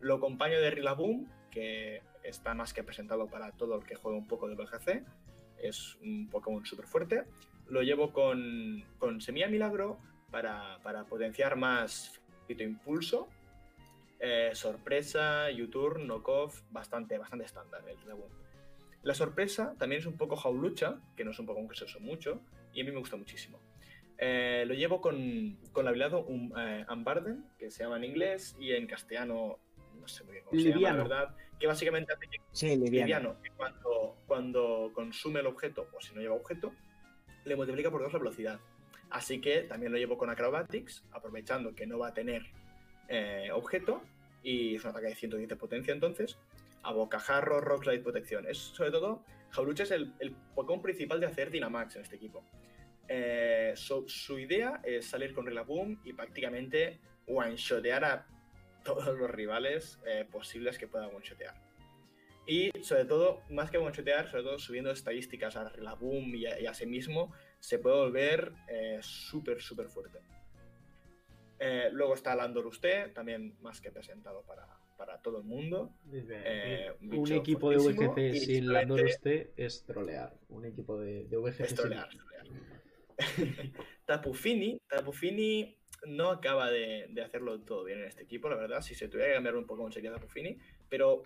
Lo 0.00 0.16
acompaño 0.16 0.60
de 0.60 0.70
Rillaboom, 0.70 1.26
que 1.50 2.02
está 2.24 2.52
más 2.54 2.74
que 2.74 2.82
presentado 2.82 3.26
para 3.28 3.52
todo 3.52 3.76
el 3.76 3.86
que 3.86 3.94
juega 3.94 4.18
un 4.18 4.26
poco 4.26 4.48
de 4.48 4.56
VGC. 4.56 5.04
Es 5.62 5.96
un 6.02 6.28
Pokémon 6.28 6.66
súper 6.66 6.86
fuerte. 6.86 7.24
Lo 7.68 7.82
llevo 7.82 8.12
con, 8.12 8.84
con 8.98 9.20
Semilla 9.20 9.48
Milagro 9.48 9.98
para, 10.34 10.80
para 10.82 11.04
potenciar 11.04 11.54
más 11.54 12.20
Impulso. 12.48 13.28
Eh, 14.18 14.50
sorpresa, 14.52 15.46
U-Turn, 15.56 16.08
Knockoff, 16.08 16.60
bastante, 16.72 17.16
bastante 17.18 17.44
estándar 17.44 17.82
el 17.88 17.96
Rillaboom. 17.98 18.30
La 19.04 19.14
sorpresa 19.14 19.76
también 19.78 20.00
es 20.00 20.06
un 20.06 20.16
poco 20.16 20.34
jaulucha, 20.34 20.98
que 21.16 21.24
no 21.24 21.30
es 21.30 21.38
un 21.38 21.46
Pokémon 21.46 21.68
que 21.68 21.76
se 21.76 21.84
usa 21.84 22.00
mucho, 22.00 22.40
y 22.72 22.80
a 22.80 22.84
mí 22.84 22.90
me 22.90 22.98
gusta 22.98 23.16
muchísimo. 23.16 23.60
Eh, 24.18 24.64
lo 24.66 24.74
llevo 24.74 25.00
con, 25.00 25.56
con 25.70 25.84
la 25.84 25.90
habilidad 25.90 26.14
um, 26.14 26.52
eh, 26.58 26.84
que 27.56 27.70
se 27.70 27.84
llama 27.84 27.98
en 27.98 28.04
inglés, 28.04 28.56
y 28.58 28.72
en 28.72 28.88
castellano 28.88 29.60
no 30.00 30.08
sé 30.08 30.24
muy 30.24 30.32
bien 30.32 30.44
cómo 30.46 30.56
liviano. 30.56 30.80
se 30.80 30.84
llama, 30.84 30.96
la 30.96 31.02
verdad, 31.04 31.36
que 31.60 31.66
básicamente 31.68 32.12
hace 32.12 32.26
que, 32.26 32.38
sí, 32.50 32.76
liviano. 32.76 32.90
liviano 32.90 33.40
que 33.40 33.50
cuando, 33.50 34.16
cuando 34.26 34.90
consume 34.94 35.40
el 35.40 35.46
objeto, 35.46 35.86
o 35.96 36.00
si 36.00 36.12
no 36.12 36.20
lleva 36.20 36.34
objeto, 36.34 36.72
le 37.44 37.54
multiplica 37.54 37.90
por 37.90 38.02
dos 38.02 38.12
la 38.12 38.18
velocidad. 38.18 38.58
Así 39.14 39.40
que 39.40 39.60
también 39.60 39.92
lo 39.92 39.98
llevo 39.98 40.18
con 40.18 40.28
Acrobatics, 40.28 41.04
aprovechando 41.12 41.72
que 41.72 41.86
no 41.86 42.00
va 42.00 42.08
a 42.08 42.14
tener 42.14 42.42
eh, 43.08 43.48
objeto, 43.52 44.02
y 44.42 44.74
es 44.74 44.82
un 44.82 44.90
ataque 44.90 45.06
de 45.06 45.14
110 45.14 45.48
de 45.50 45.54
potencia 45.54 45.94
entonces, 45.94 46.36
a 46.82 46.92
Bocajarro, 46.92 47.60
Rockslide, 47.60 48.02
Protección. 48.02 48.44
Es 48.48 48.58
sobre 48.58 48.90
todo, 48.90 49.22
Jaulucha 49.50 49.84
es 49.84 49.92
el, 49.92 50.12
el, 50.18 50.32
Pokémon 50.56 50.82
principal 50.82 51.20
de 51.20 51.26
hacer 51.26 51.52
Dynamax 51.52 51.94
en 51.94 52.02
este 52.02 52.16
equipo. 52.16 52.42
Eh, 53.06 53.74
so, 53.76 54.02
su 54.08 54.36
idea 54.36 54.80
es 54.82 55.06
salir 55.06 55.32
con 55.32 55.46
Rillaboom 55.46 56.00
y 56.02 56.12
prácticamente 56.12 56.98
one-shotear 57.28 58.04
a 58.04 58.26
todos 58.82 59.16
los 59.16 59.30
rivales 59.30 60.00
eh, 60.06 60.26
posibles 60.28 60.76
que 60.76 60.88
pueda 60.88 61.06
one-shotear. 61.06 61.54
Y 62.48 62.72
sobre 62.82 63.04
todo, 63.04 63.42
más 63.48 63.70
que 63.70 63.78
one-shotear, 63.78 64.28
sobre 64.28 64.42
todo 64.42 64.58
subiendo 64.58 64.90
estadísticas 64.90 65.54
a 65.54 65.68
Rillaboom 65.68 66.34
y 66.34 66.46
a 66.46 66.74
sí 66.74 66.84
mismo, 66.84 67.32
se 67.64 67.78
puede 67.78 67.96
volver 67.96 68.52
eh, 68.68 68.98
súper, 69.00 69.62
súper 69.62 69.88
fuerte. 69.88 70.18
Eh, 71.58 71.88
luego 71.92 72.12
está 72.12 72.36
Landorusté, 72.36 73.08
también 73.08 73.56
más 73.62 73.80
que 73.80 73.90
presentado 73.90 74.42
para, 74.42 74.68
para 74.98 75.22
todo 75.22 75.38
el 75.38 75.44
mundo. 75.44 75.94
Eh, 76.12 76.92
un 77.00 77.32
equipo 77.32 77.70
de 77.70 77.78
VGC 77.78 78.34
sin 78.34 78.70
Landorusté 78.70 79.54
es 79.56 79.82
trolear. 79.86 80.34
Un 80.50 80.66
equipo 80.66 81.00
de, 81.00 81.24
de 81.24 81.36
VGC 81.38 81.60
es 81.60 81.74
trolear, 81.74 82.10
sin... 82.10 82.20
trolear. 82.20 82.46
Tapufini, 84.04 84.78
Tapufini 84.86 85.74
no 86.06 86.28
acaba 86.32 86.70
de, 86.70 87.06
de, 87.08 87.22
hacerlo 87.22 87.58
todo 87.62 87.84
bien 87.84 88.00
en 88.00 88.08
este 88.08 88.24
equipo, 88.24 88.50
la 88.50 88.56
verdad. 88.56 88.82
Si 88.82 88.94
se 88.94 89.08
tuviera 89.08 89.30
que 89.30 89.36
cambiar 89.36 89.56
un 89.56 89.66
Pokémon 89.66 89.90
sería 89.90 90.12
Tapufini, 90.12 90.58
pero 90.90 91.22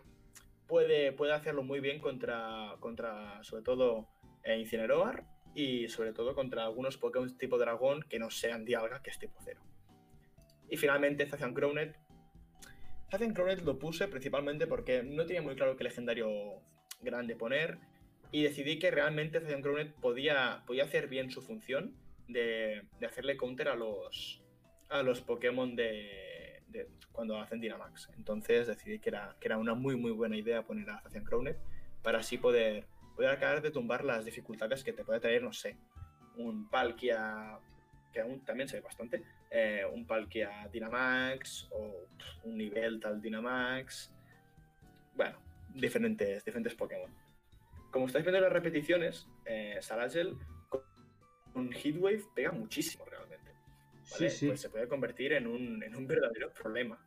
puede, 0.69 1.11
puede 1.11 1.33
hacerlo 1.33 1.65
muy 1.65 1.81
bien 1.81 1.99
contra, 1.99 2.77
contra 2.79 3.43
sobre 3.43 3.65
todo, 3.65 4.07
eh, 4.45 4.57
Incineroar 4.57 5.38
y 5.55 5.89
sobre 5.89 6.13
todo 6.13 6.35
contra 6.35 6.65
algunos 6.65 6.97
Pokémon 6.97 7.37
tipo 7.37 7.59
dragón 7.59 8.03
que 8.09 8.19
no 8.19 8.31
sean 8.31 8.65
Dialga, 8.65 9.03
que 9.03 9.11
es 9.11 9.19
tipo 9.19 9.39
cero. 9.45 9.61
Y 10.71 10.77
finalmente 10.77 11.27
Zacian 11.27 11.55
Crownet. 11.55 11.97
Zacian 13.11 13.35
Crownet 13.35 13.63
lo 13.63 13.79
puse 13.79 14.07
principalmente 14.09 14.67
porque 14.67 15.03
no 15.03 15.25
tenía 15.25 15.43
muy 15.43 15.57
claro 15.57 15.77
qué 15.77 15.85
legendario 15.85 16.29
grande 17.01 17.37
poner 17.37 17.79
y 18.31 18.43
decidí 18.43 18.79
que 18.79 18.91
realmente 18.91 19.41
Zacian 19.41 19.63
Crownet 19.63 19.95
podía, 19.95 20.63
podía 20.67 20.85
hacer 20.85 21.09
bien 21.09 21.31
su 21.31 21.41
función 21.41 21.95
de, 22.29 22.83
de, 23.01 23.07
hacerle 23.07 23.37
counter 23.39 23.69
a 23.69 23.75
los, 23.75 24.43
a 24.91 25.03
los 25.03 25.23
Pokémon 25.23 25.75
de, 25.75 26.63
cuando 27.13 27.39
hacen 27.39 27.61
Dynamax. 27.61 28.11
Entonces 28.17 28.67
decidí 28.67 28.99
que 28.99 29.09
era, 29.09 29.37
que 29.41 29.49
era 29.49 29.59
una 29.59 29.75
muy 29.75 29.97
muy 29.97 30.13
buena 30.13 30.37
idea 30.37 30.63
poner 30.63 30.91
a 30.91 31.01
Zacian 31.01 31.25
Crownet 31.25 31.57
para 32.03 32.19
así 32.19 32.37
poder, 32.37 32.85
poder 33.19 33.33
acabar 33.33 33.61
de 33.61 33.73
tumbar 33.73 34.05
las 34.05 34.25
dificultades 34.25 34.85
que 34.85 34.93
te 34.93 35.05
puede 35.05 35.19
traer, 35.19 35.43
no 35.43 35.53
sé, 35.53 35.77
un 36.37 36.69
Palkia 36.69 37.59
que 38.13 38.21
aún 38.21 38.45
también 38.45 38.69
se 38.69 38.77
ve 38.77 38.83
bastante, 38.83 39.25
eh, 39.51 39.85
un 39.93 40.07
Palkia 40.07 40.69
Dynamax 40.73 41.67
o 41.73 42.07
un 42.45 42.57
nivel 42.57 43.01
tal 43.01 43.21
Dynamax. 43.21 44.13
Bueno, 45.17 45.37
diferentes, 45.75 46.45
diferentes 46.45 46.77
Pokémon. 46.77 47.13
Como 47.91 48.07
estáis 48.07 48.25
viendo 48.25 48.39
en 48.39 48.45
las 48.45 48.53
repeticiones, 48.53 49.27
eh, 49.45 49.79
Salagel 49.81 50.37
con 51.53 51.73
Heatwave 51.73 52.23
pega 52.37 52.53
muchísimo 52.53 53.05
realmente. 53.05 53.51
¿vale? 54.13 54.31
Sí, 54.31 54.31
sí. 54.31 54.47
Pues 54.47 54.61
se 54.61 54.71
puede 54.71 54.87
convertir 54.87 55.33
en 55.33 55.49
un, 55.49 55.83
en 55.83 55.97
un, 55.97 56.07
verdadero 56.07 56.53
problema. 56.55 57.05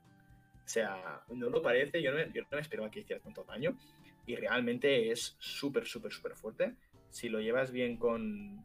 O 0.55 0.67
sea, 0.67 1.23
no 1.29 1.49
lo 1.49 1.61
parece, 1.61 2.01
yo 2.01 2.11
no, 2.11 2.17
me, 2.17 2.29
yo 2.33 2.41
no 2.41 2.49
me 2.51 2.59
esperaba 2.59 2.91
que 2.91 2.99
hiciera 2.99 3.21
tanto 3.21 3.45
daño. 3.45 3.77
Y 4.25 4.35
realmente 4.35 5.11
es 5.11 5.35
súper, 5.39 5.85
súper, 5.85 6.11
súper 6.11 6.35
fuerte. 6.35 6.75
Si 7.09 7.29
lo 7.29 7.41
llevas 7.41 7.71
bien 7.71 7.97
con, 7.97 8.63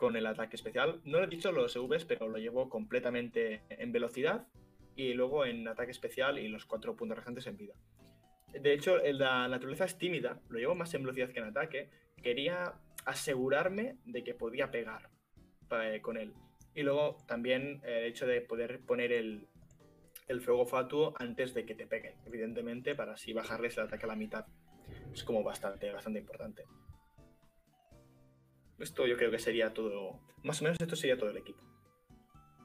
con 0.00 0.16
el 0.16 0.26
ataque 0.26 0.56
especial. 0.56 1.00
No 1.04 1.18
lo 1.18 1.24
he 1.24 1.28
dicho 1.28 1.52
los 1.52 1.76
EVs, 1.76 2.06
pero 2.06 2.26
lo 2.28 2.38
llevo 2.38 2.68
completamente 2.70 3.62
en 3.68 3.92
velocidad 3.92 4.48
y 4.96 5.12
luego 5.12 5.44
en 5.44 5.68
ataque 5.68 5.90
especial 5.90 6.38
y 6.38 6.48
los 6.48 6.64
cuatro 6.64 6.96
puntos 6.96 7.18
restantes 7.18 7.46
en 7.46 7.56
vida. 7.56 7.74
De 8.52 8.72
hecho, 8.72 8.96
la 8.98 9.46
naturaleza 9.46 9.84
es 9.84 9.98
tímida, 9.98 10.40
lo 10.48 10.58
llevo 10.58 10.74
más 10.74 10.92
en 10.94 11.02
velocidad 11.02 11.28
que 11.30 11.38
en 11.38 11.44
ataque. 11.44 11.90
Quería 12.22 12.74
asegurarme 13.04 13.96
de 14.06 14.24
que 14.24 14.34
podía 14.34 14.70
pegar 14.70 15.10
eh, 15.70 16.00
con 16.02 16.16
él. 16.16 16.32
Y 16.74 16.82
luego 16.82 17.18
también 17.26 17.80
el 17.84 18.04
hecho 18.04 18.26
de 18.26 18.40
poder 18.40 18.80
poner 18.80 19.12
el, 19.12 19.46
el 20.28 20.40
fuego 20.40 20.66
fatuo 20.66 21.14
antes 21.18 21.54
de 21.54 21.66
que 21.66 21.74
te 21.74 21.86
peguen, 21.86 22.14
evidentemente, 22.24 22.94
para 22.94 23.12
así 23.12 23.32
bajarles 23.32 23.76
el 23.76 23.84
ataque 23.84 24.04
a 24.04 24.08
la 24.08 24.16
mitad. 24.16 24.46
Es 25.12 25.24
como 25.24 25.42
bastante, 25.42 25.92
bastante 25.92 26.20
importante. 26.20 26.64
Esto 28.78 29.06
yo 29.06 29.16
creo 29.16 29.30
que 29.30 29.38
sería 29.38 29.74
todo. 29.74 30.20
Más 30.42 30.60
o 30.60 30.64
menos 30.64 30.78
esto 30.80 30.96
sería 30.96 31.18
todo 31.18 31.30
el 31.30 31.36
equipo. 31.36 31.60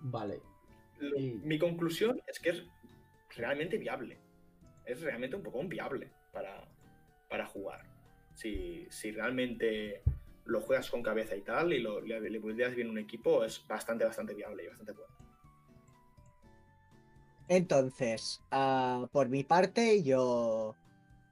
Vale. 0.02 0.42
Lo, 1.00 1.20
y... 1.20 1.34
Mi 1.44 1.60
conclusión 1.60 2.22
es 2.28 2.40
que 2.40 2.50
es 2.50 2.64
realmente 3.36 3.78
viable. 3.78 4.20
Es 4.86 5.02
realmente 5.02 5.36
un 5.36 5.44
poco 5.44 5.64
viable 5.68 6.12
para, 6.32 6.68
para 7.30 7.46
jugar. 7.46 7.84
Si, 8.34 8.88
si, 8.90 9.12
realmente 9.12 10.04
lo 10.46 10.62
juegas 10.62 10.90
con 10.90 11.02
cabeza 11.02 11.36
y 11.36 11.42
tal 11.42 11.74
y 11.74 11.80
lo, 11.80 12.02
le, 12.02 12.20
le 12.30 12.40
buildeas 12.40 12.76
bien 12.76 12.90
un 12.90 12.98
equipo, 12.98 13.44
es 13.44 13.66
bastante, 13.68 14.06
bastante 14.06 14.34
viable 14.34 14.64
y 14.64 14.68
bastante 14.68 14.92
bueno. 14.92 15.16
Entonces, 17.48 18.42
uh, 18.52 19.08
por 19.08 19.30
mi 19.30 19.44
parte, 19.44 20.04
yo 20.04 20.76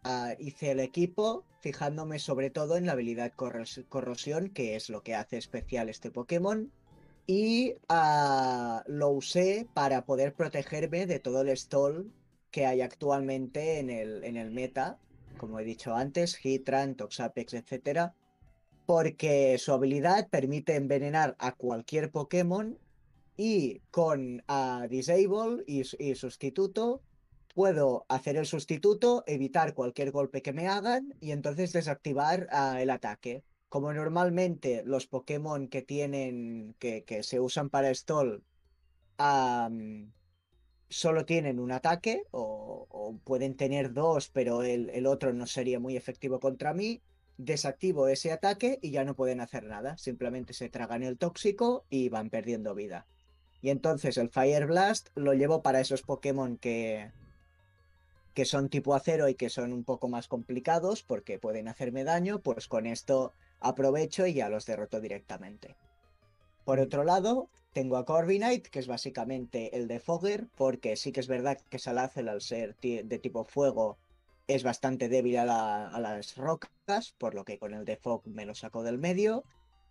uh, 0.06 0.36
hice 0.40 0.72
el 0.72 0.80
equipo 0.80 1.44
fijándome 1.62 2.20
sobre 2.20 2.50
todo 2.50 2.76
en 2.76 2.86
la 2.86 2.92
habilidad 2.92 3.32
corros 3.34 3.82
corrosión, 3.88 4.50
que 4.50 4.76
es 4.76 4.90
lo 4.90 5.02
que 5.02 5.16
hace 5.16 5.38
especial 5.38 5.90
este 5.90 6.12
Pokémon. 6.12 6.72
Y 7.26 7.76
uh, 7.90 8.82
lo 8.86 9.10
usé 9.12 9.66
para 9.74 10.06
poder 10.06 10.34
protegerme 10.34 11.06
de 11.06 11.20
todo 11.20 11.42
el 11.42 11.50
stall 11.56 12.12
que 12.52 12.66
hay 12.66 12.82
actualmente 12.82 13.80
en 13.80 13.90
el, 13.90 14.26
en 14.26 14.36
el 14.36 14.52
meta, 14.52 15.00
como 15.38 15.58
he 15.58 15.64
dicho 15.64 15.96
antes, 15.96 16.38
Hitran, 16.44 16.96
Toxapex, 16.96 17.54
etc. 17.54 18.12
Porque 18.86 19.58
su 19.58 19.72
habilidad 19.72 20.28
permite 20.30 20.76
envenenar 20.76 21.38
a 21.40 21.54
cualquier 21.54 22.12
Pokémon 22.12 22.78
y 23.38 23.80
con 23.90 24.44
uh, 24.50 24.88
Disable 24.90 25.64
y, 25.66 25.84
y 25.98 26.16
Sustituto 26.16 27.02
puedo 27.54 28.06
hacer 28.10 28.38
el 28.38 28.46
sustituto, 28.46 29.24
evitar 29.28 29.74
cualquier 29.74 30.12
golpe 30.12 30.42
que 30.42 30.54
me 30.54 30.68
hagan 30.68 31.14
y 31.20 31.32
entonces 31.32 31.74
desactivar 31.74 32.48
uh, 32.52 32.78
el 32.78 32.90
ataque. 32.90 33.44
Como 33.70 33.94
normalmente 33.94 34.84
los 34.86 35.08
Pokémon 35.08 35.68
que 35.68 35.82
tienen, 35.82 36.76
que, 36.80 37.04
se 37.24 37.40
usan 37.40 37.70
para 37.70 37.94
stall, 37.94 38.44
solo 40.90 41.26
tienen 41.26 41.60
un 41.60 41.72
ataque 41.72 42.24
o, 42.32 42.88
o 42.90 43.18
pueden 43.24 43.56
tener 43.56 43.94
dos, 43.94 44.30
pero 44.30 44.62
el, 44.62 44.90
el 44.92 45.08
otro 45.08 45.34
no 45.34 45.48
sería 45.48 45.80
muy 45.80 45.98
efectivo 45.98 46.40
contra 46.40 46.74
mí. 46.74 47.02
Desactivo 47.38 48.08
ese 48.08 48.32
ataque 48.32 48.78
y 48.84 48.92
ya 48.92 49.04
no 49.04 49.16
pueden 49.16 49.42
hacer 49.42 49.64
nada. 49.64 49.98
Simplemente 49.98 50.54
se 50.54 50.70
tragan 50.70 51.02
el 51.02 51.18
tóxico 51.18 51.86
y 51.90 52.10
van 52.10 52.30
perdiendo 52.30 52.76
vida. 52.76 53.08
Y 53.60 53.70
entonces 53.72 54.18
el 54.18 54.30
Fire 54.30 54.68
Blast 54.68 55.10
lo 55.16 55.34
llevo 55.34 55.64
para 55.64 55.80
esos 55.80 56.04
Pokémon 56.04 56.58
que, 56.58 57.12
que 58.34 58.46
son 58.46 58.70
tipo 58.70 58.96
acero 58.96 59.30
y 59.30 59.36
que 59.36 59.50
son 59.50 59.74
un 59.74 59.84
poco 59.84 60.08
más 60.08 60.28
complicados 60.28 61.04
porque 61.04 61.40
pueden 61.40 61.68
hacerme 61.68 62.04
daño, 62.04 62.40
pues 62.40 62.68
con 62.68 62.86
esto 62.86 63.34
aprovecho 63.60 64.26
y 64.28 64.34
ya 64.34 64.50
los 64.50 64.66
derroto 64.66 65.00
directamente. 65.00 65.76
Por 66.66 66.80
otro 66.80 67.04
lado, 67.04 67.50
tengo 67.74 67.98
a 67.98 68.06
Corviknight, 68.06 68.68
que 68.68 68.80
es 68.80 68.88
básicamente 68.88 69.76
el 69.76 69.88
de 69.88 70.00
Fogger, 70.00 70.48
porque 70.56 70.96
sí 70.96 71.12
que 71.12 71.20
es 71.20 71.28
verdad 71.28 71.60
que 71.70 71.80
Salazel 71.80 72.30
al 72.30 72.42
ser 72.42 72.76
de 72.80 73.20
tipo 73.20 73.44
fuego 73.44 73.98
es 74.48 74.64
bastante 74.64 75.10
débil 75.10 75.38
a, 75.38 75.46
la, 75.46 75.88
a, 75.88 76.00
las 76.00 76.36
rocas, 76.38 77.16
por 77.18 77.34
lo 77.34 77.46
que 77.46 77.58
con 77.58 77.74
el 77.74 77.86
de 77.86 77.98
Fog 77.98 78.28
me 78.28 78.46
lo 78.46 78.56
saco 78.56 78.84
del 78.84 78.98
medio. 78.98 79.44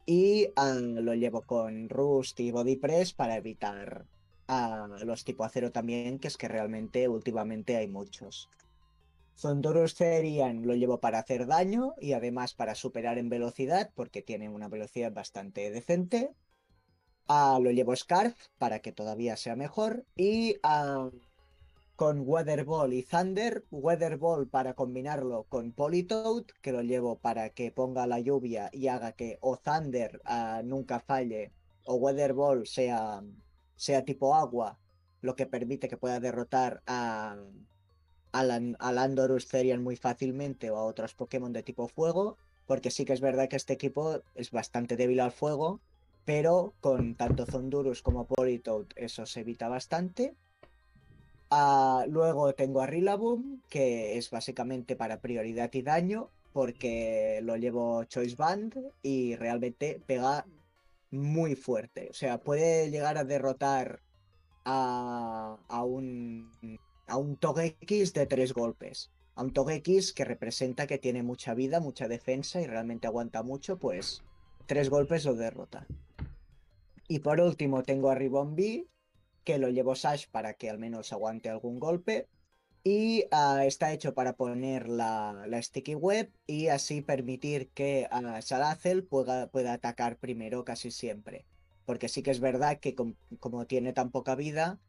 Y 0.05 0.49
um, 0.57 0.97
lo 0.97 1.15
llevo 1.15 1.43
con 1.43 1.89
Rust 1.89 2.39
y 2.41 2.51
Body 2.51 2.77
Press 2.77 3.13
para 3.13 3.37
evitar 3.37 4.05
a 4.53 4.87
los 5.05 5.25
tipo 5.25 5.45
acero 5.45 5.73
también, 5.73 6.19
que 6.19 6.29
es 6.29 6.37
que 6.37 6.49
realmente 6.49 7.09
últimamente 7.09 7.77
hay 7.77 7.89
muchos. 7.89 8.49
Thundurus 9.41 9.95
Therian 9.95 10.67
lo 10.67 10.75
llevo 10.75 11.01
para 11.01 11.19
hacer 11.19 11.47
daño 11.47 11.95
y 12.01 12.13
además 12.13 12.55
para 12.55 12.75
superar 12.75 13.19
en 13.19 13.29
velocidad, 13.29 13.91
porque 13.95 14.23
tiene 14.23 14.49
una 14.49 14.69
velocidad 14.69 15.13
bastante 15.13 15.71
decente. 15.71 16.35
Uh, 17.29 17.61
lo 17.61 17.71
llevo 17.71 17.97
Scarf 17.97 18.37
para 18.59 18.81
que 18.81 18.93
todavía 18.93 19.37
sea 19.37 19.57
mejor. 19.57 20.05
Y 20.17 20.57
uh, 20.65 21.11
con 21.97 22.23
Weather 22.27 22.65
Ball 22.65 22.93
y 22.93 23.03
Thunder, 23.05 23.65
Weather 23.71 24.17
Ball 24.19 24.49
para 24.49 24.75
combinarlo 24.75 25.45
con 25.45 25.73
Politoad, 25.73 26.45
que 26.61 26.73
lo 26.73 26.83
llevo 26.83 27.19
para 27.19 27.51
que 27.51 27.71
ponga 27.71 28.07
la 28.07 28.21
lluvia 28.21 28.71
y 28.73 28.89
haga 28.89 29.13
que 29.13 29.39
o 29.41 29.57
Thunder 29.57 30.21
uh, 30.27 30.63
nunca 30.65 31.01
falle, 31.01 31.53
o 31.85 31.95
Weather 31.95 32.33
Ball 32.35 32.67
sea 32.67 33.23
sea 33.83 34.05
tipo 34.05 34.37
agua, 34.37 34.79
lo 35.23 35.35
que 35.35 35.45
permite 35.47 35.89
que 35.89 35.97
pueda 35.97 36.21
derrotar 36.21 36.83
a, 36.87 37.37
a, 38.31 38.45
la, 38.45 38.61
a 38.79 38.93
Landorus 38.93 39.49
Therian 39.49 39.83
muy 39.83 39.97
fácilmente 39.97 40.71
o 40.71 40.77
a 40.77 40.85
otros 40.85 41.15
Pokémon 41.15 41.53
de 41.53 41.65
tipo 41.65 41.89
fuego, 41.89 42.37
porque 42.69 42.93
sí 42.93 43.05
que 43.05 43.13
es 43.13 43.21
verdad 43.21 43.49
que 43.49 43.57
este 43.57 43.73
equipo 43.73 44.21
es 44.37 44.53
bastante 44.53 44.97
débil 44.97 45.19
al 45.19 45.33
fuego, 45.33 45.81
pero 46.25 46.75
con 46.81 47.17
tanto 47.17 47.45
Zondurus 47.45 48.03
como 48.03 48.25
Politoad 48.25 48.87
eso 48.95 49.27
se 49.27 49.41
evita 49.41 49.67
bastante. 49.67 50.37
Uh, 51.51 52.09
luego 52.09 52.55
tengo 52.55 52.83
a 52.83 52.87
Rillaboom, 52.87 53.63
que 53.69 54.17
es 54.17 54.31
básicamente 54.31 54.95
para 54.95 55.21
prioridad 55.21 55.71
y 55.73 55.83
daño, 55.83 56.31
porque 56.53 57.41
lo 57.43 57.57
llevo 57.57 58.05
Choice 58.05 58.37
Band 58.37 58.79
y 59.03 59.35
realmente 59.35 60.01
pega 60.07 60.47
muy 61.13 61.55
fuerte. 61.55 62.09
O 62.11 62.15
sea, 62.15 62.43
puede 62.43 62.91
llegar 62.91 63.17
a 63.19 63.25
derrotar 63.25 64.01
a, 64.65 65.59
a 65.69 65.85
un 65.85 66.51
a 67.07 67.17
un 67.17 67.37
de 68.15 68.27
tres 68.27 68.53
golpes. 68.55 69.13
A 69.35 69.43
un 69.43 69.53
Togekiss 69.53 70.13
que 70.13 70.25
representa 70.25 70.87
que 70.87 70.99
tiene 70.99 71.23
mucha 71.23 71.55
vida, 71.55 71.81
mucha 71.81 72.09
defensa 72.09 72.61
y 72.61 72.67
realmente 72.67 73.07
aguanta 73.07 73.43
mucho, 73.43 73.79
pues 73.79 74.23
tres 74.67 74.89
golpes 74.89 75.25
lo 75.25 75.35
derrota. 75.35 75.87
Y 77.09 77.19
por 77.19 77.41
último 77.41 77.83
tengo 77.83 78.11
a 78.11 78.15
Ribombee, 78.15 78.89
que 79.45 79.59
lo 79.59 79.69
llevo 79.69 79.95
Sash 79.95 80.27
para 80.31 80.55
que 80.55 80.71
al 80.71 80.79
menos 80.79 81.13
aguante 81.13 81.51
algún 81.51 81.79
golpe. 81.79 82.29
Y 82.85 83.27
uh, 83.31 83.59
está 83.61 83.93
hecho 83.93 84.13
para 84.13 84.33
poner 84.33 84.89
la, 84.89 85.45
la, 85.47 85.63
sticky 85.63 85.95
web 85.95 86.33
y 86.49 86.67
así 86.67 87.01
permitir 87.01 87.69
que 87.69 88.09
uh, 88.11 89.03
pueda, 89.09 89.47
pueda, 89.47 89.73
atacar 89.73 90.17
primero 90.17 90.65
casi 90.65 90.91
siempre. 90.91 91.45
Porque 91.87 92.09
sí 92.09 92.25
que 92.25 92.33
es 92.33 92.41
verdad 92.41 92.81
que 92.81 92.97
com, 92.97 93.15
como 93.39 93.67
tiene 93.67 93.93
tan 93.93 94.11
poca 94.11 94.35
vida, 94.35 94.81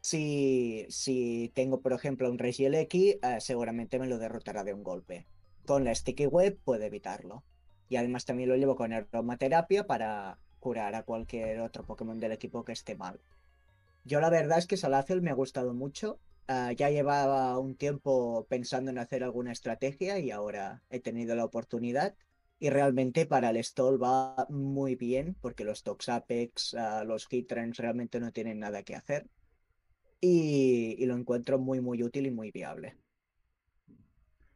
si, 0.00 0.86
si 0.88 1.52
tengo 1.54 1.80
por 1.80 1.92
ejemplo 1.92 2.30
un 2.30 2.38
Regieleki, 2.38 3.18
uh, 3.22 3.40
seguramente 3.40 3.98
me 3.98 4.06
lo 4.06 4.18
derrotará 4.18 4.64
de 4.64 4.72
un 4.72 4.82
golpe. 4.82 5.26
Con 5.66 5.84
la 5.84 5.94
sticky 5.94 6.26
web 6.26 6.58
puede 6.64 6.86
evitarlo. 6.86 7.42
Y 7.90 7.96
además 7.96 8.24
también 8.24 8.48
lo 8.48 8.56
llevo 8.56 8.76
con 8.76 8.94
aromaterapia 8.94 9.86
para 9.86 10.38
curar 10.58 10.94
a 10.94 11.02
cualquier 11.02 11.60
otro 11.60 11.84
Pokémon 11.84 12.18
del 12.18 12.32
equipo 12.32 12.64
que 12.64 12.72
esté 12.72 12.94
mal. 12.94 13.20
Yo 14.04 14.20
la 14.20 14.30
verdad 14.30 14.58
es 14.58 14.66
que 14.66 14.78
Salazel 14.78 15.20
me 15.20 15.30
ha 15.30 15.34
gustado 15.34 15.74
mucho 15.74 16.18
Uh, 16.48 16.70
ya 16.76 16.90
llevaba 16.90 17.58
un 17.58 17.74
tiempo 17.74 18.46
pensando 18.48 18.92
en 18.92 18.98
hacer 18.98 19.24
alguna 19.24 19.50
estrategia 19.50 20.20
y 20.20 20.30
ahora 20.30 20.84
he 20.90 21.00
tenido 21.00 21.34
la 21.34 21.44
oportunidad. 21.44 22.14
Y 22.58 22.70
realmente 22.70 23.26
para 23.26 23.50
el 23.50 23.56
stall 23.56 24.00
va 24.00 24.46
muy 24.48 24.94
bien 24.94 25.36
porque 25.40 25.64
los 25.64 25.82
Toxapex, 25.82 26.74
uh, 26.74 27.04
los 27.04 27.26
Hitrans 27.28 27.78
realmente 27.78 28.20
no 28.20 28.30
tienen 28.30 28.60
nada 28.60 28.84
que 28.84 28.94
hacer. 28.94 29.28
Y, 30.20 30.94
y, 30.98 31.06
lo 31.06 31.14
encuentro 31.14 31.58
muy, 31.58 31.80
muy 31.80 32.02
útil 32.02 32.26
y 32.26 32.30
muy 32.30 32.50
viable. 32.52 32.96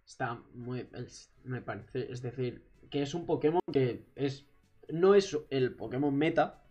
Está 0.06 0.42
muy. 0.54 0.88
Es, 0.94 1.30
me 1.44 1.60
parece. 1.60 2.10
Es 2.10 2.22
decir, 2.22 2.64
que 2.88 3.02
es 3.02 3.14
un 3.14 3.26
Pokémon 3.26 3.60
que 3.72 4.06
es. 4.14 4.46
No 4.88 5.14
es 5.14 5.36
el 5.50 5.74
Pokémon 5.74 6.16
meta. 6.16 6.62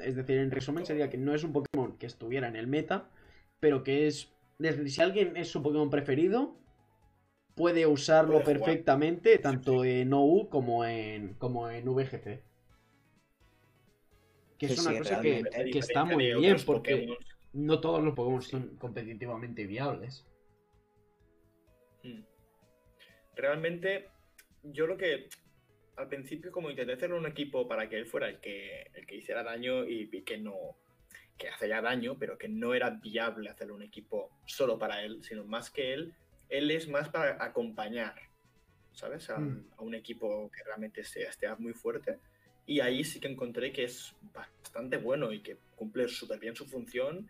Es 0.00 0.14
decir, 0.14 0.38
en 0.38 0.50
resumen 0.50 0.84
sería 0.84 1.08
que 1.08 1.18
no 1.18 1.34
es 1.34 1.42
un 1.42 1.52
Pokémon 1.52 1.96
que 1.96 2.06
estuviera 2.06 2.48
en 2.48 2.56
el 2.56 2.66
meta 2.66 3.10
pero 3.60 3.82
que 3.82 4.06
es. 4.06 4.32
Si 4.86 5.02
alguien 5.02 5.36
es 5.36 5.48
su 5.48 5.62
Pokémon 5.62 5.90
preferido, 5.90 6.56
puede 7.54 7.86
usarlo 7.86 8.42
puede 8.42 8.58
perfectamente, 8.58 9.36
jugar. 9.36 9.42
tanto 9.42 9.82
sí, 9.82 9.90
sí. 9.90 10.00
en 10.00 10.12
OU 10.12 10.48
como 10.48 10.84
en, 10.84 11.34
como 11.34 11.68
en 11.68 11.84
VGC. 11.84 12.42
Que 14.58 14.66
es 14.66 14.76
sí, 14.76 14.88
una 14.88 14.98
cosa 14.98 15.20
que, 15.20 15.42
que, 15.70 15.78
está 15.78 16.04
muy 16.04 16.34
bien, 16.34 16.56
porque 16.64 16.96
Pokémon. 16.96 17.16
no 17.52 17.80
todos 17.80 18.02
los 18.02 18.14
Pokémon 18.14 18.42
son 18.42 18.76
competitivamente 18.76 19.66
viables. 19.66 20.26
Hmm. 22.02 22.22
Realmente, 23.34 24.08
yo 24.62 24.86
lo 24.86 24.96
que 24.96 25.28
al 25.96 26.08
principio, 26.08 26.52
como 26.52 26.70
intenté 26.70 26.92
hacerlo 26.92 27.16
un 27.16 27.26
equipo 27.26 27.66
para 27.66 27.88
que 27.88 27.96
él 27.96 28.06
fuera 28.06 28.28
el 28.28 28.38
que, 28.40 28.90
el 28.94 29.06
que 29.06 29.16
hiciera 29.16 29.42
daño 29.42 29.84
y 29.84 30.04
vi 30.06 30.22
que 30.22 30.38
no, 30.38 30.76
que 31.36 31.48
hace 31.48 31.68
ya 31.68 31.80
daño, 31.80 32.16
pero 32.18 32.38
que 32.38 32.48
no 32.48 32.74
era 32.74 32.90
viable 32.90 33.50
hacer 33.50 33.70
un 33.72 33.82
equipo 33.82 34.30
solo 34.46 34.78
para 34.78 35.02
él, 35.02 35.22
sino 35.22 35.44
más 35.44 35.70
que 35.70 35.92
él, 35.92 36.14
él 36.48 36.70
es 36.70 36.88
más 36.88 37.08
para 37.08 37.42
acompañar, 37.44 38.14
¿sabes? 38.92 39.28
A, 39.30 39.38
mm. 39.38 39.64
a 39.76 39.82
un 39.82 39.94
equipo 39.94 40.50
que 40.50 40.64
realmente 40.64 41.02
esté, 41.02 41.24
esté, 41.24 41.48
muy 41.58 41.72
fuerte. 41.72 42.18
Y 42.66 42.80
ahí 42.80 43.04
sí 43.04 43.20
que 43.20 43.28
encontré 43.28 43.72
que 43.72 43.84
es 43.84 44.14
bastante 44.34 44.96
bueno 44.96 45.32
y 45.32 45.40
que 45.40 45.56
cumple 45.76 46.08
súper 46.08 46.38
bien 46.38 46.56
su 46.56 46.66
función 46.66 47.28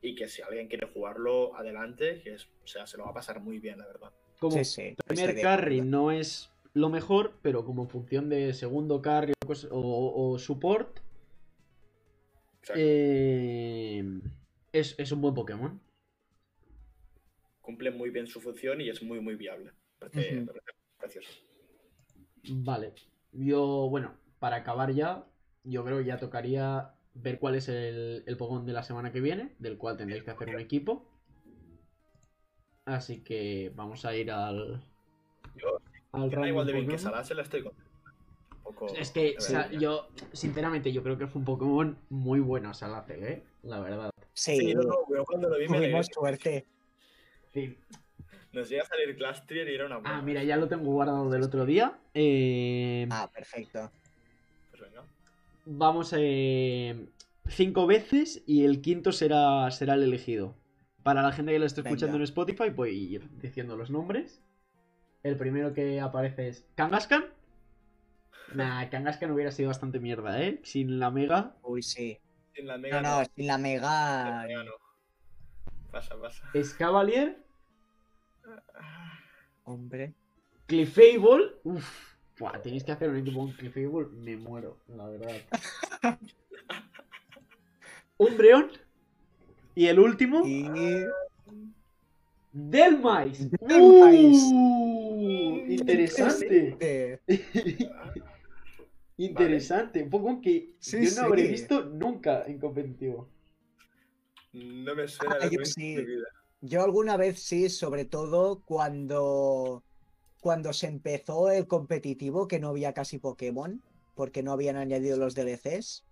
y 0.00 0.14
que 0.14 0.28
si 0.28 0.42
alguien 0.42 0.68
quiere 0.68 0.86
jugarlo 0.92 1.56
adelante, 1.56 2.20
que 2.22 2.34
es, 2.34 2.48
o 2.62 2.66
sea, 2.66 2.86
se 2.86 2.96
lo 2.96 3.04
va 3.04 3.10
a 3.10 3.14
pasar 3.14 3.40
muy 3.40 3.58
bien, 3.58 3.78
la 3.78 3.86
verdad. 3.86 4.12
Como 4.38 4.56
sí, 4.56 4.64
sí, 4.64 4.96
primer 5.06 5.40
carry 5.40 5.80
no 5.80 6.12
es 6.12 6.50
lo 6.74 6.90
mejor, 6.90 7.38
pero 7.42 7.64
como 7.64 7.88
función 7.88 8.28
de 8.28 8.54
segundo 8.54 9.02
carry 9.02 9.32
o, 9.44 9.52
o, 9.76 10.32
o 10.32 10.38
support, 10.38 11.00
eh, 12.74 14.04
es, 14.72 14.94
es, 14.98 15.12
un 15.12 15.20
buen 15.20 15.34
Pokémon. 15.34 15.80
Cumple 17.60 17.90
muy 17.90 18.10
bien 18.10 18.26
su 18.26 18.40
función 18.40 18.80
y 18.80 18.88
es 18.88 19.02
muy, 19.02 19.20
muy 19.20 19.34
viable. 19.34 19.72
Parece, 19.98 20.40
uh 20.40 20.46
-huh. 20.46 20.62
precioso. 20.98 21.28
Vale. 22.50 22.94
Yo, 23.32 23.88
bueno, 23.90 24.14
para 24.38 24.56
acabar 24.56 24.92
ya, 24.92 25.26
yo 25.64 25.84
creo 25.84 25.98
que 25.98 26.04
ya 26.04 26.18
tocaría 26.18 26.94
ver 27.14 27.38
cuál 27.38 27.56
es 27.56 27.68
el, 27.68 28.22
el 28.26 28.36
Pokémon 28.36 28.64
de 28.64 28.72
la 28.72 28.82
semana 28.82 29.12
que 29.12 29.20
viene, 29.20 29.54
del 29.58 29.76
cual 29.76 29.96
tendréis 29.96 30.22
que 30.22 30.30
hacer 30.30 30.48
un 30.48 30.60
equipo. 30.60 31.06
Así 32.84 33.22
que 33.22 33.70
vamos 33.74 34.04
a 34.04 34.16
ir 34.16 34.30
al. 34.30 34.82
Yo, 35.56 35.78
al 36.12 36.48
igual 36.48 36.66
de 36.66 36.72
bien 36.72 36.88
que 36.88 36.98
Salah, 36.98 37.22
se 37.22 37.34
la 37.34 37.42
estoy 37.42 37.62
contando. 37.62 37.87
Poco... 38.68 38.94
Es 38.94 39.10
que 39.10 39.34
o 39.38 39.40
sea, 39.40 39.70
yo, 39.72 40.08
sinceramente, 40.32 40.92
yo 40.92 41.02
creo 41.02 41.16
que 41.16 41.26
fue 41.26 41.40
un 41.40 41.46
Pokémon 41.46 41.98
muy 42.10 42.38
bueno 42.38 42.74
Salace, 42.74 43.32
¿eh? 43.32 43.42
La 43.62 43.80
verdad. 43.80 44.10
Sí, 44.34 44.58
sí 44.58 44.74
no, 44.74 44.82
no, 44.82 45.24
cuando 45.24 45.48
lo 45.48 45.58
vi 45.58 45.68
me 45.68 45.78
Tuvimos 45.78 46.06
suerte. 46.12 46.66
Sí. 47.54 47.78
Nos 48.52 48.70
iba 48.70 48.82
a 48.82 48.84
salir 48.84 49.16
Clastrier 49.16 49.68
y 49.68 49.74
era 49.74 49.86
una 49.86 49.96
buena. 49.96 50.18
Ah, 50.18 50.22
mira, 50.22 50.44
ya 50.44 50.56
lo 50.56 50.68
tengo 50.68 50.84
guardado 50.84 51.30
del 51.30 51.42
otro 51.42 51.64
día. 51.64 51.98
Eh... 52.12 53.08
Ah, 53.10 53.30
perfecto. 53.32 53.90
Pues 54.70 54.82
venga. 54.82 55.02
Vamos 55.64 56.14
eh... 56.14 57.06
cinco 57.46 57.86
veces 57.86 58.42
y 58.46 58.64
el 58.64 58.82
quinto 58.82 59.12
será, 59.12 59.70
será 59.70 59.94
el 59.94 60.02
elegido. 60.02 60.54
Para 61.02 61.22
la 61.22 61.32
gente 61.32 61.52
que 61.52 61.58
lo 61.58 61.64
esté 61.64 61.80
escuchando 61.80 62.18
venga. 62.18 62.24
en 62.24 62.24
Spotify, 62.24 62.68
voy 62.68 62.90
a 62.90 62.92
ir 62.92 63.30
diciendo 63.40 63.78
los 63.78 63.90
nombres. 63.90 64.42
El 65.22 65.36
primero 65.36 65.72
que 65.72 66.00
aparece 66.00 66.48
es 66.48 66.66
Kangaskhan. 66.74 67.24
Nah, 68.54 68.88
Kangaskhan 68.88 69.30
hubiera 69.30 69.50
sido 69.50 69.68
bastante 69.68 70.00
mierda, 70.00 70.40
¿eh? 70.42 70.60
Sin 70.64 70.98
la 70.98 71.10
mega. 71.10 71.56
Uy, 71.62 71.82
sí. 71.82 72.18
Sin 72.54 72.66
la 72.66 72.78
mega. 72.78 73.00
No, 73.00 73.20
no, 73.20 73.24
sin 73.24 73.46
la 73.46 73.58
mega. 73.58 74.24
Sin 74.24 74.34
la 74.34 74.44
mega 74.46 74.64
no. 74.64 74.72
Pasa, 75.90 76.18
pasa. 76.20 76.44
Escavalier, 76.54 77.38
Hombre. 79.64 80.14
Clefable. 80.66 81.56
Uff. 81.64 82.16
Buah, 82.38 82.62
tenéis 82.62 82.84
que 82.84 82.92
hacer 82.92 83.10
un 83.10 83.18
equipo 83.18 83.40
con 83.40 83.52
Clefable. 83.52 84.08
Me 84.12 84.36
muero, 84.36 84.78
la 84.88 85.08
verdad. 85.08 85.36
Umbreon. 88.16 88.70
Y 89.74 89.86
el 89.86 89.98
último, 89.98 90.42
Y. 90.46 91.04
Delmais. 92.52 93.50
Delmais. 93.60 94.42
Uh, 94.52 95.64
interesante. 95.68 96.76
Eh, 96.80 97.18
Interesante. 99.18 100.02
Un 100.02 100.10
poco 100.10 100.40
que 100.40 100.76
Sí, 100.80 101.04
yo 101.04 101.10
no 101.14 101.22
habré 101.22 101.42
visto 101.48 101.84
nunca 101.84 102.44
en 102.46 102.58
competitivo. 102.58 103.28
No 104.52 104.94
me 104.94 105.06
suena 105.08 105.36
Ah, 105.40 105.48
yo 105.50 105.64
sí. 105.64 105.94
vida. 106.04 106.26
Yo 106.60 106.82
alguna 106.82 107.16
vez 107.16 107.42
sí, 107.42 107.68
sobre 107.70 108.04
todo 108.04 108.62
cuando, 108.64 109.84
cuando 110.40 110.72
se 110.72 110.88
empezó 110.88 111.50
el 111.50 111.66
competitivo, 111.68 112.48
que 112.48 112.58
no 112.60 112.68
había 112.70 112.94
casi 112.94 113.18
Pokémon, 113.18 113.82
porque 114.14 114.42
no 114.42 114.52
habían 114.52 114.76
añadido 114.76 115.16
los 115.18 115.34
DLCs. 115.34 116.04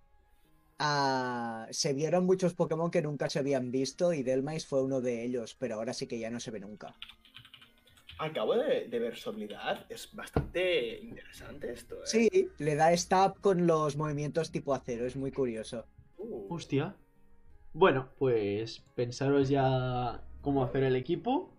ah, 0.78 1.66
se 1.70 1.94
vieron 1.94 2.26
muchos 2.26 2.54
Pokémon 2.54 2.90
que 2.90 3.02
nunca 3.02 3.30
se 3.30 3.38
habían 3.40 3.70
visto 3.70 4.12
y 4.12 4.22
Delmais 4.22 4.66
fue 4.66 4.82
uno 4.82 5.00
de 5.00 5.24
ellos, 5.24 5.56
pero 5.58 5.76
ahora 5.76 5.94
sí 5.94 6.06
que 6.06 6.18
ya 6.18 6.30
no 6.30 6.40
se 6.40 6.50
ve 6.52 6.60
nunca. 6.60 6.98
Acabo 8.18 8.54
de, 8.56 8.88
de 8.88 8.98
ver 8.98 9.16
su 9.16 9.30
habilidad. 9.30 9.86
Es 9.88 10.14
bastante 10.14 10.98
interesante 11.00 11.72
esto, 11.72 11.96
¿eh? 11.96 12.06
Sí, 12.06 12.48
le 12.58 12.74
da 12.74 12.96
stab 12.96 13.40
con 13.40 13.66
los 13.66 13.96
movimientos 13.96 14.50
tipo 14.50 14.74
acero, 14.74 15.06
es 15.06 15.16
muy 15.16 15.32
curioso. 15.32 15.84
Uh, 16.16 16.54
Hostia. 16.54 16.96
Bueno, 17.72 18.08
pues 18.18 18.80
pensaros 18.94 19.48
ya 19.50 20.22
cómo 20.40 20.64
hacer 20.64 20.82
el 20.84 20.96
equipo. 20.96 21.52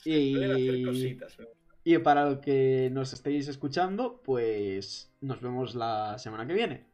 hacer 0.00 0.10
Y, 0.12 0.84
cositas. 0.84 1.36
y 1.84 1.98
para 1.98 2.28
lo 2.28 2.40
que 2.40 2.90
nos 2.92 3.12
estéis 3.14 3.48
escuchando, 3.48 4.20
pues 4.22 5.10
nos 5.22 5.40
vemos 5.40 5.74
la 5.74 6.18
semana 6.18 6.46
que 6.46 6.52
viene. 6.52 6.86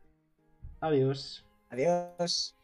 Adiós. 0.80 1.44
Adiós. 1.70 2.54